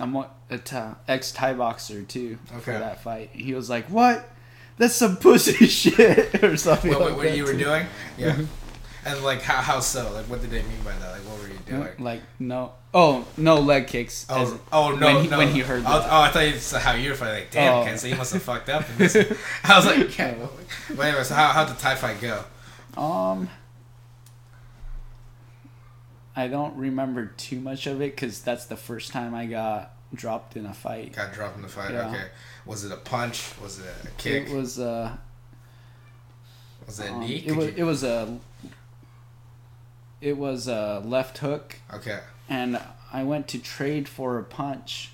Mu- 0.05 0.23
a 0.49 0.57
ta- 0.57 0.77
uh, 0.77 1.11
ex 1.11 1.31
Thai 1.31 1.53
boxer 1.53 2.03
too 2.03 2.37
for 2.61 2.71
that 2.71 3.01
fight. 3.03 3.29
He 3.33 3.53
was 3.53 3.69
like, 3.69 3.85
"What? 3.87 4.29
That's 4.77 4.95
some 4.95 5.17
pussy 5.17 5.67
shit," 5.67 6.43
or 6.43 6.57
something. 6.57 6.91
What, 6.91 7.01
like 7.01 7.17
what, 7.17 7.35
you 7.37 7.43
were 7.45 7.53
doing? 7.53 7.85
Yeah. 8.17 8.31
Mm-hmm. 8.33 8.45
And 9.03 9.23
like 9.23 9.41
how 9.41 9.61
how 9.61 9.79
so? 9.79 10.11
Like 10.13 10.25
what 10.25 10.41
did 10.41 10.51
they 10.51 10.61
mean 10.61 10.81
by 10.83 10.91
that? 10.91 11.11
Like 11.11 11.21
what 11.21 11.41
were 11.41 11.47
you 11.47 11.55
mm, 11.55 11.65
doing? 11.65 12.03
Like 12.03 12.21
no, 12.39 12.73
oh 12.93 13.25
no 13.35 13.55
leg 13.59 13.87
kicks. 13.87 14.27
Oh, 14.29 14.41
as- 14.43 14.53
Oh, 14.71 14.93
oh 14.93 14.95
no, 14.95 15.05
when 15.07 15.23
he, 15.23 15.29
no. 15.29 15.37
when 15.39 15.47
he 15.49 15.59
heard 15.61 15.83
oh, 15.87 15.99
that. 15.99 16.07
oh, 16.11 16.21
I 16.21 16.29
thought 16.29 16.47
you 16.47 16.53
said 16.57 16.81
how 16.81 16.93
you 16.93 17.09
were 17.09 17.15
fighting. 17.15 17.35
Like, 17.35 17.51
damn, 17.51 17.73
Oh. 17.73 17.83
Ken, 17.83 17.97
so 17.97 18.07
you 18.07 18.15
must 18.15 18.33
have 18.33 18.43
fucked 18.43 18.69
up. 18.69 18.85
I 18.99 19.03
was 19.77 19.85
like, 19.85 20.17
yeah. 20.19 20.35
But 20.95 20.99
anyway, 21.07 21.23
so 21.23 21.33
how 21.33 21.47
how 21.47 21.65
did 21.65 21.77
the 21.77 21.79
Thai 21.79 21.95
fight 21.95 22.21
go? 22.21 22.43
Um, 23.01 23.49
I 26.35 26.47
don't 26.47 26.75
remember 26.77 27.25
too 27.37 27.59
much 27.59 27.87
of 27.87 28.01
it 28.01 28.15
because 28.15 28.41
that's 28.41 28.65
the 28.65 28.77
first 28.77 29.11
time 29.11 29.35
I 29.35 29.45
got 29.47 29.91
dropped 30.13 30.55
in 30.55 30.65
a 30.65 30.73
fight. 30.73 31.13
Got 31.13 31.33
dropped 31.33 31.55
in 31.57 31.61
the 31.61 31.67
fight. 31.67 31.91
Yeah. 31.91 32.09
Okay. 32.09 32.25
Was 32.65 32.85
it 32.85 32.91
a 32.91 32.97
punch? 32.97 33.51
Was 33.61 33.79
it 33.79 33.85
a 34.05 34.07
kick? 34.17 34.47
It 34.47 34.53
was 34.55 34.79
uh, 34.79 35.15
was 36.85 36.99
it 36.99 37.09
a 37.09 37.13
um, 37.13 37.19
knee? 37.21 37.35
it 37.35 37.47
Could 37.49 37.57
was 37.57 37.65
you- 37.67 37.73
it 37.77 37.83
was 37.83 38.03
a 38.03 38.37
it 40.21 40.37
was 40.37 40.67
a 40.67 41.01
left 41.03 41.39
hook, 41.39 41.77
okay. 41.93 42.19
and 42.47 42.79
I 43.11 43.23
went 43.23 43.47
to 43.49 43.59
trade 43.59 44.07
for 44.07 44.37
a 44.37 44.43
punch. 44.43 45.11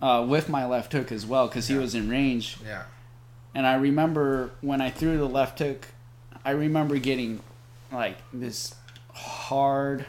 Uh, 0.00 0.26
with 0.28 0.48
my 0.48 0.66
left 0.66 0.92
hook 0.92 1.12
as 1.12 1.24
well, 1.24 1.46
because 1.46 1.68
he 1.68 1.76
was 1.76 1.94
in 1.94 2.08
range, 2.10 2.56
Yeah. 2.66 2.82
and 3.54 3.64
I 3.68 3.74
remember 3.76 4.50
when 4.60 4.80
I 4.80 4.90
threw 4.90 5.16
the 5.16 5.28
left 5.28 5.60
hook, 5.60 5.86
I 6.44 6.50
remember 6.50 6.98
getting 6.98 7.38
like 7.92 8.16
this 8.32 8.74
hard, 9.22 10.06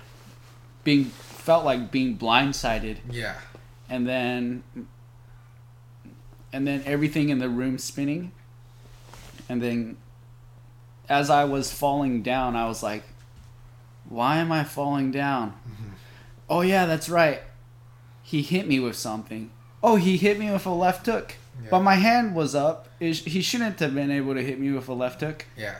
being 0.83 1.05
felt 1.05 1.65
like 1.65 1.91
being 1.91 2.17
blindsided, 2.17 2.97
Yeah. 3.09 3.35
and 3.89 4.07
then 4.07 4.63
and 6.51 6.67
then 6.67 6.83
everything 6.85 7.29
in 7.29 7.39
the 7.39 7.49
room 7.49 7.77
spinning, 7.77 8.31
and 9.49 9.61
then 9.61 9.97
as 11.09 11.29
I 11.29 11.43
was 11.45 11.71
falling 11.73 12.21
down, 12.21 12.55
I 12.55 12.67
was 12.67 12.83
like, 12.83 13.03
"Why 14.07 14.37
am 14.37 14.51
I 14.51 14.63
falling 14.63 15.11
down?" 15.11 15.51
Mm-hmm. 15.51 15.89
Oh 16.49 16.61
yeah, 16.61 16.85
that's 16.85 17.09
right. 17.09 17.41
He 18.21 18.41
hit 18.41 18.67
me 18.67 18.79
with 18.79 18.95
something. 18.95 19.49
Oh, 19.81 19.95
he 19.97 20.15
hit 20.17 20.39
me 20.39 20.49
with 20.51 20.65
a 20.65 20.69
left 20.73 21.05
hook. 21.07 21.35
Yeah. 21.61 21.67
But 21.71 21.81
my 21.81 21.95
hand 21.95 22.35
was 22.35 22.55
up. 22.55 22.87
He 22.99 23.13
shouldn't 23.41 23.79
have 23.79 23.93
been 23.93 24.11
able 24.11 24.33
to 24.33 24.41
hit 24.43 24.59
me 24.59 24.71
with 24.71 24.87
a 24.87 24.93
left 24.93 25.21
hook. 25.21 25.45
Yeah. 25.57 25.75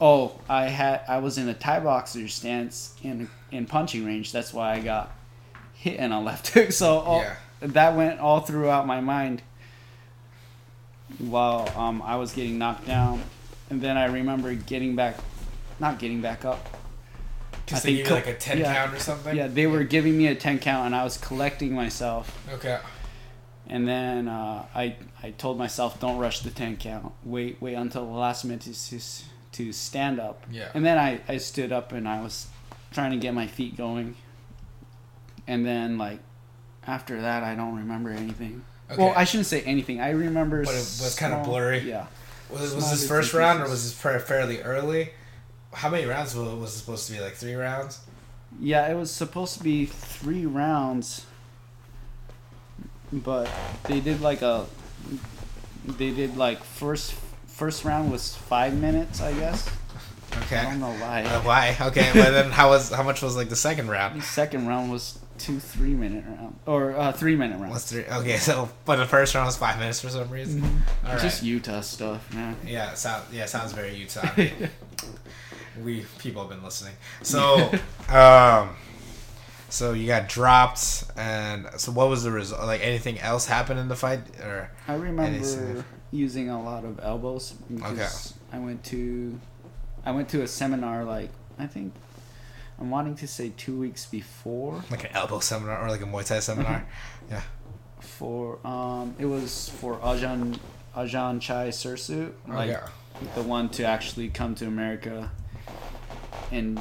Oh, 0.00 0.32
I 0.48 0.64
had 0.66 1.02
I 1.08 1.18
was 1.18 1.36
in 1.38 1.48
a 1.48 1.54
Thai 1.54 1.80
boxer 1.80 2.26
stance 2.28 2.94
in 3.02 3.28
in 3.50 3.66
punching 3.66 4.04
range. 4.04 4.32
That's 4.32 4.52
why 4.54 4.72
I 4.74 4.80
got 4.80 5.10
hit 5.74 5.96
in 5.98 6.12
a 6.12 6.20
left 6.20 6.48
hook. 6.48 6.72
So 6.72 6.98
all, 7.00 7.20
Yeah. 7.22 7.36
that 7.60 7.96
went 7.96 8.20
all 8.20 8.40
throughout 8.40 8.86
my 8.86 9.00
mind 9.00 9.42
while 11.18 11.68
um, 11.76 12.02
I 12.02 12.16
was 12.16 12.32
getting 12.32 12.58
knocked 12.58 12.86
down, 12.86 13.22
and 13.68 13.80
then 13.80 13.96
I 13.96 14.06
remember 14.06 14.54
getting 14.54 14.96
back, 14.96 15.16
not 15.78 15.98
getting 15.98 16.20
back 16.20 16.44
up. 16.44 16.66
Because 17.66 17.78
I 17.78 17.80
think 17.82 17.98
you 17.98 18.04
co- 18.04 18.14
like 18.14 18.26
a 18.26 18.34
ten 18.34 18.58
yeah. 18.58 18.74
count 18.74 18.94
or 18.94 18.98
something. 19.00 19.36
Yeah, 19.36 19.48
they 19.48 19.66
were 19.66 19.84
giving 19.84 20.16
me 20.16 20.26
a 20.28 20.34
ten 20.34 20.58
count, 20.58 20.86
and 20.86 20.94
I 20.94 21.04
was 21.04 21.18
collecting 21.18 21.74
myself. 21.74 22.36
Okay. 22.52 22.78
And 23.68 23.86
then 23.86 24.28
uh, 24.28 24.66
I 24.74 24.96
I 25.22 25.30
told 25.30 25.58
myself, 25.58 26.00
don't 26.00 26.18
rush 26.18 26.40
the 26.40 26.50
ten 26.50 26.76
count. 26.76 27.12
Wait 27.24 27.58
wait 27.60 27.74
until 27.74 28.06
the 28.06 28.12
last 28.18 28.44
minute 28.44 28.62
to 28.62 28.74
to, 29.66 29.72
stand 29.72 30.20
up. 30.20 30.44
Yeah. 30.50 30.70
And 30.74 30.84
then 30.84 30.98
I, 30.98 31.20
I 31.28 31.36
stood 31.38 31.72
up 31.72 31.92
and 31.92 32.08
I 32.08 32.22
was 32.22 32.46
trying 32.92 33.12
to 33.12 33.16
get 33.16 33.34
my 33.34 33.46
feet 33.46 33.76
going. 33.76 34.16
And 35.46 35.64
then 35.64 35.98
like 35.98 36.20
after 36.86 37.20
that 37.20 37.42
I 37.42 37.54
don't 37.54 37.76
remember 37.76 38.10
anything. 38.10 38.64
Okay. 38.90 39.02
Well, 39.02 39.14
I 39.16 39.24
shouldn't 39.24 39.46
say 39.46 39.62
anything. 39.62 40.00
I 40.00 40.10
remember. 40.10 40.64
But 40.64 40.74
it 40.74 40.78
was 40.78 41.16
kinda 41.18 41.42
blurry? 41.44 41.78
Yeah. 41.80 42.06
Was, 42.50 42.74
was 42.74 42.90
this 42.90 43.06
first 43.06 43.32
round 43.32 43.60
or 43.60 43.68
was 43.68 43.84
this 43.84 44.22
fairly 44.22 44.60
early? 44.62 45.10
How 45.72 45.88
many 45.88 46.04
rounds 46.04 46.34
was 46.34 46.52
was 46.54 46.74
it 46.74 46.78
supposed 46.78 47.06
to 47.06 47.12
be? 47.12 47.20
Like 47.20 47.34
three 47.34 47.54
rounds? 47.54 48.00
Yeah, 48.58 48.90
it 48.90 48.96
was 48.96 49.12
supposed 49.12 49.58
to 49.58 49.62
be 49.62 49.86
three 49.86 50.44
rounds, 50.46 51.26
but 53.12 53.48
they 53.84 54.00
did 54.00 54.20
like 54.20 54.42
a. 54.42 54.66
They 55.86 56.10
did 56.10 56.36
like 56.36 56.64
first 56.64 57.14
first 57.60 57.84
round 57.84 58.10
was 58.10 58.34
five 58.34 58.72
minutes, 58.72 59.20
I 59.20 59.34
guess. 59.34 59.68
Okay. 60.44 60.56
I 60.56 60.64
don't 60.64 60.80
know 60.80 60.94
why. 60.94 61.24
Uh, 61.24 61.42
why? 61.42 61.76
Okay, 61.78 62.10
but 62.14 62.30
then 62.30 62.50
how 62.50 62.70
was 62.70 62.90
how 62.90 63.02
much 63.02 63.20
was 63.20 63.36
like 63.36 63.50
the 63.50 63.56
second 63.56 63.88
round? 63.90 64.18
The 64.18 64.24
second 64.24 64.66
round 64.66 64.90
was 64.90 65.18
two 65.36 65.60
three 65.60 65.92
minute 65.92 66.24
round 66.26 66.58
or 66.64 66.96
uh, 66.96 67.12
three 67.12 67.36
minute 67.36 67.58
round. 67.58 67.70
What's 67.72 67.90
three? 67.92 68.04
Okay, 68.06 68.38
so 68.38 68.70
but 68.86 68.96
the 68.96 69.04
first 69.04 69.34
round 69.34 69.44
was 69.44 69.58
five 69.58 69.78
minutes 69.78 70.00
for 70.00 70.08
some 70.08 70.30
reason. 70.30 70.64
All 71.04 71.12
right. 71.12 71.20
Just 71.20 71.42
Utah 71.42 71.82
stuff, 71.82 72.32
man. 72.32 72.56
yeah, 72.66 72.94
sound 72.94 73.24
yeah 73.30 73.44
sounds 73.44 73.72
very 73.72 73.94
Utah. 73.94 74.26
We 75.82 76.04
people 76.18 76.42
have 76.42 76.50
been 76.50 76.64
listening. 76.64 76.94
So, 77.22 77.70
um, 78.08 78.76
so 79.68 79.92
you 79.92 80.06
got 80.06 80.28
dropped, 80.28 81.04
and 81.16 81.68
so 81.76 81.92
what 81.92 82.08
was 82.08 82.22
the 82.24 82.30
result? 82.32 82.62
Like 82.66 82.82
anything 82.82 83.18
else 83.20 83.46
happened 83.46 83.78
in 83.80 83.88
the 83.88 83.96
fight, 83.96 84.20
or 84.42 84.70
I 84.88 84.94
remember 84.94 85.22
Anything. 85.22 85.84
Using 86.12 86.50
a 86.50 86.62
lot 86.62 86.84
of 86.84 86.98
elbows 87.00 87.52
because 87.72 88.34
I 88.52 88.58
went 88.58 88.84
to 88.84 89.38
I 90.04 90.10
went 90.10 90.28
to 90.30 90.42
a 90.42 90.48
seminar 90.48 91.04
like 91.04 91.30
I 91.58 91.66
think 91.66 91.94
I'm 92.80 92.90
wanting 92.90 93.14
to 93.16 93.28
say 93.28 93.52
two 93.56 93.78
weeks 93.78 94.06
before 94.06 94.82
like 94.90 95.04
an 95.04 95.10
elbow 95.12 95.40
seminar 95.40 95.80
or 95.80 95.88
like 95.88 96.00
a 96.00 96.06
Muay 96.06 96.26
Thai 96.26 96.40
seminar? 96.40 96.86
yeah. 97.30 97.42
for 98.00 98.58
um 98.66 99.14
it 99.18 99.26
was 99.26 99.68
for 99.68 99.98
Ajahn 99.98 100.58
Ajahn 100.96 101.40
Chai 101.40 101.68
Sirisute 101.68 102.32
like 102.48 102.70
okay. 102.70 102.86
the 103.36 103.42
one 103.42 103.68
to 103.70 103.84
actually 103.84 104.28
come 104.28 104.54
to 104.56 104.66
America 104.66 105.30
and 106.50 106.80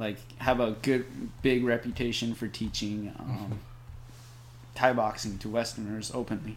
like 0.00 0.16
have 0.38 0.60
a 0.60 0.72
good 0.82 1.04
big 1.42 1.62
reputation 1.62 2.34
for 2.34 2.48
teaching 2.48 3.12
um, 3.18 3.60
Thai 4.74 4.94
boxing 4.94 5.38
to 5.38 5.48
Westerners 5.48 6.10
openly. 6.14 6.56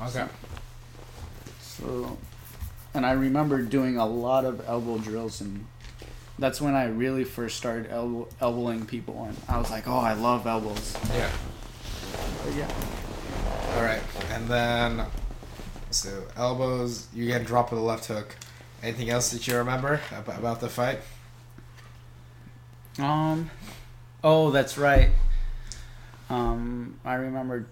Okay. 0.00 0.26
So, 1.60 2.16
and 2.94 3.04
I 3.04 3.12
remember 3.12 3.62
doing 3.62 3.96
a 3.96 4.06
lot 4.06 4.44
of 4.44 4.66
elbow 4.68 4.98
drills, 4.98 5.40
and 5.40 5.66
that's 6.38 6.60
when 6.60 6.74
I 6.74 6.86
really 6.86 7.24
first 7.24 7.56
started 7.56 7.90
elbow, 7.90 8.28
elbowing 8.40 8.86
people, 8.86 9.24
and 9.24 9.36
I 9.48 9.58
was 9.58 9.70
like, 9.70 9.88
oh, 9.88 9.98
I 9.98 10.14
love 10.14 10.46
elbows. 10.46 10.96
Yeah. 11.12 11.30
But 12.44 12.54
yeah. 12.54 12.70
All 13.76 13.82
right, 13.82 14.02
and 14.30 14.46
then 14.48 15.06
so 15.90 16.24
elbows. 16.36 17.08
You 17.14 17.26
get 17.26 17.42
a 17.42 17.44
drop 17.44 17.70
with 17.70 17.80
a 17.80 17.82
left 17.82 18.06
hook. 18.06 18.36
Anything 18.82 19.10
else 19.10 19.30
that 19.30 19.46
you 19.48 19.56
remember 19.56 20.00
about 20.12 20.60
the 20.60 20.68
fight? 20.68 21.00
Um, 22.98 23.50
oh, 24.22 24.50
that's 24.50 24.76
right. 24.76 25.10
Um, 26.28 26.98
I 27.04 27.14
remember 27.14 27.66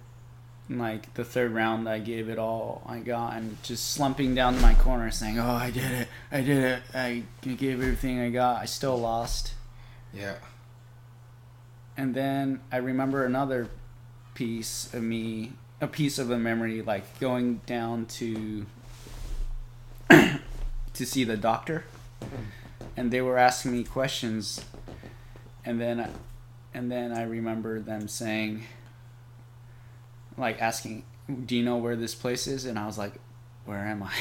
like 0.69 1.15
the 1.15 1.25
third 1.25 1.53
round, 1.53 1.89
I 1.89 1.99
gave 1.99 2.29
it 2.29 2.39
all 2.39 2.83
I 2.87 3.01
got, 3.01 3.35
and 3.35 3.63
just 3.63 3.93
slumping 3.93 4.35
down 4.35 4.55
to 4.55 4.61
my 4.61 4.75
corner, 4.75 5.11
saying, 5.11 5.39
"Oh, 5.39 5.51
I 5.51 5.71
did 5.71 5.91
it! 5.91 6.09
I 6.31 6.41
did 6.41 6.59
it! 6.65 6.83
I 6.95 7.23
gave 7.43 7.81
everything 7.81 8.21
I 8.21 8.31
got. 8.31 8.61
I 8.63 8.67
still 8.67 8.97
lost." 8.97 9.55
Yeah. 10.13 10.37
And 11.97 12.15
then 12.15 12.61
I 12.71 12.79
remember 12.79 13.25
another 13.25 13.69
piece 14.35 14.93
of 14.95 15.03
me, 15.03 15.53
a 15.81 15.87
piece 15.87 16.19
of 16.19 16.31
a 16.31 16.39
memory, 16.39 16.81
like 16.83 17.19
going 17.19 17.61
down 17.67 18.07
to 18.07 18.67
to 20.09 21.07
see 21.07 21.25
the 21.25 21.37
doctor, 21.37 21.85
hmm. 22.21 22.45
and 22.97 23.11
they 23.11 23.21
were 23.21 23.37
asking 23.37 23.73
me 23.73 23.85
questions, 23.85 24.65
and 25.65 25.81
then, 25.81 26.09
and 26.73 26.91
then 26.91 27.13
I 27.13 27.25
remember 27.25 27.81
them 27.81 28.09
saying, 28.09 28.65
like 30.37 30.61
asking, 30.63 31.05
"Do 31.47 31.57
you 31.57 31.63
know 31.63 31.77
where 31.77 31.97
this 31.97 32.15
place 32.15 32.47
is?" 32.47 32.65
And 32.67 32.79
I 32.79 32.87
was 32.87 32.99
like, 32.99 33.13
"Where 33.65 33.79
am 33.79 34.03
I?" 34.03 34.13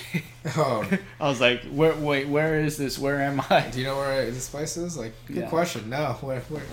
Oh, 0.57 0.89
I 1.19 1.29
was 1.29 1.39
like, 1.41 1.63
"Where? 1.65 1.95
Wait, 1.95 2.27
where 2.27 2.59
is 2.59 2.77
this? 2.77 2.97
Where 2.99 3.21
am 3.21 3.41
I?" 3.49 3.69
do 3.71 3.79
you 3.79 3.85
know 3.85 3.97
where 3.97 4.29
this 4.31 4.49
place 4.49 4.77
is? 4.77 4.97
Like, 4.97 5.13
good 5.27 5.35
Yeah. 5.37 5.49
question. 5.49 5.89
No, 5.89 6.13
where, 6.21 6.39
where, 6.41 6.63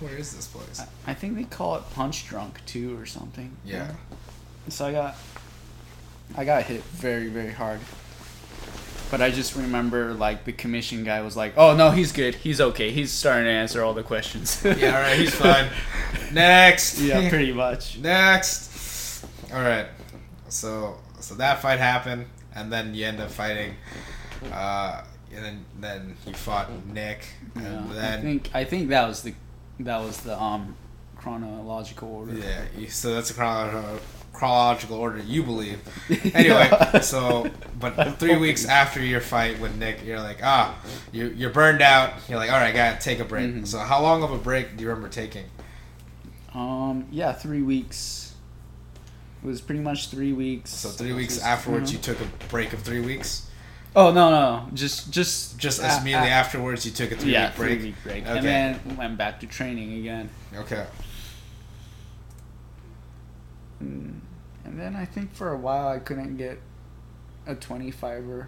where 0.00 0.16
is 0.16 0.34
this 0.34 0.46
place? 0.46 0.80
I- 0.80 1.10
I 1.10 1.14
think 1.14 1.36
they 1.36 1.44
call 1.44 1.76
it 1.76 1.84
punch 1.92 2.26
drunk 2.26 2.64
too, 2.66 2.98
or 2.98 3.06
something. 3.06 3.56
Yeah. 3.64 3.92
So 4.68 4.86
I 4.86 4.92
got 4.92 5.16
I 6.36 6.44
got 6.44 6.64
hit 6.64 6.82
very 6.84 7.28
very 7.28 7.52
hard. 7.52 7.80
But 9.10 9.20
I 9.22 9.30
just 9.30 9.54
remember 9.54 10.14
like 10.14 10.44
the 10.44 10.52
commission 10.52 11.04
guy 11.04 11.20
was 11.22 11.36
like, 11.36 11.54
"Oh 11.56 11.76
no, 11.76 11.90
he's 11.92 12.10
good. 12.12 12.34
He's 12.34 12.60
okay. 12.60 12.90
He's 12.90 13.12
starting 13.12 13.44
to 13.44 13.50
answer 13.50 13.82
all 13.84 13.94
the 13.94 14.02
questions." 14.02 14.60
Yeah. 14.64 14.96
All 14.96 15.00
right. 15.02 15.16
He's 15.18 15.34
fine. 15.46 15.68
Next. 16.32 16.98
yeah, 17.00 17.28
pretty 17.28 17.52
much. 17.52 17.98
Next. 17.98 19.24
All 19.52 19.60
right. 19.62 19.86
So 20.48 20.98
so 21.20 21.34
that 21.36 21.60
fight 21.62 21.78
happened, 21.78 22.26
and 22.54 22.72
then 22.72 22.94
you 22.94 23.06
end 23.06 23.20
up 23.20 23.30
fighting. 23.30 23.74
Uh, 24.52 25.02
and 25.34 25.44
then 25.44 25.64
then 25.80 26.16
you 26.26 26.34
fought 26.34 26.68
Nick, 26.86 27.26
and 27.54 27.92
Yeah, 27.94 28.14
I 28.16 28.20
think 28.20 28.50
I 28.54 28.64
think 28.64 28.88
that 28.88 29.06
was 29.06 29.22
the 29.22 29.34
that 29.80 30.00
was 30.00 30.18
the 30.22 30.40
um 30.40 30.76
chronological 31.16 32.08
order. 32.08 32.34
yeah. 32.34 32.88
So 32.88 33.14
that's 33.14 33.30
a 33.30 33.34
chronological 33.34 34.00
chronological 34.36 34.96
order 34.98 35.18
you 35.18 35.42
believe. 35.42 35.78
Anyway, 36.34 36.68
Yeah. 36.70 37.00
so 37.00 37.50
but 37.80 37.92
three 38.20 38.36
weeks 38.36 38.66
after 38.66 39.00
your 39.02 39.20
fight 39.20 39.58
with 39.60 39.76
Nick, 39.76 40.04
you're 40.04 40.20
like 40.20 40.40
ah, 40.42 40.76
you 41.12 41.28
you're 41.36 41.50
burned 41.50 41.82
out. 41.82 42.12
You're 42.28 42.38
like 42.38 42.50
all 42.52 42.58
right, 42.58 42.72
I 42.74 42.76
gotta 42.76 43.00
take 43.00 43.18
a 43.18 43.24
break. 43.24 43.50
Mhm. 43.50 43.66
So 43.66 43.78
how 43.78 44.00
long 44.02 44.22
of 44.22 44.30
a 44.32 44.38
break 44.38 44.76
do 44.76 44.82
you 44.84 44.88
remember 44.90 45.08
taking? 45.08 45.46
Um 46.54 47.06
yeah, 47.10 47.32
3 47.32 47.62
weeks. 47.62 48.34
It 49.42 49.46
was 49.46 49.60
pretty 49.60 49.80
much 49.82 50.08
3 50.10 50.32
weeks. 50.32 50.70
So 50.70 50.88
three 50.90 51.12
weeks 51.12 51.34
Just- 51.34 51.46
afterwards, 51.46 51.90
mhm. 51.90 51.94
you 51.94 52.00
took 52.00 52.20
a 52.20 52.26
break 52.48 52.72
of 52.72 52.80
three 52.82 53.00
weeks. 53.00 53.48
Oh 53.94 54.12
no, 54.12 54.30
no. 54.30 54.68
Just 54.74 55.10
just 55.10 55.56
Just 55.58 55.80
as 55.80 56.00
immediately 56.00 56.28
a- 56.28 56.32
afterwards, 56.32 56.84
you 56.84 56.92
took 56.92 57.12
a 57.12 57.16
three 57.16 57.32
yeah, 57.32 57.46
week 57.48 57.56
break. 57.56 57.78
three 57.80 57.86
week 57.88 58.02
break, 58.04 58.22
Okay. 58.26 58.36
and 58.38 58.46
then 58.46 58.96
went 58.98 59.16
back 59.16 59.40
to 59.40 59.46
training 59.46 59.94
again. 60.00 60.28
Okay. 60.54 60.84
Mm, 63.82 64.20
And 64.66 64.80
then 64.80 64.96
I 64.96 65.04
think 65.04 65.32
for 65.34 65.52
a 65.52 65.56
while 65.56 65.86
I 65.88 65.98
couldn't 66.00 66.36
get 66.36 66.60
a 67.46 67.54
25er. 67.54 68.46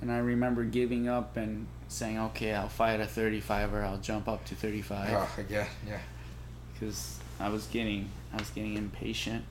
And 0.00 0.10
I 0.12 0.18
remember 0.18 0.64
giving 0.64 1.08
up 1.08 1.36
and 1.36 1.66
saying, 1.88 2.18
okay, 2.18 2.54
I'll 2.54 2.68
fight 2.68 3.00
a 3.00 3.04
35er. 3.04 3.82
I'll 3.84 3.98
jump 3.98 4.28
up 4.28 4.44
to 4.46 4.54
35 4.54 5.08
Oh, 5.12 5.42
yeah, 5.48 5.66
yeah. 5.86 5.98
because 6.72 7.18
I 7.40 7.48
was 7.48 7.66
getting 7.66 8.10
I 8.32 8.36
was 8.38 8.50
getting 8.50 8.76
impatient. 8.76 9.44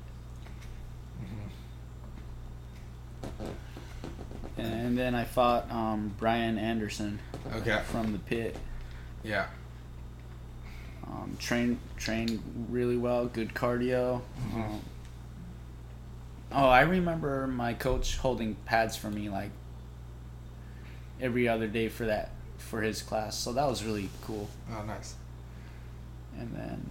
And 4.57 4.97
then 4.97 5.15
I 5.15 5.23
fought 5.25 5.69
um, 5.71 6.13
Brian 6.19 6.57
Anderson 6.57 7.19
Okay. 7.55 7.81
from 7.91 8.11
the 8.13 8.19
pit. 8.19 8.55
Yeah. 9.23 9.47
Um, 11.07 11.35
trained 11.39 11.79
trained 11.97 12.41
really 12.69 12.97
well, 12.97 13.25
good 13.25 13.53
cardio. 13.53 14.21
Um, 14.53 14.81
oh, 16.51 16.67
I 16.67 16.81
remember 16.81 17.47
my 17.47 17.73
coach 17.73 18.17
holding 18.17 18.55
pads 18.65 18.95
for 18.95 19.09
me 19.09 19.29
like 19.29 19.51
every 21.19 21.47
other 21.47 21.67
day 21.67 21.87
for 21.89 22.05
that 22.05 22.31
for 22.57 22.81
his 22.81 23.01
class. 23.01 23.37
So 23.37 23.53
that 23.53 23.67
was 23.67 23.83
really 23.83 24.09
cool. 24.23 24.49
Oh, 24.71 24.83
nice. 24.83 25.15
And 26.37 26.55
then 26.55 26.85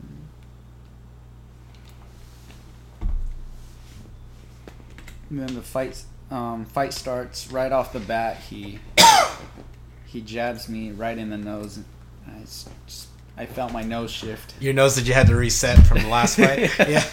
and 5.30 5.38
then 5.38 5.54
the 5.54 5.62
fight 5.62 6.02
um, 6.30 6.64
fight 6.64 6.92
starts 6.92 7.50
right 7.50 7.72
off 7.72 7.92
the 7.92 8.00
bat. 8.00 8.36
He 8.36 8.78
he 10.06 10.20
jabs 10.20 10.68
me 10.68 10.90
right 10.90 11.16
in 11.16 11.30
the 11.30 11.38
nose. 11.38 11.76
And 11.76 11.86
I 12.26 12.40
just, 12.40 13.08
I 13.40 13.46
felt 13.46 13.72
my 13.72 13.82
nose 13.82 14.10
shift. 14.10 14.52
Your 14.60 14.74
nose 14.74 14.96
that 14.96 15.06
you 15.06 15.14
had 15.14 15.26
to 15.28 15.34
reset 15.34 15.86
from 15.86 16.02
the 16.02 16.08
last 16.08 16.36
fight. 16.36 16.70
yeah. 16.78 17.04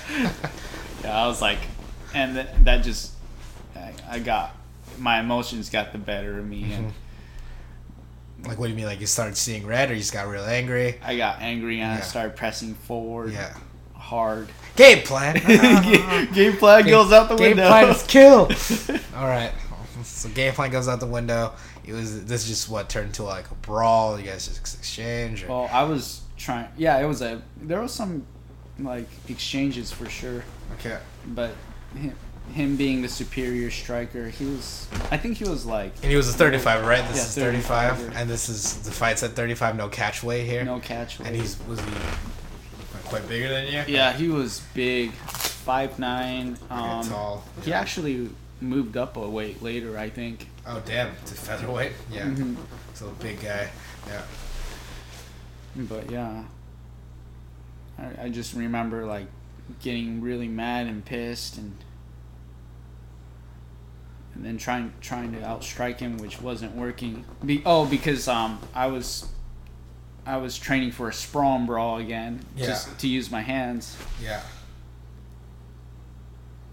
Yeah, 1.02 1.24
I 1.24 1.26
was 1.26 1.42
like, 1.42 1.60
and 2.14 2.36
th- 2.36 2.48
that 2.64 2.84
just, 2.84 3.14
I, 3.74 3.94
I 4.10 4.20
got, 4.20 4.54
my 5.00 5.22
emotions 5.22 5.70
got 5.70 5.94
the 5.94 5.98
better 5.98 6.38
of 6.38 6.46
me, 6.46 6.74
and 6.74 6.88
mm-hmm. 6.88 8.48
Like, 8.48 8.60
what 8.60 8.66
do 8.66 8.72
you 8.72 8.76
mean? 8.76 8.86
Like, 8.86 9.00
you 9.00 9.08
started 9.08 9.38
seeing 9.38 9.66
red, 9.66 9.90
or 9.90 9.94
you 9.94 10.00
just 10.00 10.14
got 10.14 10.28
real 10.28 10.44
angry? 10.44 11.00
I 11.02 11.18
got 11.18 11.42
angry 11.42 11.80
and 11.80 11.92
I 11.92 12.02
started 12.02 12.36
pressing 12.36 12.76
forward 12.76 13.32
Yeah. 13.32 13.54
hard. 13.96 14.50
Game 14.76 15.04
plan. 15.04 15.36
Game 16.34 16.58
plan 16.58 16.86
goes 16.86 17.12
out 17.12 17.30
the 17.30 17.36
game 17.36 17.52
window. 17.58 17.68
plan 17.68 17.90
is 17.90 18.04
kill. 18.04 18.42
All 19.16 19.26
right. 19.28 19.52
So 20.04 20.30
game 20.30 20.54
plan 20.54 20.70
goes 20.72 20.88
out 20.88 21.00
the 21.00 21.08
window. 21.08 21.54
It 21.88 21.94
was 21.94 22.26
this 22.26 22.44
is 22.44 22.50
just 22.50 22.70
what 22.70 22.90
turned 22.90 23.08
into 23.08 23.24
like 23.24 23.50
a 23.50 23.56
brawl. 23.56 24.20
You 24.20 24.26
guys 24.26 24.48
just 24.48 24.78
exchange. 24.78 25.44
Or, 25.46 25.48
well, 25.48 25.70
I 25.72 25.84
was 25.84 26.22
trying. 26.38 26.68
Yeah, 26.78 27.00
it 27.00 27.06
was 27.06 27.22
a. 27.22 27.42
There 27.62 27.82
was 27.82 27.94
some, 27.94 28.26
like 28.80 29.08
exchanges 29.30 29.92
for 29.92 30.08
sure, 30.10 30.44
okay. 30.80 31.00
but 31.28 31.52
him, 31.96 32.14
him 32.54 32.76
being 32.76 33.02
the 33.02 33.08
superior 33.08 33.72
striker, 33.72 34.30
he 34.30 34.46
was. 34.46 34.88
I 35.12 35.18
think 35.18 35.38
he 35.38 35.46
was 35.46 35.66
like 35.66 35.94
And 36.04 36.12
he 36.12 36.16
was 36.18 36.30
a 36.30 36.34
35, 36.34 36.86
right? 36.86 37.08
This 37.08 37.18
Yeah, 37.18 37.24
is 37.24 37.36
35, 37.36 37.98
35. 37.98 38.22
and 38.22 38.30
this 38.30 38.50
is 38.50 38.82
the 38.84 38.92
fight's 38.92 39.24
at 39.24 39.32
35. 39.32 39.76
No 39.78 39.88
catch 39.88 40.24
weight 40.24 40.46
here. 40.46 40.64
no 40.64 40.80
catch. 40.80 41.20
weight. 41.20 41.28
And 41.30 41.36
he's 41.36 41.58
was 41.68 41.80
he 41.80 41.92
quite 43.06 43.28
bigger 43.28 43.48
than 43.48 43.68
you? 43.68 43.84
Yeah, 43.88 44.14
he 44.14 44.28
was 44.28 44.62
big, 44.74 45.12
five 45.14 45.98
nine. 46.00 46.58
Um, 46.70 47.04
tall. 47.08 47.44
He 47.64 47.74
actually 47.74 48.30
moved 48.62 48.98
up 48.98 49.18
a 49.18 49.28
weight 49.30 49.62
later, 49.62 49.98
I 49.98 50.10
think. 50.10 50.48
Oh 50.66 50.82
damn! 50.86 51.12
To 51.26 51.34
featherweight. 51.34 51.94
Yeah. 52.12 52.26
Mhm. 52.26 52.56
So 52.94 53.10
big 53.20 53.40
guy. 53.42 53.70
Yeah. 54.08 54.22
But 55.76 56.10
yeah, 56.10 56.44
I, 58.00 58.24
I 58.26 58.30
just 58.30 58.54
remember 58.56 59.06
like 59.06 59.28
getting 59.82 60.22
really 60.22 60.48
mad 60.48 60.88
and 60.88 61.04
pissed 61.06 61.58
and 61.58 61.78
and 64.34 64.46
then 64.46 64.58
trying 64.58 64.94
trying 65.02 65.32
to 65.34 65.40
outstrike 65.40 66.00
him, 66.00 66.18
which 66.18 66.42
wasn't 66.42 66.76
working. 66.76 67.26
Be, 67.46 67.62
oh, 67.66 67.86
because 67.86 68.28
um 68.28 68.60
I 68.74 68.88
was 68.88 69.28
I 70.26 70.38
was 70.38 70.58
training 70.58 70.92
for 70.92 71.10
a 71.10 71.14
sprawl 71.14 71.60
brawl 71.60 71.98
again, 72.00 72.42
Yeah. 72.56 72.66
just 72.68 73.00
to 73.00 73.08
use 73.08 73.32
my 73.32 73.42
hands. 73.42 73.96
Yeah. 74.22 74.42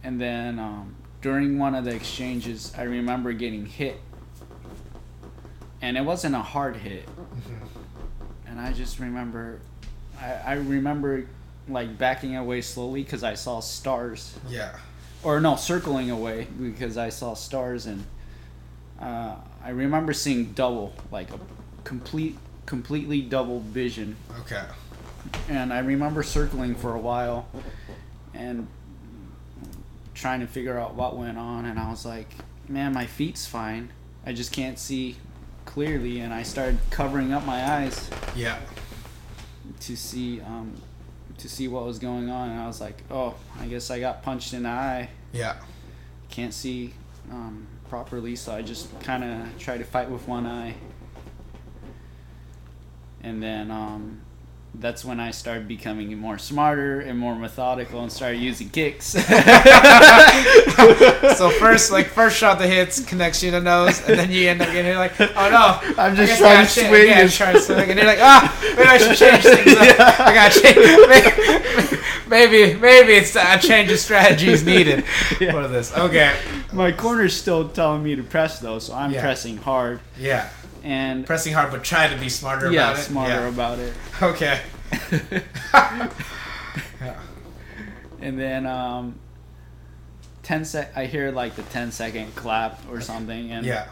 And 0.03 0.21
then 0.21 0.59
um, 0.59 0.97
during 1.25 1.59
one 1.59 1.75
of 1.75 1.87
the 1.87 1.91
exchanges, 1.91 2.71
I 2.77 2.83
remember 2.83 3.33
getting 3.33 3.65
hit. 3.65 3.99
And 5.81 5.97
it 5.97 6.03
wasn't 6.03 6.35
a 6.35 6.43
hard 6.43 6.77
hit. 6.77 7.09
And 8.47 8.61
I 8.61 8.73
just 8.73 9.01
remember, 9.01 9.59
I, 10.21 10.33
I 10.33 10.53
remember 10.53 11.27
like 11.67 11.99
backing 11.99 12.37
away 12.37 12.61
slowly 12.61 13.03
because 13.03 13.25
I 13.25 13.35
saw 13.35 13.59
stars. 13.59 14.39
Yeah. 14.49 14.77
Or 15.25 15.41
no, 15.41 15.57
circling 15.57 16.11
away 16.11 16.47
because 16.61 16.97
I 16.97 17.09
saw 17.09 17.35
stars. 17.35 17.87
And 17.87 18.05
uh, 19.01 19.35
I 19.65 19.71
remember 19.71 20.13
seeing 20.13 20.53
double, 20.53 20.93
like 21.11 21.33
a 21.33 21.41
complete, 21.83 22.39
completely 22.65 23.23
double 23.23 23.59
vision. 23.59 24.15
Okay. 24.43 24.63
and 25.49 25.73
I 25.73 25.81
remember 25.81 26.23
circling 26.23 26.77
for 26.77 26.95
a 26.95 27.01
while 27.01 27.49
and 28.35 28.69
trying 30.15 30.41
to 30.41 30.47
figure 30.47 30.79
out 30.79 30.95
what 30.95 31.17
went 31.17 31.37
on 31.39 31.65
and 31.67 31.79
I 31.79 31.91
was 31.91 32.07
like, 32.07 32.29
man, 32.69 32.93
my 32.93 33.07
feet's 33.07 33.47
fine. 33.47 33.91
I 34.25 34.33
just 34.33 34.53
can't 34.53 34.79
see 34.79 35.17
clearly 35.65 36.21
and 36.21 36.33
I 36.33 36.43
started 36.45 36.79
covering 36.91 37.33
up 37.33 37.45
my 37.45 37.79
eyes 37.79 38.09
Yeah. 38.37 38.59
to 39.81 39.97
see 39.97 40.41
um 40.41 40.75
to 41.39 41.49
see 41.49 41.67
what 41.67 41.85
was 41.85 41.99
going 41.99 42.31
on 42.31 42.51
and 42.51 42.61
I 42.61 42.67
was 42.69 42.81
like, 42.81 43.03
"Oh, 43.11 43.35
I 43.59 43.67
guess 43.67 43.91
I 43.91 43.99
got 43.99 44.23
punched 44.23 44.53
in 44.55 44.63
the 44.63 44.69
eye. 44.69 45.09
Yeah. 45.33 45.57
Can't 46.31 46.55
see 46.55 46.95
um 47.31 47.67
properly, 47.89 48.37
so 48.37 48.55
I 48.55 48.63
just 48.63 48.89
kind 49.01 49.25
of 49.25 49.59
tried 49.59 49.79
to 49.79 49.85
fight 49.85 50.09
with 50.09 50.29
one 50.29 50.47
eye." 50.47 50.75
And 53.23 53.43
then 53.43 53.71
um 53.73 54.21
that's 54.81 55.05
when 55.05 55.21
I 55.21 55.31
started 55.31 55.69
becoming 55.69 56.17
more 56.19 56.37
smarter 56.39 57.01
and 57.01 57.19
more 57.19 57.35
methodical 57.37 58.03
and 58.03 58.11
started 58.13 58.39
using 58.39 58.69
kicks. 58.71 59.15
So 61.37 61.51
first, 61.51 61.91
like 61.91 62.07
first 62.07 62.37
shot 62.37 62.59
that 62.61 62.69
hits 62.69 63.05
connects 63.05 63.43
you 63.43 63.51
to 63.51 63.59
the 63.59 63.65
nose, 63.65 64.01
and 64.09 64.19
then 64.19 64.31
you 64.31 64.49
end 64.49 64.63
up 64.63 64.71
getting 64.71 64.95
like, 64.97 65.19
oh 65.21 65.25
no, 65.51 65.95
I'm 66.01 66.15
just 66.15 66.39
trying 66.39 66.65
to 66.65 66.71
swing 66.71 67.09
Yeah, 67.09 67.21
and- 67.21 67.33
trying 67.33 67.55
to 67.55 67.61
swing, 67.61 67.91
and 67.91 67.99
you're 67.99 68.07
like, 68.07 68.21
ah, 68.21 68.57
maybe 68.77 68.89
I 68.89 68.99
should 68.99 69.17
change 69.17 69.43
things 69.43 69.77
up. 69.77 70.21
I 70.21 70.35
gotta 70.35 70.61
change. 70.61 72.01
Maybe, 72.27 72.75
maybe 72.75 73.13
it's 73.13 73.37
a 73.37 73.59
change 73.59 73.91
of 73.93 73.99
strategy 73.99 74.49
is 74.49 74.65
needed 74.65 75.05
Yeah. 75.41 75.53
for 75.53 75.69
this. 75.69 75.95
Okay. 75.97 76.35
My 76.73 76.91
corner's 76.91 77.35
still 77.37 77.69
telling 77.69 78.03
me 78.03 78.17
to 78.17 78.23
press 78.23 78.59
though, 78.61 78.79
so 78.79 78.95
I'm 78.95 79.13
Yeah. 79.13 79.21
pressing 79.21 79.59
hard 79.59 80.01
Yeah. 80.19 80.49
And 80.85 81.27
Pressing 81.27 81.53
hard, 81.55 81.71
but 81.73 81.83
trying 81.83 82.15
to 82.15 82.21
be 82.21 82.29
smarter 82.29 82.71
yeah, 82.71 82.91
about 82.91 82.99
it. 82.99 83.03
smarter 83.03 83.47
about 83.49 83.79
it. 83.81 83.95
Okay. 84.23 84.61
yeah. 87.01 87.19
and 88.21 88.39
then 88.39 88.67
um 88.67 89.19
10 90.43 90.65
sec 90.65 90.93
i 90.97 91.07
hear 91.07 91.31
like 91.33 91.57
the 91.57 91.63
10 91.65 91.91
second 91.91 92.35
clap 92.37 92.81
or 92.91 93.01
something 93.01 93.51
and 93.51 93.67
Yeah. 93.67 93.89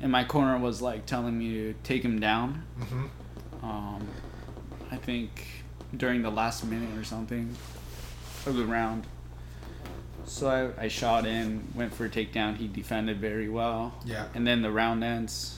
and 0.00 0.12
my 0.12 0.24
corner 0.24 0.56
was 0.58 0.80
like 0.82 1.06
telling 1.06 1.36
me 1.38 1.52
to 1.54 1.74
take 1.82 2.02
him 2.04 2.20
down 2.20 2.62
Mm-hmm. 2.80 3.64
um 3.66 4.06
i 4.90 4.96
think 4.96 5.46
during 5.96 6.22
the 6.22 6.30
last 6.30 6.64
minute 6.64 6.96
or 6.98 7.04
something 7.04 7.54
of 8.46 8.54
the 8.56 8.64
round 8.64 9.04
so 10.26 10.48
I, 10.78 10.84
I 10.84 10.88
shot 10.88 11.26
in 11.26 11.66
went 11.74 11.92
for 11.94 12.04
a 12.04 12.08
takedown 12.10 12.56
he 12.56 12.68
defended 12.68 13.18
very 13.20 13.48
well 13.48 13.94
Yeah. 14.04 14.26
and 14.34 14.46
then 14.46 14.62
the 14.62 14.70
round 14.70 15.02
ends 15.02 15.55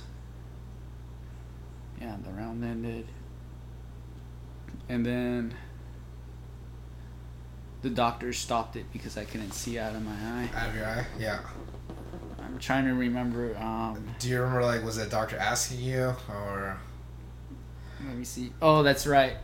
yeah 2.00 2.16
the 2.24 2.30
round 2.30 2.64
ended 2.64 3.06
and 4.88 5.04
then 5.04 5.54
the 7.82 7.90
doctor 7.90 8.32
stopped 8.32 8.76
it 8.76 8.86
because 8.92 9.16
i 9.16 9.24
couldn't 9.24 9.52
see 9.52 9.78
out 9.78 9.94
of 9.94 10.02
my 10.02 10.12
eye 10.12 10.48
Out 10.54 10.68
of 10.70 10.74
your 10.76 10.86
eye. 10.86 11.06
Yeah. 11.18 11.40
i'm 12.40 12.58
trying 12.58 12.84
to 12.86 12.92
remember 12.94 13.56
um 13.58 14.04
Do 14.18 14.28
you 14.28 14.40
remember 14.40 14.64
like 14.64 14.84
was 14.84 14.98
it 14.98 15.10
doctor 15.10 15.36
asking 15.36 15.80
you 15.80 16.14
or? 16.28 16.78
let 18.06 18.16
me 18.16 18.24
see 18.24 18.52
oh 18.62 18.82
that's 18.82 19.06
right 19.06 19.36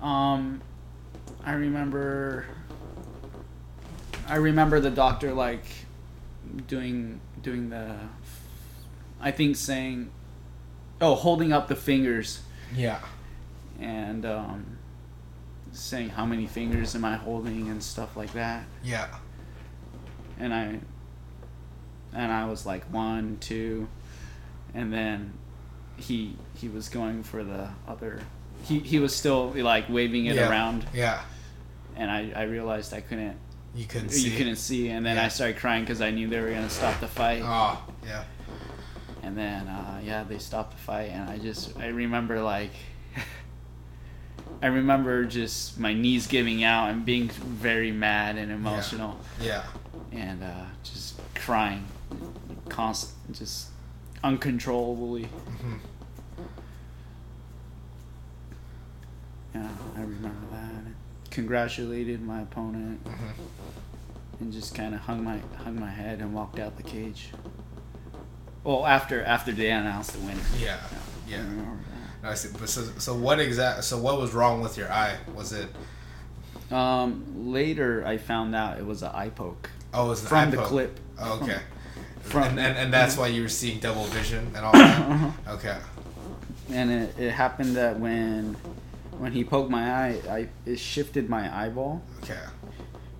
um 0.00 0.60
i 1.44 1.52
remember 1.52 2.46
i 4.26 4.36
remember 4.36 4.80
the 4.80 4.90
doctor 4.90 5.32
like 5.34 5.64
doing 6.66 7.20
doing 7.42 7.68
the 7.68 7.94
i 9.20 9.30
think 9.30 9.56
saying 9.56 10.10
oh 11.04 11.14
holding 11.14 11.52
up 11.52 11.68
the 11.68 11.76
fingers 11.76 12.42
Yeah. 12.74 13.00
and 13.80 14.24
um, 14.24 14.78
saying 15.72 16.10
how 16.10 16.24
many 16.24 16.46
fingers 16.46 16.94
am 16.94 17.04
I 17.04 17.16
holding 17.16 17.68
and 17.68 17.82
stuff 17.82 18.16
like 18.16 18.32
that. 18.32 18.64
Yeah. 18.82 19.08
And 20.38 20.52
I 20.54 20.80
and 22.12 22.32
I 22.32 22.46
was 22.46 22.64
like 22.64 22.84
one, 22.92 23.38
two, 23.40 23.88
and 24.72 24.92
then 24.92 25.32
he 25.96 26.36
he 26.54 26.68
was 26.68 26.88
going 26.88 27.22
for 27.22 27.44
the 27.44 27.68
other. 27.86 28.20
He 28.64 28.78
he 28.80 28.98
was 28.98 29.14
still 29.14 29.50
like 29.50 29.88
waving 29.88 30.26
it 30.26 30.36
yeah. 30.36 30.48
around, 30.48 30.86
Yeah. 30.92 31.20
and 31.96 32.10
I 32.10 32.32
I 32.34 32.42
realized 32.44 32.92
I 32.94 33.00
couldn't. 33.00 33.36
You 33.76 33.84
couldn't 33.86 34.10
see. 34.10 34.28
You 34.28 34.36
couldn't 34.36 34.56
see, 34.56 34.88
and 34.90 35.04
then 35.04 35.16
Yeah. 35.16 35.24
I 35.24 35.28
started 35.28 35.56
crying 35.56 35.82
because 35.82 36.00
I 36.00 36.10
knew 36.10 36.28
they 36.28 36.40
were 36.40 36.50
gonna 36.50 36.70
stop 36.70 36.98
the 37.00 37.08
fight. 37.08 37.42
Oh, 37.44 37.80
yeah. 38.06 38.24
And 39.24 39.38
then 39.38 39.66
uh, 39.68 40.00
yeah, 40.04 40.22
they 40.22 40.38
stopped 40.38 40.72
the 40.72 40.76
fight, 40.78 41.10
and 41.10 41.30
I 41.30 41.38
just 41.38 41.76
I 41.78 41.86
remember 41.88 42.42
like 42.42 42.72
I 44.62 44.66
remember 44.66 45.24
just 45.24 45.78
my 45.80 45.94
knees 45.94 46.26
giving 46.26 46.62
out 46.62 46.90
and 46.90 47.04
being 47.06 47.28
very 47.28 47.90
mad 47.90 48.36
and 48.36 48.52
emotional, 48.52 49.18
Yeah. 49.40 49.64
and 50.12 50.42
uh, 50.44 50.66
just 50.82 51.14
crying, 51.34 51.86
const 52.68 53.12
just 53.32 53.68
uncontrollably. 54.22 55.24
Mhm. 55.24 55.78
Yeah, 59.54 59.68
I 59.96 60.00
remember 60.00 60.46
that. 60.52 60.70
Congratulated 61.30 62.20
my 62.22 62.42
opponent 62.42 63.02
Mhm. 63.04 63.32
and 64.40 64.52
just 64.52 64.74
kind 64.74 64.94
of 64.94 65.00
hung 65.00 65.24
my 65.24 65.38
hung 65.64 65.80
my 65.80 65.90
head 65.90 66.20
and 66.20 66.34
walked 66.34 66.58
out 66.58 66.76
the 66.76 66.82
cage. 66.82 67.30
Well, 68.64 68.86
after 68.86 69.22
after 69.22 69.52
they 69.52 69.70
announced 69.70 70.12
the 70.14 70.20
winner. 70.20 70.40
Yeah. 70.58 70.78
Yeah. 71.28 71.42
No, 72.22 72.30
I 72.30 72.34
see. 72.34 72.48
But 72.58 72.68
so, 72.68 72.82
so 72.98 73.14
what 73.14 73.38
exact? 73.40 73.84
So 73.84 73.98
what 73.98 74.18
was 74.20 74.32
wrong 74.32 74.60
with 74.62 74.76
your 74.78 74.90
eye? 74.90 75.16
Was 75.34 75.52
it? 75.52 75.68
Um, 76.72 77.52
later, 77.52 78.04
I 78.06 78.16
found 78.16 78.54
out 78.54 78.78
it 78.78 78.86
was 78.86 79.02
an 79.02 79.10
eye 79.12 79.28
poke 79.28 79.68
Oh, 79.92 80.06
it 80.06 80.08
was 80.08 80.22
an 80.22 80.28
from 80.28 80.50
the 80.50 80.56
poke. 80.56 80.66
clip. 80.66 81.00
Oh, 81.20 81.40
okay. 81.42 81.58
From- 82.22 82.42
and, 82.44 82.58
and 82.58 82.78
and 82.78 82.92
that's 82.92 83.18
why 83.18 83.26
you 83.26 83.42
were 83.42 83.50
seeing 83.50 83.78
double 83.80 84.04
vision 84.04 84.50
and 84.56 84.64
all 84.64 84.72
that. 84.72 85.10
Uh-huh. 85.10 85.52
okay. 85.56 85.76
and 86.70 86.90
it, 86.90 87.18
it 87.18 87.30
happened 87.32 87.76
that 87.76 88.00
when 88.00 88.54
when 89.18 89.30
he 89.32 89.44
poked 89.44 89.70
my 89.70 89.92
eye, 89.92 90.20
I 90.28 90.48
it 90.64 90.78
shifted 90.78 91.28
my 91.28 91.54
eyeball 91.54 92.02
Okay. 92.22 92.38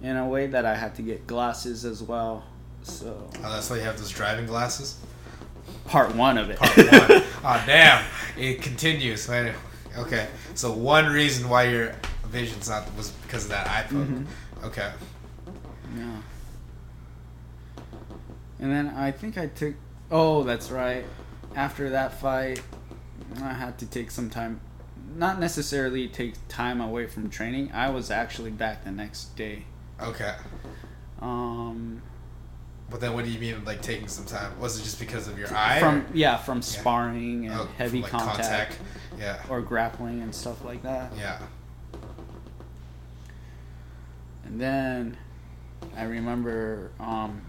in 0.03 0.17
a 0.17 0.27
way 0.27 0.47
that 0.47 0.65
I 0.65 0.75
had 0.75 0.95
to 0.95 1.03
get 1.03 1.27
glasses 1.27 1.85
as 1.85 2.03
well. 2.03 2.45
So 2.83 3.29
Oh, 3.45 3.53
that's 3.53 3.69
why 3.69 3.77
you 3.77 3.83
have 3.83 3.99
those 3.99 4.11
driving 4.11 4.47
glasses. 4.47 4.97
Part 5.87 6.15
one 6.15 6.39
of 6.39 6.51
it. 6.51 6.59
Part 6.59 6.77
one. 6.77 7.23
oh 7.45 7.63
damn! 7.67 8.05
It 8.37 8.63
continues. 8.63 9.29
Man. 9.29 9.55
Okay. 9.97 10.29
So 10.55 10.73
one 10.73 11.07
reason 11.07 11.49
why 11.49 11.65
your 11.65 11.95
vision's 12.27 12.69
not 12.69 12.85
was 12.97 13.11
because 13.11 13.45
of 13.45 13.51
that 13.51 13.67
eye 13.69 13.83
poke. 13.89 14.09
Mhm. 14.09 14.27
Okay. 14.65 14.93
Yeah. 15.97 16.17
And 18.59 18.73
then 18.73 18.89
I 18.89 19.11
think 19.11 19.37
I 19.39 19.47
took. 19.47 19.75
Oh, 20.11 20.43
that's 20.43 20.71
right. 20.71 21.05
After 21.55 21.91
that 21.91 22.21
fight, 22.21 22.61
I 23.43 23.53
had 23.53 23.79
to 23.79 23.87
take 23.87 24.11
some 24.11 24.31
time. 24.31 24.61
Not 25.17 25.39
necessarily 25.39 26.09
take 26.09 26.35
time 26.49 26.81
away 26.81 27.07
from 27.07 27.31
training. 27.31 27.71
I 27.73 27.91
was 27.91 28.11
actually 28.11 28.51
back 28.51 28.85
the 28.85 28.91
next 28.91 29.37
day. 29.37 29.65
Okay. 30.01 30.35
Um, 31.21 32.03
But 32.95 33.01
then, 33.01 33.13
what 33.15 33.25
do 33.25 33.31
you 33.33 33.41
mean, 33.41 33.65
like 33.65 33.83
taking 33.83 34.07
some 34.07 34.25
time? 34.25 34.57
Was 34.61 34.79
it 34.79 34.85
just 34.85 35.01
because 35.01 35.27
of 35.27 35.37
your 35.37 35.53
eye? 35.53 35.81
from 35.81 35.97
or- 36.03 36.07
yeah, 36.15 36.37
from 36.37 36.63
sparring 36.63 37.47
and 37.47 37.53
Oh, 37.63 37.69
heavy 37.77 38.03
from, 38.03 38.21
like, 38.21 38.37
contact, 38.37 38.79
Yeah. 39.19 39.43
or 39.49 39.61
grappling 39.63 40.23
and 40.23 40.33
stuff 40.33 40.65
like 40.65 40.85
that. 40.85 41.13
Yeah. 41.19 41.41
And 44.45 44.61
then 44.61 45.17
I 45.97 46.05
remember 46.05 46.93
um, 47.01 47.43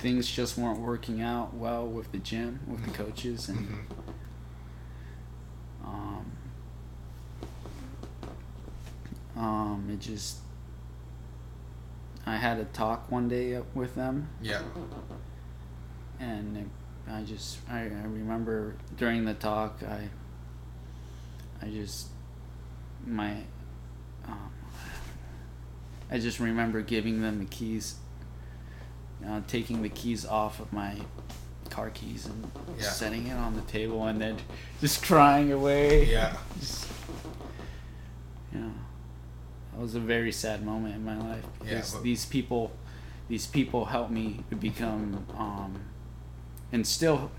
things 0.00 0.26
just 0.28 0.58
weren't 0.58 0.80
working 0.80 1.22
out 1.22 1.54
well 1.54 1.86
with 1.86 2.10
the 2.10 2.18
gym, 2.18 2.58
with 2.66 2.84
the 2.84 2.90
coaches, 2.90 3.48
and 3.48 3.84
Mhm. 5.84 5.86
um, 5.86 6.26
um, 9.36 9.88
it 9.88 10.00
just. 10.00 10.38
I 12.26 12.36
had 12.36 12.58
a 12.58 12.64
talk 12.66 13.10
one 13.10 13.28
day 13.28 13.60
with 13.74 13.94
them, 13.94 14.28
Yeah. 14.40 14.62
and 16.20 16.70
I 17.10 17.22
just 17.22 17.58
I, 17.68 17.80
I 17.80 18.04
remember 18.04 18.76
during 18.96 19.24
the 19.24 19.34
talk 19.34 19.78
I 19.82 20.08
I 21.60 21.68
just 21.68 22.08
my 23.04 23.38
um, 24.28 24.50
I 26.10 26.18
just 26.18 26.38
remember 26.38 26.80
giving 26.82 27.22
them 27.22 27.40
the 27.40 27.44
keys 27.46 27.96
uh, 29.26 29.40
taking 29.48 29.82
the 29.82 29.88
keys 29.88 30.24
off 30.24 30.60
of 30.60 30.72
my 30.72 30.96
car 31.70 31.90
keys 31.90 32.26
and 32.26 32.50
Yeah. 32.78 32.84
setting 32.84 33.26
it 33.28 33.34
on 33.36 33.54
the 33.56 33.62
table 33.62 34.06
and 34.06 34.20
then 34.20 34.36
just 34.80 35.02
crying 35.02 35.50
away 35.50 36.04
Yeah. 36.10 36.36
just 36.60 36.86
you 38.52 38.60
know 38.60 38.72
that 39.72 39.80
was 39.80 39.94
a 39.94 40.00
very 40.00 40.32
sad 40.32 40.64
moment 40.64 40.94
in 40.94 41.04
my 41.04 41.16
life 41.18 41.44
Yeah, 41.64 41.70
because 41.74 41.92
but- 41.94 42.02
these 42.02 42.26
people 42.26 42.72
these 43.28 43.46
people 43.46 43.86
helped 43.86 44.10
me 44.10 44.44
to 44.50 44.56
become 44.56 45.26
um, 45.38 45.80
and 46.72 46.86
still 46.86 47.30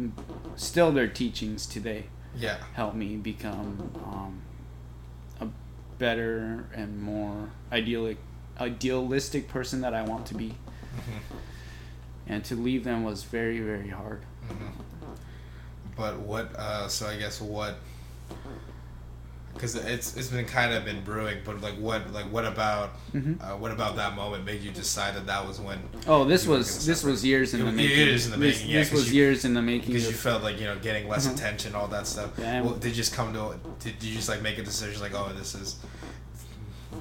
still 0.56 0.92
their 0.92 1.08
teachings 1.08 1.66
today 1.68 2.06
Yeah. 2.36 2.58
help 2.74 2.96
me 2.96 3.16
become 3.18 3.92
um, 4.06 4.42
a 5.40 5.48
better 6.00 6.66
and 6.74 7.02
more 7.02 7.50
idealic, 7.72 8.18
idealistic 8.60 9.48
person 9.48 9.82
that 9.82 9.94
I 9.94 10.02
want 10.04 10.26
to 10.28 10.36
be. 10.36 10.50
Mm-hmm. 10.50 11.38
And 12.28 12.44
to 12.46 12.56
leave 12.56 12.84
them 12.84 13.04
was 13.04 13.24
very, 13.24 13.60
very 13.60 13.90
hard. 13.90 14.22
But 15.96 16.20
what? 16.20 16.56
Uh, 16.56 16.88
so 16.88 17.08
I 17.08 17.18
guess 17.18 17.40
what? 17.42 17.78
Because 19.54 19.76
it's 19.76 20.18
it's 20.18 20.30
been 20.30 20.46
kind 20.46 20.74
of 20.74 20.84
been 20.84 21.04
brewing, 21.04 21.38
but 21.46 21.62
like 21.62 21.76
what 21.76 22.12
like 22.12 22.26
what 22.32 22.44
about 22.46 22.92
Mhm. 23.14 23.40
uh, 23.42 23.56
what 23.56 23.72
about 23.72 23.96
that 23.98 24.16
moment 24.16 24.46
made 24.46 24.62
you 24.62 24.72
decide 24.72 25.16
that 25.16 25.28
that 25.28 25.48
was 25.48 25.60
when 25.62 25.80
Oh, 26.08 26.26
this 26.26 26.48
was 26.48 26.86
this 26.86 27.04
was 27.04 27.24
years 27.24 27.54
in 27.54 27.62
It 27.62 27.66
the 27.66 27.72
making. 27.72 27.98
years 27.98 28.26
in 28.26 28.32
the 28.32 28.38
This, 28.38 28.56
making, 28.58 28.72
yeah, 28.72 28.80
this 28.80 28.90
'cause 28.90 29.00
was 29.00 29.12
you- 29.12 29.22
years 29.24 29.46
in 29.46 29.54
the 29.54 29.62
making. 29.62 29.94
because 29.94 30.08
you 30.08 30.14
felt 30.14 30.42
like 30.44 30.60
you 30.60 30.66
know 30.66 30.76
getting 30.80 31.08
less 31.08 31.28
Mhm. 31.28 31.36
attention, 31.36 31.76
all 31.76 31.88
that 31.90 32.08
stuff. 32.08 32.32
Yeah, 32.38 32.62
well, 32.62 32.74
did 32.74 32.90
you 32.90 32.96
just 32.96 33.14
come 33.14 33.32
to? 33.34 33.56
Did 33.80 34.02
you 34.02 34.16
just 34.16 34.28
like 34.28 34.42
make 34.42 34.58
a 34.58 34.64
decision 34.64 35.00
like, 35.02 35.14
oh, 35.14 35.32
this 35.38 35.54
is, 35.56 35.76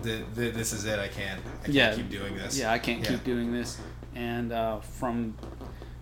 th- 0.03 0.25
th- 0.37 0.55
this 0.55 0.73
is 0.73 0.85
it. 0.85 0.99
I 0.99 1.09
can't. 1.09 1.41
I 1.63 1.65
can't 1.65 1.75
Yeah. 1.75 1.95
keep 1.95 2.11
doing 2.11 2.37
this. 2.37 2.59
yeah, 2.59 2.71
I 2.73 2.79
can't 2.79 3.03
Yeah. 3.03 3.11
keep 3.13 3.25
doing 3.25 3.53
this. 3.53 3.79
And 4.15 4.53
uh, 4.53 4.81
from 4.81 5.35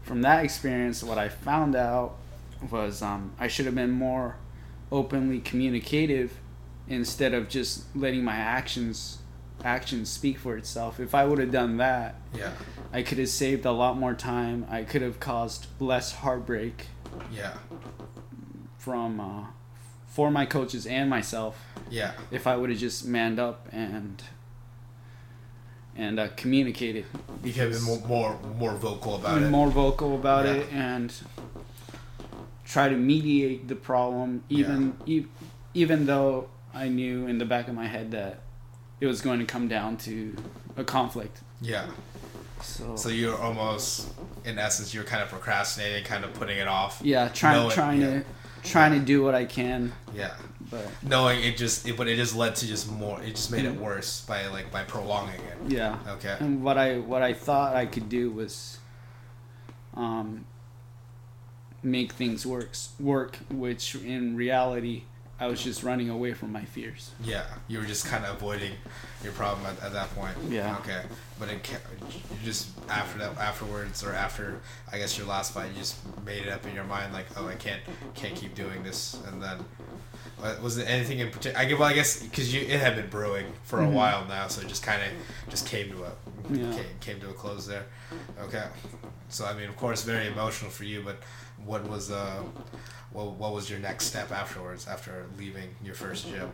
from 0.02 0.22
that 0.22 0.44
experience, 0.44 1.04
what 1.04 1.16
I 1.18 1.28
found 1.28 1.76
out 1.76 2.16
was 2.70 3.02
um, 3.02 3.30
I 3.38 3.46
should 3.46 3.66
have 3.66 3.74
been 3.76 3.92
more 3.92 4.34
openly 4.92 5.40
communicative 5.40 6.38
instead 6.88 7.32
of 7.34 7.48
just 7.48 7.84
letting 7.96 8.24
my 8.24 8.34
actions 8.36 9.18
actions 9.62 10.08
speak 10.08 10.38
for 10.38 10.56
itself. 10.56 10.98
If 10.98 11.14
I 11.14 11.26
would 11.26 11.38
have 11.38 11.50
done 11.52 11.76
that, 11.76 12.14
Yeah. 12.34 12.52
I 12.94 13.02
could 13.02 13.18
have 13.18 13.28
saved 13.28 13.66
a 13.66 13.72
lot 13.72 13.98
more 13.98 14.14
time. 14.14 14.66
I 14.70 14.84
could 14.84 15.02
have 15.02 15.20
caused 15.20 15.66
less 15.78 16.12
heartbreak 16.12 16.86
Yeah. 17.30 17.58
from 18.78 19.20
uh, 19.20 19.44
for 20.08 20.30
my 20.30 20.46
coaches 20.46 20.86
and 20.86 21.10
myself 21.10 21.62
Yeah. 21.90 22.12
if 22.30 22.46
I 22.46 22.56
would 22.56 22.70
have 22.70 22.78
just 22.78 23.06
manned 23.06 23.38
up 23.38 23.68
and 23.70 24.22
and 25.96 26.18
uh, 26.18 26.28
communicated. 26.36 27.04
You 27.44 27.52
have 27.54 27.72
been 27.72 27.82
more 27.82 28.00
more, 28.08 28.38
more 28.58 28.74
vocal 28.76 29.16
about 29.16 29.42
it. 29.42 29.50
more 29.50 29.68
vocal 29.70 30.14
about 30.14 30.46
Yeah. 30.46 30.52
it 30.54 30.72
and 30.72 31.12
try 32.70 32.88
to 32.88 32.96
mediate 32.96 33.66
the 33.68 33.74
problem 33.74 34.44
even 34.48 34.96
e- 35.06 35.26
even 35.74 36.06
though 36.06 36.48
I 36.72 36.88
knew 36.88 37.26
in 37.26 37.38
the 37.38 37.44
back 37.44 37.66
of 37.68 37.74
my 37.74 37.86
head 37.88 38.12
that 38.12 38.40
it 39.00 39.06
was 39.06 39.20
going 39.20 39.40
to 39.40 39.44
come 39.54 39.66
down 39.66 39.96
to 40.08 40.36
a 40.76 40.84
conflict. 40.84 41.40
Yeah. 41.60 41.86
So, 42.62 42.94
So 42.96 43.08
you're 43.08 43.36
almost, 43.36 44.08
in 44.44 44.58
essence, 44.58 44.92
you're 44.94 45.04
kind 45.12 45.22
of 45.22 45.28
procrastinating, 45.30 46.04
kind 46.04 46.24
of 46.24 46.32
putting 46.34 46.58
it 46.58 46.68
off. 46.68 47.00
yeah, 47.02 47.28
trying 47.28 47.56
know 47.56 47.68
it, 47.70 47.74
trying 47.74 48.00
yeah. 48.02 48.10
to 48.20 48.24
trying 48.62 48.92
to 48.92 49.04
do 49.12 49.22
what 49.24 49.34
I 49.34 49.46
can, 49.46 49.92
Yeah. 50.14 50.34
but 50.70 50.86
Knowing 51.02 51.42
it 51.42 51.56
just, 51.56 51.88
it, 51.88 51.96
but 51.96 52.06
it 52.08 52.16
just 52.16 52.36
led 52.36 52.54
to 52.56 52.66
just 52.66 52.90
more. 52.92 53.18
It 53.22 53.34
just 53.34 53.50
made 53.50 53.64
Mm-hmm. 53.64 53.76
it 53.76 53.80
worse 53.80 54.20
by 54.20 54.46
like 54.48 54.70
by 54.70 54.84
prolonging 54.84 55.40
it. 55.52 55.72
yeah. 55.72 55.96
Okay. 56.16 56.36
And 56.38 56.62
what 56.62 56.76
I 56.78 56.98
what 56.98 57.22
I 57.22 57.32
thought 57.32 57.74
I 57.74 57.86
could 57.86 58.08
do 58.10 58.30
was 58.30 58.78
um 59.94 60.44
make 61.82 62.12
things 62.12 62.44
works 62.46 62.90
work 63.00 63.36
which 63.50 63.94
in 63.94 64.36
reality 64.36 65.02
I 65.38 65.46
was 65.46 65.62
just 65.64 65.82
running 65.82 66.10
away 66.10 66.34
from 66.34 66.52
my 66.52 66.66
fears. 66.66 67.12
Yeah, 67.24 67.46
you 67.66 67.78
were 67.78 67.86
just 67.86 68.04
kind 68.04 68.26
of 68.26 68.36
avoiding 68.36 68.72
your 69.24 69.32
problem 69.32 69.66
at, 69.66 69.82
at 69.82 69.94
that 69.94 70.14
point. 70.14 70.36
Yeah. 70.50 70.76
Okay, 70.80 71.00
but 71.38 71.48
it 71.48 71.66
you 72.12 72.20
just 72.44 72.68
after 72.90 73.18
that, 73.20 73.38
afterwards, 73.38 74.04
or 74.04 74.12
after 74.12 74.60
I 74.92 74.98
guess 74.98 75.16
your 75.16 75.26
last 75.26 75.54
fight, 75.54 75.70
you 75.72 75.78
just 75.78 75.96
made 76.26 76.42
it 76.42 76.50
up 76.50 76.66
in 76.66 76.74
your 76.74 76.84
mind 76.84 77.14
like, 77.14 77.24
oh, 77.38 77.48
I 77.48 77.54
can't 77.54 77.80
can't 78.14 78.34
keep 78.34 78.54
doing 78.54 78.82
this, 78.82 79.16
and 79.28 79.42
then 79.42 79.60
uh, 80.42 80.56
was 80.62 80.76
there 80.76 80.86
anything 80.86 81.20
in 81.20 81.30
particular? 81.30 81.58
I 81.58 81.64
gue- 81.64 81.78
well, 81.78 81.88
I 81.88 81.94
guess 81.94 82.22
because 82.22 82.52
you 82.52 82.60
it 82.60 82.78
had 82.78 82.94
been 82.96 83.08
brewing 83.08 83.46
for 83.62 83.80
a 83.80 83.86
Mhm. 83.86 83.92
while 83.92 84.26
now, 84.26 84.46
so 84.48 84.60
it 84.60 84.68
just 84.68 84.82
kind 84.82 85.00
of 85.02 85.08
just 85.48 85.66
came 85.66 85.90
to 85.92 86.04
a 86.04 86.12
Yeah. 86.50 86.70
came, 86.74 86.84
came 87.00 87.20
to 87.20 87.30
a 87.30 87.32
close 87.32 87.66
there. 87.66 87.86
Okay, 88.42 88.66
so 89.30 89.46
I 89.46 89.54
mean, 89.54 89.70
of 89.70 89.76
course, 89.78 90.02
very 90.02 90.26
emotional 90.26 90.70
for 90.70 90.84
you, 90.84 91.00
but 91.02 91.16
what 91.64 91.88
was 91.88 92.10
uh, 92.10 92.42
what, 93.12 93.32
what 93.32 93.52
was 93.52 93.68
your 93.70 93.78
next 93.80 94.06
step 94.06 94.30
afterwards 94.32 94.86
after 94.86 95.26
leaving 95.38 95.74
your 95.82 95.94
first 95.94 96.28
gym? 96.28 96.50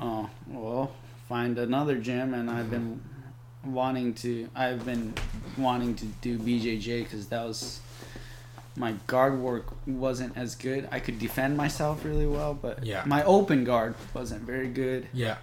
Oh, 0.00 0.28
well, 0.46 0.92
find 1.28 1.58
another 1.58 1.96
gym 1.96 2.34
and 2.34 2.50
I've 2.50 2.70
been 2.70 3.00
wanting 3.64 4.14
to 4.14 4.48
I've 4.54 4.84
been 4.84 5.14
wanting 5.56 5.94
to 5.96 6.04
do 6.20 6.38
BJJ 6.38 7.08
cuz 7.10 7.26
that 7.28 7.44
was 7.44 7.80
my 8.76 8.92
guard 9.06 9.38
work 9.40 9.72
wasn't 9.86 10.36
as 10.36 10.54
good. 10.54 10.86
I 10.92 11.00
could 11.00 11.18
defend 11.18 11.56
myself 11.56 12.04
really 12.04 12.26
well, 12.26 12.52
but 12.52 12.84
Yeah. 12.84 13.02
my 13.06 13.24
open 13.24 13.64
guard 13.64 13.94
wasn't 14.12 14.42
very 14.42 14.68
good. 14.68 15.08
Yeah. 15.12 15.38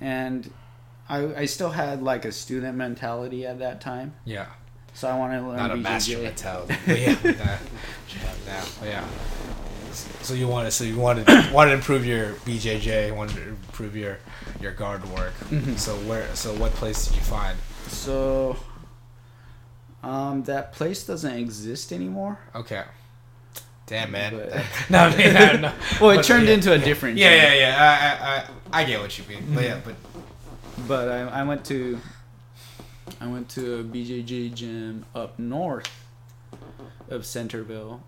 and 0.00 0.50
I, 1.08 1.34
I 1.42 1.44
still 1.46 1.70
had 1.70 2.02
like 2.02 2.24
a 2.24 2.32
student 2.32 2.76
mentality 2.76 3.44
at 3.46 3.58
that 3.58 3.80
time, 3.80 4.14
Yeah. 4.24 4.46
So 4.94 5.08
I 5.08 5.16
want 5.18 5.32
to 5.32 5.46
learn 5.46 5.56
Not 5.56 5.70
a 5.70 5.74
BJJ. 5.74 5.82
master 5.82 6.18
mentality. 6.18 6.76
But 6.86 6.98
yeah. 7.00 7.16
uh, 7.24 7.58
now, 8.46 8.64
yeah. 8.84 9.04
So 10.22 10.34
you 10.34 10.48
wanted, 10.48 10.70
so 10.70 10.84
you 10.84 10.96
wanted, 10.96 11.26
wanted 11.52 11.70
to 11.70 11.76
improve 11.76 12.04
your 12.06 12.32
BJJ, 12.46 13.14
wanted 13.14 13.36
to 13.36 13.48
improve 13.48 13.94
your 13.96 14.18
your 14.60 14.72
guard 14.72 15.04
work. 15.10 15.34
Mhm. 15.50 15.78
So 15.78 15.94
where, 16.08 16.26
so 16.34 16.54
what 16.54 16.72
place 16.72 17.06
did 17.06 17.16
you 17.16 17.22
find? 17.22 17.58
So, 17.88 18.56
um, 20.02 20.42
that 20.44 20.72
place 20.72 21.04
doesn't 21.06 21.34
exist 21.34 21.92
anymore. 21.92 22.38
Okay. 22.54 22.82
Damn 23.86 24.12
man. 24.12 24.34
But- 24.36 24.64
no, 24.90 24.98
I 25.00 25.16
mean, 25.16 25.34
no, 25.34 25.52
no. 25.68 25.72
Well, 26.00 26.10
it 26.10 26.16
But, 26.16 26.24
turned 26.24 26.46
yeah. 26.48 26.54
into 26.54 26.72
a 26.72 26.78
different. 26.78 27.18
Yeah, 27.18 27.30
gym. 27.30 27.42
yeah, 27.44 27.54
yeah. 27.54 28.46
I, 28.72 28.76
I, 28.76 28.78
I, 28.78 28.82
I 28.82 28.84
get 28.84 29.00
what 29.00 29.18
you 29.18 29.24
mean. 29.28 29.54
But 29.54 29.64
yeah, 29.64 29.80
but 29.84 29.94
But 30.88 31.08
I, 31.08 31.40
I 31.40 31.42
went 31.44 31.64
to, 31.66 31.98
I 33.20 33.26
went 33.26 33.48
to 33.50 33.76
a 33.80 33.84
BJJ 33.84 34.54
gym 34.54 35.04
up 35.14 35.38
north 35.38 35.88
of 37.08 37.24
Centerville, 37.24 38.02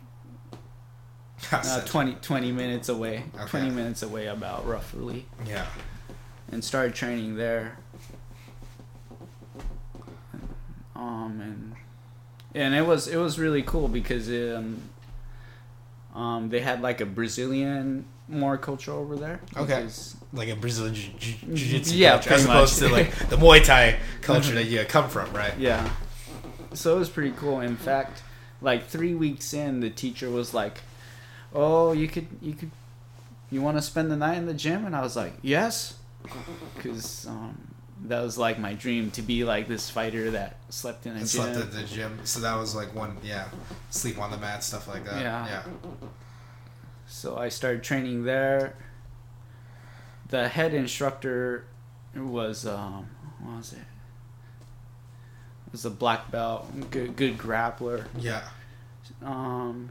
uh, 1.52 1.80
20, 1.82 2.14
20 2.14 2.52
minutes 2.52 2.88
away. 2.88 3.24
Okay. 3.34 3.46
Twenty 3.46 3.70
minutes 3.70 4.02
away, 4.02 4.26
about 4.26 4.66
roughly, 4.66 5.26
Yeah. 5.46 5.66
and 6.50 6.64
started 6.64 6.94
training 6.94 7.36
there. 7.36 7.78
Um 10.96 11.40
and 11.40 11.74
and 12.54 12.74
it 12.74 12.86
was 12.86 13.08
it 13.08 13.16
was 13.16 13.38
really 13.38 13.62
cool 13.62 13.88
because 13.88 14.28
um 14.28 14.80
um 16.14 16.48
they 16.50 16.60
had 16.60 16.80
like 16.82 17.00
a 17.00 17.06
Brazilian 17.06 18.04
more 18.34 18.56
culture 18.58 18.92
over 18.92 19.16
there. 19.16 19.40
Okay. 19.56 19.76
because- 19.82 20.16
Like 20.32 20.48
a 20.48 20.56
Brazilian 20.56 20.94
jiu- 20.94 21.12
jiu- 21.18 21.54
jiu-jitsu 21.56 21.94
Yeah, 21.94 22.12
culture, 22.18 22.34
as 22.34 22.44
opposed 22.44 22.80
much. 22.82 22.88
to 22.90 22.94
like 22.96 23.28
the 23.30 23.36
Muay 23.36 23.62
Thai 23.64 23.98
culture 24.20 24.52
that 24.54 24.64
you 24.64 24.84
come 24.84 25.08
from, 25.08 25.32
right? 25.32 25.56
Yeah. 25.58 25.88
So 26.72 26.96
it 26.96 26.98
was 26.98 27.08
pretty 27.08 27.32
cool. 27.36 27.60
In 27.60 27.76
fact, 27.76 28.22
like 28.60 28.86
three 28.88 29.14
weeks 29.14 29.54
in, 29.54 29.78
the 29.80 29.90
teacher 29.90 30.28
was 30.30 30.52
like, 30.52 30.78
"Oh, 31.54 31.92
you 31.92 32.08
could, 32.08 32.26
you 32.42 32.54
could, 32.54 32.70
you 33.52 33.62
want 33.62 33.76
to 33.76 33.82
spend 33.82 34.10
the 34.10 34.16
night 34.16 34.38
in 34.38 34.46
the 34.46 34.54
gym?" 34.54 34.84
And 34.86 34.96
I 34.96 35.02
was 35.02 35.14
like, 35.14 35.34
"Yes," 35.42 35.94
because 36.74 37.26
um, 37.28 37.68
that 38.06 38.20
was 38.20 38.36
like 38.36 38.58
my 38.58 38.74
dream 38.74 39.12
to 39.12 39.22
be 39.22 39.44
like 39.44 39.68
this 39.68 39.88
fighter 39.88 40.32
that 40.32 40.56
slept 40.70 41.06
in 41.06 41.12
a 41.12 41.16
And 41.16 41.20
gym. 41.20 41.28
slept 41.28 41.56
at 41.58 41.70
the 41.72 41.84
gym. 41.84 42.18
So 42.24 42.40
that 42.40 42.56
was 42.58 42.74
like 42.74 42.92
one, 42.92 43.16
yeah, 43.22 43.46
sleep 43.90 44.18
on 44.18 44.32
the 44.32 44.38
mat, 44.38 44.64
stuff 44.64 44.88
like 44.88 45.04
that. 45.04 45.20
Yeah. 45.20 45.46
Yeah. 45.46 45.62
So 47.24 47.38
I 47.38 47.48
started 47.48 47.82
training 47.82 48.24
there. 48.24 48.74
The 50.28 50.46
head 50.46 50.74
instructor 50.74 51.64
was 52.14 52.66
um, 52.66 53.08
what 53.40 53.56
was 53.56 53.72
it? 53.72 53.78
Was 55.72 55.86
a 55.86 55.90
black 55.90 56.30
belt, 56.30 56.70
good 56.90 57.16
good 57.16 57.38
grappler. 57.38 58.04
Yeah. 58.18 58.42
Um, 59.22 59.88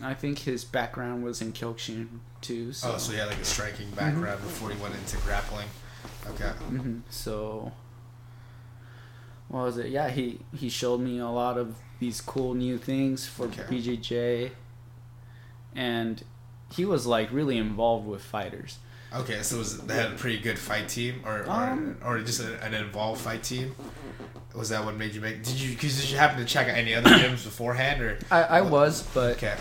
I 0.00 0.14
think 0.14 0.38
his 0.38 0.64
background 0.64 1.22
was 1.24 1.42
in 1.42 1.52
Kyokushin 1.52 2.08
too. 2.40 2.72
So, 2.72 2.94
Oh, 2.94 2.96
so 2.96 3.12
he 3.12 3.18
had 3.18 3.28
like 3.28 3.36
a 3.36 3.44
striking 3.44 3.90
background 3.90 4.38
Mm-hmm. 4.38 4.46
before 4.46 4.70
he 4.70 4.82
went 4.82 4.94
into 4.94 5.18
grappling. 5.18 5.68
Okay. 6.30 6.52
Mhm. 6.70 7.02
so 7.10 7.70
what 9.48 9.64
was 9.64 9.76
it? 9.76 9.88
Yeah, 9.90 10.08
he 10.08 10.38
he 10.56 10.70
showed 10.70 11.00
me 11.02 11.18
a 11.18 11.28
lot 11.28 11.58
of 11.58 11.76
these 12.00 12.22
cool 12.22 12.54
new 12.54 12.78
things 12.78 13.26
for 13.26 13.44
Okay. 13.48 13.64
BJJ, 13.64 14.52
and 15.74 16.22
he 16.72 16.84
was 16.84 17.06
like 17.06 17.30
really 17.32 17.58
involved 17.58 18.06
with 18.06 18.22
fighters. 18.22 18.78
Okay, 19.14 19.42
so 19.42 19.58
was 19.58 19.78
they 19.78 19.94
had 19.94 20.12
a 20.12 20.14
pretty 20.16 20.38
good 20.38 20.58
fight 20.58 20.88
team, 20.88 21.22
or 21.26 21.40
or, 21.40 21.50
Um, 21.50 21.96
or 22.04 22.18
just 22.20 22.40
a, 22.40 22.62
an 22.64 22.72
involved 22.74 23.20
fight 23.20 23.42
team? 23.42 23.74
Was 24.54 24.68
that 24.70 24.84
what 24.84 24.96
made 24.96 25.14
you 25.14 25.20
make? 25.20 25.42
Did 25.44 25.60
you? 25.60 25.76
Cause 25.76 26.00
did 26.00 26.10
you 26.10 26.16
happen 26.18 26.38
to 26.38 26.44
check 26.46 26.68
out 26.68 26.76
any 26.76 26.94
other 26.94 27.10
gyms 27.10 27.44
beforehand, 27.50 28.00
or? 28.02 28.18
I, 28.30 28.42
I 28.42 28.60
was, 28.62 29.02
but 29.14 29.36
Okay. 29.36 29.56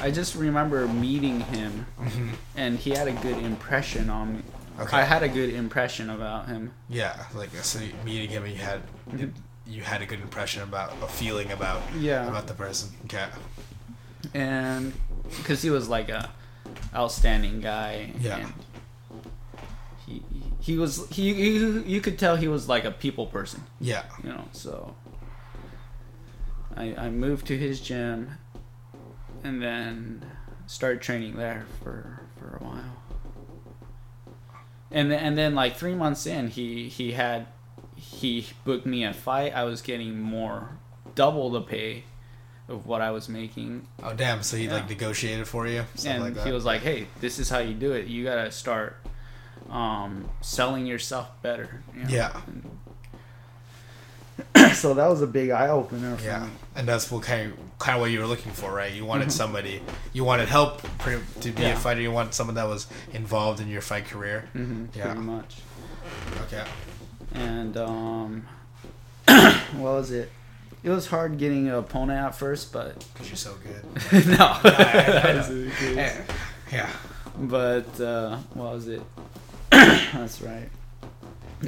I 0.00 0.10
just 0.10 0.34
remember 0.34 0.86
meeting 0.88 1.40
him, 1.40 1.86
Mhm. 2.00 2.30
and 2.56 2.78
he 2.78 2.90
had 2.90 3.08
a 3.08 3.12
good 3.12 3.38
impression 3.38 4.08
on 4.10 4.36
me. 4.36 4.42
Okay. 4.78 4.96
I 4.96 5.02
had 5.04 5.22
a 5.22 5.28
good 5.28 5.52
impression 5.54 6.10
about 6.10 6.48
him. 6.48 6.72
Yeah, 6.88 7.24
like 7.34 7.50
so 7.56 7.80
meeting 8.04 8.28
him, 8.30 8.46
you 8.46 8.56
had 8.56 8.82
you 9.66 9.82
had 9.82 10.00
a 10.02 10.06
good 10.06 10.20
impression 10.20 10.62
about 10.62 10.92
a 11.02 11.06
feeling 11.08 11.50
about 11.50 11.80
Yeah. 11.98 12.26
about 12.28 12.46
the 12.46 12.54
person. 12.54 12.90
Okay. 13.06 13.26
and 14.34 14.92
because 15.36 15.62
he 15.62 15.70
was 15.70 15.88
like 15.88 16.08
a 16.08 16.30
outstanding 16.94 17.60
guy. 17.60 18.12
Yeah. 18.20 18.48
He 20.06 20.22
he 20.60 20.76
was 20.76 21.08
he, 21.10 21.34
he 21.34 21.80
you 21.80 22.00
could 22.00 22.18
tell 22.18 22.36
he 22.36 22.48
was 22.48 22.68
like 22.68 22.84
a 22.84 22.90
people 22.90 23.26
person. 23.26 23.64
Yeah. 23.80 24.04
you 24.22 24.30
know 24.30 24.44
so 24.52 24.94
I, 26.76 26.94
I 26.96 27.10
moved 27.10 27.46
to 27.46 27.56
his 27.56 27.80
gym 27.80 28.32
and 29.42 29.62
then 29.62 30.24
started 30.66 31.00
training 31.00 31.36
there 31.36 31.66
for 31.82 32.22
for 32.38 32.58
a 32.60 32.64
while 32.64 32.96
and 34.90 35.10
then, 35.10 35.18
and 35.18 35.38
then 35.38 35.54
like 35.54 35.76
three 35.76 35.94
months 35.94 36.26
in 36.26 36.48
he 36.48 36.88
he 36.88 37.12
had 37.12 37.46
he 37.94 38.46
booked 38.64 38.86
me 38.86 39.04
a 39.04 39.12
fight 39.12 39.54
i 39.54 39.64
was 39.64 39.80
getting 39.80 40.20
more 40.20 40.78
double 41.14 41.50
the 41.50 41.60
pay 41.60 42.04
of 42.68 42.86
what 42.86 43.00
i 43.00 43.10
was 43.10 43.28
making 43.28 43.86
Oh 44.02 44.12
damn! 44.14 44.42
So 44.42 44.56
he 44.56 44.64
Yeah. 44.64 44.74
like 44.74 44.88
negotiated 44.88 45.46
for 45.48 45.66
you, 45.66 45.84
stuff 45.94 46.12
and 46.12 46.22
like 46.24 46.34
that. 46.34 46.46
he 46.46 46.52
was 46.52 46.64
like 46.64 46.82
hey 46.82 47.06
this 47.20 47.38
is 47.38 47.48
how 47.48 47.58
you 47.58 47.74
do 47.74 47.92
it 47.92 48.06
you 48.06 48.24
gotta 48.24 48.50
start 48.50 48.96
um, 49.70 50.28
selling 50.42 50.86
yourself 50.86 51.30
better 51.42 51.82
you 51.96 52.02
know? 52.04 52.08
Yeah. 52.08 52.40
so 54.74 54.94
that 54.94 55.08
was 55.08 55.22
a 55.22 55.26
big 55.26 55.50
eye 55.50 55.68
opener 55.68 56.16
for 56.16 56.24
Yeah, 56.24 56.44
me 56.44 56.50
and 56.74 56.86
that's 56.86 57.10
what 57.10 57.22
kind 57.22 57.52
of 57.52 57.58
kind 57.78 57.96
of 57.96 58.00
what 58.00 58.10
you 58.10 58.20
were 58.20 58.26
looking 58.26 58.52
for, 58.52 58.72
right? 58.72 58.92
You 58.92 59.04
wanted 59.04 59.30
somebody, 59.32 59.82
you 60.14 60.24
wanted 60.24 60.48
help 60.48 60.82
pretty, 60.98 61.22
to 61.40 61.48
be 61.50 61.52
Mm-hmm. 61.52 61.62
Yeah. 61.62 61.72
a 61.74 61.76
fighter. 61.76 62.00
You 62.00 62.10
want 62.10 62.32
someone 62.34 62.54
that 62.56 62.66
was 62.66 62.86
involved 63.12 63.60
in 63.60 63.68
your 63.68 63.82
fight 63.82 64.06
career. 64.06 64.48
hmm 64.52 64.86
Yeah. 64.94 65.04
pretty 65.06 65.20
much. 65.20 65.56
Okay. 66.46 66.64
And 67.34 67.76
um, 67.76 68.46
what 69.26 69.92
was 69.92 70.10
it? 70.10 70.30
It 70.82 70.90
was 70.90 71.06
hard 71.08 71.38
getting 71.38 71.68
an 71.68 71.74
opponent 71.74 72.20
at 72.20 72.34
first, 72.34 72.72
but 72.72 73.04
Because 73.14 73.28
you're 73.28 73.36
so 73.36 73.54
good. 73.62 74.26
no, 74.26 74.36
I 74.38 75.42
the 75.48 75.72
yeah. 75.94 76.22
yeah. 76.72 76.90
But 77.38 78.00
uh, 78.00 78.36
what 78.54 78.74
was 78.74 78.88
it? 78.88 79.02
That's 79.70 80.40
right. 80.42 80.68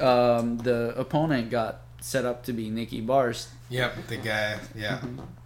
Um, 0.01 0.59
the 0.59 0.95
opponent 0.97 1.51
got 1.51 1.81
set 2.01 2.25
up 2.25 2.45
to 2.45 2.53
be 2.53 2.71
Nikki 2.71 3.01
Bars. 3.01 3.49
Yep. 3.71 4.07
The 4.07 4.17
guy. 4.17 4.59
Yeah. 4.75 5.01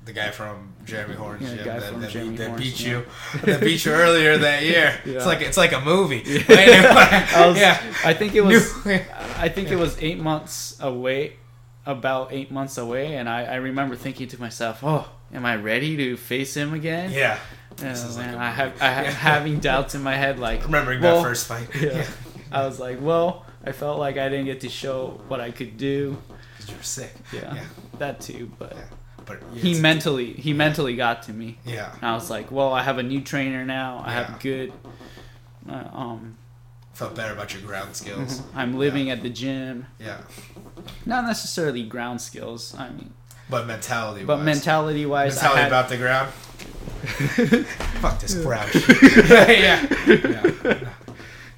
The 0.05 0.13
guy 0.13 0.31
from 0.31 0.75
Jeremy 0.85 1.15
Horn's 1.15 1.43
Mm-hmm. 1.43 1.57
Yeah, 1.59 1.65
guy 1.65 1.79
that, 1.81 1.93
from 1.93 2.01
that, 2.03 2.11
Jeremy 2.11 2.31
beat, 2.31 2.39
that 2.39 2.49
Horn's 2.49 2.63
beat 2.63 2.81
you. 2.87 3.05
that 3.45 3.61
beat 3.61 3.85
you 3.85 3.93
earlier 3.93 4.37
that 4.39 4.63
year. 4.65 5.01
It's 5.05 5.27
like 5.27 5.41
it's 5.41 5.57
like 5.57 5.73
a 5.73 5.81
movie. 5.81 6.23
Yeah. 6.27 7.29
I 7.35 7.47
was, 7.49 7.59
yeah. 7.59 7.81
I 8.05 8.13
think 8.15 8.35
it 8.35 8.43
was. 8.43 8.73
I 8.87 9.49
think 9.49 9.71
it 9.71 9.77
was 9.77 9.97
eight 10.01 10.19
months 10.19 10.77
away, 10.81 11.35
about 11.87 12.33
eight 12.33 12.51
months 12.51 12.79
away, 12.79 13.17
and 13.17 13.29
I, 13.29 13.45
I 13.45 13.55
remember 13.57 13.97
thinking 13.97 14.29
to 14.29 14.41
myself, 14.41 14.81
"Oh, 14.83 15.09
am 15.35 15.45
I 15.45 15.57
ready 15.57 15.97
to 15.97 16.17
face 16.17 16.57
him 16.57 16.73
again?" 16.75 17.11
yeah. 17.11 17.39
And, 17.79 17.79
This 17.97 18.17
like 18.19 18.27
a 18.27 18.39
I 18.39 18.51
have 18.51 18.83
I 18.83 18.89
have 18.91 19.05
Yeah. 19.07 19.11
having 19.13 19.59
doubts 19.59 19.95
in 19.95 20.03
my 20.03 20.15
head, 20.15 20.39
like 20.39 20.65
Remembering 20.65 21.01
well, 21.01 21.17
that 21.17 21.23
first 21.23 21.47
fight. 21.47 21.69
Yeah. 21.81 22.07
I 22.53 22.67
was 22.67 22.79
like, 22.79 22.99
well, 23.01 23.47
I 23.65 23.73
felt 23.73 23.99
like 23.99 24.19
I 24.19 24.29
didn't 24.29 24.45
get 24.45 24.61
to 24.61 24.69
show 24.69 25.23
what 25.29 25.41
I 25.41 25.51
could 25.51 25.79
do. 25.79 26.19
Because 26.59 26.71
you 26.71 26.77
were 26.77 26.83
sick. 26.83 27.15
Yeah, 27.33 27.55
Yeah. 27.55 27.65
that 27.99 28.21
too. 28.21 28.51
But 28.59 28.75
Yeah. 28.77 28.85
But 29.25 29.43
he 29.55 29.81
mentally 29.81 30.33
he 30.35 30.53
mentally 30.53 30.97
got 30.97 31.23
to 31.25 31.33
me. 31.33 31.59
Yeah. 31.65 31.93
And 31.95 32.05
I 32.05 32.13
was 32.15 32.29
like, 32.29 32.51
well, 32.53 32.73
I 32.75 32.83
have 32.83 32.99
a 32.99 33.03
new 33.03 33.21
trainer 33.23 33.65
now. 33.65 34.03
I 34.05 34.11
Yeah. 34.13 34.25
have 34.25 34.41
good. 34.41 34.73
Uh, 35.69 35.85
um, 35.93 36.37
Felt 37.03 37.17
better 37.17 37.33
about 37.33 37.53
your 37.53 37.63
ground 37.63 37.97
skills. 37.97 38.43
I'm 38.55 38.79
living 38.79 39.11
at 39.11 39.23
the 39.23 39.29
gym. 39.29 39.87
Yeah. 39.99 40.19
Not 41.05 41.25
necessarily 41.25 41.83
ground 41.83 42.21
skills. 42.21 42.77
I 42.79 42.91
mean, 42.91 43.13
But 43.51 43.67
mentality. 43.67 44.25
but 44.25 44.39
mentality 44.39 45.05
wise, 45.05 45.35
mentality 45.35 45.61
had, 45.63 45.69
about 45.69 45.89
the 45.89 45.97
ground. 45.97 46.31
Fuck 48.01 48.21
this 48.21 48.35
ground. 48.35 48.71
shit. 48.73 49.03
yeah. 49.33 49.85
yeah. 50.07 50.89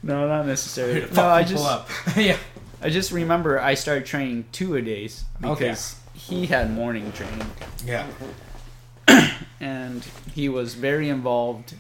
no, 0.03 0.27
not 0.27 0.47
necessarily. 0.47 1.07
No, 1.13 1.27
I 1.27 1.43
just 1.45 1.65
up. 1.65 1.91
yeah. 2.17 2.39
I 2.81 2.89
just 2.89 3.13
remember 3.13 3.61
I 3.61 3.75
started 3.75 4.07
training 4.07 4.47
two 4.53 4.77
a 4.77 4.83
days 4.83 5.25
Okay. 5.43 5.65
because 5.69 5.97
he 6.15 6.47
had 6.47 6.71
morning 6.71 7.13
training. 7.13 7.47
Yeah. 7.85 8.07
and 9.61 10.07
he 10.35 10.49
was 10.49 10.75
very 10.75 11.11
involved. 11.11 11.75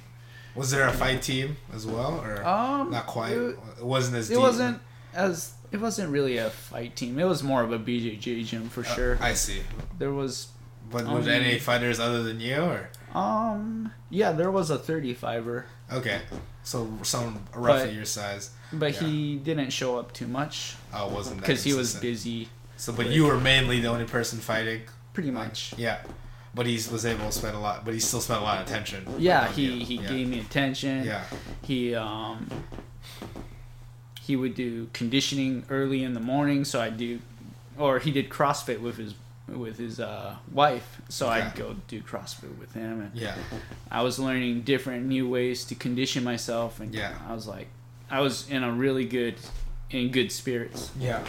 Was 0.55 0.71
there 0.71 0.87
a 0.87 0.93
fight 0.93 1.23
team 1.23 1.57
as 1.75 1.87
well, 1.87 2.21
or 2.21 2.47
Um, 2.47 2.91
not 2.91 3.07
quite? 3.07 3.33
It, 3.33 3.59
It 3.79 3.85
wasn't 3.85 4.17
as. 4.17 4.31
it 4.31 4.35
deep. 4.35 4.43
wasn't 4.43 4.81
as 5.13 5.53
it 5.73 5.81
wasn't 5.81 6.11
really 6.11 6.37
a 6.39 6.51
fight 6.51 6.95
team. 6.95 7.19
It 7.19 7.25
was 7.25 7.43
more 7.43 7.63
of 7.63 7.73
a 7.73 7.79
BJJ 7.79 8.45
gym 8.45 8.69
for 8.69 8.83
Uh, 8.83 8.95
sure. 8.95 9.19
I 9.21 9.35
see. 9.35 9.63
there 9.99 10.13
was 10.13 10.49
But 10.91 11.07
was 11.07 11.27
Um, 11.27 11.33
any 11.33 11.59
fighters 11.59 11.99
other 11.99 12.23
than 12.23 12.41
you, 12.41 12.57
or 12.61 12.89
um 13.19 13.91
yeah, 14.11 14.33
there 14.33 14.51
was 14.51 14.71
a 14.71 14.77
35er, 14.79 15.65
okay? 15.91 16.21
So 16.63 16.99
someone 17.03 17.41
roughly 17.55 17.87
But- 17.87 17.95
your 17.95 18.05
size. 18.05 18.51
but 18.73 18.93
Yeah. 18.93 19.01
he 19.09 19.37
didn't 19.37 19.71
show 19.71 19.99
up 19.99 20.13
too 20.13 20.27
much 20.29 20.77
Oh, 20.93 21.09
wasn't 21.09 21.37
that 21.37 21.47
because 21.47 21.65
he 21.65 21.73
was 21.73 21.95
busy 21.95 22.51
So, 22.77 22.93
but 22.93 23.07
you 23.09 23.25
were 23.25 23.39
mainly 23.41 23.81
the 23.81 23.89
only 23.89 24.05
person 24.05 24.39
fighting. 24.41 24.83
pretty 25.15 25.31
much. 25.31 25.73
Yeah. 25.79 25.99
But 26.55 26.67
he 26.67 26.75
was 26.75 27.05
able 27.05 27.27
to 27.27 27.33
spend 27.33 27.57
a 27.57 27.59
lot. 27.59 27.85
But 27.85 27.95
he 27.95 28.01
still 28.01 28.21
spent 28.21 28.41
a 28.41 28.45
lot 28.45 28.61
of 28.61 28.67
attention. 28.67 29.07
Yeah, 29.19 29.49
he 29.51 29.65
you. 29.67 29.85
he 29.85 29.95
yeah. 29.97 30.09
gave 30.09 30.29
me 30.29 30.41
attention. 30.41 31.05
Yeah. 31.05 31.25
He 31.63 31.95
um 31.95 32.49
he 34.21 34.37
would 34.37 34.55
do 34.55 34.89
conditioning 34.93 35.65
early 35.69 36.03
in 36.03 36.15
the 36.15 36.21
morning, 36.21 36.65
so 36.65 36.81
I 36.81 36.89
do, 36.91 37.19
or 37.77 37.99
he 37.99 38.11
did 38.11 38.31
CrossFit 38.31 38.81
with 38.81 38.97
his 38.97 39.15
with 39.47 39.77
his 39.77 40.01
uh, 40.01 40.37
wife, 40.51 41.03
so 41.11 41.29
I'd 41.29 41.55
go 41.55 41.77
do 41.87 42.01
CrossFit 42.01 42.57
with 42.59 42.73
him, 42.73 43.03
and 43.03 43.11
Yeah. 43.15 43.35
I 43.91 44.01
was 44.01 44.19
learning 44.19 44.63
different 44.63 45.05
new 45.05 45.29
ways 45.29 45.67
to 45.67 45.75
condition 45.75 46.25
myself, 46.25 46.81
and 46.81 46.95
Yeah. 46.95 47.13
I 47.29 47.35
was 47.35 47.47
like, 47.47 47.69
I 48.11 48.21
was 48.21 48.49
in 48.49 48.63
a 48.65 48.73
really 48.73 49.05
good 49.05 49.35
in 49.91 50.11
good 50.11 50.33
spirits. 50.33 50.91
Yeah. 50.99 51.23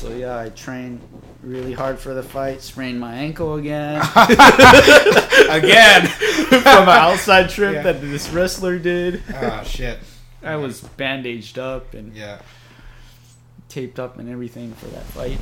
So 0.00 0.08
yeah, 0.16 0.38
I 0.38 0.48
trained 0.48 0.98
really 1.42 1.74
hard 1.74 1.98
for 1.98 2.14
the 2.14 2.22
fight, 2.22 2.62
sprained 2.62 2.98
my 2.98 3.12
ankle 3.14 3.56
again 3.56 3.96
Again. 5.50 6.06
from 6.06 6.62
an 6.84 6.88
outside 6.88 7.50
trip 7.50 7.74
Yeah. 7.74 7.82
that 7.82 8.00
this 8.00 8.30
wrestler 8.30 8.78
did. 8.78 9.22
oh 9.34 9.62
shit. 9.64 9.98
I 10.42 10.56
was 10.56 10.80
bandaged 10.80 11.58
up 11.58 11.92
and 11.92 12.14
Yeah. 12.14 12.40
taped 13.68 13.98
up 14.00 14.18
and 14.18 14.30
everything 14.30 14.72
for 14.72 14.86
that 14.86 15.02
fight, 15.04 15.38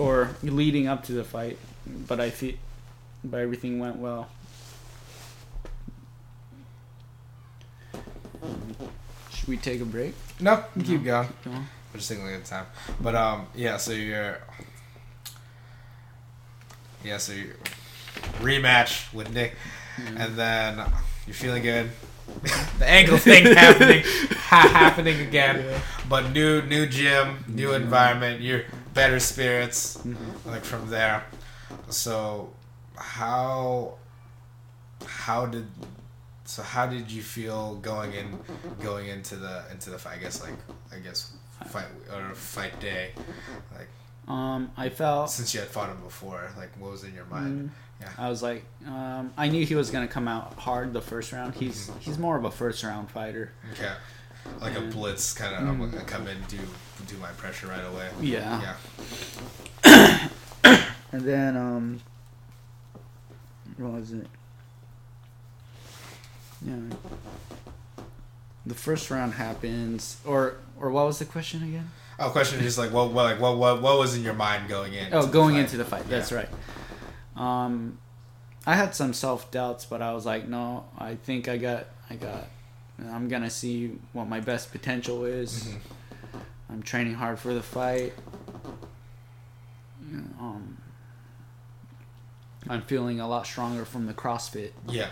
or 0.00 0.30
leading 0.42 0.88
up 0.88 1.04
to 1.04 1.12
the 1.12 1.22
fight. 1.22 1.56
But 2.08 2.18
I 2.20 2.30
feel, 2.30 2.54
but 3.22 3.38
everything 3.38 3.78
went 3.78 3.96
well. 3.98 4.28
Should 9.32 9.48
we 9.48 9.56
take 9.56 9.80
a 9.80 9.84
break? 9.84 10.14
No, 10.40 10.64
keep 10.84 11.04
going. 11.04 11.28
Come 11.44 11.54
on. 11.54 11.68
We're 11.96 12.00
just 12.00 12.10
taking 12.10 12.28
a 12.28 12.32
good 12.32 12.44
time. 12.44 12.66
But 13.00 13.14
um, 13.14 13.46
yeah. 13.54 13.78
So 13.78 13.92
you're. 13.92 14.38
Yeah. 17.02 17.16
So 17.16 17.32
you 17.32 17.54
rematch 18.40 19.10
with 19.14 19.32
Nick, 19.32 19.54
and 20.14 20.36
then 20.36 20.76
you're 21.26 21.32
feeling 21.32 21.62
good. 21.62 21.88
the 22.78 22.86
ankle 22.86 23.16
thing 23.16 23.46
happening, 23.56 24.02
ha- 24.04 24.68
happening 24.68 25.22
again. 25.26 25.64
But 26.06 26.32
new, 26.32 26.60
new 26.60 26.86
gym, 26.86 27.42
new 27.48 27.72
environment. 27.72 28.42
You're 28.42 28.64
better 28.92 29.18
spirits. 29.18 29.98
Like 30.44 30.64
from 30.64 30.90
there. 30.90 31.24
So, 31.88 32.52
how, 32.94 33.94
how 35.06 35.46
did, 35.46 35.66
so 36.44 36.62
how 36.62 36.84
did 36.84 37.10
you 37.10 37.22
feel 37.22 37.76
going 37.76 38.12
in, 38.12 38.38
going 38.82 39.08
into 39.08 39.36
the 39.36 39.64
into 39.70 39.88
the 39.88 39.96
fight? 39.96 40.18
I 40.18 40.20
guess 40.20 40.42
like 40.42 40.58
I 40.92 40.98
guess 40.98 41.32
fight 41.64 41.86
or 42.12 42.34
fight 42.34 42.78
day, 42.80 43.10
like 43.76 43.88
Um, 44.28 44.70
I 44.76 44.88
felt 44.88 45.30
since 45.30 45.54
you 45.54 45.60
had 45.60 45.68
fought 45.68 45.88
him 45.88 46.00
before, 46.02 46.50
like 46.58 46.70
what 46.78 46.90
was 46.92 47.04
in 47.04 47.14
your 47.14 47.24
mind? 47.26 47.70
Mm, 48.02 48.08
I 48.18 48.28
was 48.28 48.42
like, 48.42 48.64
um, 48.86 49.32
I 49.36 49.48
knew 49.48 49.64
he 49.64 49.74
was 49.74 49.90
gonna 49.90 50.08
come 50.08 50.28
out 50.28 50.54
hard 50.58 50.92
the 50.92 51.00
first 51.00 51.32
round. 51.32 51.54
He's 51.54 51.90
he's 52.00 52.18
more 52.18 52.36
of 52.36 52.44
a 52.44 52.50
first 52.50 52.82
round 52.84 53.10
fighter. 53.10 53.52
Okay, 53.72 53.92
like 54.60 54.76
a 54.76 54.80
Mm. 54.80 54.92
blitz 54.92 55.32
kind 55.32 55.54
of. 55.54 55.66
I'm 55.68 55.78
gonna 55.90 56.04
come 56.04 56.26
in 56.28 56.36
do 56.48 56.58
do 57.06 57.16
my 57.18 57.30
pressure 57.32 57.68
right 57.68 57.84
away. 57.84 58.08
Yeah. 58.20 58.74
Yeah. 59.84 60.28
And 61.12 61.22
then 61.24 61.56
um, 61.56 62.00
what 63.78 63.92
was 63.92 64.12
it? 64.12 64.26
Yeah. 66.66 66.74
The 68.66 68.74
first 68.74 69.10
round 69.10 69.34
happens, 69.34 70.16
or 70.26 70.56
or 70.80 70.90
what 70.90 71.06
was 71.06 71.18
the 71.20 71.24
question 71.24 71.62
again? 71.62 71.90
Oh, 72.18 72.30
question 72.30 72.58
is 72.58 72.64
just 72.64 72.78
like 72.78 72.92
what, 72.92 73.12
what 73.12 73.24
like 73.24 73.40
what, 73.40 73.56
what 73.58 73.80
what 73.80 73.98
was 73.98 74.16
in 74.16 74.22
your 74.22 74.34
mind 74.34 74.68
going 74.68 74.92
in? 74.94 75.12
Oh, 75.14 75.20
to 75.20 75.26
the 75.26 75.32
going 75.32 75.56
into 75.56 75.76
the 75.76 75.84
fight. 75.84 76.08
That's 76.08 76.30
Yeah. 76.32 76.38
right. 76.38 76.48
Um, 77.36 77.98
I 78.66 78.74
had 78.74 78.94
some 78.94 79.12
self 79.12 79.50
doubts, 79.50 79.84
but 79.84 80.02
I 80.02 80.12
was 80.14 80.26
like, 80.26 80.48
no, 80.48 80.84
I 80.98 81.14
think 81.14 81.46
I 81.48 81.56
got, 81.58 81.86
I 82.10 82.16
got. 82.16 82.48
I'm 82.98 83.28
gonna 83.28 83.50
see 83.50 83.98
what 84.12 84.26
my 84.26 84.40
best 84.40 84.72
potential 84.72 85.24
is. 85.26 85.64
Mhm. 85.64 85.78
I'm 86.70 86.82
training 86.82 87.14
hard 87.14 87.38
for 87.38 87.54
the 87.54 87.62
fight. 87.62 88.14
Um, 90.40 90.76
I'm 92.68 92.82
feeling 92.82 93.20
a 93.20 93.28
lot 93.28 93.46
stronger 93.46 93.84
from 93.84 94.06
the 94.06 94.14
CrossFit, 94.14 94.72
Yeah. 94.88 95.08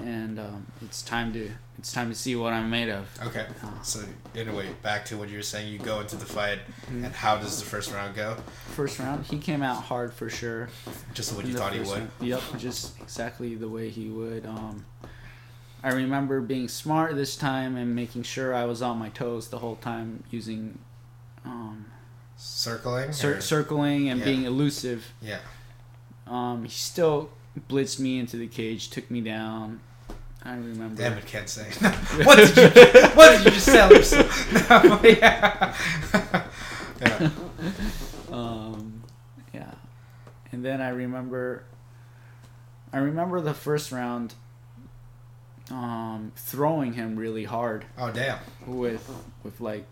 and 0.00 0.38
um, 0.38 0.66
it's 0.82 1.02
time 1.02 1.32
to 1.34 1.50
it's 1.78 1.92
time 1.92 2.08
to 2.08 2.14
see 2.14 2.34
what 2.34 2.52
I'm 2.52 2.70
made 2.70 2.88
of. 2.88 3.06
Okay. 3.26 3.46
So 3.82 4.00
anyway, 4.34 4.66
back 4.82 5.04
to 5.06 5.16
what 5.16 5.28
you 5.28 5.36
were 5.36 5.42
saying. 5.44 5.72
You 5.72 5.78
go 5.78 6.00
into 6.00 6.16
the 6.16 6.26
fight, 6.26 6.58
Mm-hmm. 6.86 7.04
and 7.04 7.14
how 7.14 7.36
does 7.36 7.60
the 7.60 7.66
first 7.66 7.92
round 7.92 8.16
go? 8.16 8.36
First 8.74 8.98
round, 8.98 9.26
he 9.26 9.38
came 9.38 9.62
out 9.62 9.82
hard 9.84 10.12
for 10.12 10.28
sure. 10.30 10.70
Just 11.14 11.34
what 11.36 11.46
you 11.46 11.54
thought 11.54 11.72
he 11.74 11.80
would. 11.80 11.88
round. 11.88 12.10
Yep, 12.20 12.42
just 12.58 12.98
exactly 13.00 13.54
the 13.54 13.68
way 13.68 13.90
he 13.90 14.08
would. 14.08 14.44
Um, 14.46 14.84
I 15.84 15.92
remember 15.92 16.40
being 16.40 16.66
smart 16.68 17.14
this 17.14 17.36
time 17.36 17.76
and 17.76 17.94
making 17.94 18.24
sure 18.24 18.52
I 18.54 18.64
was 18.64 18.82
on 18.82 18.98
my 18.98 19.10
toes 19.10 19.48
the 19.48 19.58
whole 19.58 19.76
time, 19.76 20.24
using 20.30 20.78
um, 21.44 21.86
Circling. 22.36 23.12
cir- 23.12 23.40
circling 23.40 24.08
and 24.08 24.18
Yeah. 24.20 24.24
being 24.26 24.44
elusive. 24.44 25.04
Yeah. 25.22 25.38
Um, 26.28 26.64
he 26.64 26.70
still 26.70 27.30
blitzed 27.68 27.98
me 28.00 28.18
into 28.18 28.36
the 28.36 28.46
cage, 28.46 28.90
took 28.90 29.10
me 29.10 29.20
down. 29.20 29.80
I 30.44 30.54
remember. 30.54 30.94
Damn 31.02 31.18
it, 31.18 31.26
can't 31.26 31.48
say. 31.48 31.64
what 32.24 32.36
did 32.36 32.56
you? 32.56 33.08
What 33.14 33.36
did 33.36 33.44
you 33.46 33.50
just 33.50 33.66
tell 33.66 33.92
yourself? 33.92 34.52
No, 34.70 35.00
yeah. 35.02 35.74
yeah. 37.00 37.30
Um, 38.30 39.02
yeah, 39.54 39.70
and 40.52 40.64
then 40.64 40.80
I 40.80 40.90
remember. 40.90 41.64
I 42.92 42.98
remember 42.98 43.40
the 43.40 43.54
first 43.54 43.90
round. 43.90 44.34
Um, 45.70 46.32
throwing 46.34 46.94
him 46.94 47.16
really 47.16 47.44
hard 47.44 47.84
Oh 47.98 48.10
damn. 48.10 48.38
with 48.66 49.06
with 49.42 49.60
like 49.60 49.84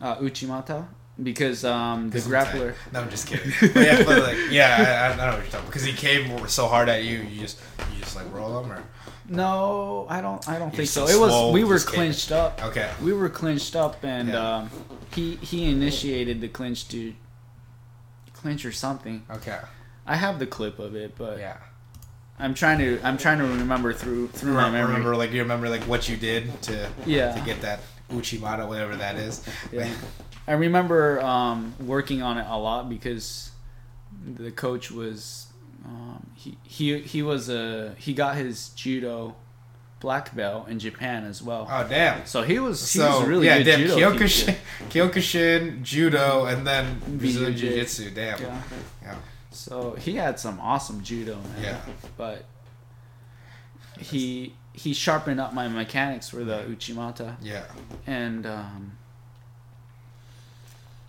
uh, 0.00 0.16
Uchimata 0.16 0.86
because 1.22 1.64
um 1.64 2.10
the 2.10 2.18
grappler. 2.18 2.74
No, 2.92 3.00
I'm 3.00 3.10
just 3.10 3.26
kidding. 3.26 3.52
But 3.72 3.76
yeah, 3.86 4.02
but 4.04 4.22
like, 4.22 4.36
yeah, 4.50 5.08
I, 5.10 5.12
I 5.12 5.16
know 5.30 5.32
what 5.36 5.42
you're 5.44 5.50
talking 5.52 5.66
because 5.66 5.84
he 5.84 5.92
came 5.92 6.46
so 6.48 6.66
hard 6.66 6.88
at 6.88 7.04
you. 7.04 7.18
You 7.18 7.40
just, 7.40 7.60
you 7.92 8.00
just 8.00 8.16
like 8.16 8.32
roll 8.32 8.62
him, 8.62 8.70
or 8.72 8.82
No, 9.28 10.06
I 10.08 10.20
don't. 10.20 10.46
I 10.48 10.58
don't 10.58 10.68
You're 10.72 10.86
think 10.86 10.88
so. 10.88 11.06
It 11.06 11.18
was 11.18 11.52
we 11.54 11.64
were 11.64 11.78
kidding. 11.78 11.94
clinched 11.94 12.32
up. 12.32 12.62
okay. 12.64 12.90
We 13.02 13.12
were 13.12 13.28
clinched 13.28 13.76
up, 13.76 14.02
and 14.04 14.28
Yeah. 14.28 14.56
um, 14.56 14.70
he 15.14 15.36
he 15.36 15.70
initiated 15.70 16.40
the 16.40 16.48
clinch 16.48 16.88
to 16.88 17.14
clinch 18.34 18.64
or 18.64 18.72
something. 18.72 19.24
Okay. 19.30 19.58
I 20.06 20.16
have 20.16 20.38
the 20.38 20.46
clip 20.46 20.78
of 20.78 20.94
it, 20.94 21.14
but 21.16 21.38
Yeah. 21.38 21.56
I'm 22.38 22.52
trying 22.54 22.78
to 22.80 23.00
I'm 23.04 23.16
trying 23.16 23.38
to 23.38 23.44
remember 23.44 23.92
through 23.92 24.28
through 24.28 24.54
my 24.54 24.66
Remember, 24.66 24.78
memory. 24.78 24.92
remember, 24.94 25.16
like 25.16 25.30
you 25.32 25.40
remember 25.42 25.68
like 25.70 25.82
what 25.84 26.08
you 26.08 26.16
did 26.16 26.60
to 26.62 26.90
Yeah. 27.06 27.32
to 27.32 27.40
get 27.44 27.60
that 27.62 27.80
Uchimata, 28.10 28.66
whatever 28.68 28.96
that 28.96 29.16
is. 29.16 29.42
Yeah. 29.72 29.88
I 30.46 30.52
remember 30.52 31.20
um, 31.22 31.74
working 31.80 32.22
on 32.22 32.38
it 32.38 32.46
a 32.48 32.56
lot 32.58 32.88
because 32.88 33.50
the 34.26 34.50
coach 34.50 34.90
was 34.90 35.46
um, 35.84 36.26
he 36.34 36.56
he 36.64 36.98
he 37.00 37.22
was 37.22 37.48
a 37.48 37.94
he 37.98 38.14
got 38.14 38.36
his 38.36 38.68
judo 38.70 39.34
black 40.00 40.34
belt 40.36 40.68
in 40.68 40.78
Japan 40.78 41.24
as 41.24 41.42
well. 41.42 41.66
Oh 41.70 41.86
damn. 41.88 42.26
So 42.26 42.42
he 42.42 42.58
was 42.58 42.92
he 42.92 42.98
so 42.98 43.20
was 43.20 43.28
really 43.28 43.46
yeah, 43.46 43.58
good 43.58 43.64
damn, 43.64 43.80
judo 43.80 43.96
Kyokushin. 44.12 44.56
Kyokushin, 44.90 45.82
judo, 45.82 46.44
and 46.44 46.66
then 46.66 47.00
Brazilian. 47.18 47.56
Jiu 47.56 47.70
Jitsu. 47.70 48.10
Damn. 48.10 48.40
Yeah. 48.40 48.62
Yeah. 49.02 49.14
So 49.50 49.92
he 49.92 50.16
had 50.16 50.38
some 50.38 50.60
awesome 50.60 51.02
judo, 51.02 51.36
man. 51.36 51.62
Yeah. 51.62 51.80
But 52.18 52.44
he 53.98 54.54
he 54.72 54.92
sharpened 54.92 55.40
up 55.40 55.54
my 55.54 55.68
mechanics 55.68 56.28
for 56.28 56.44
the 56.44 56.64
Uchimata, 56.68 57.36
Yeah. 57.40 57.64
and 58.06 58.44
um, 58.44 58.98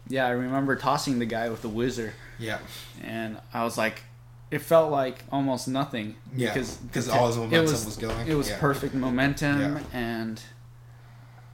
yeah, 0.07 0.25
I 0.27 0.31
remember 0.31 0.75
tossing 0.75 1.19
the 1.19 1.25
guy 1.25 1.49
with 1.49 1.61
the 1.61 1.69
whizzer, 1.69 2.13
Yeah. 2.39 2.59
and 3.03 3.37
I 3.53 3.63
was 3.63 3.77
like, 3.77 4.03
it 4.51 4.59
felt 4.59 4.91
like 4.91 5.23
almost 5.31 5.67
nothing. 5.67 6.15
Yeah. 6.35 6.53
because 6.53 6.75
Because 6.77 7.09
all 7.09 7.27
his 7.27 7.37
it 7.37 7.39
momentum 7.41 7.61
was- 7.71 7.85
was, 7.85 7.97
going. 7.97 8.27
It 8.27 8.35
was 8.35 8.49
yeah. 8.49 8.59
perfect 8.59 8.93
momentum, 8.93 9.59
Yeah. 9.77 9.79
and 9.93 10.41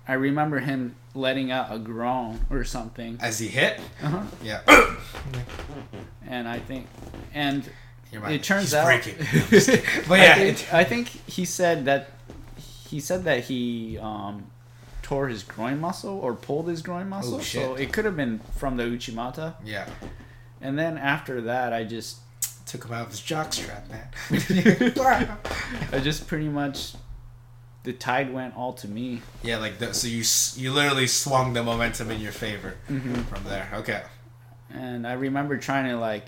I 0.07 0.13
remember 0.13 0.59
him 0.59 0.95
letting 1.13 1.51
out 1.51 1.73
a 1.73 1.79
groan 1.79 2.41
or 2.49 2.63
something. 2.63 3.17
As 3.21 3.39
he 3.39 3.47
hit. 3.47 3.79
Uh-huh. 4.03 4.23
Yeah. 4.43 4.61
And 6.27 6.47
I 6.47 6.59
think, 6.59 6.87
and 7.33 7.69
it 8.13 8.43
turns 8.43 8.71
He's 8.71 8.73
out. 8.73 8.87
But 10.07 10.19
yeah, 10.19 10.33
I 10.33 10.35
think, 10.53 10.73
I 10.73 10.83
think 10.85 11.07
he 11.29 11.43
said 11.45 11.85
that 11.85 12.09
he 12.89 12.99
said 13.01 13.23
that 13.25 13.43
he 13.45 13.97
um, 13.97 14.45
tore 15.11 15.27
his 15.27 15.43
groin 15.43 15.77
muscle 15.77 16.17
or 16.19 16.33
pulled 16.33 16.69
his 16.69 16.81
groin 16.81 17.09
muscle. 17.09 17.35
Oh, 17.35 17.41
So 17.41 17.75
it 17.75 17.91
could 17.91 18.05
have 18.05 18.15
been 18.15 18.39
from 18.55 18.77
the 18.77 18.83
Uchimata. 18.83 19.55
yeah. 19.65 19.85
And 20.61 20.79
then 20.79 20.97
after 20.97 21.41
that, 21.41 21.73
I 21.73 21.83
just 21.83 22.19
Took 22.65 22.85
him 22.85 22.93
out 22.93 23.07
of 23.07 23.11
his 23.11 23.19
jockstrap, 23.19 23.89
man. 23.89 24.07
I 25.91 25.99
just 25.99 26.27
pretty 26.27 26.47
much 26.47 26.93
the 27.83 27.91
tide 27.91 28.31
went 28.33 28.55
all 28.55 28.71
to 28.73 28.87
me. 28.87 29.21
yeah, 29.43 29.57
like 29.57 29.79
the, 29.79 29.93
so 29.93 30.07
you 30.07 30.23
you 30.55 30.71
literally 30.71 31.07
swung 31.07 31.51
the 31.51 31.61
momentum 31.63 32.09
in 32.11 32.21
your 32.21 32.31
favor 32.31 32.75
Mm-hmm. 32.89 33.15
from 33.23 33.43
there. 33.43 33.67
Okay. 33.73 34.03
And 34.73 35.05
I 35.05 35.13
remember 35.13 35.57
trying 35.57 35.89
to 35.89 35.97
like 35.97 36.27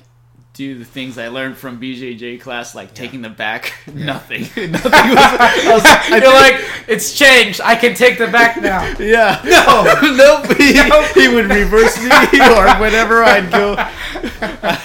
do 0.53 0.77
the 0.77 0.85
things 0.85 1.17
I 1.17 1.29
learned 1.29 1.57
from 1.57 1.81
BJJ 1.81 2.39
class, 2.39 2.75
like 2.75 2.93
taking 2.93 3.23
the 3.23 3.29
back. 3.29 3.73
Nothing. 3.93 4.41
Nothing 4.71 4.71
was. 4.71 4.83
I 4.85 5.71
was 5.73 5.83
I 6.11 6.17
You're 6.21 6.31
like, 6.31 6.63
it's 6.87 7.17
changed. 7.17 7.59
I 7.59 7.75
can 7.75 7.95
take 7.95 8.19
the 8.19 8.27
back 8.27 8.61
now. 8.61 8.83
Yeah. 8.99 9.41
No. 9.43 10.11
nope. 10.15 10.55
He, 10.57 10.73
he 11.19 11.27
would 11.33 11.45
reverse 11.49 11.97
me, 12.03 12.09
or 12.39 12.67
whenever 12.79 13.23
I'd 13.23 13.51
go, 13.51 13.75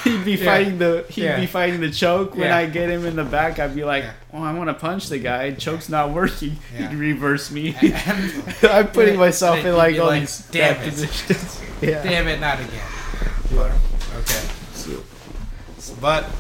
he'd 0.04 0.24
be 0.24 0.32
Yeah. 0.36 0.44
fighting 0.46 0.78
the 0.78 1.04
he'd 1.10 1.24
Yeah. 1.24 1.40
be 1.40 1.44
fighting 1.46 1.80
the 1.80 1.90
choke. 1.90 2.32
When 2.34 2.44
Yeah. 2.48 2.56
I 2.56 2.66
get 2.66 2.88
him 2.88 3.04
in 3.04 3.14
the 3.16 3.24
back, 3.24 3.58
I'd 3.58 3.74
be 3.74 3.84
like, 3.84 4.04
Yeah. 4.04 4.12
"Oh, 4.32 4.42
I 4.42 4.54
want 4.54 4.70
to 4.70 4.74
punch 4.74 5.08
the 5.08 5.18
guy. 5.18 5.50
Choke's 5.52 5.90
not 5.90 6.10
working." 6.10 6.56
Yeah. 6.78 6.88
He'd 6.88 6.96
reverse 6.96 7.50
me. 7.50 7.76
I'm 8.62 8.88
putting 8.88 9.18
myself 9.18 9.62
in 9.62 9.76
like 9.76 9.98
all 9.98 10.06
like, 10.06 10.20
these 10.22 10.38
"Damn 10.50 10.76
bad 10.76 10.86
it." 10.86 10.90
positions. 10.90 11.60
Yeah. 11.82 12.02
Damn 12.02 12.26
it, 12.28 12.40
not 12.40 12.58
again. 12.58 12.80
But. 16.00 16.22
But, 16.22 16.30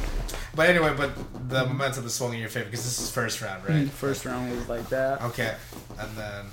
but 0.54 0.68
anyway, 0.68 0.92
but 0.96 1.12
the 1.48 1.64
momentum 1.64 2.04
is 2.04 2.14
swung 2.14 2.34
in 2.34 2.40
your 2.40 2.48
favor 2.48 2.66
because 2.66 2.84
this 2.84 2.98
is 3.00 3.10
first 3.10 3.40
round, 3.40 3.68
right? 3.68 3.88
First 3.88 4.24
round 4.24 4.50
was 4.50 4.68
like 4.68 4.88
that. 4.88 5.22
Okay. 5.22 5.54
And 5.98 6.16
then, 6.16 6.46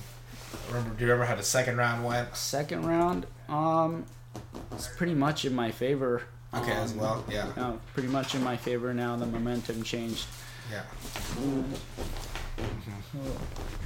remember? 0.67 0.89
Do 0.95 1.05
you 1.05 1.11
remember 1.11 1.25
how 1.25 1.35
the 1.35 1.43
second 1.43 1.77
round 1.77 2.05
went? 2.05 2.35
Second 2.35 2.85
round, 2.85 3.25
um, 3.49 4.05
it's 4.71 4.87
pretty 4.87 5.13
much 5.13 5.45
in 5.45 5.55
my 5.55 5.71
favor. 5.71 6.21
Okay, 6.53 6.71
um, 6.71 6.77
as 6.77 6.93
well. 6.93 7.25
Yeah. 7.29 7.51
No, 7.57 7.79
pretty 7.93 8.09
much 8.09 8.35
in 8.35 8.43
my 8.43 8.55
favor 8.57 8.93
now. 8.93 9.15
The 9.15 9.25
momentum 9.25 9.83
changed. 9.83 10.27
Yeah. 10.71 10.83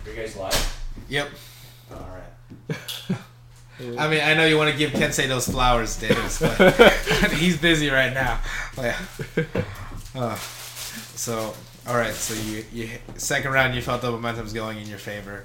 Are 0.05 0.09
you 0.09 0.15
guys 0.15 0.35
live? 0.35 0.83
Yep. 1.07 1.29
All 1.91 2.09
right. 2.69 2.77
I 3.79 4.09
mean, 4.09 4.21
I 4.21 4.33
know 4.33 4.45
you 4.45 4.57
want 4.57 4.71
to 4.71 4.77
give 4.77 4.91
Kensei 4.91 5.27
those 5.27 5.47
flowers, 5.47 5.95
Davis, 5.97 6.39
but 6.39 6.73
he's 7.33 7.57
busy 7.57 7.89
right 7.89 8.13
now. 8.13 8.39
Yeah. 8.77 8.97
Uh, 10.15 10.35
so, 10.35 11.53
all 11.87 11.95
right. 11.97 12.13
So 12.13 12.33
you, 12.49 12.65
you 12.73 12.89
second 13.15 13.51
round, 13.51 13.75
you 13.75 13.81
felt 13.81 14.01
the 14.01 14.11
momentum's 14.11 14.51
going 14.53 14.77
in 14.79 14.87
your 14.87 14.97
favor. 14.97 15.43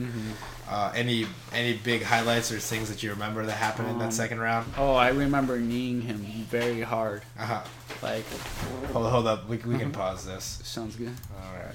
Uh, 0.69 0.90
any 0.97 1.27
any 1.52 1.74
big 1.77 2.02
highlights 2.02 2.51
or 2.51 2.59
things 2.59 2.89
that 2.89 3.02
you 3.02 3.11
remember 3.11 3.44
that 3.47 3.52
happened 3.52 3.86
in 3.89 3.94
Um, 3.94 4.01
that 4.01 4.12
second 4.15 4.40
round? 4.40 4.73
Oh, 4.78 4.94
I 4.94 5.09
remember 5.11 5.59
kneeing 5.61 6.01
him 6.01 6.19
very 6.51 6.81
hard. 6.81 7.23
Uh 7.39 7.44
huh. 7.47 7.61
Like, 8.02 8.24
Hold, 8.93 9.11
hold 9.11 9.27
up. 9.27 9.48
We, 9.48 9.59
we 9.59 9.78
can 9.78 9.93
pause 9.93 10.24
this. 10.27 10.61
sounds 10.65 10.97
good. 10.97 11.12
All 11.36 11.52
right. 11.55 11.74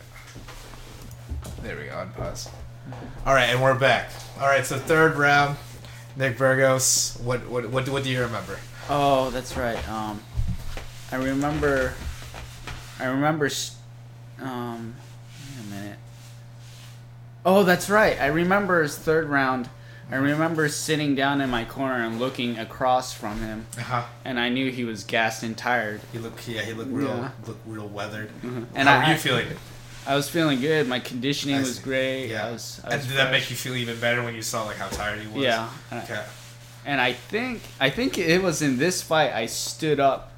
There 1.64 1.78
we 1.78 1.86
go. 1.86 1.92
Unpause. 1.92 2.50
All 3.26 3.34
right, 3.34 3.50
and 3.50 3.62
we're 3.62 3.78
back. 3.78 4.12
All 4.42 4.48
right. 4.48 4.66
So 4.66 4.78
third 4.80 5.16
round, 5.16 5.58
Nick 6.20 6.38
Burgos. 6.38 7.18
What 7.24 7.48
what 7.50 7.70
what, 7.70 7.88
what 7.88 8.04
do 8.04 8.10
you 8.10 8.22
remember? 8.22 8.60
Oh, 8.90 9.30
that's 9.30 9.56
right. 9.56 9.80
Um, 9.90 10.22
I 11.14 11.16
remember. 11.16 11.94
I 13.00 13.06
remember. 13.06 13.50
Um, 14.42 14.96
wait 15.56 15.66
a 15.66 15.70
minute. 15.82 15.98
Oh, 17.46 17.64
that's 17.64 17.90
right. 17.90 18.20
I 18.20 18.28
remember 18.28 18.84
his 18.84 18.98
third 18.98 19.30
round. 19.30 19.70
I 20.12 20.16
remember 20.16 20.68
sitting 20.70 21.14
down 21.16 21.40
in 21.40 21.50
my 21.52 21.64
corner 21.66 22.04
and 22.04 22.20
looking 22.20 22.58
across 22.58 23.14
from 23.14 23.40
him, 23.40 23.68
Uh 23.78 23.82
huh. 23.82 24.04
and 24.26 24.40
I 24.40 24.50
knew 24.50 24.72
he 24.72 24.84
was 24.84 25.04
gassed 25.06 25.44
and 25.44 25.56
tired. 25.58 26.02
He 26.12 26.18
looked 26.18 26.46
yeah. 26.50 26.64
He 26.64 26.74
looked 26.74 26.92
real 26.92 27.08
Yeah. 27.08 27.30
looked 27.48 27.66
real 27.66 27.88
weathered. 27.88 28.30
And 28.44 28.90
How 28.90 28.98
I, 29.00 29.06
were 29.08 29.14
you 29.14 29.18
feeling? 29.20 29.48
I 30.08 30.16
was 30.16 30.30
feeling 30.30 30.60
good. 30.62 30.88
My 30.88 31.00
conditioning 31.00 31.56
I 31.58 31.60
was 31.60 31.78
see. 31.78 31.84
great. 31.84 32.28
Yeah. 32.28 32.48
I 32.48 32.52
was. 32.52 32.82
I 32.84 32.88
And 32.92 32.98
was 33.00 33.08
did 33.08 33.18
that 33.18 33.32
make 33.32 33.50
you 33.50 33.56
feel 33.56 33.76
even 33.76 34.00
better 34.00 34.24
when 34.24 34.34
you 34.36 34.42
saw 34.42 34.64
like 34.66 34.78
how 34.78 34.88
tired 34.88 35.20
he 35.20 35.28
was? 35.28 35.44
Yeah. 35.44 35.70
And 35.92 36.00
I- 36.00 36.04
Okay. 36.04 36.24
And 36.86 37.00
I 37.02 37.14
think 37.14 37.62
I 37.80 37.90
think 37.90 38.18
it 38.18 38.42
was 38.42 38.62
in 38.62 38.78
this 38.78 39.02
fight 39.02 39.34
I 39.34 39.46
stood 39.48 40.00
up 40.00 40.32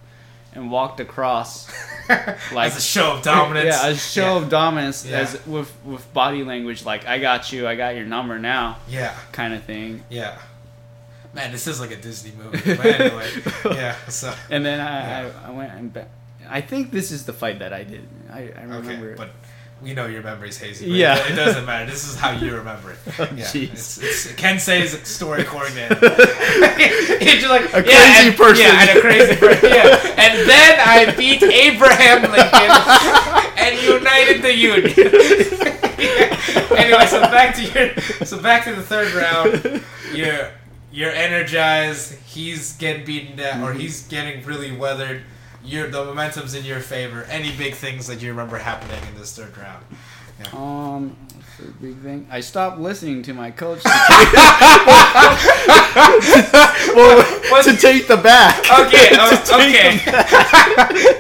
and 0.54 0.70
walked 0.70 1.00
across 1.00 1.70
like 2.10 2.72
As 2.72 2.78
a 2.78 2.82
show 2.82 3.14
of 3.14 3.22
dominance. 3.22 3.76
Yeah, 3.84 3.88
a 3.88 3.96
show 3.96 4.36
Yeah. 4.38 4.44
of 4.44 4.50
dominance 4.50 5.06
Yeah. 5.06 5.20
as 5.20 5.46
with 5.46 5.72
with 5.86 6.12
body 6.14 6.44
language 6.44 6.84
like 6.84 7.06
I 7.08 7.20
got 7.20 7.54
you, 7.54 7.68
I 7.68 7.76
got 7.76 7.96
your 7.96 8.06
number 8.06 8.40
now 8.40 8.80
Yeah. 8.90 9.16
kind 9.32 9.54
of 9.54 9.64
thing. 9.64 10.04
Yeah. 10.10 10.38
Man, 11.34 11.52
this 11.54 11.68
is 11.68 11.80
like 11.80 11.92
a 11.92 11.96
Disney 11.96 12.34
movie. 12.38 12.58
But 12.76 12.86
anyway, 13.00 13.30
yeah. 13.66 13.96
So 14.10 14.34
And 14.50 14.66
then 14.66 14.82
I, 14.82 15.22
Yeah. 15.24 15.32
I, 15.46 15.48
I 15.48 15.52
went 15.52 15.72
and 15.74 16.06
I 16.50 16.60
think 16.60 16.92
this 16.92 17.12
is 17.12 17.24
the 17.26 17.34
fight 17.34 17.60
that 17.60 17.72
I 17.72 17.84
did. 17.84 18.06
I, 18.30 18.52
I 18.58 18.64
remember. 18.64 19.12
Okay, 19.12 19.16
but 19.16 19.30
we 19.82 19.94
know 19.94 20.06
your 20.06 20.22
memory's 20.22 20.58
hazy. 20.58 20.86
But 20.86 20.96
Yeah. 20.96 21.18
it, 21.18 21.32
it 21.32 21.36
doesn't 21.36 21.66
matter. 21.66 21.90
This 21.90 22.08
is 22.08 22.16
how 22.16 22.32
you 22.32 22.56
remember 22.56 22.92
it. 22.92 22.98
Oh, 23.20 23.28
yeah, 23.36 23.44
jeez. 23.46 23.74
it's, 23.74 23.98
it's 23.98 24.32
Kensei's 24.34 25.08
story 25.08 25.44
coordinator. 25.44 25.96
He's 27.20 27.42
just 27.42 27.50
like 27.50 27.66
A 27.74 27.86
yeah, 27.86 28.14
crazy 28.14 28.28
and- 28.30 28.38
person. 28.38 28.66
Yeah, 28.66 28.82
and 28.82 28.98
a 28.98 29.02
crazy 29.02 29.36
person. 29.36 29.70
Yeah, 29.70 30.16
and 30.18 30.50
then 30.50 30.80
I 30.80 31.14
beat 31.16 31.44
Abraham 31.44 32.22
Lincoln 32.32 32.72
and 33.58 33.82
united 33.82 34.42
the 34.42 34.56
Union. 34.56 34.92
anyway, 36.78 37.06
so 37.08 37.22
back 37.22 37.56
to 37.56 37.64
your 37.64 38.26
so 38.26 38.42
back 38.42 38.64
to 38.66 38.76
the 38.76 38.82
third 38.82 39.14
round. 39.14 39.84
You're 40.14 40.52
you're 40.92 41.12
energized. 41.12 42.14
He's 42.26 42.74
getting 42.74 43.06
beaten 43.06 43.36
down, 43.38 43.62
or 43.62 43.72
mm-hmm. 43.72 43.80
he's 43.80 44.08
getting 44.08 44.44
really 44.46 44.72
weathered. 44.72 45.24
You're 45.64 45.88
the 45.90 46.04
momentum's 46.06 46.54
in 46.56 46.66
your 46.66 46.80
favor. 46.80 47.24
Any 47.30 47.52
big 47.56 47.76
things 47.76 48.08
that 48.08 48.22
you 48.22 48.30
remember 48.30 48.58
happening 48.58 49.00
in 49.10 49.16
this 49.20 49.36
third 49.36 49.56
round? 49.58 49.84
Um, 50.54 51.16
what's 51.36 51.72
big 51.80 51.98
thing? 52.00 52.28
I 52.32 52.40
stopped 52.40 52.80
listening 52.80 53.22
to 53.24 53.34
my 53.34 53.52
coach 53.52 53.84
to 53.84 53.90
What's- 57.52 57.66
take, 57.68 57.76
to 57.76 57.82
take 57.82 58.08
the 58.08 58.18
back. 58.18 58.58
Okay, 58.82 59.10
oh, 59.20 59.42
okay. 59.54 59.98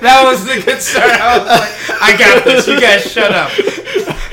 that 0.02 0.22
was 0.26 0.46
the 0.46 0.62
good 0.66 0.82
start. 0.82 1.12
I 1.12 1.38
was 1.38 1.48
like, 1.48 2.02
I 2.02 2.18
got 2.18 2.44
this. 2.46 2.68
You 2.68 2.80
guys 2.82 3.04
shut 3.12 3.32
up. 3.32 3.52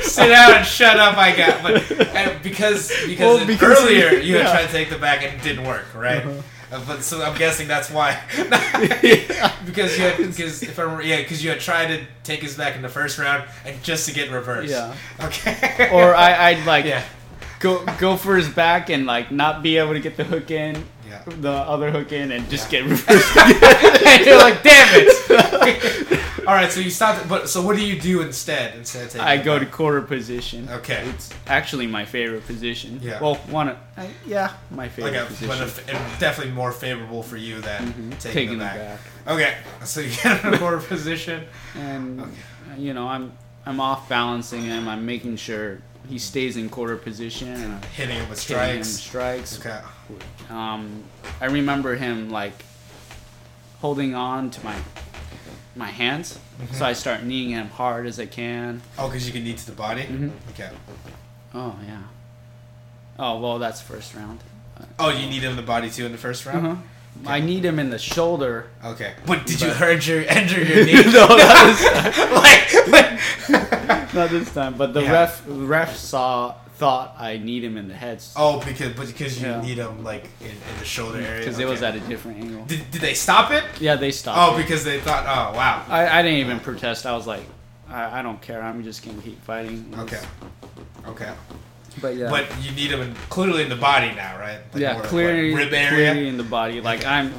Sit 0.00 0.28
down 0.28 0.54
and 0.54 0.66
shut 0.66 0.98
up. 0.98 1.16
I 1.18 1.36
got. 1.36 1.62
But 1.62 1.90
and 2.16 2.42
because 2.42 2.88
because, 3.06 3.18
Well, 3.20 3.36
it- 3.38 3.46
because 3.46 3.78
earlier 3.82 4.12
you- 4.12 4.20
you 4.36 4.38
had 4.38 4.50
tried 4.50 4.66
to 4.66 4.72
take 4.72 4.88
the 4.90 4.96
back 4.98 5.22
and 5.24 5.34
it 5.34 5.42
didn't 5.42 5.66
work, 5.66 5.86
right? 5.94 6.24
Uh, 6.24 6.40
Uh, 6.70 6.80
but 6.86 7.02
so 7.02 7.22
I'm 7.22 7.36
guessing 7.38 7.66
that's 7.68 7.90
why. 7.90 8.20
because 9.64 9.96
you 9.98 10.04
had 10.04 10.16
because 10.18 10.62
if 10.62 10.78
I 10.78 10.82
remember, 10.82 11.02
yeah, 11.02 11.18
because 11.22 11.42
you 11.42 11.50
had 11.50 11.60
tried 11.60 11.86
to 11.88 12.04
take 12.24 12.40
his 12.42 12.56
back 12.56 12.76
in 12.76 12.82
the 12.82 12.88
first 12.88 13.18
round 13.18 13.44
and 13.64 13.82
just 13.82 14.06
to 14.08 14.14
get 14.14 14.30
reversed. 14.30 14.70
Yeah. 14.70 14.94
Okay. 15.20 15.88
Or 15.92 16.14
I, 16.14 16.48
I'd 16.50 16.66
like 16.66 16.84
yeah. 16.84 17.02
go 17.60 17.84
go 17.98 18.16
for 18.16 18.36
his 18.36 18.48
back 18.48 18.90
and 18.90 19.06
like 19.06 19.30
not 19.32 19.62
be 19.62 19.78
able 19.78 19.94
to 19.94 20.00
get 20.00 20.16
the 20.18 20.24
hook 20.24 20.50
in, 20.50 20.84
Yeah. 21.08 21.22
the 21.26 21.50
other 21.52 21.90
hook 21.90 22.12
in, 22.12 22.32
and 22.32 22.48
just 22.50 22.70
Yeah. 22.70 22.82
get 22.82 22.90
reversed. 22.90 23.36
and 24.06 24.26
you're 24.26 24.38
like, 24.38 24.62
damn 24.62 24.88
it. 24.92 25.87
All 26.48 26.54
right, 26.54 26.72
so 26.72 26.80
you 26.80 26.88
stopped. 26.88 27.28
But 27.28 27.50
so 27.50 27.60
what 27.60 27.76
do 27.76 27.84
you 27.86 28.00
do 28.00 28.22
instead? 28.22 28.74
Instead 28.74 29.04
of 29.04 29.10
taking 29.10 29.26
I 29.26 29.36
go 29.36 29.58
to 29.58 29.66
quarter 29.66 30.00
position. 30.00 30.66
Okay. 30.70 31.04
It's 31.10 31.28
actually 31.46 31.86
my 31.86 32.06
favorite 32.06 32.46
position. 32.46 33.00
Yeah. 33.02 33.20
Well, 33.20 33.34
one 33.50 33.68
of 33.68 33.76
I, 33.98 34.08
yeah, 34.26 34.54
my 34.70 34.88
favorite 34.88 35.12
Like 35.12 35.22
a, 35.22 35.26
position. 35.26 35.48
but 35.48 35.94
a, 35.94 36.18
definitely 36.18 36.54
more 36.54 36.72
favorable 36.72 37.22
for 37.22 37.36
you 37.36 37.60
than 37.60 37.88
taking, 37.88 38.02
Mm-hmm. 38.02 38.18
Taking 38.18 38.50
the 38.58 38.64
back. 38.64 38.76
back. 38.78 39.00
Okay, 39.26 39.54
so 39.84 40.00
you 40.00 40.10
get 40.22 40.42
in 40.42 40.54
a 40.54 40.58
quarter 40.58 40.78
position. 40.78 41.44
and 41.74 42.20
Okay. 42.22 42.30
you 42.78 42.94
know 42.94 43.06
I'm 43.06 43.32
I'm 43.66 43.78
off 43.78 44.08
balancing 44.08 44.62
him. 44.62 44.88
I'm 44.88 45.04
making 45.04 45.36
sure 45.36 45.82
he 46.08 46.18
stays 46.18 46.56
in 46.56 46.70
quarter 46.70 46.96
position 46.96 47.48
and 47.48 47.74
I'm 47.74 47.82
hitting 47.94 48.16
him 48.16 48.26
with 48.30 48.42
hitting 48.42 48.78
him 48.78 48.84
strikes. 48.84 49.50
strikes. 49.52 49.60
Okay. 49.60 49.80
Um, 50.48 51.04
I 51.42 51.46
remember 51.46 51.94
him 51.96 52.30
like 52.30 52.64
holding 53.82 54.14
on 54.14 54.48
to 54.48 54.64
my 54.64 54.74
my 55.78 55.86
hands, 55.86 56.38
Mm-hmm. 56.60 56.74
so 56.74 56.84
I 56.84 56.92
start 56.92 57.22
kneeing 57.22 57.50
him 57.50 57.68
hard 57.68 58.04
as 58.06 58.18
I 58.18 58.26
can. 58.26 58.82
Oh, 58.98 59.06
because 59.06 59.24
you 59.26 59.32
can 59.32 59.44
knee 59.44 59.54
to 59.54 59.66
the 59.66 59.72
body. 59.72 60.02
Mhm. 60.02 60.32
Okay. 60.50 60.68
Oh 61.54 61.76
yeah. 61.86 62.02
Oh 63.18 63.38
well, 63.38 63.58
that's 63.60 63.80
first 63.80 64.14
round. 64.14 64.40
Oh, 64.98 65.10
you 65.10 65.28
need 65.30 65.42
him 65.42 65.52
in 65.52 65.56
the 65.56 65.62
body 65.62 65.88
too 65.88 66.04
in 66.04 66.12
the 66.12 66.18
first 66.18 66.44
round. 66.46 66.66
Uh-huh. 66.66 66.82
I 67.26 67.40
need 67.40 67.64
him 67.64 67.78
in 67.78 67.90
the 67.90 67.98
shoulder. 67.98 68.66
Okay. 68.84 69.14
But 69.26 69.46
did 69.46 69.60
you 69.60 69.70
hurt 69.70 70.06
your 70.06 70.22
injure 70.22 70.62
your 70.62 70.84
knee? 70.88 70.94
no, 70.94 71.26
that 71.26 72.28
like, 72.44 72.88
like 72.88 74.14
not 74.14 74.30
this 74.30 74.52
time. 74.52 74.74
But 74.76 74.94
the 74.94 75.02
Yeah. 75.02 75.12
ref 75.12 75.42
ref 75.46 75.96
saw 75.96 76.54
thought 76.78 77.16
I 77.18 77.38
need 77.38 77.64
him 77.64 77.76
in 77.76 77.88
the 77.88 77.94
head. 77.94 78.22
oh, 78.36 78.60
because 78.64 78.92
but 78.94 79.06
because 79.08 79.40
you 79.40 79.48
Yeah. 79.48 79.60
need 79.60 79.78
him 79.78 80.04
like 80.04 80.24
in, 80.40 80.46
in 80.50 80.78
the 80.78 80.84
shoulder 80.84 81.18
area. 81.18 81.40
because 81.40 81.58
it 81.58 81.66
was 81.66 81.82
Okay. 81.82 81.96
at 81.98 82.02
a 82.04 82.08
different 82.08 82.38
angle. 82.44 82.64
Did, 82.66 82.90
did 82.92 83.00
they 83.00 83.14
stop 83.14 83.50
it? 83.50 83.64
Yeah, 83.80 83.96
they 83.96 84.12
stopped. 84.12 84.38
Oh, 84.40 84.54
it. 84.56 84.62
because 84.62 84.84
they 84.84 85.00
thought. 85.00 85.24
Oh, 85.26 85.56
wow. 85.56 85.84
I, 85.88 86.18
I 86.18 86.22
didn't 86.22 86.38
even 86.38 86.60
protest. 86.60 87.04
I 87.04 87.12
was 87.14 87.26
like, 87.26 87.42
I, 87.90 88.20
I 88.20 88.22
don't 88.22 88.40
care. 88.40 88.62
I'm 88.62 88.82
just 88.84 89.04
gonna 89.04 89.20
keep 89.22 89.42
fighting. 89.42 89.92
Okay. 89.98 90.20
Okay. 91.06 91.32
But 92.00 92.14
yeah. 92.16 92.30
But 92.30 92.46
you 92.62 92.70
need 92.72 92.92
him 92.92 93.00
in, 93.00 93.14
clearly 93.28 93.62
in 93.64 93.68
the 93.68 93.76
body 93.90 94.14
now, 94.14 94.38
right? 94.38 94.60
Like 94.72 94.80
yeah, 94.82 94.92
more, 94.92 95.00
what, 95.02 95.10
clearly, 95.10 95.54
rib 95.54 95.72
area. 95.72 96.12
clearly 96.12 96.28
in 96.28 96.36
the 96.36 96.44
body. 96.44 96.80
Like 96.80 97.04
I'm, 97.04 97.32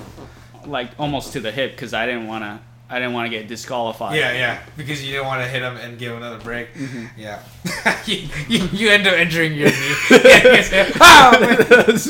like 0.65 0.89
almost 0.99 1.31
to 1.33 1.39
the 1.39 1.51
hip 1.51 1.71
because 1.71 1.93
I 1.93 2.05
didn't 2.05 2.27
want 2.27 2.43
to. 2.43 2.59
I 2.89 2.97
didn't 2.99 3.13
want 3.13 3.31
to 3.31 3.37
get 3.37 3.47
disqualified. 3.47 4.15
Yeah, 4.15 4.31
yeah, 4.33 4.59
because 4.75 5.03
you 5.05 5.11
didn't 5.11 5.27
want 5.27 5.43
to 5.43 5.47
hit 5.47 5.61
him 5.61 5.77
and 5.77 5.99
give 5.99 6.11
him 6.11 6.17
another 6.17 6.39
break. 6.43 6.73
Mm-hmm. 6.73 7.05
Yeah, 7.19 7.39
you, 8.05 8.27
you, 8.47 8.67
you 8.73 8.89
end 8.89 9.05
up 9.05 9.13
injuring 9.13 9.53
your 9.53 9.69
knee. 9.69 9.95
Yeah, 10.09 10.55
you 10.55 10.63
say, 10.63 10.91
"Oh. 10.99 11.95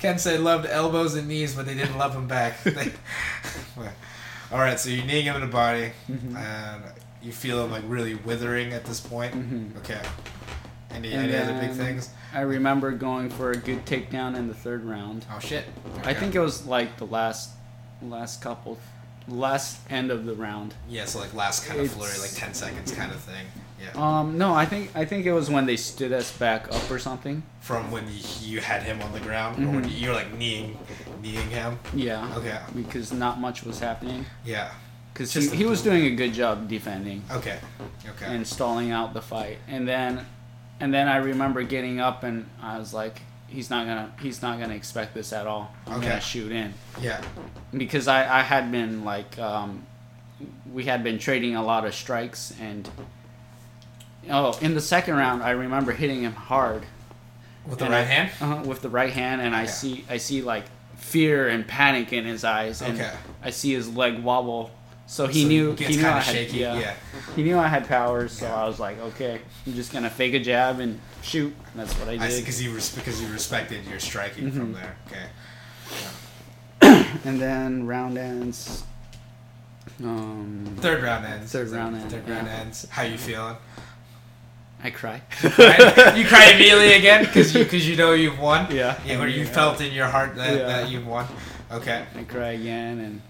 Kensei 0.00 0.42
loved 0.42 0.66
elbows 0.66 1.14
and 1.14 1.28
knees, 1.28 1.54
but 1.54 1.66
they 1.66 1.74
didn't 1.74 1.96
love 1.98 2.14
him 2.14 2.26
back. 2.26 2.58
All 4.52 4.58
right, 4.58 4.78
so 4.78 4.90
you're 4.90 5.04
kneeing 5.06 5.24
him 5.24 5.36
in 5.36 5.40
the 5.42 5.46
body, 5.46 5.92
Mm-hmm. 6.10 6.36
and 6.36 6.82
you 7.22 7.32
feel 7.32 7.64
him 7.64 7.70
like 7.70 7.84
really 7.86 8.14
withering 8.16 8.72
at 8.72 8.84
this 8.84 9.00
point. 9.00 9.34
Mhm. 9.34 9.76
Okay. 9.78 10.00
Any 10.90 11.12
And 11.12 11.30
any 11.30 11.36
other 11.36 11.52
big 11.52 11.70
then- 11.72 11.86
things? 11.86 12.10
I 12.34 12.40
remember 12.40 12.90
going 12.92 13.30
for 13.30 13.50
a 13.50 13.56
good 13.56 13.84
takedown 13.86 14.36
in 14.36 14.48
the 14.48 14.54
third 14.54 14.84
round. 14.84 15.26
Oh 15.34 15.38
shit! 15.38 15.64
I 16.04 16.14
think 16.14 16.34
it 16.34 16.40
was 16.40 16.66
like 16.66 16.96
the 16.96 17.06
last, 17.06 17.50
last 18.02 18.40
couple, 18.40 18.78
last 19.28 19.78
end 19.90 20.10
of 20.10 20.24
the 20.24 20.34
round. 20.34 20.74
yeah, 20.88 21.04
so 21.04 21.18
like 21.20 21.34
last 21.34 21.66
kind 21.66 21.78
of 21.80 21.86
It's- 21.86 21.96
flurry, 21.98 22.18
like 22.20 22.34
ten 22.34 22.54
seconds 22.54 22.92
kind 22.92 23.12
of 23.12 23.20
thing. 23.20 23.46
Yeah. 23.80 23.90
Um, 24.20 24.38
no, 24.38 24.54
I 24.54 24.64
think 24.64 24.90
I 24.94 25.04
think 25.04 25.26
it 25.26 25.32
was 25.32 25.50
when 25.50 25.66
they 25.66 25.76
stood 25.76 26.12
us 26.12 26.30
back 26.36 26.72
up 26.72 26.88
or 26.90 26.98
something. 26.98 27.42
from 27.60 27.90
when 27.92 28.04
you, 28.40 28.60
had 28.60 28.82
him 28.82 29.00
on 29.02 29.12
the 29.12 29.20
ground, 29.20 29.62
or 29.64 29.68
when 29.70 29.84
Mhm. 29.84 30.00
you 30.00 30.08
were 30.08 30.14
like 30.14 30.32
kneeing, 30.36 30.76
kneeing 31.20 31.48
him. 31.50 31.78
Yeah. 31.94 32.32
Okay. 32.36 32.58
Because 32.74 33.12
not 33.12 33.38
much 33.40 33.62
was 33.64 33.78
happening. 33.78 34.26
Yeah. 34.44 34.70
Because 35.12 35.32
he, 35.32 35.48
he 35.48 35.64
was 35.64 35.80
doing 35.82 36.04
a 36.06 36.10
good 36.16 36.32
job 36.32 36.68
defending 36.68 37.22
Okay. 37.30 37.58
Okay. 38.08 38.34
and 38.34 38.44
stalling 38.46 38.90
out 38.90 39.14
the 39.14 39.20
fight, 39.22 39.58
and 39.68 39.86
then, 39.86 40.26
and 40.80 40.92
then 40.92 41.08
I 41.08 41.16
remember 41.16 41.62
getting 41.62 42.00
up 42.00 42.22
and 42.24 42.48
I 42.60 42.78
was 42.78 42.92
like, 42.94 43.20
he's 43.48 43.70
not 43.70 43.86
gonna 43.86 44.12
he's 44.20 44.42
not 44.42 44.58
gonna 44.58 44.74
expect 44.74 45.14
this 45.14 45.32
at 45.32 45.46
all. 45.46 45.72
I'm 45.86 45.98
Okay. 45.98 46.08
gonna 46.08 46.20
shoot 46.20 46.52
in 46.52 46.74
yeah. 47.00 47.20
because 47.76 48.08
I 48.08 48.40
I 48.40 48.42
had 48.42 48.70
been 48.72 49.04
like 49.04 49.38
um, 49.38 49.86
we 50.72 50.84
had 50.84 51.04
been 51.04 51.18
trading 51.18 51.54
a 51.56 51.62
lot 51.62 51.84
of 51.84 51.94
strikes 51.94 52.52
and. 52.60 52.88
Oh, 54.30 54.56
in 54.60 54.74
the 54.74 54.80
second 54.80 55.16
round, 55.16 55.42
I 55.42 55.50
remember 55.50 55.90
hitting 55.90 56.22
him 56.22 56.32
hard 56.34 56.84
With 57.66 57.80
the 57.80 57.86
and 57.86 57.94
right 57.94 58.00
I- 58.02 58.04
hand. 58.04 58.30
uh-huh, 58.40 58.62
with 58.68 58.80
the 58.80 58.88
right 58.88 59.12
hand, 59.12 59.40
and 59.42 59.52
I 59.54 59.66
see 59.66 60.04
I 60.08 60.18
see 60.18 60.42
like 60.42 60.64
fear 60.96 61.48
and 61.48 61.66
panic 61.66 62.12
in 62.12 62.24
his 62.24 62.44
eyes, 62.44 62.82
and 62.82 63.00
Okay. 63.00 63.12
I 63.42 63.50
see 63.50 63.72
his 63.72 63.88
leg 63.94 64.22
wobble. 64.22 64.70
So 65.12 65.26
he 65.26 65.42
So 65.42 65.48
knew 65.48 65.72
he 65.74 65.96
knew 65.98 66.06
I 66.06 66.20
had 66.20 66.22
shaky, 66.22 66.56
yeah, 66.60 66.80
yeah. 66.80 66.94
he 67.36 67.42
knew 67.42 67.58
I 67.58 67.68
had 67.68 67.86
powers. 67.86 68.32
So 68.32 68.46
Yeah. 68.46 68.62
I 68.62 68.66
was 68.66 68.80
like, 68.80 68.98
okay, 68.98 69.42
I'm 69.66 69.74
just 69.74 69.92
gonna 69.92 70.08
fake 70.08 70.32
a 70.32 70.40
jab 70.40 70.80
and 70.80 70.98
shoot. 71.20 71.54
And 71.72 71.80
that's 71.82 71.92
what 71.98 72.08
I 72.08 72.16
did. 72.16 72.38
because 72.40 72.56
he 72.58 72.68
res- 72.68 72.94
because 72.94 73.18
he 73.20 73.26
respected 73.26 73.84
your 73.84 74.00
striking 74.00 74.44
Mm-hmm. 74.46 74.58
from 74.58 74.72
there. 74.72 74.96
Okay. 75.08 75.26
and 77.26 77.38
then 77.38 77.86
round 77.86 78.16
ends. 78.16 78.84
Um, 80.02 80.76
Third 80.80 81.02
round 81.02 81.26
ends. 81.26 81.52
Third 81.52 81.68
round 81.68 81.94
ends. 81.96 82.14
Third 82.14 82.26
round 82.26 82.46
yeah. 82.46 82.54
ends. 82.60 82.86
How 82.88 83.02
you 83.02 83.18
feeling? 83.18 83.56
I 84.82 84.88
cry. 84.90 85.20
You 85.42 86.24
cry 86.26 86.52
immediately 86.54 86.94
again 86.94 87.24
because 87.26 87.54
you 87.54 87.64
because 87.64 87.86
you 87.86 87.96
know 87.96 88.12
you've 88.14 88.38
won. 88.38 88.74
Yeah. 88.74 88.98
Yeah. 89.04 89.20
Or 89.20 89.26
you 89.28 89.42
Yeah. 89.44 89.52
felt 89.52 89.82
in 89.82 89.92
your 89.92 90.06
heart 90.06 90.36
that, 90.36 90.56
Yeah. 90.56 90.66
that 90.68 90.88
you've 90.88 91.06
won. 91.06 91.26
Okay. 91.70 92.06
I 92.18 92.22
cry 92.24 92.52
again 92.52 92.98
and 93.00 93.20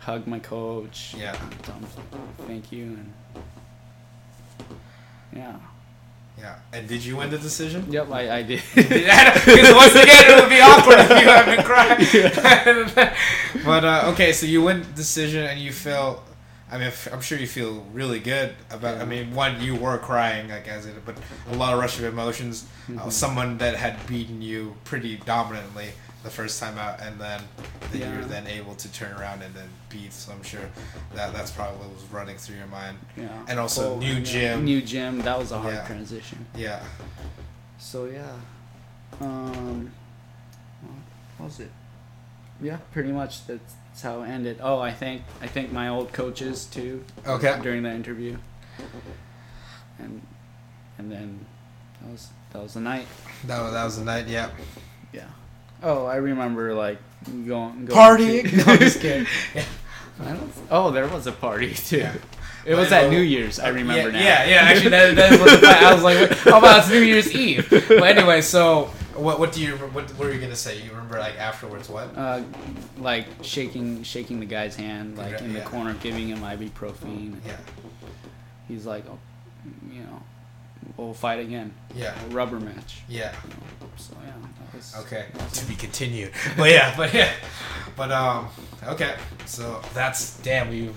hug 0.00 0.26
my 0.26 0.38
coach. 0.38 1.14
Yeah. 1.16 1.32
Thank 2.46 2.72
you 2.72 2.84
and 2.84 3.12
yeah. 5.32 5.56
Yeah. 6.38 6.58
And 6.72 6.88
did 6.88 7.04
you 7.04 7.18
win 7.18 7.30
the 7.30 7.38
decision? 7.38 7.84
Yep, 7.90 8.10
I, 8.10 8.38
I 8.38 8.42
did. 8.42 8.62
Because 8.74 9.74
once 9.74 9.94
again, 9.94 10.24
it 10.26 10.40
would 10.40 10.48
be 10.48 10.60
awkward 10.60 10.98
if 11.00 11.10
you 11.10 11.28
haven't 11.28 11.64
cried. 12.94 13.14
but 13.64 13.84
uh, 13.84 14.10
okay, 14.12 14.32
so 14.32 14.46
you 14.46 14.62
win 14.62 14.80
the 14.80 14.88
decision 14.88 15.44
and 15.44 15.60
you 15.60 15.72
feel. 15.72 16.24
I 16.72 16.78
mean, 16.78 16.92
I'm 17.12 17.20
sure 17.20 17.36
you 17.36 17.48
feel 17.48 17.84
really 17.92 18.20
good 18.20 18.54
about. 18.70 19.00
I 19.00 19.04
mean, 19.04 19.34
one, 19.34 19.60
you 19.60 19.74
were 19.74 19.98
crying, 19.98 20.48
like 20.48 20.68
as 20.68 20.86
it, 20.86 20.94
but 21.04 21.16
a 21.50 21.56
lot 21.56 21.74
of 21.74 21.80
rush 21.80 21.98
of 21.98 22.04
emotions. 22.04 22.66
Uh, 22.98 23.10
someone 23.10 23.58
that 23.58 23.74
had 23.76 24.06
beaten 24.06 24.40
you 24.40 24.76
pretty 24.84 25.16
dominantly 25.16 25.90
the 26.22 26.30
first 26.30 26.60
time 26.60 26.76
out, 26.78 27.00
and 27.00 27.18
then 27.20 27.40
that 27.92 27.98
you 27.98 28.04
were 28.04 28.20
Yeah. 28.20 28.26
then 28.26 28.46
able 28.46 28.74
to 28.74 28.92
turn 28.92 29.12
around 29.18 29.42
and 29.42 29.54
then 29.54 29.68
beat. 29.88 30.12
So 30.12 30.32
I'm 30.32 30.42
sure 30.42 30.68
that 31.14 31.32
that's 31.32 31.50
probably 31.50 31.78
what 31.78 31.94
was 31.94 32.04
running 32.12 32.36
through 32.36 32.56
your 32.56 32.66
mind. 32.66 32.98
Yeah. 33.16 33.28
And 33.48 33.58
also 33.58 33.98
new 33.98 34.14
yeah, 34.14 34.20
gym. 34.20 34.64
New 34.64 34.82
gym. 34.82 35.20
That 35.22 35.38
was 35.38 35.50
a 35.52 35.58
hard 35.58 35.74
Yeah. 35.74 35.86
transition. 35.86 36.46
Yeah. 36.54 36.82
So 37.78 38.04
yeah. 38.06 38.32
Um. 39.20 39.92
What 41.38 41.46
was 41.46 41.60
it? 41.60 41.70
yeah, 42.62 42.76
pretty 42.92 43.10
much 43.10 43.46
that's, 43.46 43.74
that's 43.86 44.02
how 44.02 44.22
it 44.22 44.28
ended. 44.28 44.58
Oh, 44.62 44.78
I 44.80 44.92
think 44.92 45.22
I 45.40 45.46
think 45.46 45.72
my 45.72 45.88
old 45.88 46.12
coaches 46.12 46.66
too. 46.66 47.02
Okay. 47.26 47.58
During 47.62 47.82
the 47.82 47.90
interview. 47.90 48.36
And 49.98 50.20
and 50.98 51.10
then 51.10 51.46
that 52.02 52.10
was 52.10 52.28
that 52.52 52.62
was 52.62 52.74
the 52.74 52.80
night. 52.80 53.06
That 53.46 53.62
was 53.62 53.72
that 53.72 53.84
was 53.84 53.98
the 53.98 54.04
night. 54.04 54.28
Yeah. 54.28 54.50
Yeah. 55.14 55.24
Oh, 55.82 56.06
I 56.06 56.16
remember 56.16 56.74
like 56.74 56.98
going, 57.26 57.86
going 57.86 57.86
Partying. 57.86 58.50
to- 58.50 58.56
no, 58.56 58.64
I'm 58.64 58.78
just 58.78 59.00
kidding. 59.00 59.26
Yeah. 59.54 60.36
Oh, 60.70 60.90
there 60.90 61.08
was 61.08 61.26
a 61.26 61.32
party 61.32 61.72
too. 61.74 61.98
Yeah. 61.98 62.14
It 62.66 62.74
was 62.74 62.92
at. 62.92 63.08
New 63.08 63.22
Year's. 63.22 63.58
I 63.58 63.68
remember 63.68 64.10
yeah, 64.10 64.18
now. 64.18 64.22
Yeah, 64.22 64.44
yeah. 64.44 64.56
Actually, 64.70 64.90
that, 64.90 65.16
that 65.16 65.40
was. 65.40 65.64
I 65.64 65.94
was 65.94 66.02
like, 66.02 66.30
how 66.40 66.58
about 66.58 66.80
it's 66.80 66.90
New 66.90 67.00
Year's 67.00 67.34
Eve? 67.34 67.66
But 67.70 68.02
anyway, 68.02 68.42
so 68.42 68.90
what? 69.14 69.38
What 69.38 69.52
do 69.52 69.62
you? 69.62 69.76
What, 69.76 70.10
what 70.10 70.18
were 70.18 70.32
you 70.32 70.40
gonna 70.40 70.54
say? 70.54 70.82
You 70.82 70.90
remember 70.90 71.18
like 71.18 71.38
afterwards? 71.38 71.88
What? 71.88 72.14
Uh, 72.14 72.42
like 72.98 73.26
shaking 73.40 74.02
shaking 74.02 74.40
the 74.40 74.46
guy's 74.46 74.76
hand, 74.76 75.16
like 75.16 75.40
in 75.40 75.54
the 75.54 75.60
yeah. 75.60 75.64
corner, 75.64 75.94
giving 75.94 76.28
him 76.28 76.40
ibuprofen. 76.40 77.36
Yeah. 77.46 77.56
He's 78.68 78.84
like, 78.84 79.04
oh, 79.08 79.18
you 79.90 80.02
know, 80.02 80.22
we'll 81.00 81.14
fight 81.14 81.40
again. 81.40 81.72
Yeah. 81.94 82.14
A 82.24 82.28
rubber 82.28 82.60
match. 82.60 83.00
Yeah. 83.08 83.34
So 83.96 84.14
yeah, 84.24 84.32
that 84.32 84.74
was 84.74 84.94
Okay. 85.00 85.26
To 85.52 85.64
be 85.66 85.74
continued. 85.74 86.32
But 86.56 86.70
yeah, 86.70 86.94
but 86.98 87.12
yeah, 87.14 87.32
but 87.96 88.10
um. 88.12 88.48
Okay. 88.86 89.14
So 89.46 89.80
that's 89.94 90.38
damn. 90.38 90.70
We 90.70 90.90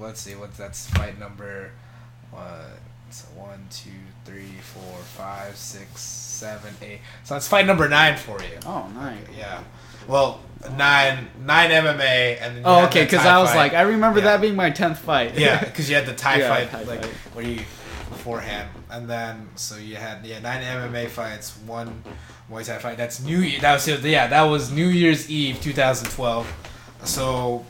let's 0.00 0.20
see. 0.20 0.34
What's 0.34 0.56
that's 0.56 0.88
fight 0.90 1.18
number. 1.18 1.70
What? 2.30 2.78
So 3.10 3.26
one, 3.36 3.66
two, 3.70 3.90
three, 4.24 4.54
four, 4.62 4.96
five, 4.98 5.54
six, 5.56 6.00
seven, 6.00 6.72
eight. 6.80 7.00
So 7.24 7.34
that's 7.34 7.46
fight 7.46 7.66
number 7.66 7.86
nine 7.88 8.16
for 8.16 8.40
you. 8.40 8.58
Oh, 8.64 8.88
nice. 8.94 9.18
Yeah. 9.36 9.62
Well, 10.08 10.40
nine 10.78 11.28
nine 11.44 11.70
MMA 11.70 12.38
and 12.40 12.56
then 12.56 12.62
Oh, 12.64 12.86
okay. 12.86 13.04
Because 13.04 13.26
I 13.26 13.38
was 13.38 13.50
fight. 13.50 13.56
like, 13.58 13.74
I 13.74 13.82
remember 13.82 14.20
Yeah. 14.20 14.24
that 14.24 14.40
being 14.40 14.56
my 14.56 14.70
tenth 14.70 14.98
fight. 14.98 15.38
yeah, 15.38 15.62
because 15.62 15.90
you 15.90 15.94
had 15.94 16.06
the 16.06 16.14
tie 16.24 16.38
Yeah, 16.38 16.48
fight 16.48 16.70
Thai 16.70 16.82
like 16.84 17.02
fight. 17.04 17.12
where 17.34 17.44
you 17.44 17.60
beforehand, 18.12 18.68
and 18.90 19.08
then 19.08 19.48
so 19.56 19.76
you 19.76 19.96
had 19.96 20.24
yeah 20.24 20.38
nine 20.40 20.62
MMA 20.62 21.08
fights, 21.08 21.56
one 21.66 22.02
Muay 22.50 22.64
Thai 22.66 22.78
fight. 22.78 22.96
That's 22.96 23.20
New 23.22 23.38
Year. 23.38 23.60
That 23.60 23.72
was 23.74 23.86
yeah 24.04 24.26
that 24.28 24.42
was 24.42 24.70
New 24.70 24.88
Year's 24.88 25.30
Eve 25.30 25.60
2012. 25.60 26.46
So 27.04 27.64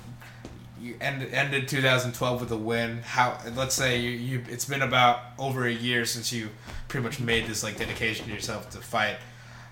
you 0.80 0.96
ended 1.00 1.32
ended 1.32 1.68
2012 1.68 2.40
with 2.40 2.50
a 2.52 2.56
win. 2.56 2.98
How 3.02 3.38
let's 3.54 3.74
say 3.74 4.00
you, 4.00 4.10
you 4.10 4.44
it's 4.48 4.64
been 4.64 4.82
about 4.82 5.20
over 5.38 5.66
a 5.66 5.72
year 5.72 6.04
since 6.04 6.32
you 6.32 6.50
pretty 6.88 7.04
much 7.04 7.20
made 7.20 7.46
this 7.46 7.62
like 7.62 7.76
dedication 7.78 8.26
to 8.26 8.32
yourself 8.32 8.70
to 8.70 8.78
fight. 8.78 9.16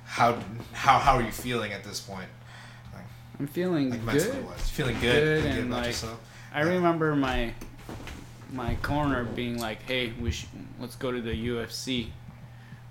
How 0.05 0.39
how 0.73 0.99
how 0.99 1.15
are 1.17 1.23
you 1.23 1.33
feeling 1.33 1.73
at 1.73 1.85
this 1.85 2.01
point? 2.01 2.29
I'm 3.39 3.47
feeling 3.47 3.91
Like 3.91 4.19
good. 4.19 4.45
wise, 4.45 4.69
feeling 4.69 5.01
good, 5.01 5.43
Good 5.43 5.43
good 5.53 5.61
and, 5.63 5.71
like, 5.71 5.87
yourself. 5.87 6.21
I 6.53 6.61
remember 6.61 7.17
my 7.17 7.55
my 8.53 8.75
corner 8.77 9.25
being 9.25 9.59
like, 9.59 9.83
"Hey, 9.83 10.13
we 10.21 10.31
sh- 10.31 10.47
let's 10.81 10.97
go 10.97 11.13
to 11.13 11.21
the 11.21 11.35
UFC 11.49 12.11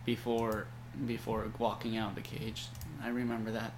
before 0.05 0.65
before 1.05 1.45
walking 1.57 1.97
out 1.97 2.09
of 2.09 2.15
the 2.15 2.21
cage." 2.21 2.67
I 3.03 3.09
remember 3.09 3.51
that, 3.51 3.73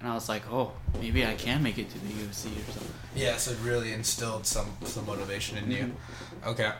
and 0.00 0.08
I 0.08 0.14
was 0.14 0.28
like, 0.28 0.50
"Oh, 0.50 0.72
maybe 1.00 1.24
I 1.26 1.34
can 1.34 1.62
make 1.62 1.78
it 1.78 1.90
to 1.90 1.98
the 1.98 2.08
UFC 2.08 2.46
or 2.46 2.72
something." 2.72 2.92
Yeah, 3.14 3.36
so 3.36 3.52
it 3.52 3.58
really 3.62 3.92
instilled 3.92 4.46
some 4.46 4.70
some 4.84 5.06
motivation 5.06 5.58
in 5.58 5.70
you. 5.70 5.78
Mm-hmm. 5.84 6.48
Okay. 6.50 6.72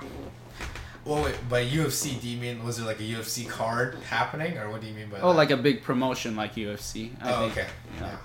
Well, 1.04 1.24
wait, 1.24 1.48
by 1.48 1.64
UFC, 1.64 2.20
do 2.20 2.28
you 2.28 2.36
mean 2.38 2.62
was 2.64 2.76
there 2.76 2.86
like 2.86 3.00
a 3.00 3.04
UFC 3.04 3.48
card 3.48 3.96
happening, 4.10 4.58
or 4.58 4.68
what 4.70 4.80
do 4.82 4.86
you 4.88 4.94
mean 4.94 5.08
by 5.08 5.18
Oh, 5.20 5.28
that? 5.30 5.36
like 5.36 5.50
a 5.50 5.56
big 5.56 5.82
promotion 5.82 6.36
like 6.36 6.56
UFC. 6.56 7.12
I 7.22 7.32
oh, 7.32 7.40
think. 7.40 7.52
okay. 7.52 7.68
Yeah. 8.00 8.06
Yeah. 8.06 8.10
Yeah. 8.12 8.16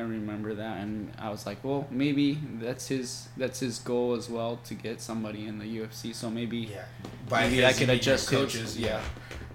I 0.00 0.02
remember 0.04 0.54
that, 0.54 0.78
and 0.78 1.12
I 1.18 1.28
was 1.30 1.44
like, 1.44 1.62
"Well, 1.62 1.86
maybe 1.90 2.38
that's 2.60 2.88
his 2.88 3.28
that's 3.36 3.60
his 3.60 3.78
goal 3.78 4.14
as 4.14 4.28
well 4.30 4.58
to 4.64 4.74
get 4.74 5.00
somebody 5.00 5.46
in 5.46 5.58
the 5.58 5.66
UFC. 5.66 6.14
So 6.14 6.30
maybe 6.30 6.58
Yeah. 6.58 6.84
By 7.28 7.42
Maybe 7.48 7.64
I 7.66 7.72
could 7.72 7.82
you 7.82 7.86
mean 7.88 7.96
your 7.96 8.14
adjust 8.14 8.30
his- 8.30 8.78
Yeah. 8.78 9.00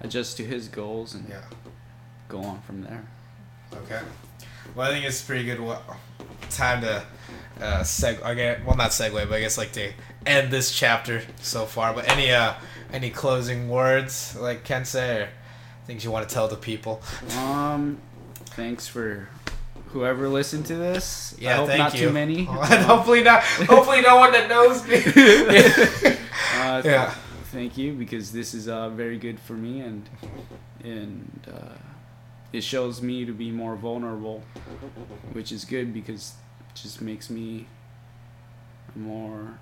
adjust 0.02 0.38
to 0.38 0.46
his 0.46 0.68
goals 0.68 1.16
and 1.16 1.28
Yeah. 1.28 1.42
go 2.30 2.42
on 2.44 2.62
from 2.62 2.84
there." 2.84 3.04
Okay. 3.74 4.02
Well, 4.76 4.88
I 4.90 4.94
think 4.94 5.06
it's 5.06 5.22
pretty 5.24 5.46
good. 5.46 5.60
Time 6.52 6.82
to 6.82 7.04
uh, 7.60 7.82
seg. 7.82 8.22
I 8.24 8.34
guess, 8.36 8.60
well, 8.66 8.76
not 8.78 8.92
segue, 8.92 9.14
but 9.28 9.34
I 9.34 9.40
guess 9.40 9.58
like 9.58 9.72
to 9.74 9.92
end 10.28 10.52
this 10.52 10.72
chapter 10.72 11.24
so 11.42 11.66
far. 11.66 11.94
But 11.94 12.08
any 12.10 12.32
uh 12.32 12.54
any 12.94 13.10
closing 13.10 13.68
words 13.70 14.36
like 14.36 14.64
Kensei 14.64 15.24
or 15.24 15.30
things 15.88 16.04
you 16.04 16.12
want 16.12 16.28
to 16.30 16.34
tell 16.34 16.48
the 16.48 16.56
people? 16.56 17.02
Um, 17.36 17.98
thanks 18.56 18.88
for 18.88 19.28
whoever 19.96 20.28
listened 20.28 20.66
to 20.66 20.76
this. 20.76 21.34
Yeah, 21.40 21.54
I 21.54 21.56
hope 21.56 21.78
not 21.78 21.94
you. 21.94 22.08
too 22.08 22.12
many. 22.12 22.44
hopefully 22.92 23.24
not. 23.24 23.42
Hopefully, 23.44 24.02
no 24.02 24.18
one 24.18 24.34
that 24.34 24.50
knows 24.50 24.86
me. 24.88 24.98
Uh, 26.58 26.82
yeah. 26.86 27.14
Thank 27.52 27.78
you 27.78 27.94
because 27.94 28.32
this 28.34 28.54
is 28.54 28.68
uh, 28.68 28.90
very 28.90 29.18
good 29.18 29.40
for 29.40 29.54
me 29.54 29.80
and 29.82 30.04
and 30.84 31.48
uh, 31.48 31.76
it 32.52 32.62
shows 32.64 33.02
me 33.02 33.24
to 33.26 33.32
be 33.34 33.52
more 33.52 33.76
vulnerable, 33.78 34.44
which 35.34 35.52
is 35.54 35.64
good 35.66 35.94
because 35.94 36.34
it 36.60 36.76
just 36.76 37.02
makes 37.02 37.30
me 37.30 37.68
more 38.96 39.58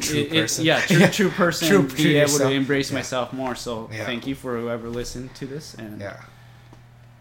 True 0.00 0.18
it- 0.20 0.32
it- 0.32 0.40
person. 0.42 0.64
yeah, 0.66 0.80
true, 0.80 1.06
true 1.08 1.30
person. 1.30 1.68
True- 1.68 1.82
be 1.82 1.88
true 2.02 2.10
able 2.10 2.20
yourself. 2.20 2.50
to 2.50 2.56
embrace 2.56 2.90
Yeah. 2.90 2.98
myself 2.98 3.32
more. 3.32 3.54
So 3.54 3.88
Yeah. 3.92 4.04
thank 4.04 4.26
you 4.26 4.34
for 4.34 4.58
whoever 4.60 4.88
listened 4.88 5.34
to 5.36 5.46
this 5.46 5.74
and 5.74 6.00
Yeah. 6.00 6.16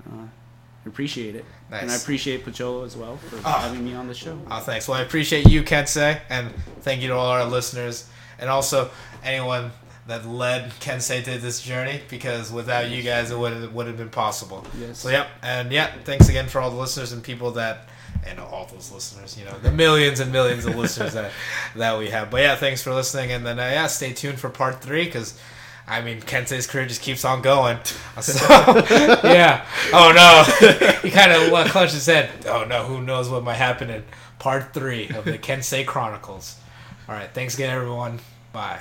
uh, 0.09 0.27
appreciate 0.85 1.35
it. 1.35 1.45
Nice. 1.71 1.81
And 1.83 1.91
I 1.91 1.95
appreciate 1.95 2.45
Pacholo 2.45 2.85
as 2.85 2.95
well 2.95 3.17
for 3.17 3.37
Ah. 3.45 3.61
having 3.61 3.83
me 3.83 3.95
on 3.95 4.07
the 4.07 4.13
show. 4.13 4.39
Oh, 4.49 4.59
thanks. 4.59 4.87
Well, 4.87 4.99
I 4.99 5.01
appreciate 5.01 5.47
you, 5.47 5.63
Kensei, 5.63 6.19
and 6.29 6.53
thank 6.81 7.01
you 7.01 7.07
to 7.09 7.15
all 7.15 7.27
our 7.27 7.45
listeners, 7.45 8.05
and 8.39 8.49
also 8.49 8.89
anyone 9.23 9.71
that 10.07 10.27
led 10.27 10.71
Kensei 10.79 11.23
to 11.23 11.37
this 11.39 11.61
journey. 11.61 12.01
Because 12.09 12.51
without 12.51 12.89
you 12.89 13.01
guys, 13.01 13.31
it 13.31 13.37
would 13.39 13.73
would 13.73 13.87
have 13.87 13.97
been 13.97 14.09
possible. 14.09 14.65
Yes. 14.79 14.99
So 14.99 15.09
yep, 15.09 15.27
and 15.41 15.71
yeah, 15.71 15.91
thanks 16.03 16.29
again 16.29 16.47
for 16.47 16.59
all 16.61 16.69
the 16.69 16.77
listeners 16.77 17.11
and 17.11 17.23
people 17.23 17.51
that, 17.51 17.89
and 18.25 18.39
all 18.39 18.65
those 18.71 18.91
listeners, 18.91 19.37
you 19.37 19.45
know, 19.45 19.57
the 19.63 19.71
millions 19.71 20.19
and 20.19 20.31
millions 20.31 20.65
of 20.65 20.75
listeners 20.75 21.13
that 21.13 21.31
that 21.75 21.97
we 21.97 22.09
have. 22.11 22.29
But 22.29 22.41
yeah, 22.41 22.55
thanks 22.55 22.83
for 22.83 22.93
listening, 22.93 23.31
and 23.31 23.43
then 23.45 23.59
uh, 23.59 23.63
yeah, 23.63 23.87
stay 23.87 24.13
tuned 24.13 24.39
for 24.39 24.49
part 24.49 24.81
three 24.81 25.05
because. 25.05 25.39
I 25.87 26.01
mean, 26.01 26.21
Kensei's 26.21 26.67
career 26.67 26.87
just 26.87 27.01
keeps 27.01 27.23
on 27.25 27.41
going. 27.41 27.77
So, 28.21 28.45
yeah. 29.25 29.65
Oh 29.91 30.13
no. 30.15 30.69
he 31.01 31.11
kind 31.11 31.33
of 31.33 31.67
clutched 31.67 31.93
his 31.93 32.05
head. 32.05 32.29
Oh 32.47 32.63
no, 32.63 32.85
who 32.85 33.01
knows 33.01 33.29
what 33.29 33.43
might 33.43 33.55
happen 33.55 33.89
in 33.89 34.05
part 34.39 34.73
three 34.73 35.09
of 35.09 35.25
the 35.25 35.37
Kensei 35.37 35.85
Chronicles. 35.85 36.57
All 37.09 37.13
right. 37.13 37.29
Thanks 37.33 37.55
again, 37.55 37.75
everyone. 37.75 38.19
Bye. 38.53 38.79